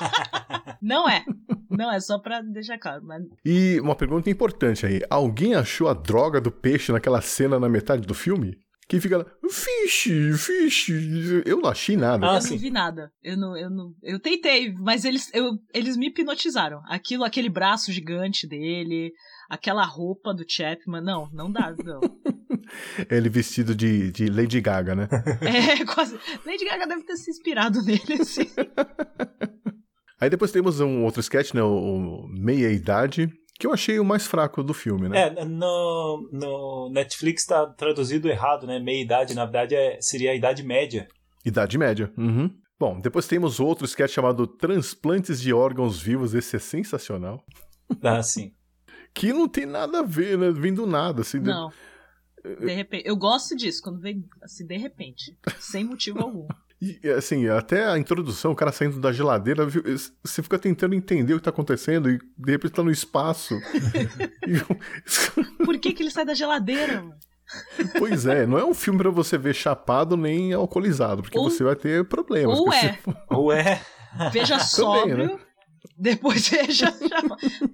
não 0.81 1.07
é. 1.07 1.23
Não 1.69 1.91
é, 1.91 1.99
só 1.99 2.17
pra 2.17 2.41
deixar 2.41 2.79
claro. 2.79 3.03
Mas 3.05 3.21
E 3.45 3.79
uma 3.79 3.95
pergunta 3.95 4.27
importante 4.27 4.87
aí. 4.87 5.01
Alguém 5.07 5.53
achou 5.53 5.87
a 5.87 5.93
droga 5.93 6.41
do 6.41 6.51
peixe 6.51 6.91
naquela 6.91 7.21
cena 7.21 7.59
na 7.59 7.69
metade 7.69 8.07
do 8.07 8.15
filme? 8.15 8.57
Que 8.87 8.99
fica 9.01 9.17
lá, 9.17 9.25
fish, 9.49 10.09
fish. 10.37 10.89
Eu 11.43 11.59
não 11.59 11.69
achei 11.69 11.97
nada. 11.97 12.29
Ah, 12.29 12.37
eu 12.37 12.49
não 12.51 12.57
vi 12.57 12.69
nada. 12.69 13.11
Eu 13.23 13.35
não, 13.35 13.57
eu 13.57 13.69
não. 13.69 13.93
Eu 14.03 14.19
tentei, 14.19 14.73
mas 14.73 15.03
eles, 15.03 15.33
eu, 15.33 15.49
eles 15.73 15.97
me 15.97 16.07
hipnotizaram. 16.07 16.81
Aquilo, 16.87 17.23
aquele 17.23 17.49
braço 17.49 17.91
gigante 17.91 18.47
dele, 18.47 19.11
aquela 19.49 19.83
roupa 19.83 20.35
do 20.35 20.45
Chapman. 20.47 21.01
Não, 21.01 21.27
não 21.33 21.51
dá, 21.51 21.73
não. 21.83 21.99
Ele 23.09 23.29
vestido 23.29 23.75
de, 23.75 24.11
de 24.11 24.27
Lady 24.27 24.61
Gaga, 24.61 24.95
né? 24.95 25.07
É, 25.41 25.85
quase. 25.85 26.17
Lady 26.45 26.65
Gaga 26.65 26.87
deve 26.87 27.03
ter 27.03 27.15
se 27.15 27.31
inspirado 27.31 27.81
nele, 27.81 28.21
assim. 28.21 28.45
Aí 30.19 30.29
depois 30.29 30.51
temos 30.51 30.79
um 30.79 31.03
outro 31.03 31.21
sketch, 31.21 31.53
né? 31.53 31.61
O, 31.61 31.75
o 31.75 32.27
Meia 32.27 32.71
Idade, 32.71 33.29
que 33.59 33.65
eu 33.67 33.73
achei 33.73 33.99
o 33.99 34.05
mais 34.05 34.27
fraco 34.27 34.61
do 34.63 34.73
filme, 34.73 35.07
né? 35.09 35.27
É, 35.37 35.45
no, 35.45 36.29
no 36.31 36.89
Netflix 36.91 37.45
tá 37.45 37.65
traduzido 37.67 38.27
errado, 38.27 38.67
né? 38.67 38.79
Meia 38.79 39.01
idade, 39.01 39.33
na 39.33 39.45
verdade, 39.45 39.75
é, 39.75 39.97
seria 40.01 40.31
a 40.31 40.35
idade 40.35 40.61
média. 40.63 41.07
Idade 41.45 41.77
média. 41.77 42.11
Uhum. 42.17 42.49
Bom, 42.79 42.99
depois 42.99 43.27
temos 43.27 43.59
outro 43.59 43.85
sketch 43.85 44.11
chamado 44.11 44.45
Transplantes 44.45 45.39
de 45.39 45.53
Órgãos 45.53 46.01
Vivos, 46.01 46.33
esse 46.33 46.55
é 46.57 46.59
sensacional. 46.59 47.43
Ah, 48.03 48.21
sim. 48.21 48.51
Que 49.13 49.31
não 49.31 49.47
tem 49.47 49.65
nada 49.65 49.99
a 49.99 50.03
ver, 50.03 50.37
né? 50.37 50.51
Vem 50.51 50.73
do 50.73 50.85
nada, 50.85 51.21
assim. 51.21 51.39
de- 51.39 51.47
Não. 51.49 51.69
De 52.43 52.73
repente. 52.73 53.07
Eu 53.07 53.15
gosto 53.15 53.55
disso, 53.55 53.81
quando 53.81 53.99
vem 53.99 54.25
assim, 54.43 54.67
de 54.67 54.77
repente. 54.77 55.37
Sem 55.59 55.83
motivo 55.85 56.19
algum. 56.21 56.47
E, 57.03 57.09
assim, 57.09 57.47
até 57.47 57.85
a 57.85 57.97
introdução, 57.97 58.51
o 58.51 58.55
cara 58.55 58.71
saindo 58.71 58.99
da 58.99 59.11
geladeira, 59.11 59.65
viu, 59.65 59.81
você 60.23 60.43
fica 60.43 60.59
tentando 60.59 60.93
entender 60.93 61.33
o 61.33 61.37
que 61.37 61.43
tá 61.43 61.49
acontecendo 61.49 62.09
e 62.09 62.17
de 62.37 62.51
repente 62.51 62.73
tá 62.73 62.83
no 62.83 62.91
espaço. 62.91 63.55
E- 64.47 64.59
Por 65.65 65.77
que, 65.79 65.93
que 65.93 66.03
ele 66.03 66.11
sai 66.11 66.25
da 66.25 66.33
geladeira, 66.33 67.01
mano? 67.01 67.15
pois 67.99 68.25
é, 68.25 68.45
não 68.47 68.57
é 68.57 68.65
um 68.65 68.73
filme 68.73 68.99
pra 68.99 69.09
você 69.11 69.37
ver 69.37 69.53
chapado 69.53 70.17
nem 70.17 70.51
alcoolizado, 70.53 71.21
porque 71.21 71.37
Ou- 71.37 71.49
você 71.49 71.63
vai 71.63 71.75
ter 71.75 72.03
problemas. 72.07 72.57
Ou 72.59 72.71
é. 72.73 72.93
se- 72.93 72.99
Ou 73.31 73.51
é. 73.51 73.81
Veja 74.31 74.55
Também, 74.57 74.67
sóbrio. 74.67 75.17
né? 75.17 75.39
Depois 75.97 76.47
veja. 76.49 76.87
Já... 76.87 77.21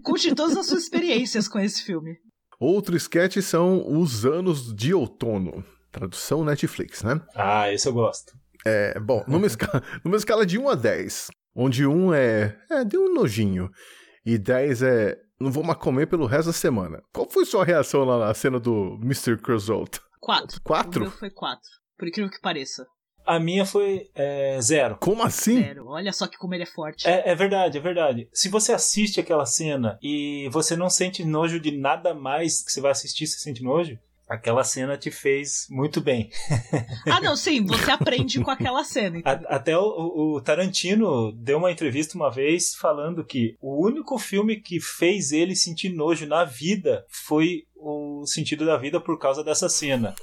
Conte 0.04 0.34
todas 0.36 0.58
as 0.58 0.66
suas 0.68 0.84
experiências 0.84 1.48
com 1.48 1.60
esse 1.60 1.84
filme. 1.84 2.18
Outro 2.60 2.96
sketch 2.96 3.38
são 3.42 3.84
Os 4.00 4.26
Anos 4.26 4.74
de 4.76 4.94
Outono. 4.94 5.64
Tradução 5.92 6.44
Netflix, 6.44 7.04
né? 7.04 7.20
Ah, 7.36 7.72
esse 7.74 7.88
eu 7.88 7.94
gosto. 7.94 8.34
É, 8.66 9.00
bom, 9.00 9.24
numa, 9.28 9.48
escala, 9.48 9.84
numa 10.04 10.18
escala 10.18 10.46
de 10.46 10.58
1 10.58 10.70
a 10.70 10.76
10, 10.76 11.28
onde 11.56 11.86
1 11.86 12.14
é, 12.14 12.58
é, 12.70 12.86
deu 12.86 13.06
um 13.06 13.14
nojinho, 13.14 13.70
e 14.26 14.38
10 14.38 14.84
é, 14.84 15.18
não 15.40 15.52
vou 15.52 15.64
mais 15.64 15.80
comer 15.80 16.08
pelo 16.08 16.26
resto 16.26 16.48
da 16.48 16.54
semana. 16.54 17.02
Qual 17.14 17.30
foi 17.30 17.46
sua 17.46 17.66
reação 17.66 18.04
lá 18.04 18.28
na 18.28 18.34
cena 18.34 18.60
do 18.60 19.00
Mr. 19.02 19.38
Creosote? 19.38 20.00
Quatro. 20.20 20.58
O 20.58 20.62
Quatro? 20.62 21.02
meu 21.02 21.12
foi 21.12 21.32
quatro. 21.32 21.68
Por 21.98 22.08
incrível 22.08 22.32
que 22.32 22.40
pareça. 22.40 22.86
A 23.26 23.40
minha 23.40 23.66
foi 23.66 24.10
é, 24.16 24.60
zero. 24.62 24.98
Como 25.00 25.24
assim? 25.24 25.62
Zero. 25.62 25.88
Olha 25.88 26.12
só 26.12 26.28
que 26.28 26.38
como 26.38 26.54
ele 26.54 26.64
é 26.64 26.68
forte. 26.68 27.08
É, 27.08 27.32
é 27.32 27.36
verdade, 27.36 27.78
é 27.78 27.82
verdade. 27.82 28.28
Se 28.34 28.50
você 28.50 28.74
assiste 28.74 29.20
aquela 29.20 29.46
cena 29.46 29.98
e 30.02 30.50
você 30.52 30.76
não 30.76 30.90
sente 30.90 31.24
nojo 31.24 31.60
de 31.60 31.78
nada 31.78 32.14
mais 32.14 32.64
que 32.64 32.72
você 32.72 32.82
vai 32.82 32.92
assistir, 32.92 33.28
você 33.28 33.38
sente 33.38 33.64
nojo, 33.64 33.98
aquela 34.32 34.64
cena 34.64 34.98
te 34.98 35.12
fez 35.12 35.68
muito 35.70 36.00
bem. 36.02 36.30
Ah, 37.08 37.20
não, 37.22 37.36
sim, 37.36 37.66
você 37.66 37.92
aprende 37.92 38.42
com 38.42 38.50
aquela 38.52 38.84
cena. 38.84 39.22
A- 39.26 39.56
Até 39.56 39.78
o- 39.78 40.36
o 40.36 40.42
Tarantino 40.42 41.32
deu 41.34 41.58
uma 41.58 41.72
entrevista 41.72 42.16
uma 42.16 42.32
vez 42.32 42.74
falando 42.76 43.24
que 43.26 43.56
o 43.62 43.86
único 43.86 44.18
filme 44.18 44.56
que 44.60 44.80
fez 44.80 45.32
ele 45.32 45.56
sentir 45.56 45.90
nojo 45.90 46.26
na 46.26 46.44
vida 46.46 47.06
foi 47.10 47.66
o 47.76 48.24
sentido 48.26 48.66
da 48.66 48.78
vida 48.78 49.02
por 49.02 49.18
causa 49.20 49.44
dessa 49.44 49.68
cena. 49.68 50.14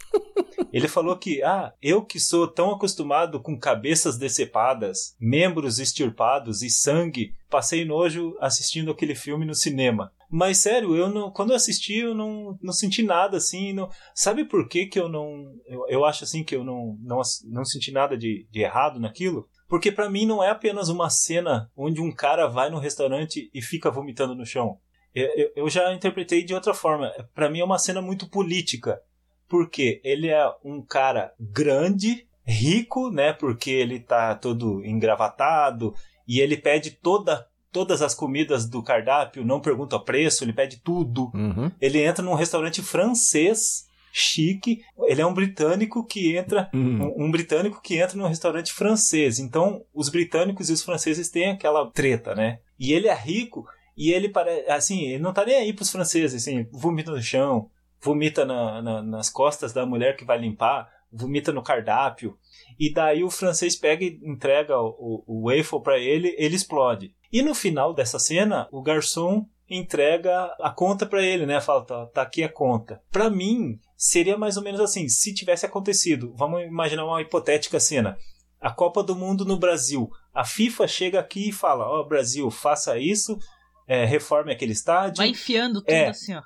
Ele 0.73 0.89
falou 0.89 1.17
que, 1.17 1.43
ah, 1.43 1.73
eu 1.81 2.05
que 2.05 2.21
sou 2.21 2.47
tão 2.47 2.73
acostumado 2.73 3.41
com 3.41 3.59
cabeças 3.59 4.19
decepadas, 4.19 5.15
membros 5.21 5.79
extirpados 5.79 6.63
e 6.63 6.71
sangue, 6.71 7.33
passei 7.49 7.85
nojo 7.85 8.37
assistindo 8.41 8.91
aquele 8.91 9.15
filme 9.15 9.45
no 9.47 9.55
cinema. 9.55 10.13
Mas 10.31 10.59
sério, 10.59 10.95
eu 10.95 11.09
não, 11.09 11.31
quando 11.31 11.51
eu 11.51 11.57
assisti, 11.57 11.97
eu 11.99 12.15
não, 12.15 12.59
não 12.63 12.73
senti 12.73 13.03
nada 13.03 13.39
assim. 13.39 13.73
Não, 13.73 13.89
sabe 14.15 14.45
por 14.45 14.69
que, 14.69 14.87
que 14.87 15.01
eu 15.01 15.09
não. 15.09 15.55
Eu, 15.67 15.87
eu 15.89 16.05
acho 16.05 16.25
assim 16.25 16.45
que 16.45 16.55
eu 16.55 16.63
não, 16.63 16.99
não, 17.01 17.21
não 17.47 17.65
senti 17.65 17.91
nada 17.91 18.17
de, 18.17 18.47
de 18.51 18.61
errado 18.61 19.01
naquilo? 19.01 19.49
Porque 19.69 19.91
pra 19.91 20.11
mim 20.11 20.27
não 20.27 20.43
é 20.43 20.51
apenas 20.51 20.89
uma 20.91 21.09
cena 21.09 21.71
onde 21.77 22.01
um 22.01 22.13
cara 22.13 22.47
vai 22.47 22.71
no 22.71 22.79
restaurante 22.79 23.51
e 23.55 23.63
fica 23.63 23.91
vomitando 23.91 24.35
no 24.35 24.45
chão. 24.45 24.79
Eu, 25.15 25.51
eu- 25.57 25.69
já 25.71 25.93
interpretei 25.95 26.45
de 26.45 26.55
outra 26.55 26.75
forma. 26.75 27.11
Pra 27.35 27.49
mim 27.51 27.61
é 27.61 27.65
uma 27.65 27.79
cena 27.79 28.01
muito 28.03 28.29
política. 28.29 29.01
Porque 29.49 30.01
ele 30.05 30.29
é 30.29 30.45
um 30.65 30.83
cara 30.83 31.33
grande, 31.41 32.27
rico, 32.45 33.11
né? 33.11 33.33
Porque 33.33 33.71
ele 33.71 34.01
tá 34.01 34.35
todo 34.35 34.85
engravatado 34.85 35.95
e 36.27 36.41
ele 36.41 36.57
pede 36.57 36.91
toda, 36.91 37.47
todas 37.73 38.03
as 38.03 38.15
comidas 38.15 38.69
do 38.69 38.83
cardápio, 38.83 39.45
não 39.45 39.61
pergunta 39.61 39.97
o 39.97 40.05
preço, 40.05 40.45
ele 40.45 40.53
pede 40.53 40.81
tudo. 40.83 41.31
Uhum. 41.35 41.71
Ele 41.81 42.03
entra 42.03 42.25
num 42.25 42.35
restaurante 42.35 42.83
francês, 42.83 43.87
chique. 44.13 44.81
Ele 45.07 45.21
é 45.21 45.27
um 45.27 45.35
britânico 45.35 46.05
que 46.05 46.37
entra 46.37 46.69
Hum. 46.75 47.13
um, 47.17 47.25
um 47.27 47.31
britânico 47.31 47.81
que 47.83 47.97
entra 47.99 48.17
num 48.17 48.29
restaurante 48.29 48.73
francês. 48.73 49.39
Então, 49.39 49.83
os 49.95 50.09
britânicos 50.09 50.69
e 50.69 50.73
os 50.73 50.83
franceses 50.83 51.31
têm 51.31 51.51
aquela 51.51 51.91
treta, 51.91 52.35
né? 52.35 52.59
E 52.79 52.93
ele 52.93 53.09
é 53.09 53.15
rico 53.15 53.67
e 53.97 54.13
ele 54.13 54.29
parece. 54.29 54.71
Assim, 54.71 55.03
ele 55.07 55.23
não 55.23 55.33
tá 55.33 55.45
nem 55.45 55.57
aí 55.57 55.73
pros 55.73 55.91
franceses, 55.91 56.43
assim, 56.43 56.67
vomita 56.73 57.11
no 57.11 57.21
chão, 57.23 57.69
vomita 58.01 58.45
na- 58.45 58.81
na- 58.83 59.03
nas 59.03 59.31
costas 59.31 59.73
da 59.73 59.85
mulher 59.87 60.17
que 60.17 60.25
vai 60.25 60.39
limpar, 60.39 60.89
vomita 61.13 61.53
no 61.53 61.63
cardápio. 61.63 62.37
E 62.79 62.93
daí 62.93 63.25
o 63.25 63.31
francês 63.31 63.75
pega 63.77 64.05
e 64.05 64.21
entrega 64.23 64.79
o, 64.79 64.89
o, 64.99 65.25
o 65.27 65.49
waffle 65.49 65.83
pra 65.83 65.99
ele, 65.99 66.35
ele 66.39 66.55
explode. 66.57 67.15
E 67.33 67.43
no 67.43 67.55
final 67.55 67.93
dessa 67.95 68.19
cena, 68.19 68.69
o 68.71 68.83
garçom 68.83 69.47
entrega 69.69 70.55
a 70.61 70.71
conta 70.71 71.05
pra 71.07 71.23
ele, 71.23 71.45
né? 71.45 71.61
Fala, 71.61 71.85
tá, 71.85 72.07
tá 72.07 72.23
aqui 72.23 72.43
a 72.43 72.49
conta. 72.49 73.03
Pra 73.11 73.29
mim, 73.29 73.79
seria 73.97 74.37
mais 74.37 74.57
ou 74.57 74.63
menos 74.63 74.81
assim, 74.81 75.09
se 75.09 75.35
tivesse 75.35 75.67
acontecido, 75.67 76.33
vamos 76.37 76.63
imaginar 76.63 77.05
uma 77.05 77.21
hipotética 77.21 77.79
cena. 77.79 78.17
A 78.61 78.73
Copa 78.73 79.03
do 79.03 79.15
Mundo 79.15 79.45
no 79.45 79.59
Brasil. 79.59 80.11
A 80.35 80.45
FIFA 80.45 80.89
chega 80.89 81.21
aqui 81.21 81.51
e 81.51 81.53
fala: 81.53 81.87
Ó, 81.89 82.03
Brasil, 82.03 82.51
faça 82.51 82.99
isso, 82.99 83.39
é, 83.87 84.05
reforme 84.05 84.53
aquele 84.53 84.73
estádio 84.73 85.19
Vai 85.19 85.29
enfiando 85.29 85.81
tudo 85.81 85.91
É. 85.95 86.09
assim, 86.09 86.35
ó. 86.35 86.43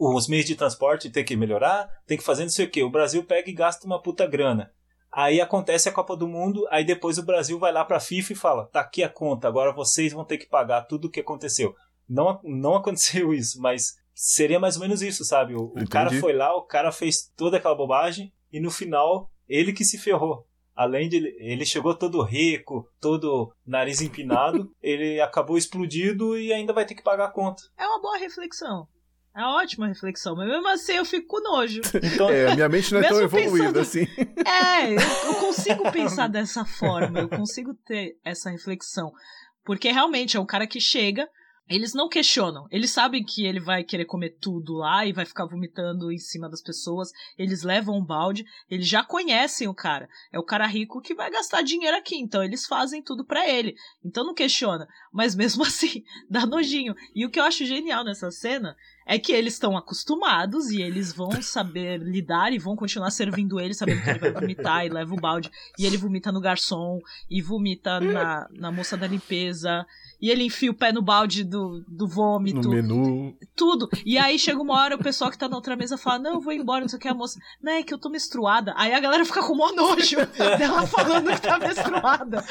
Os 0.00 0.26
meios 0.28 0.46
de 0.46 0.54
transporte 0.56 1.10
tem 1.10 1.24
que 1.24 1.36
melhorar, 1.36 1.88
tem 2.06 2.16
que 2.16 2.24
fazer 2.24 2.42
não 2.44 2.50
sei 2.50 2.64
o 2.66 2.70
que. 2.70 2.82
O 2.82 2.90
Brasil 2.90 3.22
pega 3.24 3.50
e 3.50 3.54
gasta 3.54 3.86
uma 3.86 4.00
puta 4.02 4.26
grana. 4.26 4.70
Aí 5.12 5.40
acontece 5.40 5.88
a 5.88 5.92
Copa 5.92 6.16
do 6.16 6.28
Mundo, 6.28 6.66
aí 6.70 6.84
depois 6.84 7.18
o 7.18 7.24
Brasil 7.24 7.58
vai 7.58 7.72
lá 7.72 7.84
pra 7.84 7.98
FIFA 8.00 8.32
e 8.32 8.36
fala: 8.36 8.66
tá 8.66 8.80
aqui 8.80 9.02
a 9.02 9.08
conta, 9.08 9.48
agora 9.48 9.72
vocês 9.74 10.12
vão 10.12 10.24
ter 10.24 10.38
que 10.38 10.46
pagar 10.48 10.82
tudo 10.82 11.06
o 11.06 11.10
que 11.10 11.20
aconteceu. 11.20 11.74
Não, 12.08 12.40
não 12.44 12.74
aconteceu 12.76 13.34
isso, 13.34 13.60
mas 13.60 13.94
seria 14.14 14.60
mais 14.60 14.76
ou 14.76 14.82
menos 14.82 15.02
isso, 15.02 15.24
sabe? 15.24 15.54
O, 15.54 15.72
o 15.76 15.88
cara 15.88 16.10
foi 16.20 16.32
lá, 16.32 16.54
o 16.56 16.62
cara 16.62 16.92
fez 16.92 17.28
toda 17.36 17.56
aquela 17.56 17.74
bobagem 17.74 18.32
e 18.52 18.60
no 18.60 18.70
final 18.70 19.28
ele 19.48 19.72
que 19.72 19.84
se 19.84 19.98
ferrou. 19.98 20.46
Além 20.76 21.08
de 21.08 21.16
ele- 21.16 21.36
ele 21.40 21.66
chegou 21.66 21.94
todo 21.94 22.22
rico, 22.22 22.88
todo 23.00 23.52
nariz 23.66 24.00
empinado, 24.00 24.70
ele 24.80 25.20
acabou 25.20 25.58
explodido 25.58 26.38
e 26.38 26.52
ainda 26.52 26.72
vai 26.72 26.86
ter 26.86 26.94
que 26.94 27.02
pagar 27.02 27.26
a 27.26 27.30
conta. 27.32 27.62
É 27.78 27.84
uma 27.86 28.00
boa 28.00 28.16
reflexão. 28.16 28.86
É 29.34 29.40
uma 29.40 29.56
ótima 29.62 29.86
reflexão. 29.86 30.34
Mas 30.36 30.48
mesmo 30.48 30.68
assim 30.68 30.92
eu 30.94 31.04
fico 31.04 31.26
com 31.28 31.40
nojo. 31.42 31.80
Então, 32.02 32.28
É, 32.30 32.54
minha 32.54 32.68
mente 32.68 32.92
não 32.92 33.00
é 33.00 33.08
tão 33.08 33.20
evoluída 33.20 33.72
pensando- 33.72 33.80
assim. 33.80 34.06
É, 34.46 34.92
eu, 34.94 35.32
eu 35.32 35.34
consigo 35.34 35.92
pensar 35.92 36.28
dessa 36.28 36.64
forma, 36.64 37.20
eu 37.20 37.28
consigo 37.28 37.74
ter 37.86 38.16
essa 38.24 38.50
reflexão. 38.50 39.12
Porque 39.64 39.90
realmente 39.92 40.36
é 40.36 40.40
um 40.40 40.46
cara 40.46 40.66
que 40.66 40.80
chega, 40.80 41.28
eles 41.70 41.94
não 41.94 42.08
questionam, 42.08 42.66
eles 42.68 42.90
sabem 42.90 43.22
que 43.22 43.46
ele 43.46 43.60
vai 43.60 43.84
querer 43.84 44.04
comer 44.04 44.36
tudo 44.40 44.74
lá 44.74 45.06
e 45.06 45.12
vai 45.12 45.24
ficar 45.24 45.46
vomitando 45.46 46.10
em 46.10 46.18
cima 46.18 46.50
das 46.50 46.60
pessoas, 46.60 47.12
eles 47.38 47.62
levam 47.62 47.96
um 47.96 48.04
balde, 48.04 48.44
eles 48.68 48.88
já 48.88 49.04
conhecem 49.04 49.68
o 49.68 49.74
cara. 49.74 50.08
É 50.32 50.38
o 50.38 50.42
cara 50.42 50.66
rico 50.66 51.00
que 51.00 51.14
vai 51.14 51.30
gastar 51.30 51.62
dinheiro 51.62 51.96
aqui, 51.96 52.16
então 52.16 52.42
eles 52.42 52.66
fazem 52.66 53.00
tudo 53.00 53.24
pra 53.24 53.48
ele. 53.48 53.76
Então 54.04 54.26
não 54.26 54.34
questiona, 54.34 54.88
mas 55.12 55.36
mesmo 55.36 55.62
assim, 55.64 56.02
dá 56.28 56.44
nojinho. 56.44 56.94
E 57.14 57.24
o 57.24 57.30
que 57.30 57.38
eu 57.38 57.44
acho 57.44 57.64
genial 57.64 58.02
nessa 58.02 58.32
cena 58.32 58.76
é 59.06 59.18
que 59.18 59.32
eles 59.32 59.54
estão 59.54 59.76
acostumados 59.76 60.70
e 60.70 60.80
eles 60.80 61.12
vão 61.12 61.42
saber 61.42 61.98
lidar 61.98 62.52
e 62.52 62.58
vão 62.60 62.76
continuar 62.76 63.10
servindo 63.10 63.58
ele, 63.58 63.74
sabendo 63.74 64.02
que 64.02 64.10
ele 64.10 64.18
vai 64.20 64.32
vomitar 64.32 64.86
e 64.86 64.88
leva 64.88 65.12
o 65.12 65.20
balde. 65.20 65.50
E 65.76 65.84
ele 65.84 65.96
vomita 65.96 66.30
no 66.30 66.40
garçom 66.40 67.00
e 67.28 67.42
vomita 67.42 67.98
na, 67.98 68.48
na 68.52 68.70
moça 68.70 68.96
da 68.96 69.08
limpeza. 69.08 69.84
E 70.20 70.30
ele 70.30 70.44
enfia 70.44 70.70
o 70.70 70.74
pé 70.74 70.92
no 70.92 71.02
balde 71.02 71.42
do, 71.42 71.59
do 71.88 72.06
vômito. 72.06 72.68
No 72.68 72.70
menu. 72.70 73.36
Tudo. 73.54 73.88
E 74.04 74.18
aí 74.18 74.38
chega 74.38 74.60
uma 74.60 74.74
hora 74.74 74.96
o 74.96 75.02
pessoal 75.02 75.30
que 75.30 75.38
tá 75.38 75.48
na 75.48 75.56
outra 75.56 75.76
mesa 75.76 75.96
fala: 75.96 76.18
Não, 76.18 76.34
eu 76.34 76.40
vou 76.40 76.52
embora, 76.52 76.80
não 76.80 76.88
sei 76.88 76.98
o 76.98 77.00
que. 77.00 77.08
A 77.08 77.14
moça, 77.14 77.40
não, 77.62 77.72
é 77.72 77.82
que 77.82 77.92
eu 77.92 77.98
tô 77.98 78.08
menstruada. 78.08 78.72
Aí 78.76 78.92
a 78.92 79.00
galera 79.00 79.24
fica 79.24 79.42
com 79.42 79.54
mó 79.54 79.72
nojo 79.72 80.16
dela 80.58 80.86
falando 80.86 81.30
que 81.32 81.42
tá 81.42 81.58
menstruada. 81.58 82.44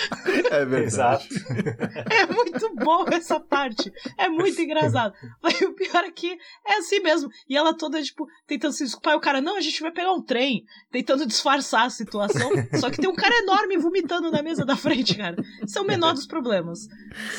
É 0.52 0.66
verdade. 0.66 0.84
Exato. 0.84 1.26
É 2.10 2.26
muito 2.26 2.76
bom 2.76 3.06
essa 3.12 3.40
parte. 3.40 3.92
É 4.18 4.28
muito 4.28 4.60
engraçado. 4.62 5.14
Mas 5.42 5.60
o 5.62 5.74
pior 5.74 6.04
é 6.04 6.12
que 6.12 6.38
é 6.66 6.78
assim 6.78 7.00
mesmo. 7.00 7.30
E 7.48 7.56
ela 7.56 7.74
toda, 7.74 8.02
tipo, 8.02 8.28
tentando 8.48 8.74
se 8.74 8.84
desculpar. 8.84 9.14
E 9.14 9.18
o 9.18 9.22
cara, 9.22 9.42
não, 9.42 9.56
a 9.56 9.62
gente 9.62 9.82
vai 9.82 9.92
pegar 9.92 10.12
um 10.12 10.22
trem. 10.22 10.66
Tentando 10.92 11.26
disfarçar 11.26 11.86
a 11.86 11.90
situação. 11.90 12.50
Só 12.80 12.90
que 12.90 12.98
tem 12.98 13.10
um 13.10 13.16
cara 13.16 13.36
enorme 13.40 13.78
vomitando 13.78 14.32
na 14.32 14.42
mesa 14.42 14.66
da 14.66 14.76
frente, 14.76 15.16
cara. 15.16 15.36
Isso 15.64 15.78
é 15.78 15.82
o 15.82 15.86
menor 15.86 16.14
dos 16.14 16.26
problemas. 16.26 16.88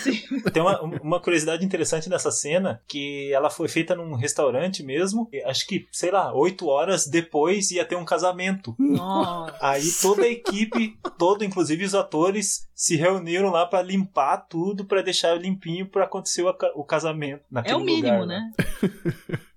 Sim. 0.02 0.20
Tem 0.52 0.62
uma, 0.62 0.80
uma 0.80 1.20
curiosidade 1.20 1.59
interessante 1.64 2.08
nessa 2.08 2.30
cena, 2.30 2.80
que 2.88 3.32
ela 3.32 3.50
foi 3.50 3.68
feita 3.68 3.94
num 3.94 4.14
restaurante 4.14 4.82
mesmo. 4.82 5.28
e 5.32 5.42
Acho 5.44 5.66
que, 5.66 5.86
sei 5.92 6.10
lá, 6.10 6.32
oito 6.34 6.66
horas 6.66 7.06
depois 7.06 7.70
ia 7.70 7.84
ter 7.84 7.96
um 7.96 8.04
casamento. 8.04 8.74
Nossa. 8.78 9.56
Aí 9.60 9.90
toda 10.00 10.22
a 10.22 10.28
equipe, 10.28 10.96
todo, 11.18 11.44
inclusive 11.44 11.84
os 11.84 11.94
atores, 11.94 12.68
se 12.74 12.96
reuniram 12.96 13.50
lá 13.50 13.66
pra 13.66 13.82
limpar 13.82 14.36
tudo, 14.48 14.84
pra 14.84 15.02
deixar 15.02 15.34
limpinho 15.40 15.86
pra 15.86 16.04
acontecer 16.04 16.42
o, 16.42 16.52
ca- 16.54 16.72
o 16.74 16.84
casamento 16.84 17.40
É 17.42 17.44
naquele 17.50 17.76
o 17.76 17.80
mínimo, 17.80 18.20
lugar, 18.20 18.26
né? 18.26 18.50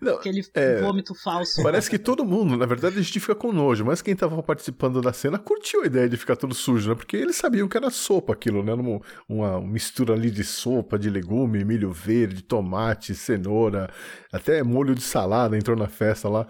Não, 0.00 0.14
Aquele 0.14 0.42
É. 0.54 0.80
vômito 0.80 1.14
falso. 1.14 1.62
Parece 1.62 1.90
que 1.90 1.98
todo 1.98 2.24
mundo, 2.24 2.56
na 2.56 2.66
verdade, 2.66 2.98
a 2.98 3.02
gente 3.02 3.20
fica 3.20 3.34
com 3.34 3.52
nojo, 3.52 3.84
mas 3.84 4.00
quem 4.00 4.16
tava 4.16 4.42
participando 4.42 5.00
da 5.00 5.12
cena 5.12 5.38
curtiu 5.38 5.82
a 5.82 5.86
ideia 5.86 6.08
de 6.08 6.16
ficar 6.16 6.36
tudo 6.36 6.54
sujo, 6.54 6.88
né? 6.90 6.94
Porque 6.94 7.16
eles 7.16 7.36
sabiam 7.36 7.68
que 7.68 7.76
era 7.76 7.90
sopa 7.90 8.32
aquilo, 8.32 8.62
né? 8.62 8.72
Uma, 8.74 9.00
uma 9.28 9.60
mistura 9.60 10.14
ali 10.14 10.30
de 10.30 10.44
sopa, 10.44 10.98
de 10.98 11.10
legume, 11.10 11.64
milho 11.64 11.92
verde, 11.92 12.42
tomate, 12.42 13.14
cenoura, 13.14 13.90
até 14.32 14.62
molho 14.62 14.94
de 14.94 15.02
salada 15.02 15.56
entrou 15.56 15.76
na 15.76 15.88
festa 15.88 16.28
lá. 16.28 16.46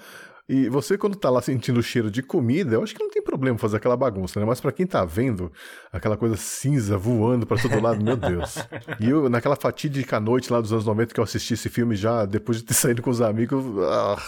E 0.52 0.68
você, 0.68 0.98
quando 0.98 1.16
tá 1.16 1.30
lá 1.30 1.40
sentindo 1.40 1.80
o 1.80 1.82
cheiro 1.82 2.10
de 2.10 2.22
comida, 2.22 2.74
eu 2.74 2.82
acho 2.82 2.94
que 2.94 3.02
não 3.02 3.08
tem 3.08 3.22
problema 3.22 3.56
fazer 3.56 3.78
aquela 3.78 3.96
bagunça, 3.96 4.38
né? 4.38 4.44
Mas 4.44 4.60
pra 4.60 4.70
quem 4.70 4.86
tá 4.86 5.02
vendo 5.02 5.50
aquela 5.90 6.14
coisa 6.14 6.36
cinza 6.36 6.98
voando 6.98 7.46
pra 7.46 7.56
todo 7.56 7.80
lado, 7.80 8.04
meu 8.04 8.18
Deus. 8.18 8.56
E 9.00 9.08
eu, 9.08 9.30
naquela 9.30 9.56
fatídica 9.56 10.20
noite 10.20 10.52
lá 10.52 10.60
dos 10.60 10.70
anos 10.70 10.84
90 10.84 11.14
que 11.14 11.18
eu 11.18 11.24
assisti 11.24 11.54
esse 11.54 11.70
filme 11.70 11.96
já, 11.96 12.26
depois 12.26 12.58
de 12.58 12.64
ter 12.64 12.74
saído 12.76 13.00
com 13.00 13.08
os 13.08 13.22
amigos, 13.22 13.64
ah, 13.82 14.22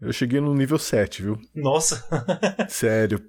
eu 0.00 0.10
cheguei 0.10 0.40
no 0.40 0.54
nível 0.54 0.78
7, 0.78 1.20
viu? 1.20 1.38
Nossa, 1.54 2.02
Sério. 2.66 3.20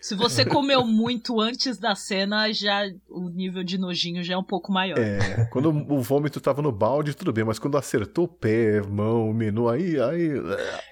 Se 0.00 0.14
você 0.14 0.44
comeu 0.44 0.84
muito 0.84 1.40
antes 1.40 1.78
da 1.78 1.94
cena, 1.94 2.52
já 2.52 2.82
o 3.08 3.28
nível 3.28 3.64
de 3.64 3.78
nojinho 3.78 4.22
já 4.22 4.34
é 4.34 4.36
um 4.36 4.44
pouco 4.44 4.70
maior. 4.70 4.98
É, 4.98 5.46
quando 5.46 5.70
o 5.70 6.00
vômito 6.00 6.40
tava 6.40 6.62
no 6.62 6.70
balde, 6.70 7.14
tudo 7.14 7.32
bem, 7.32 7.44
mas 7.44 7.58
quando 7.58 7.78
acertou 7.78 8.24
o 8.24 8.28
pé, 8.28 8.80
mão, 8.82 9.30
o 9.30 9.34
menu, 9.34 9.68
aí. 9.68 10.00
aí 10.00 10.28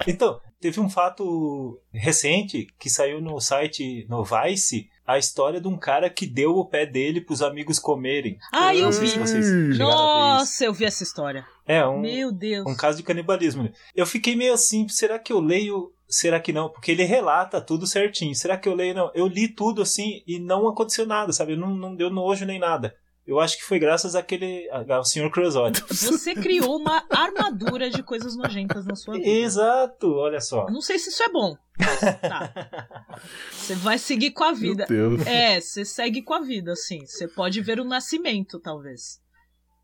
Então, 0.07 0.41
teve 0.61 0.81
um 0.81 0.89
fato 0.89 1.81
recente 1.93 2.67
que 2.79 2.89
saiu 2.89 3.21
no 3.21 3.39
site 3.41 4.07
no 4.09 4.25
Vice, 4.25 4.89
a 5.07 5.19
história 5.19 5.61
de 5.61 5.69
um 5.69 5.77
cara 5.77 6.09
que 6.09 6.27
deu 6.27 6.57
o 6.57 6.65
pé 6.65 6.87
dele 6.87 7.21
pros 7.21 7.43
amigos 7.43 7.79
comerem. 7.79 8.39
Ah, 8.53 8.75
eu 8.75 8.93
sei 8.93 9.07
vi. 9.07 9.27
se. 9.27 9.79
Nossa, 9.79 10.65
eu 10.65 10.73
vi 10.73 10.85
essa 10.85 11.03
história. 11.03 11.47
É, 11.67 11.87
um, 11.87 12.01
Meu 12.01 12.33
Deus. 12.33 12.67
um 12.67 12.77
caso 12.77 12.97
de 12.99 13.03
canibalismo. 13.03 13.71
Eu 13.95 14.07
fiquei 14.07 14.35
meio 14.35 14.55
assim, 14.55 14.89
será 14.89 15.19
que 15.19 15.33
eu 15.33 15.41
leio, 15.41 15.93
será 16.09 16.41
que 16.41 16.53
não? 16.53 16.69
Porque 16.69 16.91
ele 16.91 17.05
relata 17.05 17.61
tudo 17.61 17.87
certinho. 17.87 18.35
Será 18.35 18.57
que 18.57 18.69
eu 18.69 18.75
leio? 18.75 18.95
Não. 18.95 19.11
Eu 19.15 19.27
li 19.27 19.49
tudo 19.49 19.83
assim 19.83 20.23
e 20.27 20.39
não 20.39 20.67
aconteceu 20.69 21.07
nada, 21.07 21.33
sabe? 21.33 21.57
Não, 21.57 21.75
não 21.75 21.95
deu 21.95 22.11
nojo 22.11 22.45
nem 22.45 22.59
nada. 22.59 22.95
Eu 23.27 23.41
acho 23.41 23.57
que 23.57 23.65
foi 23.65 23.79
graças 23.79 24.15
àquele, 24.15 24.69
ao 24.71 25.03
Sr. 25.05 25.31
Creosote. 25.31 25.83
Você 25.89 26.35
criou 26.35 26.77
uma 26.77 27.03
armadura 27.09 27.89
de 27.89 28.03
coisas 28.03 28.37
nojentas 28.37 28.85
na 28.85 28.95
sua 28.95 29.15
vida. 29.15 29.27
Exato, 29.27 30.13
olha 30.15 30.41
só. 30.41 30.67
Não 30.71 30.83
sei 30.83 30.99
se 30.99 31.09
isso 31.09 31.23
é 31.23 31.29
bom. 31.31 31.57
mas 31.79 32.01
tá. 32.21 33.19
Você 33.51 33.75
vai 33.77 33.97
seguir 33.97 34.33
com 34.33 34.45
a 34.45 34.51
meu 34.53 34.57
vida. 34.61 34.85
Deus. 34.87 35.27
É, 35.27 35.59
você 35.59 35.85
segue 35.87 36.23
com 36.23 36.35
a 36.35 36.41
vida, 36.41 36.73
assim. 36.73 37.07
Você 37.07 37.27
pode 37.27 37.61
ver 37.63 37.81
o 37.81 37.85
nascimento, 37.85 38.61
talvez. 38.61 39.19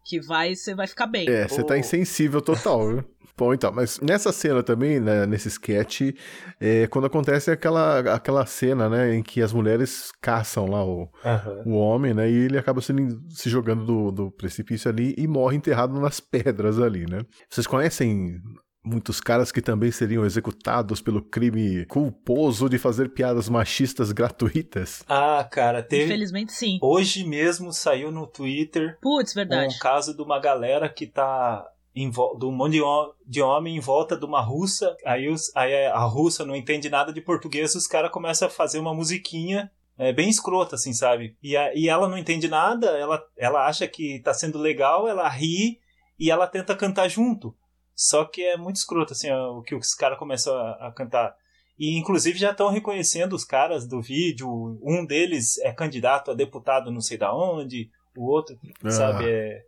Que 0.04 0.20
vai, 0.20 0.54
você 0.54 0.74
vai 0.74 0.86
ficar 0.86 1.06
bem. 1.06 1.28
É, 1.28 1.48
você 1.48 1.64
tá 1.64 1.74
O- 1.74 1.76
insensível 1.78 2.42
total, 2.42 2.86
viu? 2.88 3.04
Bom, 3.40 3.54
então, 3.54 3.72
mas 3.72 3.98
nessa 4.00 4.32
cena 4.32 4.62
também, 4.62 5.00
né, 5.00 5.24
nesse 5.24 5.48
sketch, 5.48 6.14
é, 6.60 6.86
quando 6.88 7.06
acontece 7.06 7.50
aquela, 7.50 8.00
aquela 8.14 8.44
cena, 8.44 8.86
né, 8.86 9.14
em 9.14 9.22
que 9.22 9.40
as 9.40 9.50
mulheres 9.50 10.12
caçam 10.20 10.66
lá 10.66 10.84
o, 10.84 11.08
Aham. 11.24 11.62
o 11.64 11.70
homem, 11.70 12.12
né, 12.12 12.30
e 12.30 12.34
ele 12.34 12.58
acaba 12.58 12.82
sendo, 12.82 13.18
se 13.30 13.48
jogando 13.48 13.86
do, 13.86 14.10
do 14.12 14.30
precipício 14.30 14.90
ali 14.90 15.14
e 15.16 15.26
morre 15.26 15.56
enterrado 15.56 15.98
nas 15.98 16.20
pedras 16.20 16.78
ali, 16.78 17.06
né. 17.06 17.22
Vocês 17.48 17.66
conhecem 17.66 18.38
muitos 18.84 19.22
caras 19.22 19.50
que 19.50 19.62
também 19.62 19.90
seriam 19.90 20.22
executados 20.26 21.00
pelo 21.00 21.22
crime 21.22 21.86
culposo 21.86 22.68
de 22.68 22.76
fazer 22.76 23.08
piadas 23.08 23.48
machistas 23.48 24.12
gratuitas? 24.12 25.02
Ah, 25.08 25.48
cara, 25.50 25.82
teve. 25.82 26.04
Infelizmente, 26.04 26.52
sim. 26.52 26.78
Hoje 26.82 27.24
mesmo 27.24 27.72
saiu 27.72 28.10
no 28.10 28.26
Twitter 28.26 28.98
Putz, 29.00 29.32
verdade. 29.32 29.74
um 29.74 29.78
caso 29.78 30.14
de 30.14 30.22
uma 30.22 30.38
galera 30.38 30.90
que 30.90 31.06
tá 31.06 31.66
de 31.94 32.44
um 32.46 32.52
monte 32.52 32.72
de, 32.72 32.82
hom- 32.82 33.12
de 33.26 33.42
homem 33.42 33.76
em 33.76 33.80
volta 33.80 34.16
de 34.16 34.24
uma 34.24 34.40
russa. 34.40 34.96
Aí, 35.04 35.28
os, 35.28 35.54
aí 35.56 35.86
a 35.86 36.04
russa 36.04 36.44
não 36.44 36.54
entende 36.54 36.88
nada 36.88 37.12
de 37.12 37.20
português, 37.20 37.74
os 37.74 37.86
caras 37.86 38.10
começam 38.10 38.46
a 38.48 38.50
fazer 38.50 38.78
uma 38.78 38.94
musiquinha 38.94 39.70
é, 39.98 40.12
bem 40.12 40.28
escrota, 40.30 40.76
assim, 40.76 40.92
sabe? 40.94 41.36
E, 41.42 41.56
a- 41.56 41.74
e 41.74 41.88
ela 41.88 42.08
não 42.08 42.16
entende 42.16 42.48
nada, 42.48 42.86
ela, 42.98 43.22
ela 43.36 43.66
acha 43.66 43.86
que 43.86 44.20
tá 44.20 44.32
sendo 44.32 44.58
legal, 44.58 45.06
ela 45.08 45.28
ri 45.28 45.78
e 46.18 46.30
ela 46.30 46.46
tenta 46.46 46.74
cantar 46.76 47.08
junto. 47.08 47.54
Só 47.94 48.24
que 48.24 48.40
é 48.42 48.56
muito 48.56 48.76
escroto, 48.76 49.12
assim, 49.12 49.30
o 49.30 49.60
que 49.60 49.74
os 49.74 49.94
caras 49.94 50.18
começam 50.18 50.54
a, 50.54 50.88
a 50.88 50.92
cantar. 50.92 51.34
E 51.78 51.98
inclusive 51.98 52.38
já 52.38 52.50
estão 52.52 52.68
reconhecendo 52.70 53.34
os 53.34 53.44
caras 53.44 53.86
do 53.86 54.00
vídeo. 54.00 54.48
Um 54.82 55.04
deles 55.04 55.58
é 55.58 55.72
candidato 55.72 56.30
a 56.30 56.34
deputado 56.34 56.90
não 56.90 57.00
sei 57.00 57.18
da 57.18 57.34
onde, 57.34 57.90
o 58.16 58.24
outro, 58.30 58.56
Ah. 58.84 58.90
sabe, 58.90 59.24
é. 59.28 59.62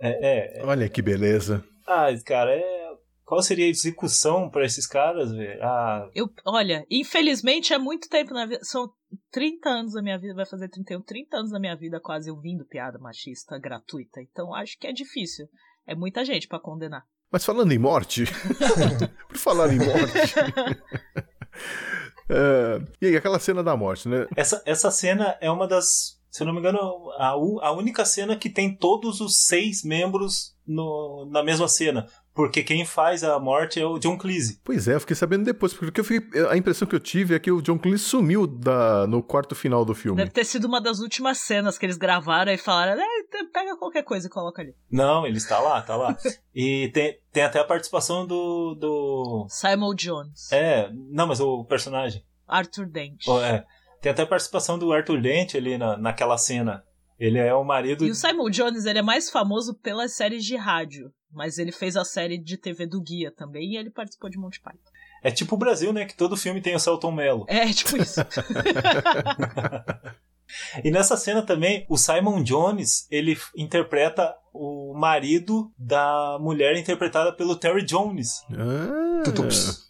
É, 0.00 0.58
é, 0.60 0.64
Olha 0.64 0.88
que 0.88 1.02
beleza. 1.02 1.64
ah, 1.86 2.08
cara, 2.24 2.54
é. 2.54 2.80
Qual 3.24 3.40
seria 3.42 3.66
a 3.66 3.68
execução 3.68 4.50
pra 4.50 4.64
esses 4.66 4.88
caras, 4.88 5.30
velho? 5.30 5.62
Ah, 5.62 6.10
Eu, 6.12 6.28
olha, 6.44 6.84
infelizmente 6.90 7.72
é 7.72 7.78
muito 7.78 8.08
tempo 8.08 8.34
na 8.34 8.44
vida. 8.44 8.58
São 8.64 8.90
30 9.30 9.68
anos 9.68 9.92
da 9.92 10.02
minha 10.02 10.18
vida, 10.18 10.34
vai 10.34 10.44
fazer 10.46 10.68
31, 10.68 11.00
30 11.02 11.36
anos 11.36 11.52
da 11.52 11.60
minha 11.60 11.76
vida 11.76 12.00
quase 12.00 12.28
ouvindo 12.28 12.64
piada 12.66 12.98
machista 12.98 13.56
gratuita. 13.56 14.20
Então 14.20 14.52
acho 14.52 14.76
que 14.76 14.86
é 14.88 14.92
difícil. 14.92 15.46
É 15.86 15.94
muita 15.94 16.24
gente 16.24 16.48
pra 16.48 16.58
condenar. 16.58 17.04
Mas 17.30 17.44
falando 17.44 17.70
em 17.70 17.78
morte, 17.78 18.24
por 19.28 19.38
falar 19.38 19.72
em 19.72 19.78
morte. 19.78 20.34
é, 22.28 22.82
e 23.00 23.06
aí, 23.06 23.16
aquela 23.16 23.38
cena 23.38 23.62
da 23.62 23.76
morte, 23.76 24.08
né? 24.08 24.26
essa, 24.36 24.60
essa 24.66 24.90
cena 24.90 25.38
é 25.40 25.48
uma 25.50 25.68
das. 25.68 26.19
Se 26.30 26.42
eu 26.42 26.46
não 26.46 26.54
me 26.54 26.60
engano, 26.60 26.78
a, 27.18 27.28
a 27.30 27.72
única 27.72 28.04
cena 28.04 28.36
que 28.36 28.48
tem 28.48 28.74
todos 28.74 29.20
os 29.20 29.36
seis 29.36 29.82
membros 29.84 30.54
no, 30.66 31.28
na 31.30 31.42
mesma 31.42 31.66
cena. 31.68 32.06
Porque 32.32 32.62
quem 32.62 32.84
faz 32.86 33.24
a 33.24 33.38
morte 33.40 33.80
é 33.80 33.84
o 33.84 33.98
John 33.98 34.16
Cleese. 34.16 34.60
Pois 34.64 34.86
é, 34.86 34.94
eu 34.94 35.00
fiquei 35.00 35.16
sabendo 35.16 35.44
depois, 35.44 35.74
porque 35.74 36.00
eu 36.00 36.04
fiquei- 36.04 36.46
a 36.46 36.56
impressão 36.56 36.86
que 36.86 36.94
eu 36.94 37.00
tive 37.00 37.34
é 37.34 37.38
que 37.40 37.50
o 37.50 37.60
John 37.60 37.76
Cleese 37.76 38.04
sumiu 38.04 38.46
da, 38.46 39.04
no 39.08 39.20
quarto 39.20 39.54
final 39.56 39.84
do 39.84 39.94
filme. 39.94 40.16
Deve 40.18 40.30
ter 40.30 40.44
sido 40.44 40.66
uma 40.66 40.80
das 40.80 41.00
últimas 41.00 41.38
cenas 41.38 41.76
que 41.76 41.84
eles 41.84 41.96
gravaram 41.98 42.52
e 42.52 42.56
falaram: 42.56 43.02
"É, 43.02 43.06
pega 43.52 43.76
qualquer 43.76 44.04
coisa 44.04 44.28
e 44.28 44.30
coloca 44.30 44.62
ali. 44.62 44.74
Não, 44.90 45.26
ele 45.26 45.38
está 45.38 45.58
lá, 45.58 45.82
tá 45.82 45.96
lá. 45.96 46.16
E 46.54 46.90
tem, 46.94 47.18
tem 47.32 47.42
até 47.42 47.58
a 47.60 47.64
participação 47.64 48.26
do. 48.26 48.74
do 48.74 49.46
Simon 49.48 49.94
Jones, 49.94 50.50
é, 50.52 50.90
não, 51.10 51.26
mas 51.26 51.40
o 51.40 51.64
personagem. 51.64 52.24
Arthur 52.46 52.86
Dent. 52.86 53.22
Ó, 53.28 53.40
é, 53.42 53.64
tem 54.00 54.12
até 54.12 54.22
a 54.22 54.26
participação 54.26 54.78
do 54.78 54.92
Arthur 54.92 55.20
Dent 55.20 55.54
ali 55.54 55.76
na, 55.76 55.96
naquela 55.96 56.38
cena. 56.38 56.84
Ele 57.18 57.38
é 57.38 57.54
o 57.54 57.64
marido. 57.64 58.04
E 58.04 58.10
o 58.10 58.14
Simon 58.14 58.48
Jones 58.48 58.86
ele 58.86 58.98
é 58.98 59.02
mais 59.02 59.30
famoso 59.30 59.74
pelas 59.74 60.14
séries 60.14 60.44
de 60.44 60.56
rádio, 60.56 61.12
mas 61.30 61.58
ele 61.58 61.70
fez 61.70 61.96
a 61.96 62.04
série 62.04 62.38
de 62.38 62.56
TV 62.56 62.86
do 62.86 63.00
Guia 63.00 63.30
também 63.30 63.72
e 63.72 63.76
ele 63.76 63.90
participou 63.90 64.30
de 64.30 64.38
Monty 64.38 64.60
Python. 64.60 64.78
É 65.22 65.30
tipo 65.30 65.54
o 65.54 65.58
Brasil, 65.58 65.92
né? 65.92 66.06
Que 66.06 66.16
todo 66.16 66.36
filme 66.36 66.62
tem 66.62 66.74
o 66.74 66.80
Celton 66.80 67.12
Mello. 67.12 67.44
É, 67.46 67.70
tipo 67.72 67.96
isso. 67.98 68.20
E 70.84 70.90
nessa 70.90 71.16
cena 71.16 71.42
também, 71.42 71.86
o 71.88 71.96
Simon 71.96 72.42
Jones, 72.42 73.06
ele 73.10 73.38
interpreta 73.56 74.34
o 74.52 74.94
marido 74.94 75.72
da 75.78 76.38
mulher 76.40 76.76
interpretada 76.76 77.32
pelo 77.32 77.56
Terry 77.56 77.84
Jones. 77.84 78.42
Ah, 78.52 79.22
Tutups. 79.24 79.89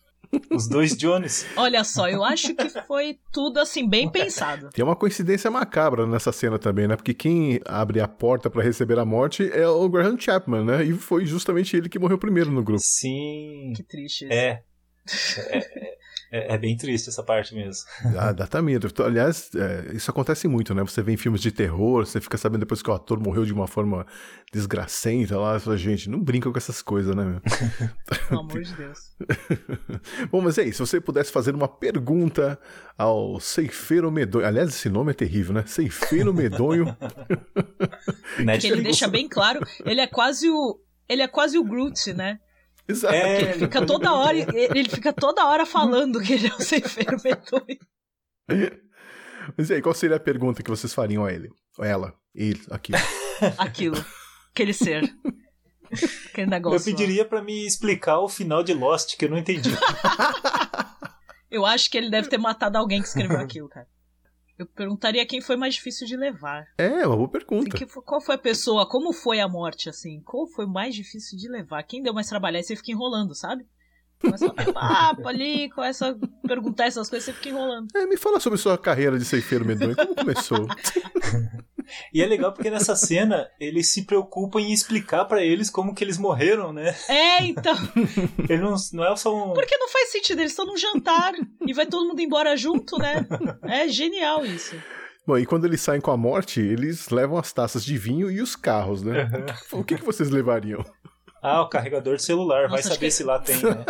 Os 0.50 0.68
dois 0.68 0.96
Jones. 0.96 1.46
Olha 1.56 1.82
só, 1.82 2.08
eu 2.08 2.22
acho 2.22 2.54
que 2.54 2.68
foi 2.86 3.18
tudo 3.32 3.58
assim, 3.58 3.88
bem 3.88 4.08
pensado. 4.08 4.70
Tem 4.70 4.84
uma 4.84 4.94
coincidência 4.94 5.50
macabra 5.50 6.06
nessa 6.06 6.30
cena 6.32 6.58
também, 6.58 6.86
né? 6.86 6.96
Porque 6.96 7.14
quem 7.14 7.60
abre 7.64 8.00
a 8.00 8.06
porta 8.06 8.48
pra 8.48 8.62
receber 8.62 8.98
a 8.98 9.04
morte 9.04 9.50
é 9.52 9.66
o 9.66 9.88
Graham 9.88 10.18
Chapman, 10.18 10.64
né? 10.64 10.84
E 10.84 10.92
foi 10.92 11.26
justamente 11.26 11.76
ele 11.76 11.88
que 11.88 11.98
morreu 11.98 12.18
primeiro 12.18 12.50
no 12.50 12.62
grupo. 12.62 12.80
Sim. 12.84 13.72
Que 13.74 13.82
triste. 13.82 14.26
É. 14.30 14.62
É, 15.38 15.90
é, 16.30 16.54
é 16.54 16.58
bem 16.58 16.76
triste 16.76 17.08
essa 17.08 17.22
parte 17.22 17.54
mesmo. 17.54 17.84
Ah, 18.20 18.32
dá 18.32 18.44
até 18.44 18.60
medo. 18.60 18.88
Aliás, 19.02 19.50
é, 19.54 19.94
isso 19.94 20.10
acontece 20.10 20.46
muito, 20.46 20.74
né? 20.74 20.82
Você 20.82 21.02
vê 21.02 21.12
em 21.12 21.16
filmes 21.16 21.40
de 21.40 21.50
terror, 21.50 22.04
você 22.04 22.20
fica 22.20 22.36
sabendo 22.36 22.60
depois 22.60 22.82
que 22.82 22.90
o 22.90 22.92
ator 22.92 23.18
morreu 23.18 23.44
de 23.44 23.52
uma 23.52 23.66
forma 23.66 24.06
desgracenta 24.52 25.38
lá. 25.38 25.58
Você 25.58 25.64
fala, 25.64 25.76
gente, 25.76 26.10
não 26.10 26.20
brinca 26.20 26.50
com 26.50 26.58
essas 26.58 26.82
coisas, 26.82 27.14
né? 27.16 27.24
meu? 27.24 27.40
Pelo 28.28 28.40
amor 28.40 28.62
de 28.62 28.74
Deus. 28.74 28.98
Bom, 30.30 30.40
mas 30.42 30.58
é 30.58 30.64
isso. 30.64 30.84
Se 30.84 30.90
você 30.90 31.00
pudesse 31.00 31.32
fazer 31.32 31.54
uma 31.54 31.68
pergunta 31.68 32.58
ao 32.98 33.40
Ceifeiro 33.40 34.10
Medonho. 34.10 34.46
Aliás, 34.46 34.68
esse 34.68 34.90
nome 34.90 35.12
é 35.12 35.14
terrível, 35.14 35.54
né? 35.54 35.64
Ceifeiro 35.66 36.34
Medonho. 36.34 36.94
Que 38.36 38.44
Netflix. 38.44 38.64
ele 38.64 38.82
deixa 38.82 39.08
bem 39.08 39.26
claro, 39.26 39.60
ele 39.86 40.00
é 40.00 40.06
quase 40.06 40.50
o. 40.50 40.78
Ele 41.08 41.22
é 41.22 41.28
quase 41.28 41.58
o 41.58 41.64
Groot, 41.64 42.12
né? 42.12 42.38
Exato. 42.90 43.14
É, 43.14 43.42
Ele 43.42 43.52
fica 43.54 43.86
toda 43.86 44.12
hora, 44.12 44.36
ele 44.36 44.88
fica 44.88 45.12
toda 45.12 45.46
hora 45.46 45.64
falando 45.64 46.20
que 46.20 46.32
ele 46.32 46.48
é 46.48 46.54
o 46.54 46.60
ceifeiro 46.60 47.16
medonho. 47.22 47.78
Mas 49.56 49.70
e 49.70 49.74
aí, 49.74 49.82
qual 49.82 49.94
seria 49.94 50.16
a 50.16 50.20
pergunta 50.20 50.62
que 50.62 50.70
vocês 50.70 50.92
fariam 50.92 51.24
a 51.24 51.32
ele? 51.32 51.48
Ou 51.78 51.84
ela? 51.84 52.14
Ele, 52.34 52.60
aqui. 52.70 52.92
Aquilo. 53.58 54.04
Aquele 54.52 54.72
ser. 54.72 55.04
Aquele 56.30 56.50
negócio. 56.50 56.78
Eu 56.78 56.84
pediria 56.96 57.24
pra 57.24 57.42
me 57.42 57.66
explicar 57.66 58.20
o 58.20 58.28
final 58.28 58.62
de 58.62 58.74
Lost, 58.74 59.16
que 59.16 59.24
eu 59.24 59.30
não 59.30 59.38
entendi. 59.38 59.70
Eu 61.50 61.66
acho 61.66 61.90
que 61.90 61.98
ele 61.98 62.08
deve 62.10 62.28
ter 62.28 62.38
matado 62.38 62.78
alguém 62.78 63.02
que 63.02 63.08
escreveu 63.08 63.38
aquilo, 63.40 63.68
cara. 63.68 63.88
Eu 64.60 64.66
perguntaria 64.66 65.24
quem 65.24 65.40
foi 65.40 65.56
mais 65.56 65.76
difícil 65.76 66.06
de 66.06 66.18
levar. 66.18 66.66
É, 66.76 67.06
uma 67.06 67.16
boa 67.16 67.30
pergunta. 67.30 67.74
Que 67.74 67.86
qual 67.86 68.20
foi 68.20 68.34
a 68.34 68.38
pessoa? 68.38 68.86
Como 68.86 69.10
foi 69.10 69.40
a 69.40 69.48
morte, 69.48 69.88
assim? 69.88 70.20
Qual 70.20 70.46
foi 70.46 70.66
mais 70.66 70.94
difícil 70.94 71.38
de 71.38 71.48
levar? 71.48 71.82
Quem 71.82 72.02
deu 72.02 72.12
mais 72.12 72.28
trabalho? 72.28 72.58
Aí 72.58 72.62
você 72.62 72.76
fica 72.76 72.92
enrolando, 72.92 73.34
sabe? 73.34 73.66
Começa 74.20 74.44
a 74.44 74.48
bater 74.52 74.70
papo 74.74 75.26
ali, 75.26 75.70
começa 75.70 76.10
a 76.10 76.46
perguntar 76.46 76.84
essas 76.84 77.08
coisas, 77.08 77.24
você 77.24 77.32
fica 77.32 77.48
enrolando. 77.48 77.88
É, 77.96 78.04
me 78.04 78.18
fala 78.18 78.38
sobre 78.38 78.58
sua 78.58 78.76
carreira 78.76 79.18
de 79.18 79.24
ceifeiro 79.24 79.64
medonho. 79.64 79.96
Como 79.96 80.14
começou? 80.14 80.66
E 82.12 82.22
é 82.22 82.26
legal 82.26 82.52
porque 82.52 82.70
nessa 82.70 82.94
cena 82.96 83.48
ele 83.58 83.82
se 83.82 84.04
preocupa 84.04 84.60
em 84.60 84.72
explicar 84.72 85.24
pra 85.24 85.42
eles 85.42 85.68
como 85.70 85.94
que 85.94 86.02
eles 86.04 86.18
morreram, 86.18 86.72
né? 86.72 86.94
É, 87.08 87.44
então. 87.44 87.74
Ele 88.48 88.62
não, 88.62 88.74
não 88.92 89.04
é 89.12 89.16
só 89.16 89.34
um. 89.34 89.52
Porque 89.54 89.76
não 89.76 89.88
faz 89.88 90.10
sentido, 90.10 90.40
eles 90.40 90.52
estão 90.52 90.66
num 90.66 90.76
jantar 90.76 91.32
e 91.66 91.72
vai 91.72 91.86
todo 91.86 92.06
mundo 92.08 92.20
embora 92.20 92.56
junto, 92.56 92.98
né? 92.98 93.26
É 93.64 93.86
genial 93.88 94.44
isso. 94.44 94.74
Bom, 95.26 95.38
e 95.38 95.46
quando 95.46 95.64
eles 95.66 95.80
saem 95.80 96.00
com 96.00 96.10
a 96.10 96.16
morte, 96.16 96.60
eles 96.60 97.08
levam 97.10 97.38
as 97.38 97.52
taças 97.52 97.84
de 97.84 97.96
vinho 97.96 98.30
e 98.30 98.40
os 98.40 98.56
carros, 98.56 99.02
né? 99.02 99.28
O 99.72 99.84
que, 99.84 99.96
que 99.96 100.04
vocês 100.04 100.30
levariam? 100.30 100.84
Ah, 101.42 101.62
o 101.62 101.68
carregador 101.68 102.16
de 102.16 102.22
celular, 102.22 102.62
vai 102.68 102.78
Nossa, 102.78 102.88
acho 102.88 102.94
saber 102.94 103.06
que- 103.06 103.12
se 103.12 103.22
lá 103.24 103.38
tem, 103.38 103.56
né? 103.62 103.84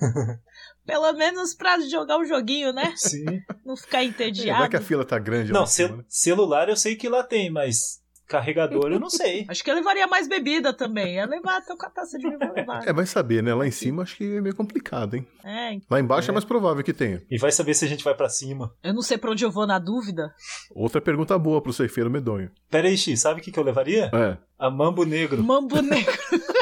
Pelo 0.86 1.12
menos 1.14 1.54
pra 1.54 1.80
jogar 1.80 2.18
o 2.18 2.24
joguinho, 2.24 2.72
né? 2.72 2.92
Sim. 2.96 3.24
Não 3.64 3.76
ficar 3.76 4.02
É, 4.02 4.04
entediado. 4.04 4.60
vai 4.60 4.68
que 4.68 4.76
a 4.76 4.80
fila 4.80 5.04
tá 5.04 5.18
grande 5.18 5.50
lá 5.52 5.60
Não, 5.60 5.66
cel- 5.66 5.96
né? 5.96 6.04
celular 6.08 6.68
eu 6.68 6.76
sei 6.76 6.94
que 6.96 7.08
lá 7.08 7.22
tem, 7.22 7.50
mas 7.50 8.02
carregador 8.26 8.90
eu 8.90 8.98
não 8.98 9.10
sei. 9.10 9.44
Acho 9.48 9.62
que 9.62 9.70
eu 9.70 9.74
levaria 9.74 10.06
mais 10.06 10.26
bebida 10.26 10.72
também. 10.72 11.16
Ia 11.16 11.26
levar 11.26 11.58
até 11.58 11.76
com 11.76 11.86
a 11.86 11.90
taça 11.90 12.18
de 12.18 12.26
vinho, 12.26 12.38
vou 12.38 12.52
levar. 12.54 12.86
É, 12.86 12.92
vai 12.92 13.06
saber, 13.06 13.42
né? 13.42 13.54
Lá 13.54 13.66
em 13.66 13.70
cima 13.70 14.02
acho 14.02 14.16
que 14.16 14.36
é 14.36 14.40
meio 14.40 14.54
complicado, 14.54 15.14
hein? 15.14 15.26
É, 15.44 15.78
Lá 15.90 16.00
embaixo 16.00 16.30
é, 16.30 16.32
É. 16.32 16.34
mais 16.34 16.44
provável 16.44 16.82
que 16.82 16.92
tenha. 16.92 17.22
E 17.30 17.38
vai 17.38 17.52
saber 17.52 17.74
se 17.74 17.84
a 17.84 17.88
gente 17.88 18.02
vai 18.04 18.14
pra 18.14 18.28
cima. 18.28 18.72
eu 18.82 18.92
não 18.94 19.02
sei 19.02 19.16
pra 19.18 19.30
onde 19.30 19.44
eu 19.44 19.50
vou 19.50 19.66
na 19.66 19.78
dúvida. 19.78 20.34
Outra 20.74 21.00
pergunta 21.00 21.38
boa 21.38 21.60
pro 21.62 21.72
ceifeiro 21.72 22.10
medonho. 22.10 22.50
Pera 22.70 22.88
aí, 22.88 22.96
X, 22.96 23.20
sabe 23.20 23.40
o 23.40 23.44
que, 23.44 23.52
que 23.52 23.58
eu 23.58 23.64
levaria? 23.64 24.10
É. 24.12 24.36
A 24.58 24.70
Mambo 24.70 25.04
Negro. 25.04 25.42
Mambo 25.42 25.80
negro. 25.82 26.12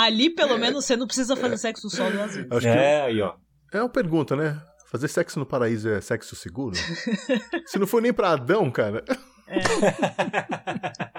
Ali, 0.00 0.30
pelo 0.30 0.56
menos, 0.58 0.84
você 0.84 0.96
não 0.96 1.06
precisa 1.06 1.34
fazer 1.34 1.56
sexo 1.58 1.90
solo 1.90 2.12
duas 2.12 2.34
vezes. 2.34 2.52
Acho 2.52 2.68
É, 2.68 3.02
aí, 3.02 3.20
ó. 3.20 3.34
é 3.72 3.80
uma 3.82 3.88
pergunta, 3.88 4.36
né? 4.36 4.60
Fazer 4.90 5.08
sexo 5.08 5.38
no 5.40 5.46
paraíso 5.46 5.88
é 5.88 6.00
sexo 6.00 6.36
seguro? 6.36 6.76
Se 7.66 7.78
não 7.78 7.86
for 7.86 8.00
nem 8.00 8.12
pra 8.12 8.30
Adão, 8.30 8.70
cara. 8.70 9.04
É. 9.48 9.58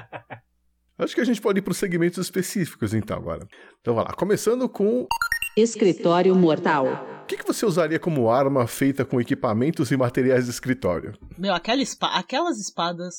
Acho 0.97 1.15
que 1.15 1.21
a 1.21 1.25
gente 1.25 1.41
pode 1.41 1.59
ir 1.59 1.61
pros 1.61 1.77
segmentos 1.77 2.17
específicos, 2.17 2.93
então, 2.93 3.17
agora. 3.17 3.47
Então, 3.79 3.95
vai 3.95 4.03
lá. 4.03 4.11
Começando 4.13 4.67
com 4.67 5.07
Escritório 5.55 6.35
Mortal. 6.35 6.85
O 7.23 7.25
que, 7.25 7.37
que 7.37 7.45
você 7.45 7.65
usaria 7.65 7.99
como 7.99 8.29
arma 8.29 8.67
feita 8.67 9.05
com 9.05 9.21
equipamentos 9.21 9.91
e 9.91 9.97
materiais 9.97 10.45
de 10.45 10.51
escritório? 10.51 11.17
Meu, 11.37 11.53
aquela 11.53 11.81
espa- 11.81 12.13
aquelas 12.17 12.57
espadas. 12.59 13.15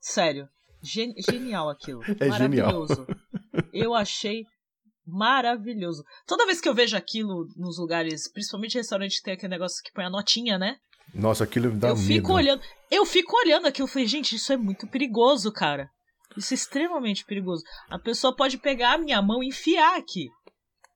Sério. 0.00 0.48
gen- 0.82 1.14
genial 1.28 1.68
aquilo. 1.68 2.00
É 2.20 2.30
genial. 2.30 2.66
maravilhoso. 2.68 3.06
Eu 3.72 3.92
achei 3.94 4.44
maravilhoso. 5.08 6.04
Toda 6.26 6.46
vez 6.46 6.60
que 6.60 6.68
eu 6.68 6.74
vejo 6.74 6.96
aquilo 6.96 7.46
nos 7.56 7.78
lugares, 7.78 8.30
principalmente 8.30 8.76
restaurante 8.76 9.16
que 9.16 9.22
tem 9.22 9.34
aquele 9.34 9.50
negócio 9.50 9.82
que 9.82 9.92
põe 9.92 10.04
a 10.04 10.10
notinha, 10.10 10.58
né? 10.58 10.76
Nossa, 11.14 11.44
aquilo 11.44 11.72
me 11.72 11.78
dá 11.78 11.88
eu 11.88 11.96
medo. 11.96 12.06
fico 12.06 12.32
olhando. 12.32 12.62
Eu 12.90 13.04
fico 13.06 13.36
olhando 13.36 13.66
aquilo 13.66 13.88
e 13.88 13.90
falei, 13.90 14.06
gente, 14.06 14.36
isso 14.36 14.52
é 14.52 14.56
muito 14.56 14.86
perigoso, 14.86 15.52
cara. 15.52 15.88
Isso 16.36 16.52
é 16.52 16.56
extremamente 16.56 17.24
perigoso. 17.24 17.62
A 17.90 17.98
pessoa 17.98 18.34
pode 18.34 18.58
pegar 18.58 18.94
a 18.94 18.98
minha 18.98 19.20
mão 19.22 19.42
e 19.42 19.48
enfiar 19.48 19.96
aqui. 19.96 20.28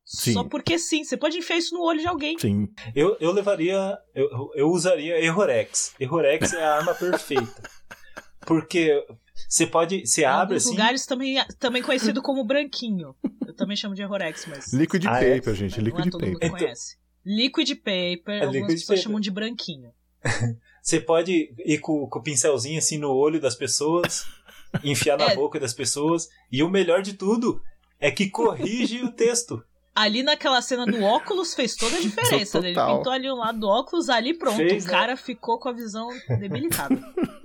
Sim. 0.05 0.35
Só 0.35 0.45
porque 0.45 0.79
sim. 0.79 1.05
Você 1.05 1.17
pode 1.17 1.39
enfiar 1.39 1.57
isso 1.57 1.75
no 1.75 1.83
olho 1.83 2.01
de 2.01 2.07
alguém. 2.07 2.39
Sim. 2.39 2.69
Eu, 2.95 3.17
eu 3.21 3.33
levaria. 3.33 3.97
Eu, 4.15 4.51
eu 4.55 4.69
usaria 4.69 5.19
Errorex. 5.19 5.95
Errorex 5.99 6.53
é 6.53 6.63
a 6.63 6.77
arma 6.77 6.95
perfeita. 6.95 7.63
Porque 8.47 9.03
você 9.49 9.67
pode. 9.67 10.07
Você 10.07 10.25
abre 10.25 10.57
assim. 10.57 10.71
lugares 10.71 11.07
também, 11.07 11.37
também 11.59 11.83
conhecido 11.83 12.21
como 12.23 12.45
branquinho. 12.45 13.15
Eu 13.47 13.55
também 13.55 13.77
chamo 13.77 13.95
de 13.95 14.03
Errorex, 14.03 14.47
mas 14.47 14.73
Liquid 14.73 15.05
Ah, 15.07 15.23
é? 15.23 15.37
paper, 15.37 15.55
gente. 15.55 15.79
não 15.79 15.85
Liquid 15.85 16.07
é 16.07 16.11
todo 16.11 16.21
mundo 16.27 16.39
que 16.39 16.41
paper. 16.41 16.49
Então- 16.49 16.59
conhece. 16.59 16.97
Liquid 17.25 17.71
paper, 17.77 18.43
algumas 18.43 18.55
liquid 18.55 18.69
pessoas 18.71 18.87
paper. 18.87 19.03
chamam 19.03 19.21
de 19.21 19.31
branquinho. 19.31 19.91
Você 20.83 20.99
pode 21.01 21.55
ir 21.65 21.79
com, 21.79 22.07
com 22.09 22.19
o 22.19 22.23
pincelzinho 22.23 22.79
assim 22.79 22.99
no 22.99 23.11
olho 23.13 23.41
das 23.41 23.55
pessoas, 23.55 24.25
enfiar 24.83 25.17
na 25.17 25.31
É. 25.31 25.35
boca 25.35 25.61
das 25.61 25.73
pessoas. 25.73 26.29
E 26.51 26.63
o 26.63 26.69
melhor 26.69 27.03
de 27.03 27.13
tudo 27.15 27.63
é 28.01 28.11
que 28.11 28.29
corrige 28.29 29.03
o 29.03 29.13
texto. 29.13 29.63
Ali 29.95 30.23
naquela 30.23 30.63
cena 30.63 30.87
do 30.87 31.03
óculos 31.03 31.55
fez 31.55 31.77
toda 31.77 31.97
a 31.97 32.01
diferença. 32.01 32.61
né? 32.61 32.71
Ele 32.71 32.81
pintou 32.81 33.13
ali 33.13 33.31
um 33.31 33.35
lado 33.37 33.61
do 33.61 33.69
óculos, 33.69 34.09
ali 34.09 34.33
pronto. 34.33 34.57
Fez, 34.57 34.85
o 34.85 34.87
né? 34.87 34.91
cara 34.93 35.17
ficou 35.19 35.59
com 35.59 35.69
a 35.69 35.73
visão 35.73 36.09
debilitada. 36.41 36.97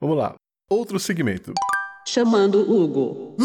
Vamos 0.00 0.16
lá. 0.16 0.34
Outro 0.70 0.98
segmento. 0.98 1.52
Chamando 2.06 2.60
Hugo. 2.60 3.36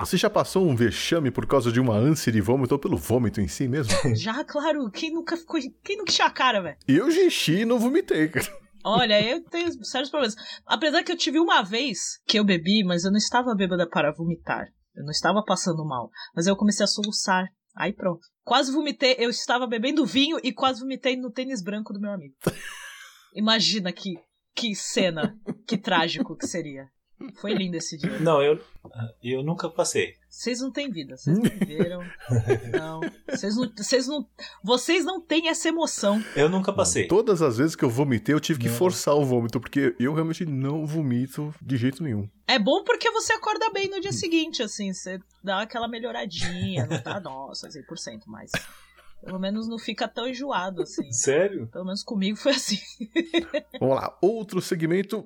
Você 0.00 0.16
já 0.16 0.28
passou 0.28 0.66
um 0.66 0.76
vexame 0.76 1.30
por 1.30 1.46
causa 1.46 1.72
de 1.72 1.80
uma 1.80 1.94
ânsia 1.94 2.30
de 2.30 2.40
vômito 2.40 2.74
ou 2.74 2.78
pelo 2.78 2.96
vômito 2.96 3.40
em 3.40 3.48
si 3.48 3.66
mesmo? 3.66 3.92
Já, 4.14 4.44
claro, 4.44 4.90
quem 4.90 5.12
nunca 5.12 5.36
ficou. 5.36 5.58
Quem 5.82 5.96
nunca 5.96 6.12
encheu 6.12 6.26
a 6.26 6.30
cara, 6.30 6.60
velho? 6.60 6.76
Eu 6.86 7.08
enchi 7.08 7.60
e 7.60 7.64
não 7.64 7.78
vomitei, 7.78 8.28
cara. 8.28 8.46
Olha, 8.84 9.24
eu 9.24 9.42
tenho 9.44 9.72
sérios 9.84 10.10
problemas. 10.10 10.34
Apesar 10.66 11.02
que 11.02 11.10
eu 11.10 11.16
tive 11.16 11.38
uma 11.38 11.62
vez 11.62 12.20
que 12.26 12.38
eu 12.38 12.44
bebi, 12.44 12.84
mas 12.84 13.04
eu 13.04 13.10
não 13.10 13.16
estava 13.16 13.54
bêbada 13.54 13.88
para 13.88 14.12
vomitar. 14.12 14.66
Eu 14.94 15.04
não 15.04 15.10
estava 15.10 15.42
passando 15.42 15.86
mal. 15.86 16.10
Mas 16.36 16.46
eu 16.46 16.56
comecei 16.56 16.84
a 16.84 16.88
soluçar. 16.88 17.46
Aí 17.74 17.92
pronto. 17.92 18.20
Quase 18.44 18.70
vomitei. 18.72 19.16
Eu 19.18 19.30
estava 19.30 19.66
bebendo 19.66 20.04
vinho 20.04 20.38
e 20.42 20.52
quase 20.52 20.80
vomitei 20.80 21.16
no 21.16 21.30
tênis 21.32 21.62
branco 21.62 21.94
do 21.94 22.00
meu 22.00 22.12
amigo. 22.12 22.34
Imagina 23.34 23.92
que, 23.92 24.14
que 24.54 24.74
cena. 24.74 25.38
Que 25.66 25.76
trágico 25.76 26.36
que 26.36 26.46
seria. 26.46 26.88
Foi 27.36 27.54
lindo 27.54 27.76
esse 27.76 27.96
dia. 27.96 28.18
Não, 28.18 28.42
eu, 28.42 28.60
eu 29.22 29.42
nunca 29.42 29.68
passei. 29.68 30.14
Vocês 30.28 30.60
não 30.60 30.70
têm 30.70 30.90
vida, 30.90 31.16
vocês 31.16 31.38
não 31.38 31.44
viveram. 31.44 32.02
Não. 32.72 33.00
Vocês 33.28 33.56
não, 33.56 33.72
vocês 33.76 34.06
não. 34.08 34.28
Vocês 34.62 35.04
não 35.04 35.20
têm 35.20 35.48
essa 35.48 35.68
emoção. 35.68 36.22
Eu 36.34 36.48
nunca 36.48 36.72
passei. 36.72 37.06
Todas 37.06 37.40
as 37.40 37.56
vezes 37.56 37.76
que 37.76 37.84
eu 37.84 37.88
vomitei, 37.88 38.34
eu 38.34 38.40
tive 38.40 38.58
que 38.58 38.68
Não. 38.68 38.74
forçar 38.74 39.14
o 39.14 39.24
vômito, 39.24 39.60
porque 39.60 39.94
eu 39.98 40.12
realmente 40.12 40.44
não 40.44 40.84
vomito 40.84 41.54
de 41.62 41.76
jeito 41.76 42.02
nenhum. 42.02 42.28
É 42.48 42.58
bom 42.58 42.82
porque 42.82 43.10
você 43.10 43.32
acorda 43.32 43.70
bem 43.70 43.88
no 43.88 44.00
dia 44.00 44.12
seguinte, 44.12 44.62
assim, 44.62 44.92
você 44.92 45.20
dá 45.42 45.62
aquela 45.62 45.88
melhoradinha, 45.88 46.86
não 46.86 47.00
tá, 47.00 47.20
nossa, 47.20 47.68
100%, 47.68 48.22
mas 48.26 48.50
pelo 49.24 49.38
menos 49.38 49.66
não 49.68 49.78
fica 49.78 50.06
tão 50.06 50.28
enjoado, 50.28 50.82
assim. 50.82 51.10
Sério? 51.10 51.66
Pelo 51.68 51.84
menos 51.84 52.02
comigo 52.02 52.36
foi 52.36 52.52
assim. 52.52 52.78
Vamos 53.80 53.96
lá. 53.96 54.16
Outro 54.20 54.60
segmento. 54.60 55.24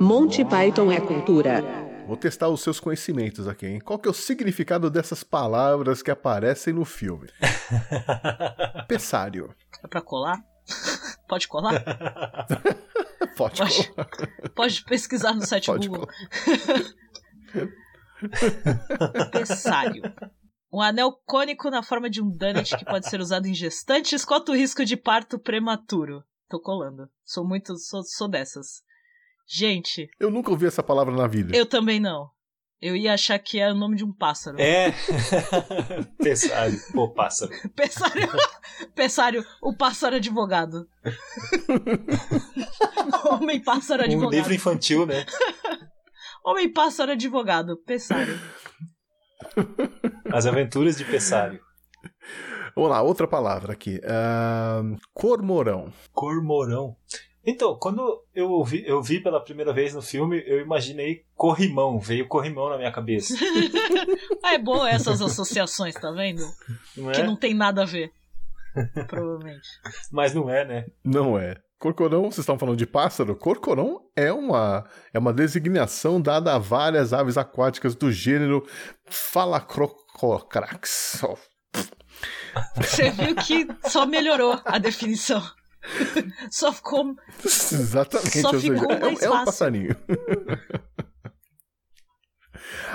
Monty 0.00 0.44
Python 0.44 0.90
é 0.90 1.00
cultura. 1.00 1.62
Vou 2.06 2.16
testar 2.16 2.48
os 2.48 2.60
seus 2.60 2.78
conhecimentos 2.78 3.48
aqui, 3.48 3.66
hein? 3.66 3.80
Qual 3.80 3.98
que 3.98 4.06
é 4.08 4.10
o 4.10 4.14
significado 4.14 4.90
dessas 4.90 5.22
palavras 5.24 6.02
que 6.02 6.10
aparecem 6.10 6.74
no 6.74 6.84
filme? 6.84 7.28
Pessário. 8.88 9.54
É 9.82 9.86
pra 9.88 10.02
colar? 10.02 10.38
Pode 11.28 11.48
colar? 11.48 11.82
Pode 13.36 13.58
Pode. 13.58 13.88
colar. 13.88 14.08
Pode 14.54 14.84
pesquisar 14.84 15.32
no 15.34 15.46
site 15.46 15.66
Pode 15.66 15.88
Google. 15.88 16.08
Pessário. 19.32 20.02
Um 20.74 20.80
anel 20.80 21.12
cônico 21.24 21.70
na 21.70 21.84
forma 21.84 22.10
de 22.10 22.20
um 22.20 22.28
donut 22.28 22.76
que 22.76 22.84
pode 22.84 23.08
ser 23.08 23.20
usado 23.20 23.46
em 23.46 23.54
gestantes. 23.54 24.24
Quanto 24.24 24.50
o 24.50 24.56
risco 24.56 24.84
de 24.84 24.96
parto 24.96 25.38
prematuro? 25.38 26.24
Tô 26.48 26.58
colando. 26.60 27.08
Sou 27.24 27.46
muito. 27.46 27.78
Sou, 27.78 28.02
sou 28.02 28.26
dessas. 28.28 28.82
Gente, 29.46 30.08
Eu 30.18 30.32
nunca 30.32 30.50
ouvi 30.50 30.66
essa 30.66 30.82
palavra 30.82 31.14
na 31.14 31.28
vida. 31.28 31.56
eu 31.56 31.64
também 31.64 32.00
não. 32.00 32.28
Eu 32.80 32.96
ia 32.96 33.14
achar 33.14 33.38
que 33.38 33.60
era 33.60 33.72
o 33.72 33.76
nome 33.76 33.94
de 33.96 34.04
um 34.04 34.12
pássaro. 34.12 34.60
É. 34.60 34.92
Pessário. 36.18 36.76
Pô, 36.92 37.08
pássaro. 37.14 37.52
Pessário. 37.74 38.28
Pessário, 38.96 39.44
o 39.62 39.76
pássaro 39.76 40.16
advogado. 40.16 40.88
Homem 43.30 43.62
pássaro 43.62 44.02
Um 44.02 44.06
advogado. 44.06 44.32
livro 44.32 44.52
infantil, 44.54 45.06
né? 45.06 45.24
Homem 46.44 46.70
pássaro 46.72 47.12
advogado. 47.12 47.76
Pessário. 47.86 48.38
As 50.34 50.46
aventuras 50.46 50.96
de 50.96 51.04
Pessário. 51.04 51.60
Vamos 52.74 52.90
lá, 52.90 53.00
outra 53.02 53.26
palavra 53.28 53.72
aqui. 53.72 54.00
Ahn, 54.04 54.96
cormorão. 55.12 55.92
Cormorão. 56.12 56.96
Então, 57.46 57.76
quando 57.78 58.22
eu 58.34 58.50
ouvi, 58.50 58.82
eu 58.86 59.02
vi 59.02 59.20
pela 59.20 59.38
primeira 59.38 59.72
vez 59.72 59.94
no 59.94 60.00
filme, 60.02 60.42
eu 60.46 60.60
imaginei 60.60 61.24
corrimão. 61.34 61.98
Veio 62.00 62.26
corrimão 62.26 62.70
na 62.70 62.76
minha 62.78 62.92
cabeça. 62.92 63.34
Ah, 64.42 64.54
é 64.54 64.58
boa 64.58 64.90
essas 64.90 65.22
associações, 65.22 65.94
tá 65.94 66.10
vendo? 66.10 66.42
Não 66.94 67.10
Que 67.12 67.22
é? 67.22 67.24
não 67.24 67.34
tem 67.34 67.54
nada 67.54 67.82
a 67.82 67.86
ver. 67.86 68.12
Provavelmente. 69.06 69.66
Mas 70.12 70.34
não 70.34 70.50
é, 70.50 70.66
né? 70.66 70.86
Não 71.02 71.38
é. 71.38 71.56
Corcorão, 71.78 72.24
vocês 72.24 72.40
estão 72.40 72.58
falando 72.58 72.76
de 72.76 72.86
pássaro? 72.86 73.34
Corcorão 73.36 74.02
é 74.14 74.30
uma, 74.30 74.84
é 75.14 75.18
uma 75.18 75.32
designação 75.32 76.20
dada 76.20 76.54
a 76.54 76.58
várias 76.58 77.14
aves 77.14 77.38
aquáticas 77.38 77.94
do 77.94 78.12
gênero 78.12 78.66
Phalacrocrax. 80.18 81.22
Você 82.76 83.10
viu 83.10 83.34
que 83.36 83.66
só 83.88 84.06
melhorou 84.06 84.60
a 84.64 84.78
definição. 84.78 85.42
Só 86.50 86.72
ficou. 86.72 87.14
Exatamente, 87.44 88.40
Só 88.40 88.48
ou 88.48 88.60
seja, 88.60 88.74
ficou 88.74 88.90
é, 88.92 89.00
mais 89.00 89.22
é 89.22 89.28
um 89.28 89.32
fácil. 89.32 89.44
passarinho. 89.44 89.96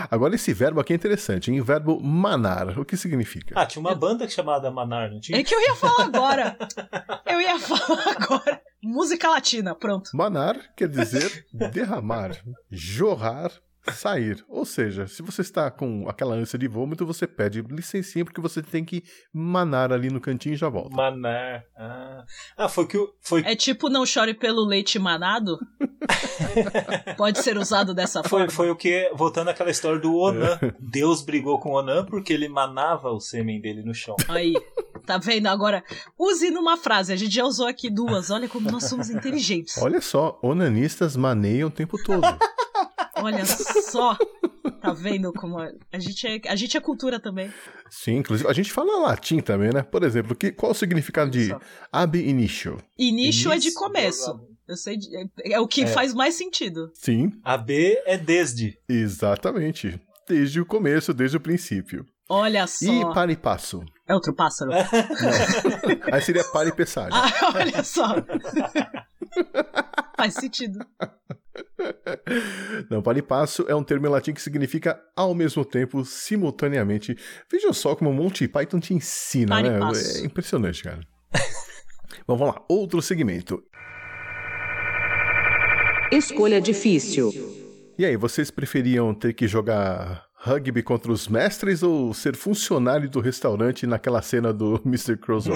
Agora, 0.10 0.34
esse 0.36 0.54
verbo 0.54 0.80
aqui 0.80 0.94
é 0.94 0.96
interessante, 0.96 1.52
hein? 1.52 1.62
Verbo 1.62 2.00
manar. 2.02 2.80
O 2.80 2.86
que 2.86 2.98
significa? 2.98 3.54
Ah, 3.56 3.66
tinha 3.66 3.82
uma 3.82 3.94
banda 3.94 4.28
chamada 4.28 4.72
Manar, 4.72 5.12
não 5.12 5.20
tinha? 5.20 5.40
É 5.40 5.44
que 5.44 5.54
eu 5.54 5.62
ia 5.62 5.76
falar 5.76 6.06
agora. 6.06 6.58
Eu 7.26 7.42
ia 7.42 7.60
falar 7.60 8.16
agora. 8.18 8.62
Música 8.82 9.30
latina, 9.30 9.76
pronto. 9.76 10.10
Manar 10.14 10.58
quer 10.76 10.88
dizer 10.88 11.46
derramar, 11.72 12.32
jorrar, 12.72 13.52
sair. 13.92 14.44
Ou 14.48 14.66
seja, 14.66 15.08
se 15.08 15.22
você 15.22 15.42
está 15.42 15.70
com 15.70 16.08
aquela 16.08 16.36
ânsia 16.36 16.58
de 16.58 16.68
vômito, 16.68 17.06
você 17.06 17.28
pede 17.28 17.62
licencinha 17.62 18.26
porque 18.26 18.42
você 18.42 18.62
tem 18.62 18.84
que 18.84 19.04
manar 19.34 19.92
ali 19.92 20.10
no 20.10 20.22
cantinho 20.22 20.54
e 20.54 20.58
já 20.58 20.70
volta. 20.70 20.96
Manar. 20.96 21.64
Ah, 21.78 22.24
ah 22.58 22.70
foi 22.70 22.88
que 22.88 22.98
o. 22.98 23.14
Foi, 23.22 23.42
É 23.46 23.56
tipo 23.56 23.90
não 23.90 24.06
chore 24.06 24.34
pelo 24.34 24.66
leite 24.66 24.98
manado? 25.00 25.58
Pode 27.18 27.40
ser 27.40 27.58
usado 27.58 27.94
dessa 27.94 28.22
foi, 28.22 28.30
forma. 28.30 28.50
foi 28.50 28.70
o 28.70 28.76
que. 28.76 29.12
Voltando 29.16 29.50
àquela 29.50 29.72
história 29.72 30.00
do 30.00 30.16
Onan. 30.16 30.60
Deus 30.80 31.22
brigou 31.22 31.60
com 31.60 31.72
o 31.72 31.80
Onan 31.80 32.06
porque 32.06 32.34
ele 32.34 32.48
manava 32.48 33.10
o 33.10 33.20
sêmen 33.20 33.62
dele 33.62 33.84
no 33.84 33.94
chão. 33.94 34.16
Aí, 34.28 34.54
tá 35.06 35.18
vendo? 35.18 35.48
Agora, 35.48 35.84
use 36.18 36.50
numa 36.50 36.78
frase. 36.78 37.14
A 37.14 37.16
gente 37.16 37.34
já 37.34 37.44
usou 37.44 37.68
aqui 37.68 37.90
duas. 37.90 38.30
Olha 38.30 38.48
como 38.48 38.72
nós 38.72 38.86
somos 38.86 39.10
inteligentes. 39.10 39.78
Olha 39.78 40.02
só, 40.02 40.40
onanistas 40.42 41.16
maneiam 41.16 41.68
o 41.68 41.72
tempo 41.72 42.02
todo. 42.04 42.24
Olha 43.24 43.46
só. 43.46 44.18
Tá 44.82 44.94
vendo 44.94 45.34
como 45.34 45.60
a 45.60 46.00
gente 46.00 46.26
é, 46.28 46.40
a 46.50 46.56
gente 46.56 46.78
é 46.78 46.80
cultura 46.80 47.20
também. 47.20 47.52
Sim, 47.90 48.18
inclusive, 48.18 48.50
a 48.50 48.54
gente 48.54 48.72
fala 48.72 49.00
latim 49.08 49.40
também, 49.40 49.72
né? 49.74 49.82
Por 49.84 50.04
exemplo, 50.04 50.36
que, 50.36 50.52
qual 50.52 50.72
o 50.72 50.76
significado 50.76 51.32
de 51.32 51.54
ab 51.92 52.18
initio? 52.18 52.78
Início 52.98 53.52
é 53.52 53.58
de 53.58 53.74
começo. 53.74 54.40
Eu 54.68 54.78
sei, 54.78 54.98
de- 54.98 55.10
é, 55.18 55.54
é 55.54 55.60
o 55.60 55.68
que 55.68 55.84
É. 55.84 55.88
faz 55.88 56.14
mais 56.14 56.36
sentido. 56.36 56.92
Sim, 56.94 57.32
A 57.44 57.58
B 57.58 58.02
é 58.06 58.18
desde. 58.18 58.78
exatamente. 58.88 60.00
Desde 60.28 60.62
o 60.62 60.66
começo, 60.66 61.14
desde 61.14 61.38
o 61.38 61.42
princípio. 61.42 62.06
Olha 62.30 62.68
só. 62.68 62.86
E 62.86 63.14
para 63.14 63.32
e 63.32 63.36
passo. 63.36 63.84
É 64.08 64.14
outro 64.14 64.36
pássaro. 64.36 64.70
Aí 66.14 66.22
seria 66.22 66.44
para 66.52 66.70
e 66.70 66.72
pessário. 66.72 67.12
Ah, 67.16 67.32
olha 67.56 67.84
só. 67.84 68.16
faz 70.16 70.34
sentido. 70.36 70.80
Não, 72.90 73.02
para 73.02 73.18
e 73.20 73.22
passo 73.22 73.66
é 73.68 73.76
um 73.76 73.84
termo 73.84 74.08
em 74.08 74.10
latim 74.10 74.34
que 74.34 74.42
significa 74.42 75.00
ao 75.16 75.34
mesmo 75.34 75.66
tempo, 75.66 76.04
simultaneamente. 76.06 77.18
Vejam 77.52 77.74
só 77.74 77.96
como 77.96 78.10
o 78.10 78.14
Monty 78.14 78.48
Python 78.48 78.80
te 78.80 78.94
ensina, 78.94 79.56
Para 79.56 79.68
e 79.68 79.72
né? 79.72 79.80
passo. 79.80 80.18
É 80.18 80.26
impressionante, 80.26 80.84
cara. 80.84 81.02
Bom, 82.28 82.36
vamos 82.38 82.56
lá. 82.56 82.62
Outro 82.68 83.02
segmento. 83.02 83.64
Escolha 86.12 86.60
difícil. 86.60 87.32
E 87.98 88.06
aí, 88.06 88.16
vocês 88.16 88.50
preferiam 88.50 89.14
ter 89.14 89.34
que 89.34 89.48
jogar 89.48 90.29
rugby 90.42 90.82
contra 90.82 91.12
os 91.12 91.28
mestres 91.28 91.84
ou 91.84 92.14
ser 92.14 92.36
funcionário 92.36 93.10
do 93.10 93.20
restaurante 93.20 93.86
naquela 93.86 94.22
cena 94.22 94.54
do 94.54 94.82
Mr. 94.86 95.18
Crozo? 95.18 95.52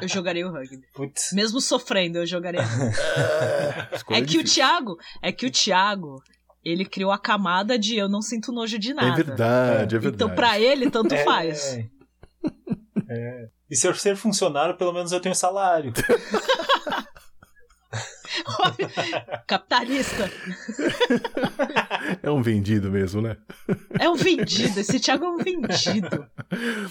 Eu 0.00 0.08
jogaria 0.08 0.48
o 0.48 0.50
rugby. 0.52 0.82
Putz. 0.94 1.30
Mesmo 1.32 1.60
sofrendo, 1.60 2.18
eu 2.18 2.26
jogaria. 2.26 2.62
Escolha 3.92 4.18
É 4.18 4.22
que 4.22 4.38
o. 4.38 4.44
Thiago, 4.44 4.96
é 5.20 5.30
que 5.30 5.46
o 5.46 5.50
Thiago, 5.50 6.22
ele 6.64 6.84
criou 6.84 7.10
a 7.12 7.18
camada 7.18 7.78
de 7.78 7.96
eu 7.96 8.08
não 8.08 8.22
sinto 8.22 8.50
nojo 8.52 8.78
de 8.78 8.94
nada. 8.94 9.08
É 9.08 9.24
verdade, 9.24 9.96
é 9.96 9.98
verdade. 9.98 10.14
Então 10.14 10.30
pra 10.34 10.58
ele 10.58 10.90
tanto 10.90 11.12
É, 11.14 11.24
faz. 11.24 11.78
é. 13.08 13.48
E 13.70 13.76
se 13.76 13.86
eu 13.86 13.94
ser 13.94 14.16
funcionário, 14.16 14.76
pelo 14.76 14.92
menos 14.92 15.12
eu 15.12 15.20
tenho 15.20 15.34
salário. 15.34 15.92
Capitalista. 19.46 20.30
É 22.22 22.30
um 22.30 22.42
vendido 22.42 22.90
mesmo, 22.90 23.20
né? 23.20 23.36
É 23.98 24.08
um 24.08 24.14
vendido. 24.14 24.80
Esse 24.80 24.98
Thiago 25.00 25.24
é 25.24 25.28
um 25.28 25.38
vendido. 25.38 26.26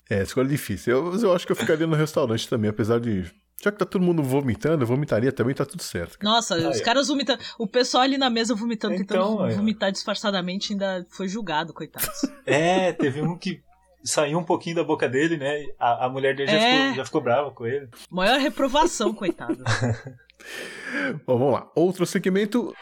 É, 0.10 0.22
escolha 0.22 0.48
difícil. 0.48 0.94
Eu, 0.96 1.20
eu 1.22 1.34
acho 1.34 1.46
que 1.46 1.52
eu 1.52 1.56
ficaria 1.56 1.88
no 1.88 1.96
restaurante 1.96 2.48
também, 2.48 2.70
apesar 2.70 3.00
de. 3.00 3.24
Já 3.64 3.72
que 3.72 3.78
tá 3.78 3.86
todo 3.86 4.02
mundo 4.02 4.24
vomitando, 4.24 4.82
eu 4.84 4.88
vomitaria 4.88 5.32
também, 5.32 5.54
tá 5.54 5.64
tudo 5.64 5.84
certo. 5.84 6.18
Nossa, 6.24 6.56
Aí, 6.56 6.66
os 6.66 6.80
ó. 6.82 6.84
caras 6.84 7.08
vomitando. 7.10 7.44
O 7.60 7.68
pessoal 7.68 8.04
ali 8.04 8.18
na 8.18 8.28
mesa 8.30 8.56
vomitando, 8.56 8.96
Então, 8.96 9.38
tentando 9.38 9.54
ó. 9.54 9.56
vomitar 9.56 9.92
disfarçadamente, 9.92 10.74
ainda 10.74 11.06
foi 11.12 11.28
julgado, 11.28 11.72
coitados. 11.72 12.10
É, 12.46 12.92
teve 12.92 13.22
um 13.22 13.38
que 13.38 13.62
saiu 14.04 14.40
um 14.40 14.44
pouquinho 14.44 14.78
da 14.78 14.84
boca 14.84 15.08
dele, 15.08 15.38
né? 15.38 15.64
A, 15.80 16.08
a 16.08 16.10
mulher 16.10 16.36
dele 16.36 16.52
já, 16.52 16.58
É. 16.58 16.80
ficou, 16.82 16.96
já 16.96 17.06
ficou 17.06 17.22
brava 17.22 17.52
com 17.52 17.68
ele. 17.68 17.88
Maior 18.10 18.40
reprovação, 18.40 19.14
coitado. 19.14 19.64
Bom, 21.26 21.38
vamos 21.38 21.54
lá. 21.54 21.72
Outro 21.76 22.06
segmento. 22.06 22.74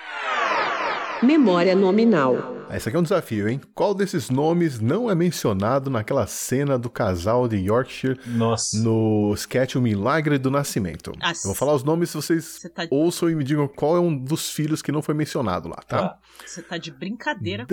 Memória 1.22 1.76
nominal. 1.76 2.60
Esse 2.72 2.88
aqui 2.88 2.96
é 2.96 3.00
um 3.00 3.04
desafio, 3.04 3.50
hein? 3.50 3.60
Qual 3.74 3.96
desses 3.96 4.30
nomes 4.30 4.80
não 4.80 5.10
é 5.10 5.16
mencionado 5.16 5.90
naquela 5.90 6.28
cena 6.28 6.78
do 6.78 6.88
casal 6.90 7.48
de 7.48 7.58
Yorkshire 7.58 8.20
Nossa. 8.28 8.78
no 8.78 9.34
sketch 9.34 9.76
O 9.76 9.82
Milagre 9.82 10.38
do 10.38 10.52
Nascimento? 10.52 11.12
Ah, 11.20 11.32
Eu 11.32 11.46
vou 11.46 11.56
falar 11.56 11.74
os 11.74 11.84
nomes, 11.84 12.14
vocês 12.14 12.46
Você 12.46 12.70
tá, 12.70 12.86
ouçam 12.92 13.28
e 13.30 13.36
me 13.36 13.44
digam 13.44 13.68
qual 13.68 13.98
é 13.98 14.00
um 14.00 14.16
dos 14.16 14.52
filhos 14.52 14.84
que 14.84 14.92
não 14.92 15.02
foi 15.02 15.16
mencionado 15.16 15.68
lá, 15.68 15.78
tá? 15.78 16.00
Ah. 16.00 16.20
você 16.46 16.62
tá 16.62 16.78
de 16.78 16.92
brincadeira. 16.92 17.66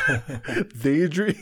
Deirdre, 0.74 1.36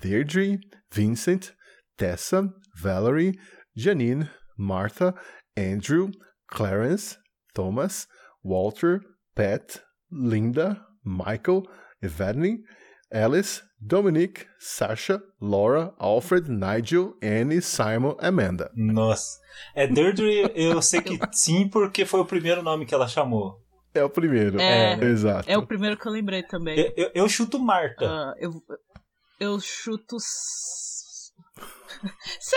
Deirdre, 0.00 0.58
Vincent, 0.90 1.50
Tessa, 1.96 2.48
Valerie, 2.74 3.38
Janine, 3.76 4.28
Martha, 4.56 5.14
Andrew, 5.56 6.10
Clarence, 6.48 7.16
Thomas, 7.54 8.06
Walter, 8.44 9.00
Pat, 9.34 9.80
Linda, 10.10 10.80
Michael, 11.04 11.62
Evadne, 12.02 12.58
Alice, 13.12 13.62
Dominic, 13.80 14.46
Sasha, 14.58 15.20
Laura, 15.40 15.94
Alfred, 15.98 16.50
Nigel, 16.50 17.14
Annie, 17.22 17.62
Simon, 17.62 18.16
Amanda. 18.20 18.70
Nossa. 18.74 19.38
É 19.74 19.86
Deirdre, 19.86 20.50
eu 20.54 20.80
sei 20.82 21.00
que 21.00 21.18
sim, 21.32 21.68
porque 21.68 22.04
foi 22.04 22.20
o 22.20 22.24
primeiro 22.26 22.62
nome 22.62 22.84
que 22.86 22.94
ela 22.94 23.08
chamou. 23.08 23.56
É 23.94 24.04
o 24.04 24.10
primeiro. 24.10 24.60
É. 24.60 24.94
Exato. 25.02 25.50
É 25.50 25.56
o 25.56 25.66
primeiro 25.66 25.96
que 25.96 26.06
eu 26.06 26.12
lembrei 26.12 26.42
também. 26.42 26.78
Eu, 26.78 26.92
eu- 26.96 27.10
eu 27.14 27.28
chuto 27.28 27.58
Marta. 27.58 28.04
Ah, 28.06 28.34
eu, 28.38 28.52
eu 29.40 29.58
chuto. 29.60 30.16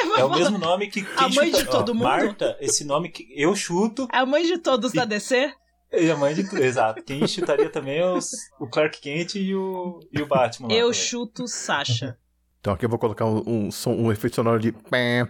Vai 0.10 0.22
É 0.22 0.24
o 0.26 0.30
mesmo 0.30 0.58
nome 0.58 0.88
que 0.88 1.02
quem 1.04 1.14
A 1.18 1.30
mãe 1.30 1.52
chuta- 1.52 1.64
de 1.64 1.70
todo 1.70 1.90
ó, 1.90 1.94
mundo? 1.94 2.04
Marta, 2.04 2.58
esse 2.60 2.84
nome 2.86 3.10
que 3.10 3.28
eu 3.36 3.56
chuto 3.56 4.08
É 4.14 4.18
a 4.18 4.26
mãe 4.26 4.46
de 4.46 4.58
todos 4.58 4.92
da 4.92 5.06
DC? 5.06 5.52
e 5.94 6.10
a 6.10 6.16
mãe 6.16 6.34
de 6.34 6.48
tudo. 6.48 6.62
Exato. 6.64 7.04
Quem 7.04 7.28
chutaria 7.28 7.70
também 7.70 8.00
é 8.00 8.06
os, 8.10 8.30
o 8.60 8.68
Clark 8.68 9.02
Kent 9.02 9.36
e 9.36 9.54
o, 9.54 10.00
e 10.12 10.22
o 10.22 10.26
Batman. 10.26 10.70
Eu 10.72 10.88
também. 10.88 10.94
chuto 10.94 11.48
Sasha. 11.48 12.18
Então 12.62 12.74
aqui 12.74 12.86
eu 12.86 12.90
vou 12.90 13.00
colocar 13.00 13.26
um, 13.26 13.42
um 13.48 13.72
som, 13.72 13.92
um 13.92 14.12
efeito 14.12 14.36
sonoro 14.36 14.60
de 14.60 14.72
pé. 14.72 15.28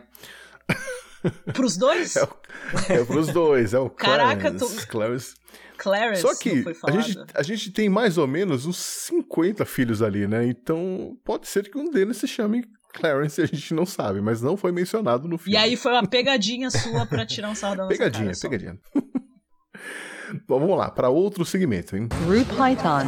Pros 1.54 1.78
dois? 1.78 2.18
É, 2.18 2.24
o, 2.26 2.30
é 2.90 3.06
pros 3.06 3.28
dois, 3.28 3.74
é 3.74 3.80
o 3.80 3.90
Caraca, 3.90 4.52
Clarence. 4.52 4.78
tu- 4.82 4.88
Clarence. 4.88 5.34
Clarence 5.78 6.22
Só 6.22 6.36
que 6.38 6.64
a 6.86 6.92
gente, 7.00 7.18
a 7.34 7.42
gente 7.44 7.72
tem 7.72 7.88
mais 7.90 8.18
ou 8.18 8.28
menos 8.28 8.66
uns 8.66 8.78
50 8.78 9.66
filhos 9.66 10.02
ali, 10.02 10.28
né? 10.28 10.46
Então 10.46 11.16
pode 11.24 11.48
ser 11.48 11.70
que 11.72 11.78
um 11.78 11.90
deles 11.90 12.18
se 12.18 12.28
chame 12.28 12.66
Clarence, 12.92 13.42
a 13.42 13.46
gente 13.46 13.74
não 13.74 13.86
sabe, 13.86 14.22
mas 14.22 14.42
não 14.42 14.56
foi 14.58 14.72
mencionado 14.72 15.28
no 15.28 15.38
filme. 15.38 15.54
E 15.54 15.58
aí 15.58 15.76
foi 15.76 15.92
uma 15.92 16.06
pegadinha 16.08 16.70
sua 16.70 17.06
pra 17.06 17.26
tirar 17.26 17.50
um 17.50 17.56
sarro 17.56 17.76
da 17.76 17.84
nossa 17.84 17.96
Pegadinha, 17.98 18.32
cara, 18.32 18.40
pegadinha. 18.42 18.80
Bom, 20.48 20.60
vamos 20.60 20.78
lá, 20.78 20.90
para 20.90 21.10
outro 21.10 21.44
segmento, 21.46 21.96
hein? 21.98 22.08
Group 22.26 22.48
Python. 22.50 23.06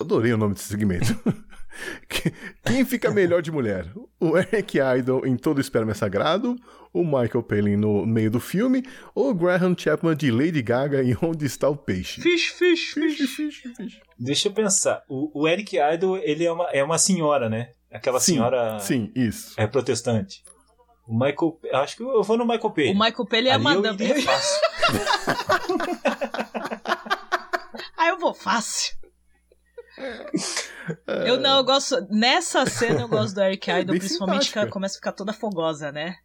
Adorei 0.00 0.32
o 0.32 0.36
nome 0.36 0.54
desse 0.54 0.66
segmento. 0.68 1.14
Que- 2.06 2.32
Quem 2.62 2.84
fica 2.84 3.10
melhor 3.10 3.40
de 3.40 3.50
mulher? 3.50 3.90
O 4.20 4.36
Eric 4.36 4.78
Idle 4.78 5.26
em 5.26 5.36
Todo 5.36 5.58
Esperma 5.60 5.92
é 5.92 5.94
Sagrado, 5.94 6.54
o 6.92 7.02
Michael 7.02 7.42
Palin 7.42 7.76
no 7.76 8.04
meio 8.04 8.30
do 8.30 8.38
filme, 8.38 8.82
ou 9.14 9.30
o 9.30 9.34
Graham 9.34 9.74
Chapman 9.76 10.14
de 10.14 10.30
Lady 10.30 10.60
Gaga 10.60 11.02
em 11.02 11.16
Onde 11.22 11.46
Está 11.46 11.68
o 11.70 11.76
Peixe? 11.76 12.20
Fish, 12.20 12.48
fish, 12.50 12.92
fish. 12.92 13.16
Fish, 13.16 13.30
fish, 13.34 13.62
fish. 13.76 14.00
Deixa 14.18 14.48
eu 14.48 14.52
pensar. 14.52 15.02
O, 15.08 15.42
o 15.42 15.48
Eric 15.48 15.76
Idle, 15.78 16.20
ele 16.22 16.44
é 16.44 16.52
uma, 16.52 16.64
é 16.70 16.84
uma 16.84 16.98
senhora, 16.98 17.48
né? 17.48 17.70
Aquela 17.92 18.20
Sim, 18.20 18.34
senhora 18.34 18.78
Sim, 18.80 19.12
isso. 19.14 19.54
é 19.60 19.66
protestante. 19.66 20.42
O 21.06 21.12
Michael. 21.14 21.58
Acho 21.72 21.96
que 21.96 22.02
eu 22.02 22.22
vou 22.22 22.36
no 22.36 22.46
Michael 22.46 22.70
Payne. 22.70 22.94
O 22.94 22.98
Michael 22.98 23.26
Pele 23.26 23.48
é 23.48 23.52
a 23.52 23.56
eu 23.56 23.60
madame. 23.60 24.04
iria 24.04 24.22
fácil. 24.22 24.60
Ah, 27.96 28.08
eu 28.08 28.18
vou 28.18 28.34
fácil. 28.34 28.96
Eu 31.06 31.38
não, 31.38 31.58
eu 31.58 31.64
gosto. 31.64 31.96
Nessa 32.10 32.66
cena 32.66 33.02
eu 33.02 33.08
gosto 33.08 33.34
do 33.34 33.42
Eric 33.42 33.70
Idle, 33.70 33.84
Bem 33.92 33.98
principalmente 34.00 34.50
que 34.50 34.58
ela 34.58 34.68
começa 34.68 34.96
a 34.96 34.98
ficar 34.98 35.12
toda 35.12 35.32
fogosa, 35.32 35.92
né? 35.92 36.16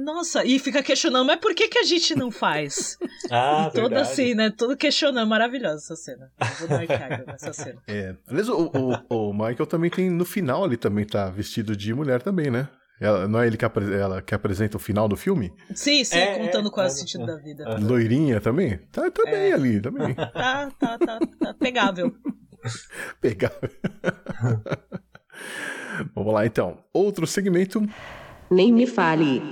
Nossa, 0.00 0.44
e 0.44 0.58
fica 0.58 0.82
questionando, 0.82 1.26
mas 1.26 1.38
por 1.38 1.54
que, 1.54 1.68
que 1.68 1.78
a 1.78 1.84
gente 1.84 2.14
não 2.14 2.30
faz? 2.30 2.96
Ah, 3.30 3.68
Toda 3.74 3.88
verdade. 3.88 4.10
assim, 4.10 4.34
né? 4.34 4.50
Todo 4.50 4.76
questionando. 4.76 5.28
Maravilhosa 5.28 5.76
essa 5.76 5.96
cena. 5.96 6.30
Eu 6.60 6.68
vou 6.68 6.86
dar 6.86 7.26
nessa 7.26 7.52
cena. 7.52 7.82
É. 7.86 8.14
Aliás, 8.26 8.48
o, 8.48 8.70
o, 9.10 9.28
o 9.28 9.32
Michael 9.32 9.66
também 9.66 9.90
tem, 9.90 10.08
no 10.08 10.24
final, 10.24 10.64
ele 10.64 10.76
também 10.78 11.04
tá 11.04 11.28
vestido 11.28 11.76
de 11.76 11.92
mulher 11.92 12.22
também, 12.22 12.50
né? 12.50 12.68
Ela- 13.00 13.28
não 13.28 13.40
é 13.42 13.46
ele 13.46 13.56
que, 13.58 13.64
apre- 13.64 13.92
ela 13.92 14.22
que 14.22 14.34
apresenta 14.34 14.76
o 14.76 14.80
final 14.80 15.08
do 15.08 15.16
filme? 15.16 15.52
Sim, 15.74 16.02
sim, 16.04 16.16
É, 16.16 16.38
contando 16.38 16.68
é, 16.68 16.72
qual 16.72 16.86
é 16.86 16.88
o 16.88 16.92
sentido 16.92 17.24
é. 17.24 17.26
da 17.26 17.36
vida. 17.36 17.78
Loirinha 17.80 18.40
também? 18.40 18.78
Tá, 18.90 19.10
tá 19.10 19.22
É. 19.26 19.30
bem 19.30 19.52
ali, 19.52 19.80
também. 19.80 20.14
Tá, 20.32 20.70
tá, 20.78 20.98
tá, 20.98 21.18
tá 21.40 21.54
pegável. 21.54 22.14
Pegar. 23.20 23.52
Vamos 26.14 26.32
lá 26.32 26.46
então. 26.46 26.78
Outro 26.92 27.26
segmento. 27.26 27.86
Nem 28.50 28.72
me 28.72 28.86
fale. 28.86 29.42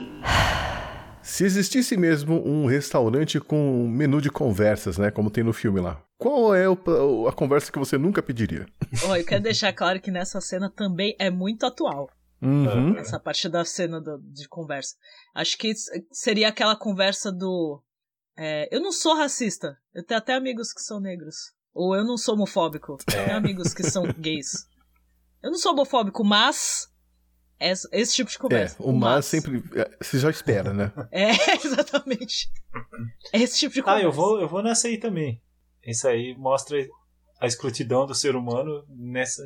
Se 1.23 1.45
existisse 1.45 1.97
mesmo 1.97 2.41
um 2.47 2.67
restaurante 2.67 3.41
com 3.41 3.85
um 3.85 3.89
menu 3.89 4.21
de 4.21 4.31
conversas, 4.31 4.97
né? 4.97 5.11
Como 5.11 5.31
tem 5.31 5.43
no 5.43 5.53
filme 5.53 5.81
lá. 5.81 6.01
Qual 6.17 6.55
é 6.55 6.69
o- 6.69 7.27
a 7.29 7.33
conversa 7.33 7.71
que 7.71 7.79
você 7.79 7.99
nunca 7.99 8.23
pediria? 8.23 8.65
Ó, 9.05 9.17
eu 9.17 9.25
quero 9.25 9.43
deixar 9.43 9.73
claro 9.73 10.01
que 10.01 10.11
nessa 10.11 10.41
cena 10.41 10.71
também 10.71 11.15
é 11.19 11.29
muito 11.31 11.67
atual. 11.67 12.09
Uhum. 12.41 12.97
Essa 12.97 13.19
parte 13.19 13.49
da 13.49 13.65
cena 13.65 14.01
do- 14.01 14.19
de 14.33 14.47
conversa. 14.49 14.95
Acho 15.35 15.59
que 15.59 15.73
seria 16.13 16.49
aquela 16.49 16.77
conversa 16.77 17.33
do. 17.33 17.83
é, 18.39 18.69
eu 18.75 18.81
não 18.81 18.93
sou 18.93 19.17
racista. 19.17 19.77
Eu 19.95 20.05
tenho 20.05 20.19
até 20.19 20.35
amigos 20.35 20.73
que 20.73 20.81
são 20.81 21.01
negros. 21.01 21.35
Ou 21.75 21.95
eu 21.97 22.05
não 22.05 22.17
sou 22.17 22.35
homofóbico. 22.35 22.93
Eu 22.93 23.25
tenho 23.25 23.37
amigos 23.37 23.75
que 23.75 23.83
são 23.83 24.05
gays. 24.19 24.67
Eu 25.43 25.51
não 25.51 25.59
sou 25.59 25.73
homofóbico, 25.73 26.23
mas. 26.25 26.87
Esse, 27.59 27.89
esse 27.93 28.15
tipo 28.15 28.31
de 28.31 28.37
É, 28.37 28.41
conversa. 28.41 28.77
o 28.83 28.93
mas 28.93 29.25
sempre. 29.27 29.63
é, 29.75 29.91
Você 30.03 30.19
já 30.19 30.31
espera, 30.31 30.73
né? 30.75 30.93
É, 31.11 31.31
exatamente. 31.65 32.51
É 33.33 33.39
esse 33.41 33.59
tipo 33.59 33.73
de 33.75 33.81
Ah, 33.81 33.85
conversa. 33.85 34.05
eu 34.07 34.13
vou, 34.13 34.41
eu 34.41 34.49
vou 34.49 34.63
nessa 34.63 34.89
aí 34.89 34.99
também. 34.99 35.41
Isso 35.83 36.07
aí 36.07 36.35
mostra 36.37 36.77
a 37.41 37.47
escrutidão 37.47 38.07
do 38.07 38.15
ser 38.15 38.35
humano 38.37 38.85
nessa, 38.89 39.43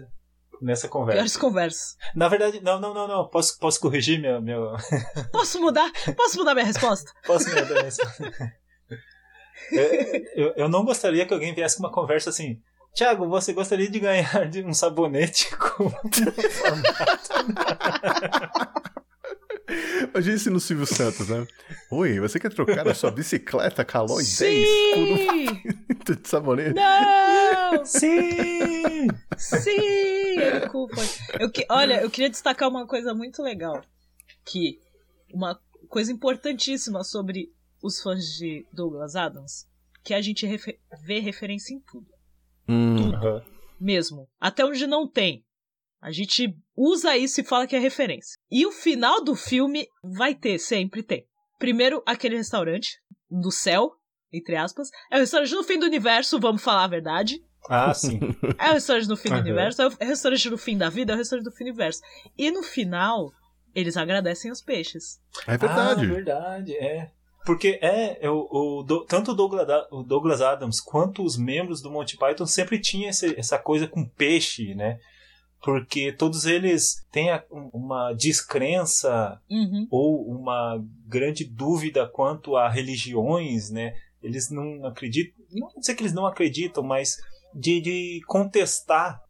nessa 0.60 0.88
conversa. 0.88 1.18
Piores 1.18 1.36
conversas. 1.36 1.96
Na 2.14 2.28
verdade, 2.28 2.60
não, 2.60 2.80
não, 2.80 2.92
não, 2.94 3.06
não. 3.06 3.28
Posso, 3.28 3.58
posso 3.58 3.78
corrigir 3.80 4.18
minha. 4.20 4.40
minha... 4.40 4.56
Posso 5.30 5.60
mudar? 5.60 5.90
Posso 6.16 6.36
mudar 6.38 6.54
minha 6.54 6.66
resposta? 6.66 7.12
Posso 7.26 7.48
me 7.48 7.62
dar 7.62 7.84
essa? 7.84 8.02
eu, 9.72 10.46
eu, 10.46 10.54
eu 10.56 10.68
não 10.68 10.84
gostaria 10.84 11.26
que 11.26 11.34
alguém 11.34 11.54
viesse 11.54 11.76
com 11.76 11.84
uma 11.84 11.92
conversa 11.92 12.30
assim. 12.30 12.60
Tiago, 12.94 13.28
você 13.28 13.52
gostaria 13.52 13.88
de 13.88 13.98
ganhar 14.00 14.48
de 14.48 14.62
um 14.62 14.74
sabonete 14.74 15.48
com 15.56 15.90
Imagina 20.12 20.36
isso 20.36 20.50
no 20.50 20.58
Silvio 20.58 20.86
Santos, 20.86 21.28
né? 21.28 21.46
Oi, 21.90 22.18
você 22.18 22.40
quer 22.40 22.52
trocar 22.52 22.86
a 22.88 22.94
sua 22.94 23.10
bicicleta 23.12 23.84
Caloi 23.84 24.24
10 24.24 24.36
por 24.36 24.46
Sim! 24.46 25.62
um 26.10 26.16
de 26.16 26.28
sabonete? 26.28 26.74
Não! 26.74 27.84
Sim! 27.86 29.06
Sim! 29.38 30.36
Culpa. 30.72 31.00
Eu 31.38 31.50
que, 31.50 31.64
olha, 31.70 32.00
eu 32.02 32.10
queria 32.10 32.28
destacar 32.28 32.68
uma 32.68 32.86
coisa 32.86 33.14
muito 33.14 33.42
legal. 33.42 33.80
Que 34.44 34.80
uma 35.32 35.58
coisa 35.88 36.10
importantíssima 36.12 37.04
sobre 37.04 37.52
os 37.80 38.00
fãs 38.02 38.24
de 38.36 38.66
Douglas 38.72 39.14
Adams, 39.14 39.68
que 40.02 40.12
a 40.12 40.20
gente 40.20 40.44
refe- 40.46 40.80
vê 41.04 41.20
referência 41.20 41.72
em 41.72 41.80
tudo. 41.80 42.08
Hum, 42.70 43.12
Aham. 43.14 43.42
Mesmo. 43.80 44.28
Até 44.40 44.64
onde 44.64 44.86
não 44.86 45.08
tem. 45.08 45.44
A 46.00 46.12
gente 46.12 46.54
usa 46.76 47.16
isso 47.16 47.40
e 47.40 47.44
fala 47.44 47.66
que 47.66 47.74
é 47.76 47.78
referência. 47.78 48.38
E 48.50 48.64
o 48.64 48.72
final 48.72 49.22
do 49.22 49.34
filme 49.34 49.86
vai 50.02 50.34
ter, 50.34 50.58
sempre 50.58 51.02
tem. 51.02 51.26
Primeiro, 51.58 52.02
aquele 52.06 52.36
restaurante 52.36 52.98
do 53.30 53.50
céu, 53.50 53.92
entre 54.32 54.56
aspas. 54.56 54.88
É 55.10 55.16
o 55.16 55.20
restaurante 55.20 55.54
no 55.54 55.64
fim 55.64 55.78
do 55.78 55.86
universo, 55.86 56.38
vamos 56.40 56.62
falar 56.62 56.84
a 56.84 56.88
verdade. 56.88 57.42
Ah, 57.68 57.92
sim. 57.92 58.20
É 58.58 58.70
o 58.70 58.74
restaurante 58.74 59.08
no 59.08 59.16
fim 59.16 59.30
do 59.30 59.34
Aham. 59.36 59.40
universo, 59.42 59.80
é 59.80 59.86
o 59.86 59.96
restaurante 60.00 60.50
no 60.50 60.58
fim 60.58 60.76
da 60.76 60.90
vida, 60.90 61.12
é 61.12 61.14
o 61.14 61.18
restaurante 61.18 61.46
do 61.46 61.52
fim 61.52 61.64
do 61.64 61.68
universo. 61.68 62.00
E 62.36 62.50
no 62.50 62.62
final, 62.62 63.32
eles 63.74 63.96
agradecem 63.96 64.50
os 64.50 64.60
peixes. 64.60 65.18
é 65.46 65.56
verdade. 65.56 66.04
Ah, 66.04 66.08
verdade, 66.08 66.76
é. 66.76 67.10
Porque 67.46 67.78
é, 67.82 68.24
é 68.24 68.30
o, 68.30 68.84
tanto 69.08 69.32
o 69.32 70.02
Douglas, 70.02 70.40
Adams 70.42 70.80
quanto 70.80 71.22
os 71.24 71.36
membros 71.38 71.80
do 71.80 71.90
Monty 71.90 72.16
Python 72.16 72.46
sempre 72.46 72.78
tinham 72.78 73.08
essa 73.08 73.58
coisa 73.58 73.86
com 73.86 74.06
peixe, 74.06 74.74
né? 74.74 74.98
Porque 75.62 76.12
todos 76.12 76.44
eles 76.46 77.04
têm 77.10 77.30
a- 77.30 77.44
um- 77.50 77.70
uma 77.72 78.12
descrença 78.14 79.38
Uhum. 79.50 79.86
ou 79.90 80.26
uma 80.28 80.82
grande 81.06 81.44
dúvida 81.44 82.06
quanto 82.06 82.56
a 82.56 82.68
religiões, 82.68 83.70
né? 83.70 83.94
Eles 84.22 84.50
não 84.50 84.84
acreditam, 84.86 85.34
não 85.50 85.68
vou 85.70 85.80
dizer 85.80 85.94
que 85.94 86.02
eles 86.02 86.12
não 86.14 86.26
acreditam, 86.26 86.82
mas 86.82 87.16
de, 87.54 87.80
de 87.80 88.20
contestar 88.26 89.20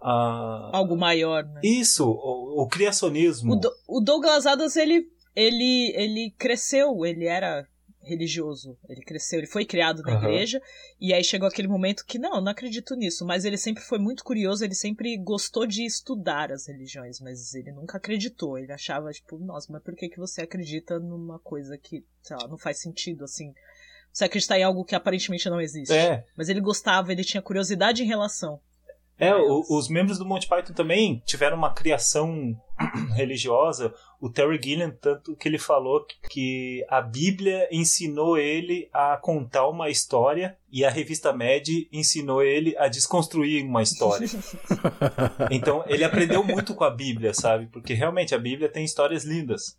a, 0.00 0.70
Algo 0.72 0.96
maior, 0.96 1.44
né? 1.44 1.60
isso, 1.62 2.04
o, 2.08 2.62
o 2.62 2.66
criacionismo. 2.68 3.52
O, 3.52 3.56
Do- 3.56 3.72
o 3.88 4.00
Douglas 4.00 4.46
Adams, 4.46 4.76
ele, 4.76 5.04
ele, 5.34 5.92
ele 5.96 6.34
cresceu, 6.38 7.04
ele 7.04 7.26
era 7.26 7.66
religioso, 8.02 8.76
ele 8.88 9.00
cresceu, 9.02 9.38
ele 9.38 9.46
foi 9.46 9.64
criado 9.64 10.02
na 10.02 10.12
Aham. 10.12 10.24
igreja, 10.24 10.60
e 11.00 11.14
aí 11.14 11.22
chegou 11.22 11.46
aquele 11.46 11.68
momento 11.68 12.04
que, 12.04 12.18
não, 12.18 12.36
eu 12.36 12.40
não 12.40 12.50
acredito 12.50 12.96
nisso, 12.96 13.24
mas 13.24 13.44
ele 13.44 13.56
sempre 13.56 13.82
foi 13.82 13.98
muito 13.98 14.24
curioso, 14.24 14.64
ele 14.64 14.74
sempre 14.74 15.16
gostou 15.16 15.66
de 15.66 15.84
estudar 15.84 16.50
as 16.50 16.66
religiões, 16.66 17.20
mas 17.20 17.54
ele 17.54 17.70
nunca 17.70 17.98
acreditou, 17.98 18.58
ele 18.58 18.72
achava, 18.72 19.12
tipo, 19.12 19.38
nossa, 19.38 19.72
mas 19.72 19.82
por 19.82 19.94
que, 19.94 20.08
que 20.08 20.18
você 20.18 20.42
acredita 20.42 20.98
numa 20.98 21.38
coisa 21.38 21.78
que, 21.78 22.04
sei 22.22 22.36
lá, 22.36 22.48
não 22.48 22.58
faz 22.58 22.80
sentido, 22.80 23.22
assim, 23.22 23.54
você 24.12 24.24
acreditar 24.24 24.58
em 24.58 24.64
algo 24.64 24.84
que 24.84 24.94
aparentemente 24.94 25.48
não 25.48 25.60
existe. 25.60 25.94
É, 25.94 26.24
Mas 26.36 26.48
ele 26.48 26.60
gostava, 26.60 27.12
ele 27.12 27.24
tinha 27.24 27.40
curiosidade 27.42 28.02
em 28.02 28.06
relação. 28.06 28.60
É, 29.24 29.34
o- 29.36 29.64
os 29.70 29.88
membros 29.88 30.18
do 30.18 30.24
Monty 30.24 30.48
Python 30.48 30.72
também 30.72 31.22
tiveram 31.24 31.56
uma 31.56 31.72
criação 31.72 32.56
religiosa. 33.14 33.92
O 34.20 34.28
Terry 34.30 34.60
Gilliam, 34.62 34.90
tanto 35.00 35.34
que 35.36 35.48
ele 35.48 35.58
falou 35.58 36.04
que 36.30 36.84
a 36.88 37.00
Bíblia 37.00 37.68
ensinou 37.72 38.36
ele 38.38 38.88
a 38.92 39.16
contar 39.16 39.68
uma 39.68 39.90
história 39.90 40.56
e 40.70 40.84
a 40.84 40.90
revista 40.90 41.32
Mad 41.32 41.66
ensinou 41.92 42.42
ele 42.42 42.74
a 42.78 42.88
desconstruir 42.88 43.64
uma 43.64 43.82
história. 43.82 44.26
Então 45.50 45.84
ele 45.86 46.04
aprendeu 46.04 46.42
muito 46.44 46.74
com 46.74 46.84
a 46.84 46.90
Bíblia, 46.90 47.34
sabe? 47.34 47.66
Porque 47.66 47.94
realmente 47.94 48.34
a 48.34 48.38
Bíblia 48.38 48.68
tem 48.68 48.84
histórias 48.84 49.24
lindas. 49.24 49.76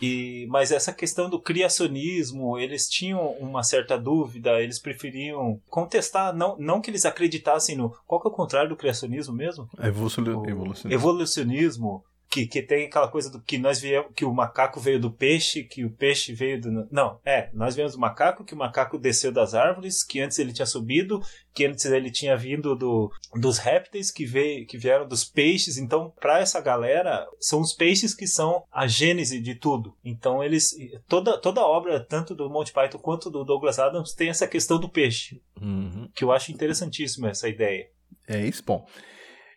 E, 0.00 0.46
mas 0.50 0.72
essa 0.72 0.92
questão 0.92 1.30
do 1.30 1.40
criacionismo, 1.40 2.58
eles 2.58 2.88
tinham 2.88 3.30
uma 3.32 3.62
certa 3.62 3.98
dúvida, 3.98 4.60
eles 4.60 4.78
preferiam 4.78 5.60
contestar, 5.68 6.34
não, 6.34 6.56
não 6.58 6.80
que 6.80 6.90
eles 6.90 7.06
acreditassem 7.06 7.76
no. 7.76 7.90
Qual 8.06 8.20
que 8.20 8.28
é 8.28 8.30
o 8.30 8.34
contrário 8.34 8.68
do 8.68 8.76
criacionismo 8.76 9.34
mesmo? 9.34 9.68
Evolucion... 9.82 10.22
O 10.24 10.48
Evolução. 10.48 10.90
evolucionismo, 10.90 12.04
que, 12.36 12.46
que 12.46 12.62
tem 12.62 12.86
aquela 12.86 13.08
coisa 13.08 13.30
do 13.30 13.40
que 13.40 13.56
nós 13.56 13.80
viemos, 13.80 14.12
que 14.14 14.24
o 14.24 14.34
macaco 14.34 14.78
veio 14.78 15.00
do 15.00 15.10
peixe, 15.10 15.64
que 15.64 15.86
o 15.86 15.90
peixe 15.90 16.34
veio 16.34 16.60
do. 16.60 16.86
Não, 16.90 17.18
é, 17.24 17.48
nós 17.54 17.74
viemos 17.74 17.94
do 17.94 17.98
macaco, 17.98 18.44
que 18.44 18.52
o 18.52 18.58
macaco 18.58 18.98
desceu 18.98 19.32
das 19.32 19.54
árvores, 19.54 20.04
que 20.04 20.20
antes 20.20 20.38
ele 20.38 20.52
tinha 20.52 20.66
subido, 20.66 21.22
que 21.54 21.64
antes 21.64 21.86
ele 21.86 22.10
tinha 22.10 22.36
vindo 22.36 22.76
do, 22.76 23.10
dos 23.34 23.56
répteis 23.56 24.10
que, 24.10 24.26
veio, 24.26 24.66
que 24.66 24.76
vieram 24.76 25.08
dos 25.08 25.24
peixes. 25.24 25.78
Então, 25.78 26.12
para 26.20 26.40
essa 26.40 26.60
galera, 26.60 27.26
são 27.40 27.60
os 27.60 27.72
peixes 27.72 28.14
que 28.14 28.26
são 28.26 28.64
a 28.70 28.86
gênese 28.86 29.40
de 29.40 29.54
tudo. 29.54 29.96
Então, 30.04 30.44
eles. 30.44 30.76
Toda, 31.08 31.40
toda 31.40 31.62
a 31.62 31.66
obra, 31.66 32.00
tanto 32.00 32.34
do 32.34 32.50
Monty 32.50 32.72
Python 32.72 32.98
quanto 32.98 33.30
do 33.30 33.44
Douglas 33.44 33.78
Adams, 33.78 34.12
tem 34.12 34.28
essa 34.28 34.46
questão 34.46 34.78
do 34.78 34.90
peixe. 34.90 35.40
Uhum. 35.58 36.10
Que 36.14 36.22
eu 36.22 36.32
acho 36.32 36.52
interessantíssima 36.52 37.30
essa 37.30 37.48
ideia. 37.48 37.88
É 38.28 38.40
isso, 38.40 38.62
bom. 38.62 38.86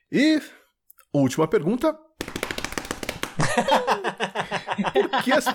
E 0.10 0.42
última 1.14 1.46
pergunta. 1.46 1.94
Por 4.94 5.24
que 5.24 5.32
as... 5.32 5.46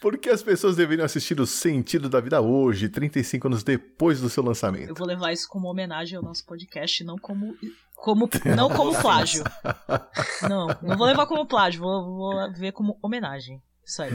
Por 0.00 0.18
que 0.18 0.30
as 0.30 0.42
pessoas 0.42 0.76
deveriam 0.76 1.04
assistir 1.04 1.40
O 1.40 1.46
Sentido 1.46 2.08
da 2.08 2.20
Vida 2.20 2.40
hoje, 2.40 2.88
35 2.88 3.48
anos 3.48 3.62
depois 3.62 4.20
do 4.20 4.28
seu 4.28 4.42
lançamento? 4.42 4.90
Eu 4.90 4.94
vou 4.94 5.06
levar 5.06 5.32
isso 5.32 5.48
como 5.48 5.68
homenagem 5.68 6.16
ao 6.16 6.22
nosso 6.22 6.44
podcast, 6.44 7.02
não 7.04 7.16
como. 7.18 7.56
como 7.96 8.28
não 8.56 8.68
como 8.68 8.94
plágio. 9.00 9.42
Não, 10.42 10.68
não 10.82 10.96
vou 10.96 11.06
levar 11.06 11.26
como 11.26 11.46
plágio, 11.46 11.80
vou, 11.80 12.04
vou 12.04 12.52
ver 12.52 12.72
como 12.72 12.98
homenagem. 13.02 13.62
Isso 13.84 14.02
aí. 14.02 14.12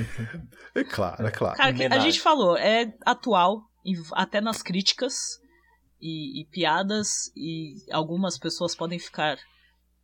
É 0.73 0.83
claro, 0.83 1.27
é 1.27 1.31
claro. 1.31 1.57
Cara, 1.57 1.95
a 1.95 1.99
gente 1.99 2.21
falou, 2.21 2.57
é 2.57 2.93
atual, 3.05 3.63
até 4.13 4.39
nas 4.39 4.61
críticas 4.61 5.39
e, 5.99 6.41
e 6.41 6.45
piadas, 6.45 7.31
e 7.35 7.75
algumas 7.91 8.37
pessoas 8.37 8.75
podem 8.75 8.99
ficar. 8.99 9.37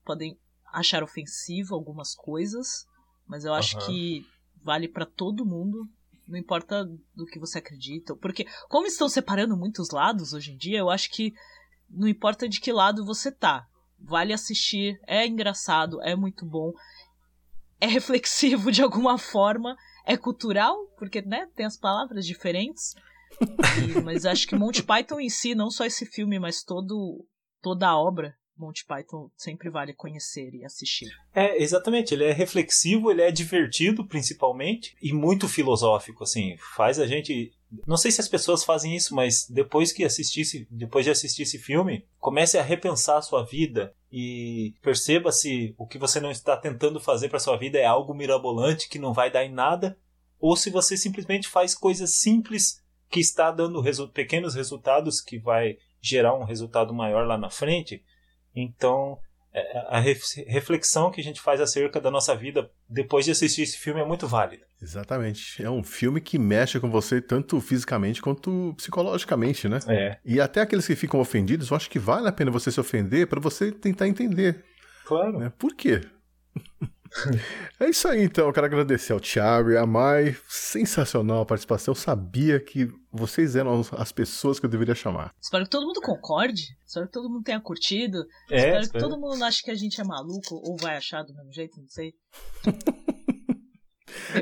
podem 0.03 0.38
achar 0.74 1.04
ofensivo 1.04 1.76
algumas 1.76 2.16
coisas, 2.16 2.86
mas 3.28 3.45
eu 3.45 3.54
acho 3.54 3.78
Aham. 3.78 3.86
que 3.86 4.28
vale 4.62 4.88
pra 4.88 5.06
todo 5.06 5.45
mundo. 5.45 5.88
Não 6.28 6.38
importa 6.38 6.84
do 7.14 7.26
que 7.26 7.38
você 7.40 7.60
acredita. 7.60 8.16
Porque, 8.16 8.48
como 8.70 8.88
estão 8.88 9.08
separando 9.08 9.56
muitos 9.56 9.91
lados 9.91 10.34
hoje 10.34 10.52
em 10.54 10.58
dia, 10.58 10.80
eu 10.80 10.90
acho 10.90 11.12
que 11.12 11.34
não 11.90 12.08
importa 12.08 12.50
de 12.50 12.60
que 12.60 12.72
lado 12.72 13.06
você 13.06 13.32
tá. 13.32 13.68
Vale 14.00 14.34
assistir, 14.34 15.00
é 15.06 15.26
engraçado, 15.28 16.02
é 16.02 16.16
muito 16.16 16.45
bom, 16.45 16.74
é 17.80 17.88
reflexivo 17.88 18.72
de 18.72 18.82
alguma 18.82 19.18
forma, 19.18 19.78
é 20.06 20.18
cultural, 20.18 20.76
porque 20.98 21.22
né, 21.22 21.48
tem 21.56 21.66
as 21.66 21.78
palavras 21.78 22.26
diferentes. 22.26 22.95
E- 23.40 24.02
mas 24.04 24.26
acho 24.26 24.48
que 24.48 24.56
Monty 24.56 24.84
Python 24.84 25.20
em 25.20 25.30
si, 25.30 25.56
não 25.56 25.72
só 25.72 25.84
esse 25.86 26.06
filme, 26.06 26.38
mas 26.38 26.64
todo, 26.64 27.26
toda 27.62 27.88
a 27.88 27.98
obra, 27.98 28.38
Monty 28.57 28.85
Python 28.85 29.30
sempre 29.35 29.69
vale 29.69 29.93
conhecer 29.93 30.53
e 30.53 30.63
assistir. 30.63 31.09
É, 31.34 31.61
exatamente. 31.61 32.13
Ele 32.13 32.23
é 32.23 32.31
reflexivo, 32.31 33.09
ele 33.11 33.21
é 33.21 33.31
divertido, 33.31 34.05
principalmente, 34.05 34.95
e 35.01 35.11
muito 35.11 35.47
filosófico, 35.47 36.23
assim. 36.23 36.55
Faz 36.75 36.99
a 36.99 37.07
gente. 37.07 37.51
Não 37.88 37.97
sei 37.97 38.11
se 38.11 38.21
as 38.21 38.27
pessoas 38.27 38.63
fazem 38.63 38.95
isso, 38.95 39.15
mas 39.15 39.49
depois 39.49 39.91
que 39.91 40.03
assistisse, 40.03 40.67
depois 40.69 41.03
de 41.05 41.11
assistir 41.11 41.41
esse 41.41 41.57
filme, 41.57 42.05
comece 42.19 42.57
a 42.57 42.61
repensar 42.61 43.17
a 43.17 43.21
sua 43.23 43.43
vida 43.43 43.95
e 44.11 44.75
perceba 44.81 45.31
se 45.31 45.73
o 45.77 45.88
que 45.88 45.97
você 45.97 46.19
não 46.19 46.30
está 46.30 46.55
tentando 46.55 46.99
fazer 46.99 47.30
para 47.30 47.39
sua 47.39 47.57
vida 47.57 47.80
é 47.80 47.85
algo 47.85 48.13
mirabolante 48.13 48.88
que 48.88 48.99
não 48.99 49.11
vai 49.11 49.31
dar 49.31 49.43
em 49.43 49.51
nada, 49.51 49.97
ou 50.39 50.55
se 50.55 50.69
você 50.69 50.95
simplesmente 50.95 51.47
faz 51.47 51.73
coisas 51.73 52.11
simples 52.11 52.80
que 53.09 53.19
está 53.19 53.49
dando 53.49 53.81
resu- 53.81 54.09
pequenos 54.09 54.53
resultados 54.53 55.19
que 55.19 55.39
vai 55.39 55.77
gerar 55.99 56.35
um 56.35 56.43
resultado 56.43 56.93
maior 56.93 57.25
lá 57.25 57.38
na 57.39 57.49
frente. 57.49 58.03
Então, 58.55 59.17
é, 59.53 59.77
a 59.89 59.99
ref- 59.99 60.43
reflexão 60.47 61.11
que 61.11 61.21
a 61.21 61.23
gente 61.23 61.39
faz 61.41 61.61
acerca 61.61 61.99
da 62.01 62.09
nossa 62.11 62.35
vida 62.35 62.69
depois 62.89 63.25
de 63.25 63.31
assistir 63.31 63.61
esse 63.63 63.77
filme 63.77 63.99
é 64.01 64.05
muito 64.05 64.27
válida. 64.27 64.65
Exatamente. 64.81 65.63
É 65.63 65.69
um 65.69 65.81
filme 65.84 66.19
que 66.19 66.38
mexe 66.38 66.80
com 66.80 66.89
você 66.89 67.21
tanto 67.21 67.59
fisicamente 67.61 68.21
quanto 68.21 68.73
psicologicamente, 68.75 69.69
né? 69.69 69.80
É, 69.88 70.17
E 70.25 70.41
até 70.41 70.61
aqueles 70.61 70.85
que 70.85 70.95
ficam 70.95 71.19
ofendidos, 71.19 71.69
eu 71.69 71.77
acho 71.77 71.89
que 71.89 71.99
vale 71.99 72.27
a 72.27 72.31
pena 72.31 72.51
você 72.51 72.71
se 72.71 72.80
ofender 72.80 73.27
para 73.27 73.39
você 73.39 73.71
tentar 73.71 74.07
entender. 74.07 74.63
claro. 75.05 75.39
né? 75.39 75.51
Por 75.57 75.73
quê? 75.75 76.01
É 77.80 77.90
isso 77.90 78.07
aí, 78.07 78.23
então. 78.23 78.48
Eu 78.48 78.53
quero 78.53 78.65
agradecer 78.65 79.14
ao 79.14 79.19
Thiago 79.19 79.72
e 79.72 79.77
à 79.77 79.85
Mai. 79.85 80.35
Sensacional 80.48 81.41
a 81.41 81.45
participação. 81.45 81.91
Eu 81.91 81.95
sabia 81.95 82.60
que 82.60 82.90
vocês 83.11 83.56
eram 83.56 83.81
as 83.98 84.11
pessoas 84.11 84.60
que 84.60 84.65
eu 84.65 84.69
deveria 84.69 84.95
chamar. 84.95 85.34
Espero 85.41 85.64
que 85.65 85.69
todo 85.69 85.85
mundo 85.85 86.02
concorde, 86.02 86.64
espero 86.85 87.06
que 87.06 87.11
todo 87.11 87.30
mundo 87.30 87.44
tenha 87.44 87.61
curtido, 87.61 88.26
É, 88.49 88.56
espero 88.57 88.77
que 88.80 88.85
espero. 88.85 89.10
todo 89.10 89.19
mundo 89.19 89.44
ache 89.44 89.61
que 89.61 89.72
a 89.72 89.76
gente 89.76 89.99
é 90.02 90.03
maluco 90.03 90.56
ou 90.64 90.76
vai 90.77 90.98
achar 90.98 91.23
do 91.23 91.34
mesmo 91.34 91.52
jeito, 91.53 91.80
não 91.80 91.88
sei. 91.88 92.14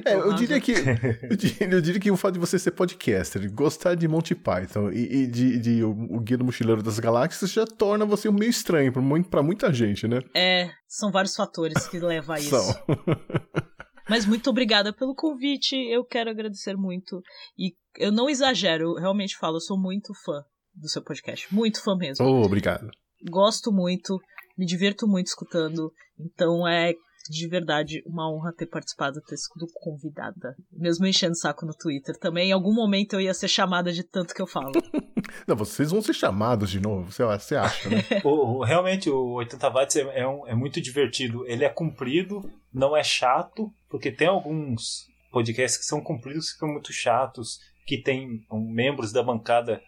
É, 0.06 0.14
eu 0.14 0.34
diria 0.34 0.60
que 0.60 0.72
eu 0.72 1.35
diria, 1.35 1.68
eu 1.69 1.81
diria 1.81 1.99
que 1.99 2.11
o 2.11 2.18
fato 2.18 2.34
de 2.34 2.39
você 2.39 2.57
ser 2.57 2.72
podcaster, 2.72 3.52
gostar 3.52 3.95
de 3.95 4.07
Monty 4.07 4.35
Python 4.35 4.89
e, 4.91 5.23
e 5.23 5.27
de, 5.27 5.60
de 5.60 5.84
o, 5.84 6.19
Guia 6.19 6.38
do 6.38 6.45
Mochileiro 6.45 6.81
das 6.84 6.99
Galáxias 6.99 7.52
já 7.52 7.65
torna 7.65 8.06
você 8.06 8.30
um 8.30 8.34
meio 8.34 8.49
estranho 8.49 8.91
pra 9.30 9.43
muita 9.43 9.73
gente, 9.73 10.07
né? 10.07 10.22
É, 10.35 10.69
são 10.88 11.11
vários 11.11 11.35
fatores 11.35 11.88
que 11.88 11.99
levam 11.99 12.35
a 12.35 12.39
isso. 12.39 12.49
São. 12.49 12.84
Mas 14.10 14.26
muito 14.26 14.49
obrigada 14.49 14.93
pelo 14.93 15.15
convite, 15.15 15.76
eu 15.76 16.03
quero 16.03 16.30
agradecer 16.30 16.76
muito. 16.76 17.22
E 17.57 17.73
eu 17.98 18.11
não 18.11 18.30
exagero, 18.30 18.95
eu 18.95 18.95
realmente 18.95 19.38
falo, 19.38 19.57
eu 19.57 19.61
sou 19.61 19.80
muito 19.80 20.14
fã 20.26 20.43
do 20.73 20.89
seu 20.89 21.03
podcast, 21.03 21.53
muito 21.53 21.81
fã 21.81 21.95
mesmo. 21.95 22.26
Oh, 22.26 22.43
obrigado. 22.43 22.89
Gosto 23.30 23.72
muito, 23.72 24.19
me 24.57 24.65
divirto 24.65 25.07
muito 25.07 25.27
escutando, 25.27 25.91
então 26.19 26.68
é 26.68 26.93
de 27.30 27.48
verdade 27.48 28.02
uma 28.06 28.31
honra 28.31 28.53
ter 28.53 28.65
participado, 28.65 29.22
ter 29.22 29.38
sido 29.38 29.68
convidada. 29.73 30.56
Mesmo 30.72 31.06
enchendo 31.06 31.34
o 31.34 31.38
saco 31.38 31.65
no 31.65 31.73
Twitter 31.73 32.18
também, 32.18 32.49
em 32.49 32.53
algum 32.53 32.73
momento 32.73 33.14
eu 33.14 33.22
ia 33.22 33.34
ser 33.34 33.48
chamada 33.48 33.91
de 33.91 34.03
tanto 34.03 34.34
que 34.34 34.41
eu 34.41 34.48
falo. 34.48 34.72
Não, 35.48 35.56
vocês 35.56 35.91
vão 35.91 36.02
ser 36.02 36.14
chamados 36.14 36.69
de 36.69 36.80
novo, 36.80 37.11
você, 37.11 37.23
você 37.23 37.56
acha, 37.56 37.89
né? 37.89 37.98
O- 38.23 38.60
o- 38.60 38.64
realmente, 38.64 39.10
o 39.10 39.34
80 39.34 39.69
watts 39.69 39.95
é, 39.95 40.19
é 40.19 40.27
um- 40.27 40.45
é 40.48 40.56
muito 40.56 40.81
divertido. 40.81 41.45
Ele 41.48 41.64
é 41.64 41.69
comprido, 41.69 42.41
não 42.73 42.95
é 42.98 43.03
chato, 43.03 43.72
porque 43.89 44.11
tem 44.11 44.27
alguns 44.27 45.06
podcasts 45.31 45.80
que 45.80 45.85
são 45.85 46.02
compridos 46.02 46.48
que 46.48 46.53
ficam 46.56 46.69
muito 46.69 46.91
chatos, 46.91 47.60
que 47.85 48.02
tem 48.02 48.45
um, 48.52 48.60
membros 48.72 49.11
da 49.11 49.23
bancada 49.23 49.81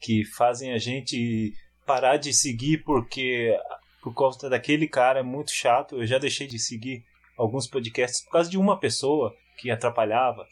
que 0.00 0.24
fazem 0.24 0.72
a 0.72 0.78
gente 0.78 1.52
parar 1.86 2.16
de 2.18 2.32
seguir 2.32 2.82
porque 2.84 3.56
por 4.02 4.14
causa 4.14 4.48
daquele 4.48 4.86
cara 4.88 5.20
é 5.20 5.22
muito 5.22 5.50
chato. 5.52 5.96
Eu 5.96 6.06
já 6.06 6.18
deixei 6.18 6.46
de 6.46 6.58
seguir 6.58 7.04
alguns 7.36 7.66
podcasts 7.66 8.22
por 8.24 8.32
causa 8.32 8.50
de 8.50 8.58
uma 8.58 8.78
pessoa 8.78 9.34
que 9.56 9.70
atrapalhava. 9.70 10.46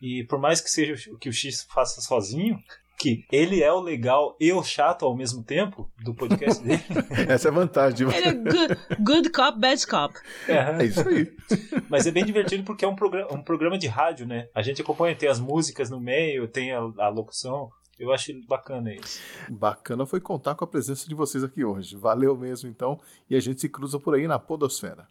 E 0.00 0.24
por 0.24 0.38
mais 0.38 0.60
que 0.60 0.70
seja 0.70 0.94
o 1.12 1.18
que 1.18 1.28
o 1.28 1.32
X 1.32 1.66
faça 1.72 2.00
sozinho, 2.00 2.58
que 2.96 3.24
ele 3.30 3.62
é 3.62 3.72
o 3.72 3.78
legal 3.80 4.36
e 4.40 4.52
o 4.52 4.62
chato 4.62 5.04
ao 5.04 5.16
mesmo 5.16 5.42
tempo 5.44 5.88
do 6.02 6.12
podcast 6.14 6.62
dele. 6.62 6.82
Essa 7.28 7.48
é 7.48 7.50
a 7.50 7.54
vantagem. 7.54 8.08
de- 8.08 8.14
Ele 8.16 8.28
é 8.28 8.32
good, 8.32 8.76
good 9.00 9.30
cop, 9.30 9.58
bad 9.58 9.86
cop. 9.86 10.14
É 10.48 10.84
isso 10.84 11.08
aí. 11.08 11.30
Mas 11.88 12.06
é 12.06 12.10
bem 12.10 12.24
divertido 12.24 12.64
porque 12.64 12.84
é 12.84 12.88
um 12.88 12.96
programa, 12.96 13.32
um 13.32 13.42
programa 13.42 13.78
de 13.78 13.86
rádio, 13.86 14.26
né? 14.26 14.48
A 14.54 14.62
gente 14.62 14.82
acompanha, 14.82 15.14
tem 15.14 15.28
as 15.28 15.38
músicas 15.38 15.90
no 15.90 16.00
meio, 16.00 16.48
tem 16.48 16.72
a, 16.72 16.78
a 16.78 17.08
locução. 17.08 17.70
Eu 17.98 18.12
acho 18.12 18.32
bacana 18.46 18.94
isso. 18.94 19.20
Bacana 19.48 20.06
foi 20.06 20.20
contar 20.20 20.54
com 20.54 20.64
a 20.64 20.68
presença 20.68 21.08
de 21.08 21.14
vocês 21.14 21.42
aqui 21.42 21.64
hoje. 21.64 21.96
Valeu 21.96 22.36
mesmo, 22.36 22.68
então. 22.68 23.00
E 23.28 23.34
a 23.34 23.40
gente 23.40 23.60
se 23.60 23.68
cruza 23.68 23.98
por 23.98 24.14
aí 24.14 24.28
na 24.28 24.38
Podosfera. 24.38 25.08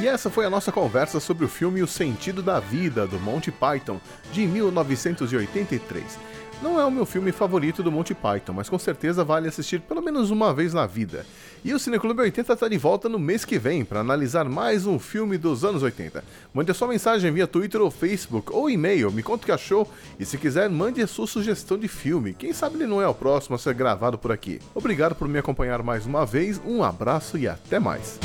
E 0.00 0.08
essa 0.08 0.28
foi 0.28 0.44
a 0.44 0.50
nossa 0.50 0.72
conversa 0.72 1.20
sobre 1.20 1.44
o 1.44 1.48
filme 1.48 1.80
O 1.80 1.86
Sentido 1.86 2.42
da 2.42 2.58
Vida, 2.58 3.06
do 3.06 3.20
Monty 3.20 3.52
Python, 3.52 4.00
de 4.32 4.44
1983. 4.48 6.31
Não 6.62 6.78
é 6.78 6.84
o 6.84 6.90
meu 6.92 7.04
filme 7.04 7.32
favorito 7.32 7.82
do 7.82 7.90
Monty 7.90 8.14
Python, 8.14 8.52
mas 8.52 8.68
com 8.68 8.78
certeza 8.78 9.24
vale 9.24 9.48
assistir 9.48 9.80
pelo 9.80 10.00
menos 10.00 10.30
uma 10.30 10.54
vez 10.54 10.72
na 10.72 10.86
vida. 10.86 11.26
E 11.64 11.74
o 11.74 11.78
Cineclube 11.78 12.20
80 12.20 12.52
está 12.52 12.68
de 12.68 12.78
volta 12.78 13.08
no 13.08 13.18
mês 13.18 13.44
que 13.44 13.58
vem 13.58 13.84
para 13.84 13.98
analisar 13.98 14.44
mais 14.48 14.86
um 14.86 14.96
filme 14.96 15.36
dos 15.36 15.64
anos 15.64 15.82
80. 15.82 16.22
Mande 16.54 16.70
a 16.70 16.74
sua 16.74 16.86
mensagem 16.86 17.32
via 17.32 17.48
Twitter 17.48 17.80
ou 17.80 17.90
Facebook 17.90 18.52
ou 18.52 18.70
e-mail, 18.70 19.10
me 19.10 19.24
conta 19.24 19.42
o 19.42 19.46
que 19.46 19.52
achou 19.52 19.90
e 20.20 20.24
se 20.24 20.38
quiser 20.38 20.70
mande 20.70 21.02
a 21.02 21.06
sua 21.08 21.26
sugestão 21.26 21.76
de 21.76 21.88
filme. 21.88 22.32
Quem 22.32 22.52
sabe 22.52 22.76
ele 22.76 22.86
não 22.86 23.02
é 23.02 23.08
o 23.08 23.14
próximo 23.14 23.56
a 23.56 23.58
ser 23.58 23.74
gravado 23.74 24.16
por 24.16 24.30
aqui. 24.30 24.60
Obrigado 24.72 25.16
por 25.16 25.26
me 25.26 25.40
acompanhar 25.40 25.82
mais 25.82 26.06
uma 26.06 26.24
vez, 26.24 26.62
um 26.64 26.84
abraço 26.84 27.36
e 27.36 27.48
até 27.48 27.80
mais. 27.80 28.20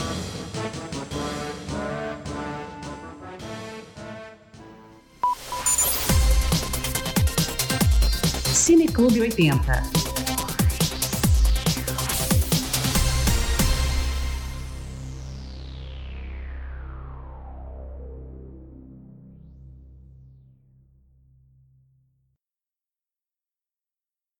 Cineclube 8.67 9.29
80. 9.37 10.16